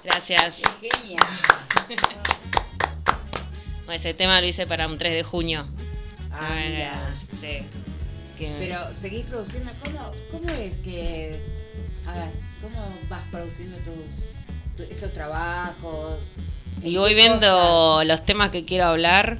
Gracias. 0.04 0.62
Ese 3.92 4.14
tema 4.16 4.40
lo 4.42 4.48
hice 4.48 4.66
para 4.66 4.88
un 4.88 4.98
3 4.98 5.14
de 5.14 5.24
junio. 5.24 5.68
Ah. 6.32 6.50
Sí. 7.40 7.60
Que- 8.46 8.56
Pero 8.60 8.94
seguís 8.94 9.26
produciendo. 9.26 9.72
¿Cómo, 9.84 10.12
¿Cómo 10.32 10.50
es 10.50 10.78
que.? 10.78 11.40
A 12.06 12.14
ver, 12.14 12.30
¿cómo 12.62 12.80
vas 13.10 13.22
produciendo 13.32 13.78
tus, 13.78 14.26
tu- 14.78 14.92
esos 14.94 15.12
trabajos? 15.14 16.20
¿En 16.82 16.90
Y 16.92 16.98
voy 16.98 17.14
viendo 17.14 17.48
cosas? 17.48 18.08
los 18.08 18.26
temas 18.26 18.52
que 18.52 18.66
quiero 18.66 18.86
hablar. 18.86 19.38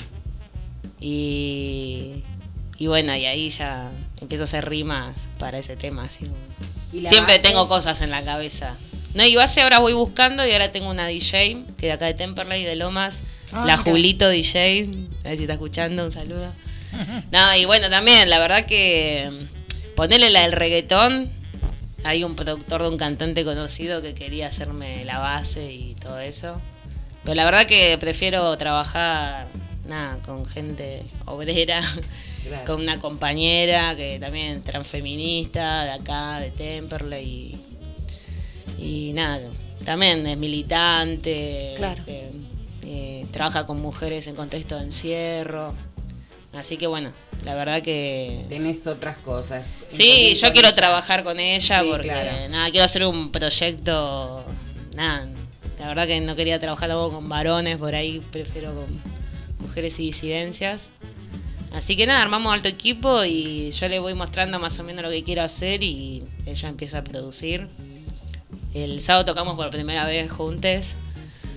Y. 1.00 2.24
Y 2.78 2.88
bueno, 2.88 3.16
y 3.16 3.26
ahí 3.26 3.50
ya 3.50 3.92
empiezo 4.22 4.44
a 4.44 4.46
hacer 4.46 4.68
rimas 4.68 5.28
para 5.38 5.58
ese 5.58 5.76
tema. 5.76 6.04
así 6.04 6.26
como- 6.26 6.38
¿Y 6.92 7.02
la 7.02 7.10
Siempre 7.10 7.38
base? 7.38 7.48
tengo 7.48 7.68
cosas 7.68 8.02
en 8.02 8.12
la 8.12 8.24
cabeza. 8.24 8.76
No, 9.14 9.24
y 9.26 9.36
base 9.36 9.62
ahora 9.62 9.80
voy 9.80 9.94
buscando 9.94 10.46
y 10.46 10.52
ahora 10.52 10.72
tengo 10.72 10.90
una 10.90 11.06
DJ, 11.08 11.66
que 11.78 11.88
de 11.88 11.92
acá 11.92 12.06
de 12.06 12.14
Temperley, 12.14 12.64
de 12.64 12.76
Lomas. 12.76 13.22
Ah, 13.52 13.66
la 13.66 13.78
mira. 13.78 13.92
Julito 13.92 14.28
DJ. 14.30 14.90
A 15.24 15.30
ver 15.30 15.38
si 15.38 15.44
está 15.44 15.54
escuchando, 15.54 16.06
un 16.06 16.12
saludo. 16.12 16.52
No, 17.32 17.56
y 17.58 17.66
bueno, 17.66 17.90
también, 17.90 18.30
la 18.30 18.40
verdad 18.40 18.66
que 18.66 19.30
mm, 19.32 19.96
ponerle 19.96 20.30
la 20.30 20.42
del 20.42 20.52
reggaetón. 20.52 21.32
Hay 22.06 22.24
un 22.26 22.36
productor 22.36 22.82
de 22.82 22.90
un 22.90 22.98
cantante 22.98 23.46
conocido 23.46 24.02
que 24.02 24.14
quería 24.14 24.48
hacerme 24.48 25.06
la 25.06 25.20
base 25.20 25.72
y 25.72 25.96
todo 25.96 26.20
eso. 26.20 26.62
Pero 27.24 27.36
la 27.36 27.46
verdad 27.46 27.66
que 27.66 27.98
prefiero 27.98 28.58
trabajar 28.58 29.48
nada, 29.88 30.18
con 30.26 30.46
gente 30.46 31.04
obrera, 31.26 31.82
Claro. 32.44 32.66
con 32.66 32.82
una 32.82 33.00
compañera 33.00 33.96
que 33.96 34.20
también 34.20 34.58
es 34.58 34.64
transfeminista 34.64 35.86
de 35.86 35.92
acá, 35.92 36.40
de 36.42 36.52
Temperley. 36.52 37.58
Y, 38.78 38.84
y 39.10 39.14
nada, 39.14 39.40
también 39.86 40.28
es 40.28 40.38
militante. 40.38 41.74
Claro. 41.78 41.96
este, 42.00 42.32
eh, 42.86 43.26
trabaja 43.32 43.66
con 43.66 43.82
mujeres 43.82 44.28
en 44.28 44.36
contexto 44.36 44.78
de 44.78 44.84
encierro. 44.84 45.74
Así 46.54 46.78
que 46.78 46.86
bueno, 46.88 47.12
la 47.46 47.56
verdad 47.56 47.82
que... 47.82 48.46
Tenés 48.48 48.86
otras 48.86 49.18
cosas. 49.18 49.66
Sí, 49.88 50.34
yo 50.36 50.48
ella 50.48 50.60
ella- 50.60 50.74
trabajar 50.76 51.24
con 51.24 51.40
ella 51.40 51.82
Sí, 51.82 51.88
porque 51.90 52.08
claro. 52.10 52.50
nada, 52.50 52.70
quiero 52.70 52.86
hacer 52.86 53.06
un 53.06 53.32
proyecto, 53.32 54.46
nada, 54.96 55.28
la 55.80 55.88
verdad 55.88 56.06
que 56.08 56.20
no 56.22 56.36
quería 56.36 56.60
trabajar 56.60 56.90
tampoco 56.90 57.16
con 57.16 57.28
varones, 57.30 57.78
por 57.78 57.96
ahí 57.96 58.22
prefiero 58.32 58.74
con 58.76 59.02
mujeres 59.68 60.00
y 60.00 60.04
disidencias. 60.04 60.90
Así 61.74 61.96
que 61.96 62.06
nada, 62.06 62.22
armamos 62.22 62.54
alto 62.54 62.68
equipo 62.68 63.24
y 63.26 63.72
yo 63.72 63.90
le 63.90 63.98
voy 63.98 64.14
mostrando 64.14 64.60
más 64.60 64.78
o 64.78 64.84
menos 64.84 65.02
lo 65.04 65.10
que 65.10 65.24
quiero 65.24 65.42
hacer 65.42 65.82
y 65.82 66.24
ella 66.46 66.70
empieza 66.70 67.00
a 67.00 67.04
producir. 67.04 67.68
El 68.76 69.02
sábado 69.02 69.26
tocamos 69.26 69.56
por 69.56 69.72
primera 69.72 70.06
vez 70.06 70.32
juntes. 70.32 70.96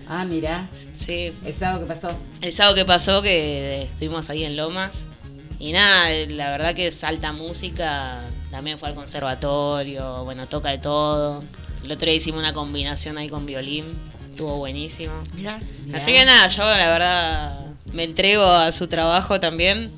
Ah, 0.08 0.24
mira. 0.24 0.68
Sí. 0.94 1.32
¿El 1.44 1.52
sábado 1.52 1.80
que 1.80 1.86
pasó? 1.86 2.10
El 2.40 2.52
sábado 2.52 2.76
que 2.76 2.84
pasó 2.84 3.22
que 3.22 3.82
estuvimos 3.82 4.30
ahí 4.30 4.44
en 4.44 4.56
Lomas. 4.56 5.04
Y 5.58 5.72
nada, 5.72 6.10
la 6.28 6.50
verdad 6.50 6.74
que 6.74 6.88
es 6.88 7.02
alta 7.04 7.32
música. 7.32 8.20
También 8.50 8.78
fue 8.78 8.88
al 8.88 8.94
conservatorio, 8.94 10.24
bueno, 10.24 10.46
toca 10.46 10.70
de 10.70 10.78
todo. 10.78 11.42
El 11.84 11.92
otro 11.92 12.06
día 12.06 12.16
hicimos 12.16 12.40
una 12.40 12.52
combinación 12.52 13.18
ahí 13.18 13.28
con 13.28 13.46
violín. 13.46 13.84
Estuvo 14.30 14.56
buenísimo. 14.58 15.14
Mirá. 15.34 15.58
Así 15.94 16.12
que 16.12 16.24
nada, 16.24 16.48
yo 16.48 16.62
la 16.62 16.88
verdad 16.88 17.66
me 17.92 18.04
entrego 18.04 18.44
a 18.44 18.70
su 18.72 18.86
trabajo 18.86 19.40
también. 19.40 19.90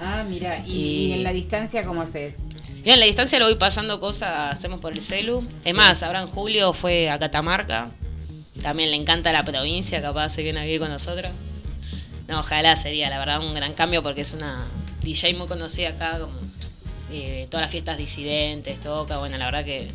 Ah, 0.00 0.24
mira. 0.28 0.64
¿Y, 0.66 1.12
en 1.12 1.22
la 1.22 1.32
distancia 1.32 1.84
cómo 1.84 2.02
haces? 2.02 2.34
En 2.84 3.00
la 3.00 3.06
distancia 3.06 3.38
lo 3.38 3.46
voy 3.46 3.56
pasando 3.56 4.00
cosas, 4.00 4.52
hacemos 4.52 4.80
por 4.80 4.92
el 4.92 5.02
celu. 5.02 5.46
Es 5.64 5.74
más, 5.74 6.02
ahora 6.02 6.22
en 6.22 6.26
julio 6.26 6.72
fue 6.72 7.10
a 7.10 7.18
Catamarca. 7.18 7.90
También 8.62 8.90
le 8.90 8.96
encanta 8.96 9.32
la 9.32 9.44
provincia, 9.44 10.02
capaz 10.02 10.30
se 10.30 10.42
viene 10.42 10.60
a 10.60 10.64
vivir 10.64 10.80
con 10.80 10.90
nosotros. 10.90 11.32
No, 12.26 12.40
ojalá 12.40 12.76
sería, 12.76 13.08
la 13.08 13.18
verdad, 13.18 13.40
un 13.40 13.54
gran 13.54 13.72
cambio 13.72 14.02
porque 14.02 14.20
es 14.22 14.32
una 14.32 14.66
DJ 15.02 15.34
muy 15.34 15.46
conocida 15.46 15.90
acá, 15.90 16.18
como 16.18 16.38
eh, 17.10 17.46
todas 17.50 17.62
las 17.64 17.70
fiestas 17.70 17.96
disidentes, 17.96 18.80
toca. 18.80 19.18
Bueno, 19.18 19.38
la 19.38 19.46
verdad 19.46 19.64
que 19.64 19.90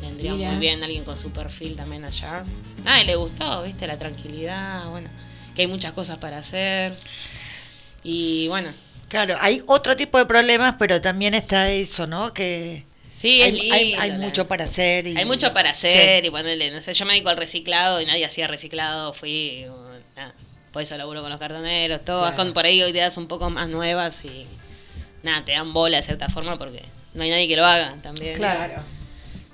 vendría 0.00 0.34
Mira. 0.34 0.50
muy 0.50 0.58
bien 0.58 0.82
alguien 0.82 1.04
con 1.04 1.16
su 1.16 1.30
perfil 1.30 1.76
también 1.76 2.04
allá. 2.04 2.44
Ah, 2.84 3.00
y 3.00 3.04
le 3.06 3.16
gustó, 3.16 3.62
viste, 3.62 3.86
la 3.86 3.98
tranquilidad, 3.98 4.88
bueno, 4.88 5.08
que 5.54 5.62
hay 5.62 5.68
muchas 5.68 5.92
cosas 5.92 6.18
para 6.18 6.38
hacer. 6.38 6.96
Y 8.02 8.48
bueno, 8.48 8.68
Claro, 9.08 9.36
hay 9.40 9.62
otro 9.66 9.94
tipo 9.94 10.18
de 10.18 10.26
problemas, 10.26 10.74
pero 10.78 11.00
también 11.00 11.34
está 11.34 11.70
eso, 11.70 12.06
¿no? 12.08 12.34
Que 12.34 12.84
Sí, 13.16 13.40
es 13.40 13.46
hay, 13.46 13.70
hay- 13.70 13.84
lindo, 13.86 14.02
hay 14.02 14.12
mucho 14.12 14.46
para 14.46 14.64
hacer. 14.64 15.06
Y, 15.06 15.16
Hay 15.16 15.24
mucho 15.24 15.52
para 15.54 15.70
hacer 15.70 16.24
y 16.24 16.30
ponerle, 16.30 16.70
no 16.70 16.82
sé, 16.82 16.92
yo 16.92 17.06
me 17.06 17.12
dedico 17.14 17.30
al 17.30 17.36
reciclado 17.38 18.00
y 18.00 18.06
nadie 18.06 18.24
hacía 18.26 18.46
reciclado, 18.46 19.14
fui, 19.14 19.64
nada, 20.16 20.34
por 20.72 20.82
eso 20.82 20.96
laburo 20.98 21.22
con 21.22 21.30
los 21.30 21.38
cartoneros, 21.40 22.04
todo, 22.04 22.20
vas 22.22 22.32
Claro. 22.34 22.44
con 22.44 22.52
por 22.52 22.66
ahí 22.66 22.82
ideas 22.82 23.16
un 23.16 23.26
poco 23.26 23.48
más 23.48 23.68
nuevas 23.68 24.22
y 24.24 24.46
nada, 25.22 25.44
te 25.44 25.52
dan 25.52 25.72
bola 25.72 25.96
de 25.96 26.02
cierta 26.02 26.28
forma 26.28 26.58
porque 26.58 26.82
no 27.14 27.22
hay 27.22 27.30
nadie 27.30 27.48
que 27.48 27.56
lo 27.56 27.64
haga 27.64 27.94
también. 28.02 28.34
Claro. 28.34 28.82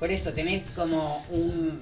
Por 0.00 0.10
eso 0.10 0.32
tenés 0.32 0.64
como 0.74 1.24
un 1.30 1.80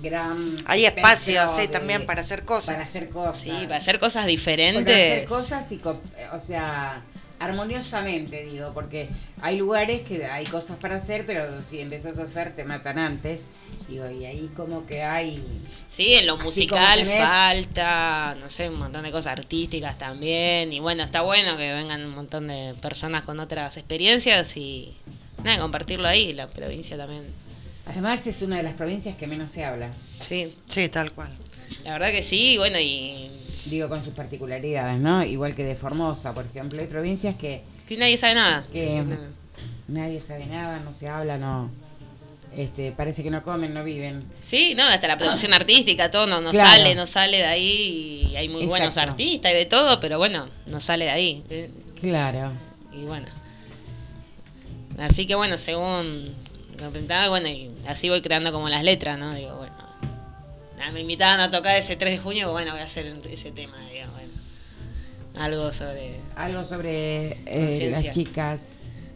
gran. 0.00 0.54
Hay 0.66 0.84
espacio, 0.86 1.48
sí, 1.48 1.62
de- 1.62 1.68
también 1.68 2.06
para 2.06 2.20
hacer 2.20 2.44
cosas. 2.44 2.74
Para 2.76 2.84
hacer 2.86 3.08
cosas. 3.08 3.38
Sí, 3.42 3.50
para 3.50 3.76
hacer 3.76 3.98
cosas 3.98 4.26
diferentes. 4.26 4.94
hacer 4.94 5.24
cosas 5.24 5.72
y, 5.72 5.78
co- 5.78 6.00
o 6.32 6.40
sea, 6.40 7.02
armoniosamente, 7.44 8.44
digo, 8.44 8.72
porque 8.74 9.08
hay 9.40 9.56
lugares 9.58 10.02
que 10.02 10.24
hay 10.26 10.46
cosas 10.46 10.76
para 10.78 10.96
hacer, 10.96 11.26
pero 11.26 11.62
si 11.62 11.80
empezás 11.80 12.18
a 12.18 12.22
hacer 12.22 12.54
te 12.54 12.64
matan 12.64 12.98
antes. 12.98 13.42
Digo, 13.88 14.08
y 14.10 14.24
ahí 14.24 14.50
como 14.56 14.86
que 14.86 15.02
hay. 15.02 15.42
Sí, 15.86 16.14
en 16.14 16.26
lo 16.26 16.36
musical 16.38 17.00
tenés- 17.00 17.18
falta, 17.26 18.36
no 18.40 18.48
sé, 18.48 18.68
un 18.70 18.78
montón 18.78 19.04
de 19.04 19.10
cosas 19.10 19.32
artísticas 19.38 19.98
también. 19.98 20.72
Y 20.72 20.80
bueno, 20.80 21.02
está 21.02 21.20
bueno 21.22 21.56
que 21.56 21.72
vengan 21.72 22.04
un 22.04 22.14
montón 22.14 22.48
de 22.48 22.74
personas 22.80 23.22
con 23.24 23.40
otras 23.40 23.76
experiencias 23.76 24.56
y 24.56 24.90
nada, 25.42 25.58
compartirlo 25.58 26.08
ahí, 26.08 26.32
la 26.32 26.46
provincia 26.46 26.96
también. 26.96 27.24
Además, 27.86 28.26
es 28.26 28.40
una 28.40 28.56
de 28.56 28.62
las 28.62 28.72
provincias 28.74 29.16
que 29.16 29.26
menos 29.26 29.50
se 29.50 29.64
habla. 29.64 29.90
Sí. 30.20 30.54
Sí, 30.66 30.88
tal 30.88 31.12
cual. 31.12 31.30
La 31.84 31.92
verdad 31.92 32.10
que 32.12 32.22
sí, 32.22 32.56
bueno, 32.56 32.78
y 32.80 33.30
Digo, 33.66 33.88
con 33.88 34.04
sus 34.04 34.12
particularidades, 34.14 34.98
¿no? 35.00 35.24
Igual 35.24 35.54
que 35.54 35.64
de 35.64 35.74
Formosa, 35.74 36.34
por 36.34 36.44
ejemplo. 36.44 36.80
Hay 36.80 36.86
provincias 36.86 37.34
que, 37.36 37.62
sí, 37.86 37.96
nadie 37.96 38.16
sabe 38.16 38.34
nada. 38.34 38.64
que 38.72 39.02
No. 39.02 39.16
nadie 39.88 40.20
sabe 40.20 40.46
nada, 40.46 40.80
no 40.80 40.92
se 40.92 41.08
habla, 41.08 41.38
no. 41.38 41.70
Este, 42.56 42.92
parece 42.92 43.22
que 43.24 43.30
no 43.30 43.42
comen, 43.42 43.74
no 43.74 43.82
viven. 43.82 44.22
Sí, 44.40 44.74
no, 44.76 44.84
hasta 44.84 45.08
la 45.08 45.18
producción 45.18 45.52
artística, 45.54 46.10
todo 46.10 46.26
no, 46.26 46.40
no 46.40 46.50
Claro. 46.52 46.68
sale, 46.68 46.94
no 46.94 47.06
sale 47.06 47.38
de 47.38 47.46
ahí. 47.46 48.28
Y 48.32 48.36
hay 48.36 48.48
muy 48.48 48.66
buenos 48.66 48.96
artistas 48.96 49.50
y 49.50 49.54
de 49.54 49.66
todo, 49.66 49.98
pero 49.98 50.18
bueno, 50.18 50.46
no 50.66 50.80
sale 50.80 51.06
de 51.06 51.10
ahí. 51.10 51.44
Claro. 52.00 52.52
Y 52.92 53.04
bueno. 53.04 53.26
Así 54.98 55.26
que 55.26 55.34
bueno, 55.34 55.58
según 55.58 56.34
bueno, 57.28 57.48
y 57.48 57.70
así 57.86 58.08
voy 58.08 58.20
creando 58.20 58.52
como 58.52 58.68
las 58.68 58.84
letras, 58.84 59.18
¿no? 59.18 59.34
Digo, 59.34 59.56
bueno. 59.56 59.73
Me 60.92 61.00
invitaban 61.00 61.40
a 61.40 61.50
tocar 61.50 61.76
ese 61.76 61.96
3 61.96 62.12
de 62.12 62.18
junio, 62.18 62.50
bueno, 62.52 62.72
voy 62.72 62.80
a 62.80 62.84
hacer 62.84 63.06
ese 63.30 63.50
tema, 63.52 63.76
digamos, 63.90 64.14
bueno. 64.14 64.32
Algo 65.36 65.72
sobre. 65.72 66.14
Algo 66.36 66.64
sobre 66.64 67.38
eh, 67.46 67.88
las 67.90 68.10
chicas 68.10 68.60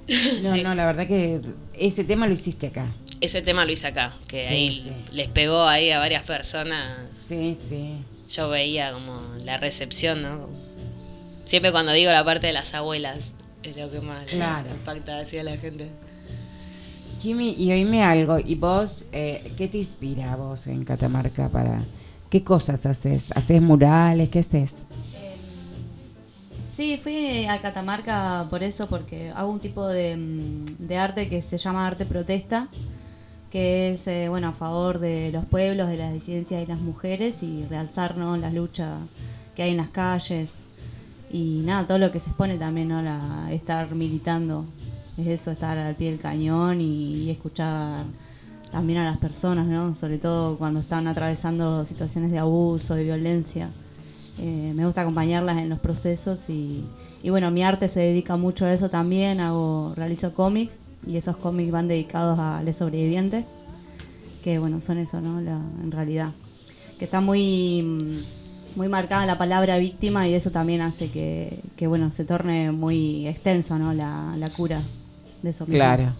No, 0.43 0.55
Sí. 0.55 0.63
no, 0.63 0.75
la 0.75 0.87
verdad 0.87 1.07
que 1.07 1.41
ese 1.75 2.03
tema 2.05 2.27
lo 2.27 2.33
hiciste 2.33 2.69
acá. 2.69 2.87
Ese 3.21 3.43
tema 3.43 3.65
lo 3.65 3.73
hice 3.73 3.87
acá, 3.89 4.17
que 4.27 4.41
Sí, 4.41 4.47
ahí 4.55 4.75
sí. 4.75 4.91
les 5.13 5.29
pegó 5.29 5.65
ahí 5.67 5.91
a 5.91 5.99
varias 5.99 6.23
personas. 6.23 6.97
Sí, 7.29 7.57
sí. 7.59 7.97
Yo 8.31 8.49
veía 8.49 8.93
como 8.93 9.21
la 9.45 9.59
recepción, 9.59 10.23
¿no? 10.23 10.49
Siempre 11.45 11.73
cuando 11.73 11.93
digo 11.93 12.11
la 12.13 12.25
parte 12.25 12.47
de 12.47 12.53
las 12.55 12.73
abuelas, 12.75 13.35
es 13.63 13.77
lo 13.77 13.91
que 13.91 14.01
más 14.01 14.25
Claro. 14.27 14.71
impacta 14.71 15.19
hacia 15.21 15.43
la 15.43 15.57
gente. 15.57 15.89
Jimmy, 17.19 17.55
y 17.59 17.73
oíme 17.73 18.03
algo. 18.03 18.39
¿Y 18.39 18.55
vos, 18.55 19.07
eh, 19.13 19.53
qué 19.57 19.69
te 19.69 19.79
inspira 19.79 20.37
vos 20.37 20.67
en 20.67 20.85
Catamarca 20.85 21.49
para... 21.49 21.83
¿Qué 22.31 22.45
cosas 22.45 22.85
haces? 22.85 23.33
¿Haces 23.35 23.63
murales? 23.63 24.29
¿Qué 24.29 24.41
haces? 24.41 24.75
Sí, 26.69 26.99
fui 27.03 27.47
a 27.47 27.61
Catamarca 27.61 28.47
por 28.51 28.63
eso, 28.63 28.87
porque 28.87 29.31
hago 29.35 29.51
un 29.51 29.61
tipo 29.61 29.87
de, 29.87 30.17
mm, 30.17 30.87
de 30.87 30.97
arte 30.97 31.29
que 31.29 31.43
se 31.43 31.59
llama 31.59 31.87
arte 31.87 32.07
protesta, 32.07 32.69
que 33.51 33.93
es 33.93 34.07
eh, 34.07 34.29
bueno 34.29 34.49
a 34.49 34.53
favor 34.53 34.99
de 34.99 35.33
los 35.33 35.45
pueblos, 35.47 35.89
de 35.89 35.97
las 35.97 36.13
disidencias 36.13 36.63
y 36.63 36.67
las 36.67 36.79
mujeres 36.79 37.43
y 37.43 37.65
realzar 37.65 38.17
¿no? 38.17 38.37
la 38.37 38.51
lucha 38.51 38.99
que 39.57 39.63
hay 39.63 39.71
en 39.71 39.79
las 39.79 39.89
calles 39.89 40.53
y 41.33 41.63
nada, 41.65 41.87
todo 41.87 41.99
lo 41.99 42.13
que 42.13 42.21
se 42.21 42.31
expone 42.31 42.57
también, 42.59 42.89
¿no? 42.89 43.03
La, 43.03 43.49
estar 43.53 43.95
militando, 43.95 44.65
es 45.19 45.27
eso, 45.27 45.51
estar 45.51 45.79
al 45.79 45.97
pie 45.97 46.11
del 46.11 46.21
cañón 46.21 46.81
y, 46.81 47.31
escuchar 47.31 48.05
también 48.71 48.99
a 48.99 49.05
las 49.05 49.19
personas, 49.19 49.67
¿no? 49.67 49.95
Sobre 49.95 50.19
todo 50.19 50.57
cuando 50.59 50.81
están 50.81 51.09
atravesando 51.09 51.85
situaciones 51.85 52.31
de 52.31 52.39
abuso, 52.39 52.95
de 52.95 53.05
violencia. 53.05 53.71
Eh, 54.39 54.73
me 54.75 54.85
gusta 54.85 55.01
acompañarlas 55.01 55.59
en 55.59 55.69
los 55.69 55.81
procesos 55.81 56.49
y, 56.49 56.85
y 57.23 57.31
bueno, 57.31 57.51
mi 57.51 57.63
arte 57.63 57.89
se 57.89 58.01
dedica 58.01 58.37
mucho 58.37 58.67
a 58.67 58.73
eso 58.73 58.89
también, 58.89 59.41
hago, 59.41 59.95
realizo 59.97 60.33
cómics 60.33 60.81
y 61.07 61.17
esos 61.17 61.37
cómics 61.37 61.73
van 61.73 61.89
dedicados 61.89 62.39
a 62.39 62.63
los 62.63 62.77
sobrevivientes, 62.77 63.47
que 64.45 64.59
bueno, 64.59 64.81
son 64.81 64.99
eso, 64.99 65.21
¿no? 65.21 65.41
La, 65.41 65.61
en 65.83 65.91
realidad. 65.91 66.31
Que 66.99 67.07
está 67.07 67.21
muy, 67.21 68.23
muy 68.77 68.89
marcada 68.89 69.27
la 69.27 69.39
palabra 69.39 69.79
víctima 69.79 70.29
y 70.29 70.35
eso 70.35 70.51
también 70.51 70.83
hace 70.83 71.11
que, 71.11 71.61
que 71.77 71.87
bueno, 71.87 72.11
se 72.11 72.25
torne 72.25 72.71
muy 72.71 73.27
extenso, 73.27 73.79
¿no? 73.79 73.93
La, 73.93 74.37
la 74.37 74.51
cura 74.51 74.83
de 75.43 75.51
eso. 75.51 75.65
mismo. 75.65 75.79
Claro. 75.79 76.15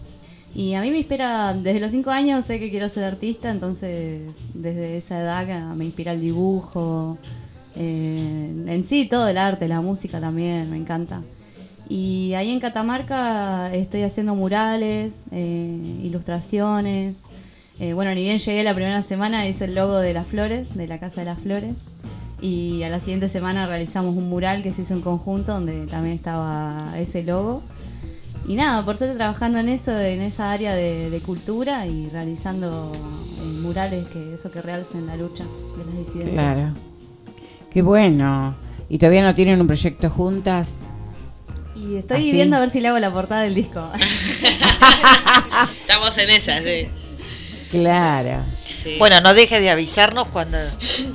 Y 0.55 0.73
a 0.73 0.81
mí 0.81 0.89
me 0.89 0.97
inspira, 0.97 1.53
desde 1.53 1.79
los 1.79 1.91
cinco 1.91 2.09
años 2.09 2.45
sé 2.45 2.59
que 2.59 2.71
quiero 2.71 2.89
ser 2.89 3.03
artista, 3.03 3.51
entonces 3.51 4.31
desde 4.53 4.97
esa 4.97 5.19
edad 5.21 5.75
me 5.75 5.85
inspira 5.85 6.13
el 6.13 6.21
dibujo, 6.21 7.19
eh, 7.75 8.51
en 8.67 8.83
sí 8.83 9.07
todo 9.07 9.27
el 9.27 9.37
arte, 9.37 9.67
la 9.67 9.81
música 9.81 10.19
también, 10.19 10.69
me 10.69 10.77
encanta. 10.77 11.21
Y 11.87 12.33
ahí 12.33 12.51
en 12.51 12.59
Catamarca 12.59 13.73
estoy 13.73 14.03
haciendo 14.03 14.35
murales, 14.35 15.23
eh, 15.31 15.97
ilustraciones. 16.03 17.17
Eh, 17.79 17.93
bueno, 17.93 18.13
ni 18.13 18.21
bien 18.21 18.37
llegué 18.37 18.63
la 18.63 18.75
primera 18.75 19.01
semana, 19.01 19.47
hice 19.47 19.65
el 19.65 19.75
logo 19.75 19.97
de 19.97 20.13
las 20.13 20.27
flores, 20.27 20.75
de 20.75 20.87
la 20.87 20.99
Casa 20.99 21.21
de 21.21 21.25
las 21.25 21.39
Flores. 21.39 21.75
Y 22.41 22.83
a 22.83 22.89
la 22.89 22.99
siguiente 22.99 23.27
semana 23.29 23.65
realizamos 23.65 24.15
un 24.15 24.29
mural 24.29 24.61
que 24.61 24.71
se 24.71 24.83
hizo 24.83 24.93
en 24.93 25.01
conjunto, 25.01 25.53
donde 25.53 25.87
también 25.87 26.15
estaba 26.15 26.93
ese 26.97 27.23
logo. 27.23 27.63
Y 28.49 28.55
nada, 28.55 28.83
por 28.83 28.97
suerte 28.97 29.15
trabajando 29.15 29.59
en 29.59 29.69
eso, 29.69 29.97
en 29.97 30.21
esa 30.21 30.51
área 30.51 30.73
de, 30.73 31.09
de 31.11 31.21
cultura 31.21 31.85
y 31.85 32.09
realizando 32.09 32.91
eh, 32.95 33.43
murales 33.61 34.07
que 34.07 34.33
eso 34.33 34.49
que 34.51 34.59
realcen 34.61 35.05
la 35.05 35.15
lucha 35.15 35.43
de 35.77 35.85
las 35.85 35.95
disidencias. 35.97 36.33
Claro. 36.33 36.73
Qué 37.71 37.83
bueno. 37.83 38.55
¿Y 38.89 38.97
todavía 38.97 39.21
no 39.21 39.35
tienen 39.35 39.61
un 39.61 39.67
proyecto 39.67 40.09
juntas? 40.09 40.73
Y 41.75 41.97
estoy 41.97 42.27
¿Ah, 42.27 42.33
viendo 42.33 42.55
a 42.57 42.59
ver 42.59 42.71
si 42.71 42.81
le 42.81 42.87
hago 42.87 42.97
la 42.97 43.13
portada 43.13 43.41
del 43.43 43.53
disco. 43.53 43.87
Estamos 45.81 46.17
en 46.17 46.29
esa, 46.31 46.59
sí. 46.61 46.89
Claro. 47.69 48.43
Sí. 48.83 48.95
Bueno, 48.97 49.21
no 49.21 49.33
dejes 49.35 49.61
de 49.61 49.69
avisarnos 49.69 50.27
cuando, 50.29 50.57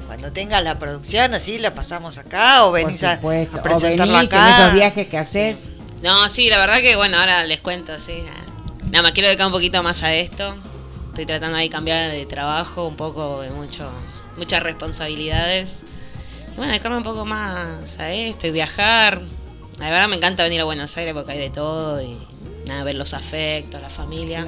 cuando 0.07 0.31
tengas 0.31 0.63
la 0.63 0.79
producción, 0.79 1.35
así 1.35 1.59
la 1.59 1.75
pasamos 1.75 2.17
acá 2.19 2.65
o 2.67 2.73
venís 2.73 3.03
a, 3.03 3.17
supuesto. 3.17 3.57
a 3.57 3.61
O 3.61 3.63
presentarlo 3.63 4.15
venís 4.15 4.31
en 4.31 4.37
acá. 4.39 4.59
esos 4.59 4.75
viajes 4.75 5.07
que 5.09 5.19
haces. 5.19 5.57
No, 6.05 6.29
sí, 6.29 6.51
la 6.51 6.59
verdad 6.59 6.83
que 6.83 6.97
bueno, 6.97 7.17
ahora 7.17 7.45
les 7.45 7.61
cuento, 7.61 7.99
sí. 7.99 8.23
Nada 8.91 9.01
más 9.01 9.13
quiero 9.13 9.27
dedicar 9.27 9.47
un 9.47 9.55
poquito 9.55 9.83
más 9.83 10.03
a 10.03 10.13
esto. 10.13 10.55
Estoy 11.09 11.25
tratando 11.25 11.57
ahí 11.57 11.69
de 11.69 11.73
cambiar 11.73 12.11
de 12.13 12.27
trabajo, 12.27 12.87
un 12.87 12.97
poco 12.97 13.41
de 13.41 13.49
mucho, 13.49 13.91
muchas 14.37 14.63
responsabilidades. 14.63 15.79
Y 16.53 16.57
bueno, 16.59 16.73
dedicarme 16.73 16.99
un 16.99 17.05
poco 17.05 17.25
más 17.25 17.99
a 17.99 18.13
esto 18.13 18.47
y 18.47 18.51
viajar. 18.51 19.23
La 19.79 19.89
verdad 19.89 20.07
me 20.09 20.17
encanta 20.17 20.43
venir 20.43 20.61
a 20.61 20.65
Buenos 20.65 20.95
Aires 20.99 21.15
porque 21.15 21.33
hay 21.33 21.39
de 21.39 21.49
todo 21.49 22.03
y 22.03 22.19
nada, 22.67 22.85
ver 22.85 22.97
los 22.97 23.15
afectos, 23.15 23.81
la 23.81 23.89
familia. 23.89 24.47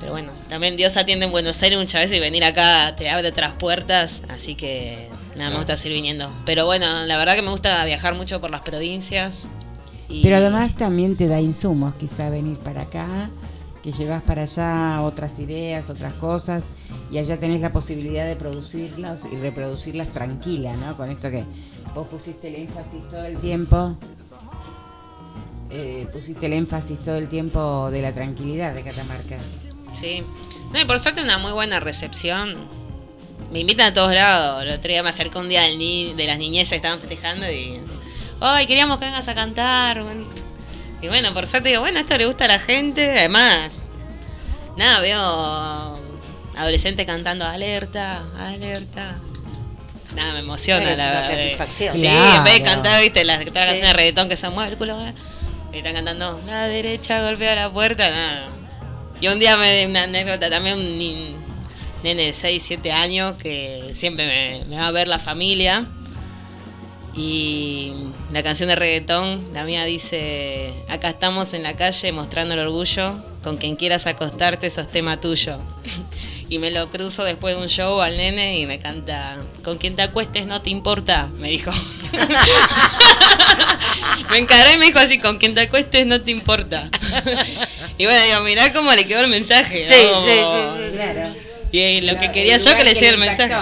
Pero 0.00 0.12
bueno, 0.12 0.32
también 0.48 0.78
Dios 0.78 0.96
atiende 0.96 1.26
en 1.26 1.30
Buenos 1.30 1.62
Aires 1.62 1.78
muchas 1.78 2.04
veces 2.04 2.16
y 2.16 2.20
venir 2.20 2.42
acá 2.42 2.96
te 2.96 3.10
abre 3.10 3.28
otras 3.28 3.52
puertas, 3.52 4.22
así 4.30 4.54
que 4.54 5.10
nada, 5.36 5.50
me 5.50 5.56
gusta 5.56 5.76
seguir 5.76 5.96
viniendo. 5.96 6.32
Pero 6.46 6.64
bueno, 6.64 7.04
la 7.04 7.18
verdad 7.18 7.34
que 7.34 7.42
me 7.42 7.50
gusta 7.50 7.84
viajar 7.84 8.14
mucho 8.14 8.40
por 8.40 8.50
las 8.50 8.62
provincias. 8.62 9.48
Y- 10.12 10.22
Pero 10.22 10.36
además 10.36 10.74
también 10.74 11.16
te 11.16 11.26
da 11.28 11.40
insumos, 11.40 11.94
quizá 11.94 12.28
venir 12.30 12.58
para 12.58 12.82
acá, 12.82 13.30
que 13.82 13.90
llevas 13.90 14.22
para 14.22 14.42
allá 14.42 15.02
otras 15.02 15.38
ideas, 15.40 15.90
otras 15.90 16.14
cosas, 16.14 16.64
y 17.10 17.18
allá 17.18 17.38
tenés 17.38 17.60
la 17.60 17.72
posibilidad 17.72 18.26
de 18.26 18.36
producirlas 18.36 19.26
y 19.30 19.36
reproducirlas 19.36 20.10
tranquila, 20.10 20.76
¿no? 20.76 20.94
Con 20.96 21.10
esto 21.10 21.30
que 21.30 21.42
vos 21.94 22.06
pusiste 22.06 22.48
el 22.48 22.54
énfasis 22.56 23.08
todo 23.08 23.24
el 23.24 23.38
tiempo, 23.38 23.96
eh, 25.70 26.06
pusiste 26.12 26.46
el 26.46 26.52
énfasis 26.52 27.00
todo 27.00 27.16
el 27.16 27.28
tiempo 27.28 27.90
de 27.90 28.02
la 28.02 28.12
tranquilidad 28.12 28.74
de 28.74 28.82
Catamarca. 28.82 29.38
Sí. 29.92 30.22
No, 30.72 30.80
y 30.80 30.84
por 30.84 30.98
suerte 30.98 31.22
una 31.22 31.38
muy 31.38 31.52
buena 31.52 31.80
recepción. 31.80 32.54
Me 33.52 33.60
invitan 33.60 33.88
a 33.90 33.92
todos 33.92 34.14
lados. 34.14 34.62
El 34.62 34.70
otro 34.70 34.88
día 34.90 35.02
me 35.02 35.10
acercé 35.10 35.38
un 35.38 35.48
día 35.48 35.62
del 35.62 35.76
ni- 35.78 36.12
de 36.14 36.26
las 36.26 36.38
niñezas 36.38 36.70
que 36.70 36.76
estaban 36.76 36.98
festejando 37.00 37.50
y... 37.50 37.78
¡Ay, 38.44 38.66
queríamos 38.66 38.98
que 38.98 39.04
vengas 39.06 39.28
a 39.28 39.34
cantar! 39.34 40.02
Y 41.00 41.08
bueno, 41.08 41.32
por 41.32 41.46
suerte 41.46 41.70
digo, 41.70 41.80
bueno, 41.80 41.98
esto 42.00 42.16
le 42.16 42.26
gusta 42.26 42.44
a 42.44 42.48
la 42.48 42.58
gente. 42.58 43.18
Además, 43.18 43.84
nada, 44.76 45.00
veo 45.00 46.00
adolescentes 46.56 47.06
cantando 47.06 47.44
alerta, 47.44 48.22
alerta. 48.38 49.16
Nada, 50.14 50.34
me 50.34 50.40
emociona 50.40 50.84
la 50.84 50.92
una 50.94 51.04
verdad. 51.06 51.22
satisfacción. 51.22 51.94
Sí, 51.96 52.06
en 52.06 52.44
vez 52.44 52.54
de 52.54 52.62
Claro. 52.62 52.82
cantar, 52.82 53.02
viste, 53.02 53.24
las 53.24 53.38
las 53.38 53.46
Sí. 53.46 53.52
canciones 53.52 53.80
de 53.80 53.92
reggaetón 53.94 54.28
que 54.28 54.36
se 54.36 54.48
mueve 54.50 54.70
el 54.72 54.76
culo. 54.76 55.00
eh, 55.06 55.14
Y 55.72 55.78
están 55.78 55.94
cantando, 55.94 56.38
la 56.46 56.68
derecha 56.68 57.22
golpea 57.22 57.54
la 57.54 57.70
puerta, 57.70 58.10
nada. 58.10 58.48
Y 59.20 59.28
un 59.28 59.38
día 59.40 59.56
me 59.56 59.86
una 59.86 60.02
anécdota 60.02 60.50
también, 60.50 60.76
un 60.78 60.98
nene 62.02 62.24
de 62.26 62.32
6, 62.34 62.62
7 62.66 62.92
años 62.92 63.34
que 63.42 63.92
siempre 63.94 64.26
me, 64.26 64.64
me 64.66 64.76
va 64.76 64.88
a 64.88 64.90
ver 64.90 65.08
la 65.08 65.18
familia. 65.18 65.86
Y 67.14 67.92
la 68.32 68.42
canción 68.42 68.70
de 68.70 68.76
reggaetón, 68.76 69.52
la 69.52 69.64
mía 69.64 69.84
dice, 69.84 70.72
acá 70.88 71.10
estamos 71.10 71.52
en 71.52 71.62
la 71.62 71.76
calle 71.76 72.10
mostrando 72.12 72.54
el 72.54 72.60
orgullo, 72.60 73.22
con 73.42 73.58
quien 73.58 73.76
quieras 73.76 74.06
acostarte, 74.06 74.70
sos 74.70 74.90
tema 74.90 75.20
tuyo. 75.20 75.58
Y 76.48 76.58
me 76.58 76.70
lo 76.70 76.90
cruzo 76.90 77.22
después 77.24 77.56
de 77.56 77.62
un 77.62 77.68
show 77.68 78.02
al 78.02 78.18
nene 78.18 78.58
y 78.58 78.66
me 78.66 78.78
canta, 78.78 79.38
con 79.64 79.78
quien 79.78 79.96
te 79.96 80.02
acuestes 80.02 80.44
no 80.44 80.60
te 80.60 80.68
importa, 80.68 81.30
me 81.38 81.48
dijo. 81.48 81.70
me 84.30 84.36
encaré 84.36 84.74
y 84.74 84.76
me 84.76 84.84
dijo 84.84 84.98
así, 84.98 85.18
con 85.18 85.38
quien 85.38 85.54
te 85.54 85.62
acuestes 85.62 86.04
no 86.04 86.20
te 86.20 86.30
importa. 86.30 86.90
y 87.96 88.04
bueno, 88.04 88.22
digo, 88.22 88.40
mirá 88.40 88.70
cómo 88.74 88.92
le 88.92 89.06
quedó 89.06 89.20
el 89.20 89.28
mensaje. 89.28 89.82
Sí, 89.82 89.94
¿no? 90.12 90.26
sí, 90.26 90.32
sí, 90.32 90.84
sí, 90.84 90.92
Claro. 90.92 91.34
Y 91.72 92.02
lo 92.02 92.18
que 92.18 92.30
quería 92.30 92.58
yo 92.58 92.76
que 92.76 92.84
le 92.84 92.92
llegue 92.92 93.06
le 93.06 93.14
el 93.14 93.18
mensaje. 93.18 93.54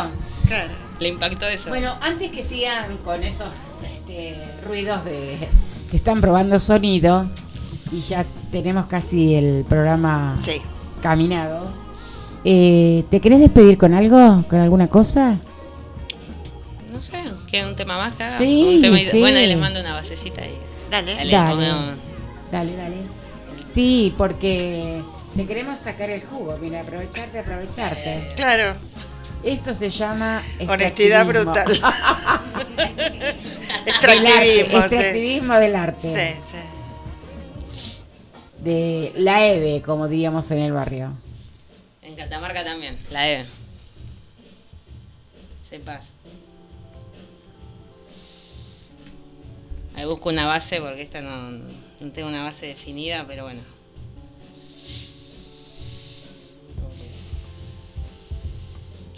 Le 1.00 1.08
impactó 1.08 1.46
eso. 1.46 1.70
Bueno, 1.70 1.96
antes 2.00 2.30
que 2.30 2.44
sigan 2.44 2.98
con 2.98 3.22
esos 3.24 3.48
este, 3.92 4.36
ruidos 4.66 5.04
de 5.04 5.36
que 5.90 5.96
están 5.96 6.20
probando 6.20 6.60
sonido 6.60 7.28
y 7.90 8.00
ya 8.02 8.24
tenemos 8.52 8.86
casi 8.86 9.34
el 9.34 9.64
programa 9.68 10.38
caminado, 11.02 11.68
eh, 12.44 13.04
¿te 13.10 13.20
querés 13.20 13.40
despedir 13.40 13.76
con 13.78 13.94
algo? 13.94 14.44
¿Con 14.48 14.60
alguna 14.60 14.86
cosa? 14.86 15.38
No 16.92 17.00
sé, 17.02 17.22
¿quieren 17.48 17.70
un 17.70 17.76
tema 17.76 17.96
más 17.96 18.12
que 18.12 18.22
haga? 18.24 18.38
Sí, 18.38 18.74
Un 18.76 18.80
tema- 18.82 18.98
sí. 18.98 19.20
Bueno, 19.20 19.38
y 19.40 19.46
les 19.46 19.58
mando 19.58 19.80
una 19.80 19.94
basecita 19.94 20.42
y. 20.46 20.52
Dale. 20.90 21.14
Dale. 21.14 21.32
pongo- 21.54 21.94
Dale, 22.52 22.76
dale. 22.76 22.96
Sí, 23.62 24.14
porque 24.18 25.02
te 25.34 25.46
queremos 25.46 25.78
sacar 25.78 26.10
el 26.10 26.22
jugo, 26.22 26.56
mira, 26.60 26.80
aprovecharte, 26.80 27.38
aprovecharte. 27.38 28.28
Claro. 28.36 28.76
Esto 29.42 29.72
se 29.74 29.88
llama 29.90 30.42
Honestidad 30.68 31.22
extractivismo. 31.22 31.52
brutal. 31.52 31.66
Del 33.86 34.26
arte, 34.26 34.60
Extractivismo, 34.60 34.70
sí. 34.70 34.76
extractivismo 34.76 35.54
del 35.54 35.76
arte. 35.76 36.34
Sí, 36.34 36.40
sí. 36.50 36.58
De 38.62 39.12
la 39.16 39.46
EVE, 39.46 39.80
como 39.82 40.08
diríamos 40.08 40.50
en 40.50 40.58
el 40.58 40.72
barrio. 40.72 41.12
En 42.02 42.14
Catamarca 42.16 42.64
también, 42.64 42.98
la 43.10 43.30
E. 43.30 43.46
Sepas. 45.62 46.14
Ahí 49.94 50.04
busco 50.04 50.28
una 50.28 50.46
base 50.46 50.80
porque 50.80 51.02
esta 51.02 51.20
no, 51.20 51.50
No 51.52 52.12
tengo 52.12 52.28
una 52.28 52.42
base 52.42 52.66
definida, 52.66 53.24
pero 53.26 53.44
bueno. 53.44 53.62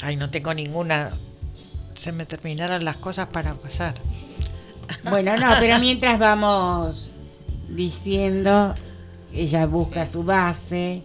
Ay, 0.02 0.16
no 0.16 0.28
tengo 0.28 0.52
ninguna. 0.52 1.12
Se 1.94 2.12
me 2.12 2.26
terminaron 2.26 2.84
las 2.84 2.96
cosas 2.96 3.28
para 3.28 3.54
pasar. 3.54 3.94
Bueno, 5.04 5.36
no, 5.36 5.48
pero 5.60 5.78
mientras 5.80 6.18
vamos 6.18 7.12
diciendo, 7.68 8.74
ella 9.32 9.66
busca 9.66 10.04
su 10.04 10.24
base. 10.24 11.02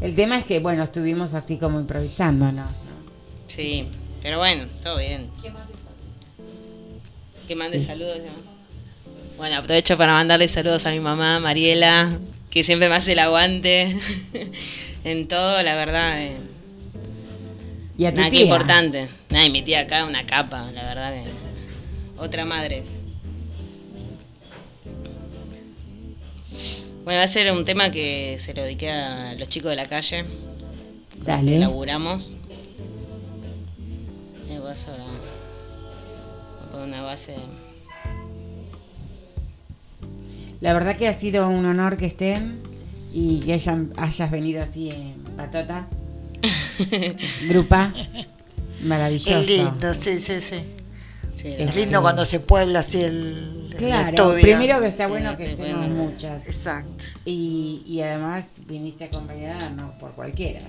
El 0.00 0.14
tema 0.14 0.38
es 0.38 0.44
que, 0.44 0.58
bueno, 0.60 0.82
estuvimos 0.82 1.34
así 1.34 1.58
como 1.58 1.78
improvisando, 1.78 2.50
¿no? 2.50 2.64
Sí, 3.46 3.88
pero 4.22 4.38
bueno, 4.38 4.64
todo 4.82 4.98
bien. 4.98 5.30
Que 7.46 7.54
mande 7.54 7.80
saludos. 7.80 8.18
¿no? 8.18 8.50
Bueno, 9.36 9.56
aprovecho 9.58 9.96
para 9.96 10.12
mandarle 10.12 10.48
saludos 10.48 10.86
a 10.86 10.90
mi 10.90 11.00
mamá, 11.00 11.40
Mariela, 11.40 12.18
que 12.50 12.62
siempre 12.64 12.88
me 12.88 12.94
hace 12.94 13.12
el 13.12 13.18
aguante 13.18 13.96
en 15.04 15.28
todo, 15.28 15.62
la 15.62 15.74
verdad. 15.74 16.20
eh. 16.22 16.49
Y 18.00 18.06
a 18.06 18.14
tu 18.14 18.22
qué 18.30 18.44
importante. 18.44 19.10
Nada, 19.28 19.44
y 19.44 19.50
mi 19.50 19.60
tía 19.60 19.80
acá, 19.80 20.06
una 20.06 20.24
capa, 20.24 20.70
la 20.72 20.84
verdad 20.84 21.12
que. 21.12 21.24
Otra 22.16 22.46
madre. 22.46 22.78
es. 22.78 22.98
Bueno, 27.04 27.18
va 27.18 27.24
a 27.24 27.28
ser 27.28 27.52
un 27.52 27.66
tema 27.66 27.90
que 27.90 28.38
se 28.38 28.54
lo 28.54 28.62
dediqué 28.62 28.90
a 28.90 29.34
los 29.34 29.50
chicos 29.50 29.68
de 29.68 29.76
la 29.76 29.84
calle. 29.84 30.24
Dale. 31.26 31.52
Que 31.52 31.58
laburamos. 31.58 32.32
Y 34.48 34.56
vas 34.56 34.88
ahora. 34.88 35.04
Voy 35.04 36.68
a 36.68 36.70
poner 36.70 36.88
una 36.88 37.02
base. 37.02 37.36
La 40.62 40.72
verdad 40.72 40.96
que 40.96 41.06
ha 41.06 41.12
sido 41.12 41.46
un 41.50 41.66
honor 41.66 41.98
que 41.98 42.06
estén 42.06 42.62
y 43.12 43.40
que 43.40 43.52
hayan, 43.52 43.92
hayas 43.98 44.30
venido 44.30 44.62
así 44.62 44.88
en 44.88 45.22
patota. 45.36 45.86
Grupa. 47.48 47.92
Maravilloso. 48.82 49.40
Es 49.40 49.46
lindo, 49.46 49.94
sí, 49.94 50.18
sí, 50.18 50.40
sí. 50.40 50.64
es 51.44 51.74
lindo 51.74 52.00
cuando 52.02 52.24
se 52.24 52.40
puebla 52.40 52.80
así 52.80 53.02
el, 53.02 53.68
el 53.72 53.76
Claro, 53.76 54.08
estudio. 54.08 54.40
primero 54.42 54.80
que 54.80 54.88
está 54.88 55.04
Sí, 55.04 55.10
bueno 55.10 55.32
no 55.32 55.36
que 55.38 55.44
te 55.44 55.50
estemos 55.50 55.86
bueno. 55.86 55.94
muchas. 56.04 56.46
Exacto. 56.46 57.04
Y, 57.26 57.82
y 57.86 58.00
además 58.00 58.62
viniste 58.66 59.04
acompañada 59.04 59.68
no 59.70 59.96
por 59.98 60.12
cualquiera. 60.12 60.60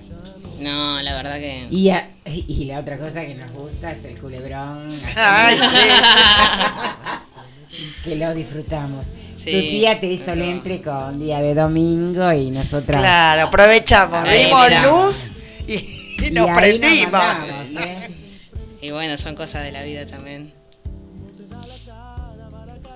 No, 0.60 1.00
la 1.02 1.14
verdad 1.14 1.36
que. 1.36 1.68
Y, 1.70 1.88
a- 1.90 2.08
y 2.26 2.64
la 2.66 2.80
otra 2.80 2.98
cosa 2.98 3.24
que 3.24 3.34
nos 3.34 3.50
gusta 3.52 3.92
es 3.92 4.04
el 4.04 4.18
culebrón. 4.18 4.88
Ay, 5.16 5.56
que 8.04 8.14
lo 8.16 8.34
disfrutamos. 8.34 9.06
Sí, 9.36 9.50
tu 9.50 9.58
tía 9.60 9.98
te 9.98 10.06
hizo 10.06 10.32
el 10.34 10.42
entre 10.42 10.82
con 10.82 11.18
día 11.18 11.40
de 11.40 11.54
domingo 11.54 12.30
y 12.32 12.50
nosotras. 12.50 13.00
Claro, 13.00 13.42
aprovechamos. 13.48 14.22
Vimos 14.24 14.68
luz 14.84 15.32
y, 15.66 16.01
y 16.22 16.26
Y 16.28 16.30
nos 16.30 16.50
prendimos. 16.56 17.12
mandamos, 17.12 17.86
¿eh? 17.86 18.08
Y 18.80 18.90
bueno, 18.90 19.16
son 19.16 19.34
cosas 19.34 19.64
de 19.64 19.72
la 19.72 19.82
vida 19.82 20.06
también. 20.06 20.52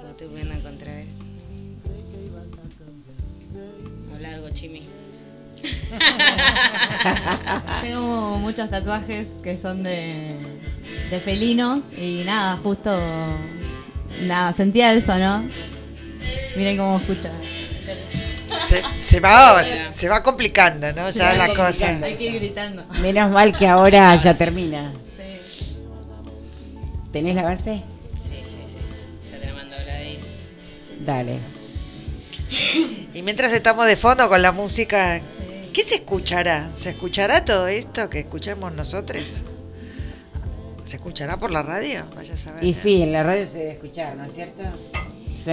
No 0.05 0.13
te 0.17 0.27
pueden 0.27 0.53
encontrar. 0.53 1.03
Habla 4.15 4.35
algo, 4.35 4.51
Chimi. 4.51 4.83
Tengo 7.83 8.39
muchos 8.39 8.71
tatuajes 8.71 9.29
que 9.43 9.59
son 9.59 9.83
de, 9.83 10.37
de 11.11 11.21
felinos 11.21 11.85
y 11.97 12.23
nada, 12.25 12.57
justo 12.57 12.91
nada, 14.23 14.53
sentía 14.53 14.93
eso, 14.93 15.17
¿no? 15.19 15.49
Miren 16.57 16.77
cómo 16.79 16.99
escucha. 16.99 17.31
Se, 18.57 18.83
se 19.01 19.21
va, 19.21 19.63
se, 19.63 19.93
se 19.93 20.09
va 20.09 20.23
complicando, 20.23 20.93
¿no? 20.93 21.11
Ya 21.11 21.35
la 21.35 21.49
cosa. 21.49 21.63
complicando. 21.63 22.07
Hay 22.07 22.15
que 22.17 22.25
ir 22.25 22.35
gritando. 22.37 22.87
Menos 23.03 23.31
mal 23.31 23.57
que 23.57 23.67
ahora 23.69 24.15
ya 24.17 24.35
termina. 24.35 24.93
¿Tenés 27.13 27.35
la 27.35 27.43
base? 27.45 27.83
Sí, 28.23 28.31
sí, 28.47 28.59
sí. 28.67 29.31
Ya 29.31 29.41
te 29.41 29.47
la 29.47 29.55
mando 29.55 29.77
Gladys. 29.83 30.43
Dale. 31.01 31.39
Y 33.15 33.23
mientras 33.23 33.53
estamos 33.53 33.87
de 33.87 33.97
fondo 33.97 34.29
con 34.29 34.43
la 34.43 34.53
música, 34.53 35.21
¿qué 35.73 35.83
se 35.83 35.97
escuchará? 35.97 36.71
¿Se 36.75 36.91
escuchará 36.91 37.45
todo 37.45 37.69
esto 37.69 38.11
que 38.11 38.19
escuchemos 38.21 38.73
nosotros? 38.73 39.23
¿Se 40.85 40.97
escuchará 40.97 41.39
por 41.39 41.51
la 41.51 41.63
radio? 41.63 42.05
Vaya 42.15 42.35
a 42.35 42.37
saber. 42.37 42.63
Y 42.63 42.75
sí, 42.75 43.03
en 43.03 43.13
la 43.13 43.23
radio 43.23 43.47
se 43.47 43.59
debe 43.59 43.71
escuchar, 43.73 44.15
¿no 44.17 44.25
es 44.25 44.35
cierto? 44.35 44.63
Sí. 45.45 45.53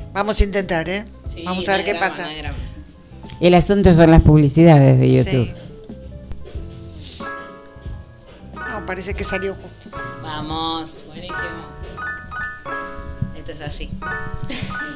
Vamos 0.13 0.39
a 0.39 0.43
intentar, 0.43 0.89
¿eh? 0.89 1.05
Sí, 1.25 1.43
Vamos 1.45 1.67
a 1.69 1.77
ver 1.77 1.85
qué 1.85 1.95
pasa. 1.95 2.27
El 3.39 3.53
asunto 3.53 3.93
son 3.93 4.11
las 4.11 4.21
publicidades 4.21 4.99
de 4.99 5.11
YouTube. 5.11 5.55
Sí. 7.01 7.23
No, 8.53 8.85
parece 8.85 9.13
que 9.13 9.23
salió 9.23 9.55
justo. 9.55 9.97
Vamos, 10.21 11.05
buenísimo. 11.07 11.71
Esto 13.35 13.51
es 13.51 13.61
así. 13.61 13.89
Y 14.49 14.91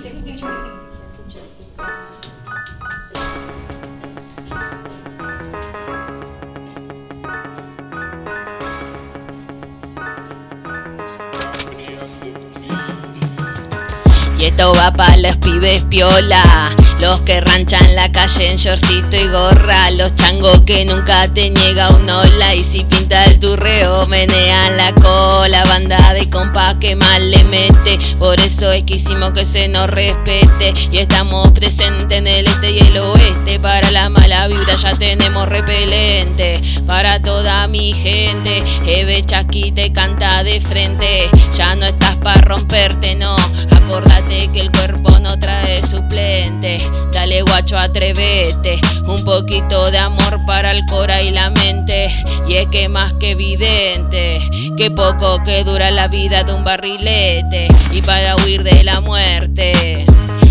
esto 14.56 14.72
va 14.74 15.18
los 15.18 15.36
pibes 15.38 15.84
piola, 15.84 16.72
los 17.02 17.20
que 17.22 17.42
ranchan 17.42 17.94
la 17.94 18.10
calle 18.14 18.50
en 18.50 18.56
shortcito 18.56 19.18
y 19.18 19.28
gorra, 19.28 19.92
los 19.98 20.16
changos 20.16 20.62
que 20.62 20.86
nunca 20.86 21.28
te 21.34 21.50
niega 21.50 21.90
un 21.90 22.10
hola 22.10 22.56
y 22.56 22.62
si 22.62 22.86
pinta 22.86 23.26
el 23.26 23.38
turreo 23.38 24.08
menean 24.08 24.78
la 24.78 24.94
cola, 24.94 25.66
banda 25.66 26.14
de 26.14 26.30
compas 26.30 26.76
que 26.76 26.96
mal 26.96 27.32
le 27.32 27.44
mete, 27.44 28.00
por 28.18 28.40
eso 28.40 28.72
es 28.72 28.84
que 28.84 28.96
hicimos 28.96 29.34
que 29.34 29.44
se 29.44 29.68
nos 29.68 29.90
respete 29.90 30.74
y 30.90 31.00
estamos 31.00 31.52
presentes 31.52 32.18
en 32.18 32.28
el 32.28 32.48
este 32.48 32.72
y 32.72 32.80
el 32.80 32.98
oeste, 32.98 33.60
para 33.60 33.92
la 33.92 34.10
mala 34.10 34.48
vibra 34.48 34.76
ya 34.78 34.96
tenemos 34.96 35.50
repelente, 35.50 36.62
para 36.88 37.22
toda 37.22 37.68
mi 37.68 37.94
gente, 37.94 38.64
Eve 38.86 39.22
Chasqui 39.22 39.74
te 39.74 39.92
canta 39.92 40.44
de 40.44 40.62
frente, 40.62 41.30
ya 41.58 41.76
no 41.76 41.88
estás 41.88 42.15
para 42.26 42.42
romperte, 42.42 43.14
no, 43.14 43.36
acordate 43.36 44.50
que 44.52 44.62
el 44.62 44.72
cuerpo 44.72 45.20
no 45.20 45.38
trae 45.38 45.78
suplente, 45.78 46.80
dale 47.12 47.44
guacho 47.44 47.78
atrevete, 47.78 48.82
un 49.06 49.24
poquito 49.24 49.92
de 49.92 50.00
amor 50.00 50.44
para 50.48 50.72
el 50.72 50.84
cora 50.88 51.22
y 51.22 51.30
la 51.30 51.52
mente, 51.52 52.10
y 52.48 52.56
es 52.56 52.66
que 52.70 52.90
más 52.90 53.14
que 53.14 53.32
evidente, 53.32 54.42
que 54.76 54.90
poco 54.90 55.44
que 55.44 55.64
dura 55.64 55.92
la 55.92 56.08
vida 56.08 56.44
de 56.44 56.52
un 56.52 56.64
barrilete, 56.64 57.68
y 57.92 58.02
para 58.02 58.36
huir 58.38 58.64
de 58.64 58.84
la 58.84 59.02
muerte. 59.02 60.04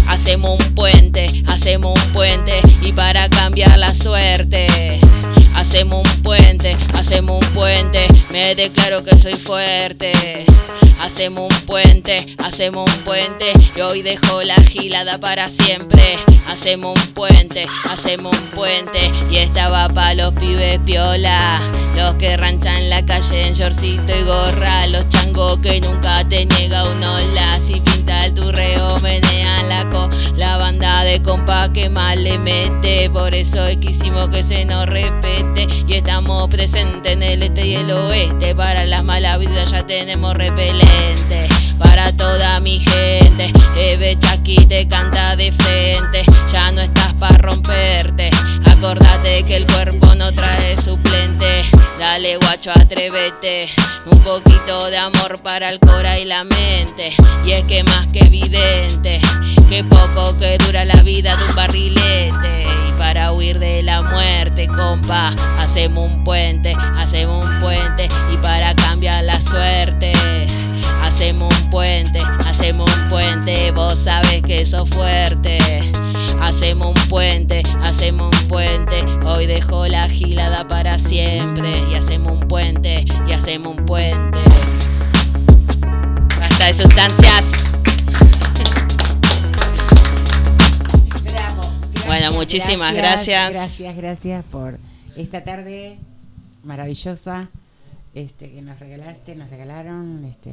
Hacemos 0.06 0.60
un 0.60 0.74
puente, 0.76 1.26
hacemos 1.48 1.98
un 1.98 2.12
puente 2.12 2.60
y 2.82 2.92
para 2.92 3.28
cambiar 3.28 3.76
la 3.78 3.94
suerte. 3.94 5.00
Hacemos 5.54 6.06
un 6.06 6.22
puente, 6.22 6.76
hacemos 6.94 7.44
un 7.44 7.54
puente, 7.54 8.06
me 8.30 8.54
declaro 8.54 9.02
que 9.04 9.18
soy 9.18 9.34
fuerte. 9.34 10.44
Hacemos 11.00 11.52
un 11.52 11.66
puente, 11.66 12.16
hacemos 12.38 12.90
un 12.90 12.98
puente 13.02 13.52
y 13.76 13.80
hoy 13.80 14.02
dejo 14.02 14.42
la 14.42 14.56
gilada 14.56 15.18
para 15.18 15.48
siempre. 15.48 16.16
Hacemos 16.48 16.98
un 16.98 17.06
puente, 17.08 17.66
hacemos 17.90 18.36
un 18.36 18.46
puente 18.48 19.10
y 19.30 19.36
esta 19.36 19.68
va 19.68 19.88
pa' 19.88 20.14
los 20.14 20.32
pibes 20.34 20.78
piola. 20.80 21.60
Los 21.94 22.14
que 22.14 22.36
ranchan 22.36 22.90
la 22.90 23.04
calle 23.04 23.46
en 23.46 23.54
shortcito 23.54 24.16
y 24.16 24.24
gorra. 24.24 24.86
Los 24.88 25.08
changos 25.10 25.58
que 25.58 25.80
nunca 25.80 26.16
te 26.28 26.46
niega 26.46 26.82
un 26.82 27.02
hola. 27.02 27.54
Si 27.54 27.80
pinta 27.80 28.20
el 28.20 28.34
turreo, 28.34 28.98
menean 29.00 29.68
la 29.68 29.88
co. 29.90 30.08
La 30.36 30.56
banda 30.56 31.04
de 31.04 31.22
compa 31.22 31.72
que 31.72 31.88
mal 31.88 32.24
le 32.24 32.38
mete, 32.38 33.10
por 33.10 33.34
eso 33.34 33.66
es 33.66 33.76
que 33.78 33.90
hicimos 33.90 34.28
que 34.30 34.42
se 34.42 34.64
nos 34.64 34.88
y 35.86 35.94
estamos 35.94 36.48
presentes 36.48 37.12
en 37.12 37.22
el 37.22 37.42
este 37.42 37.66
y 37.66 37.74
el 37.74 37.90
oeste. 37.90 38.54
Para 38.54 38.84
las 38.86 39.04
malas 39.04 39.38
vidas 39.38 39.70
ya 39.70 39.84
tenemos 39.84 40.34
repelente. 40.34 41.48
Para 41.78 42.12
toda 42.16 42.60
mi 42.60 42.78
gente, 42.80 43.52
Eve 43.76 44.16
Chucky 44.18 44.66
te 44.66 44.86
canta 44.88 45.36
de 45.36 45.52
frente. 45.52 46.24
Ya 46.50 46.70
no 46.72 46.80
estás 46.80 47.12
para 47.14 47.36
romperte. 47.38 48.30
Acordate 48.66 49.44
que 49.44 49.56
el 49.56 49.66
cuerpo 49.66 50.14
no 50.14 50.32
trae 50.32 50.76
suplente. 50.76 51.64
Dale 51.98 52.36
guacho, 52.38 52.70
atrévete. 52.70 53.68
Un 54.06 54.18
poquito 54.20 54.90
de 54.90 54.98
amor 54.98 55.40
para 55.42 55.70
el 55.70 55.80
cora 55.80 56.18
y 56.18 56.24
la 56.24 56.44
mente. 56.44 57.12
Y 57.44 57.50
es 57.50 57.64
que 57.64 57.82
más 57.84 58.06
que 58.08 58.20
evidente, 58.20 59.20
que 59.68 59.84
poco 59.84 60.38
que 60.38 60.56
dura 60.58 60.84
la 60.84 61.02
vida 61.02 61.36
de 61.36 61.44
un 61.44 61.54
barrilete. 61.54 62.66
Para 63.04 63.32
huir 63.32 63.58
de 63.58 63.82
la 63.82 64.00
muerte, 64.00 64.66
compa, 64.66 65.36
hacemos 65.58 66.10
un 66.10 66.24
puente, 66.24 66.74
hacemos 66.96 67.44
un 67.44 67.60
puente. 67.60 68.08
Y 68.32 68.38
para 68.38 68.74
cambiar 68.74 69.22
la 69.24 69.42
suerte. 69.42 70.14
Hacemos 71.02 71.54
un 71.54 71.70
puente, 71.70 72.18
hacemos 72.46 72.90
un 72.96 73.08
puente, 73.10 73.70
vos 73.72 73.94
sabes 73.94 74.42
que 74.42 74.64
sos 74.64 74.88
fuerte. 74.88 75.58
Hacemos 76.40 76.96
un 76.96 77.08
puente, 77.08 77.62
hacemos 77.82 78.34
un 78.40 78.48
puente, 78.48 79.04
hoy 79.26 79.44
dejo 79.44 79.86
la 79.86 80.08
gilada 80.08 80.66
para 80.66 80.98
siempre. 80.98 81.84
Y 81.90 81.96
hacemos 81.96 82.32
un 82.32 82.48
puente, 82.48 83.04
y 83.28 83.32
hacemos 83.32 83.76
un 83.76 83.84
puente. 83.84 84.38
Basta 86.40 86.66
de 86.68 86.72
sustancias. 86.72 87.73
Bueno, 92.06 92.32
muchísimas 92.32 92.94
gracias. 92.94 93.52
Gracias, 93.52 93.96
gracias 93.96 94.44
por 94.44 94.78
esta 95.16 95.42
tarde 95.42 95.98
maravillosa 96.62 97.48
este, 98.14 98.50
que 98.50 98.62
nos 98.62 98.78
regalaste, 98.78 99.34
nos 99.34 99.50
regalaron. 99.50 100.24
Este, 100.24 100.52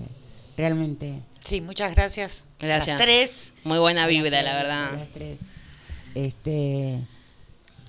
realmente. 0.57 1.21
Sí, 1.43 1.61
muchas 1.61 1.91
gracias. 1.91 2.45
Gracias. 2.59 2.97
Las 2.97 3.05
tres. 3.05 3.53
Muy 3.63 3.79
buena 3.79 4.07
vibra, 4.07 4.41
la 4.41 4.53
verdad. 4.53 4.91
las 4.97 5.09
tres. 5.09 5.41
Este. 6.15 6.99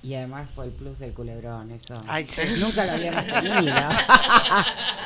Y 0.01 0.15
además 0.15 0.49
fue 0.53 0.65
el 0.65 0.71
plus 0.71 0.99
del 0.99 1.13
culebrón, 1.13 1.71
eso. 1.71 2.01
Ay, 2.07 2.25
sí. 2.25 2.41
Nunca 2.59 2.85
lo 2.85 2.91
habíamos 2.91 3.25
tenido. 3.41 3.61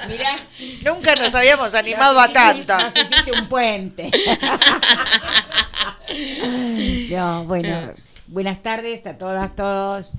Mirá. 0.08 0.38
Nunca 0.84 1.16
nos 1.16 1.36
habíamos 1.36 1.76
animado 1.76 2.20
a 2.20 2.34
tanto. 2.34 2.76
Nos 2.76 2.96
hiciste 2.96 3.32
un 3.32 3.48
puente. 3.48 4.10
no, 7.12 7.44
bueno, 7.46 7.94
buenas 8.28 8.62
tardes 8.62 9.06
a 9.06 9.18
todas, 9.18 9.56
todos. 9.56 10.14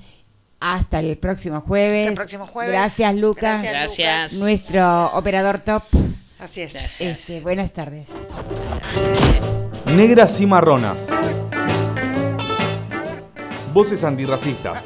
Hasta 0.59 0.99
el 0.99 1.17
próximo 1.17 1.61
jueves. 1.61 2.01
Hasta 2.01 2.09
el 2.09 2.15
próximo 2.15 2.45
jueves. 2.45 2.73
Gracias, 2.73 3.15
Lucas. 3.15 3.61
Gracias, 3.61 3.73
Gracias. 3.73 4.33
Lucas. 4.33 4.43
Nuestro 4.43 5.05
operador 5.13 5.59
top. 5.59 5.83
Así 6.39 6.61
es. 6.61 6.99
Este, 6.99 7.41
buenas 7.41 7.71
tardes. 7.73 8.07
Negras 9.85 10.39
y 10.41 10.45
marronas. 10.45 11.07
Voces 13.73 14.03
antirracistas. 14.03 14.85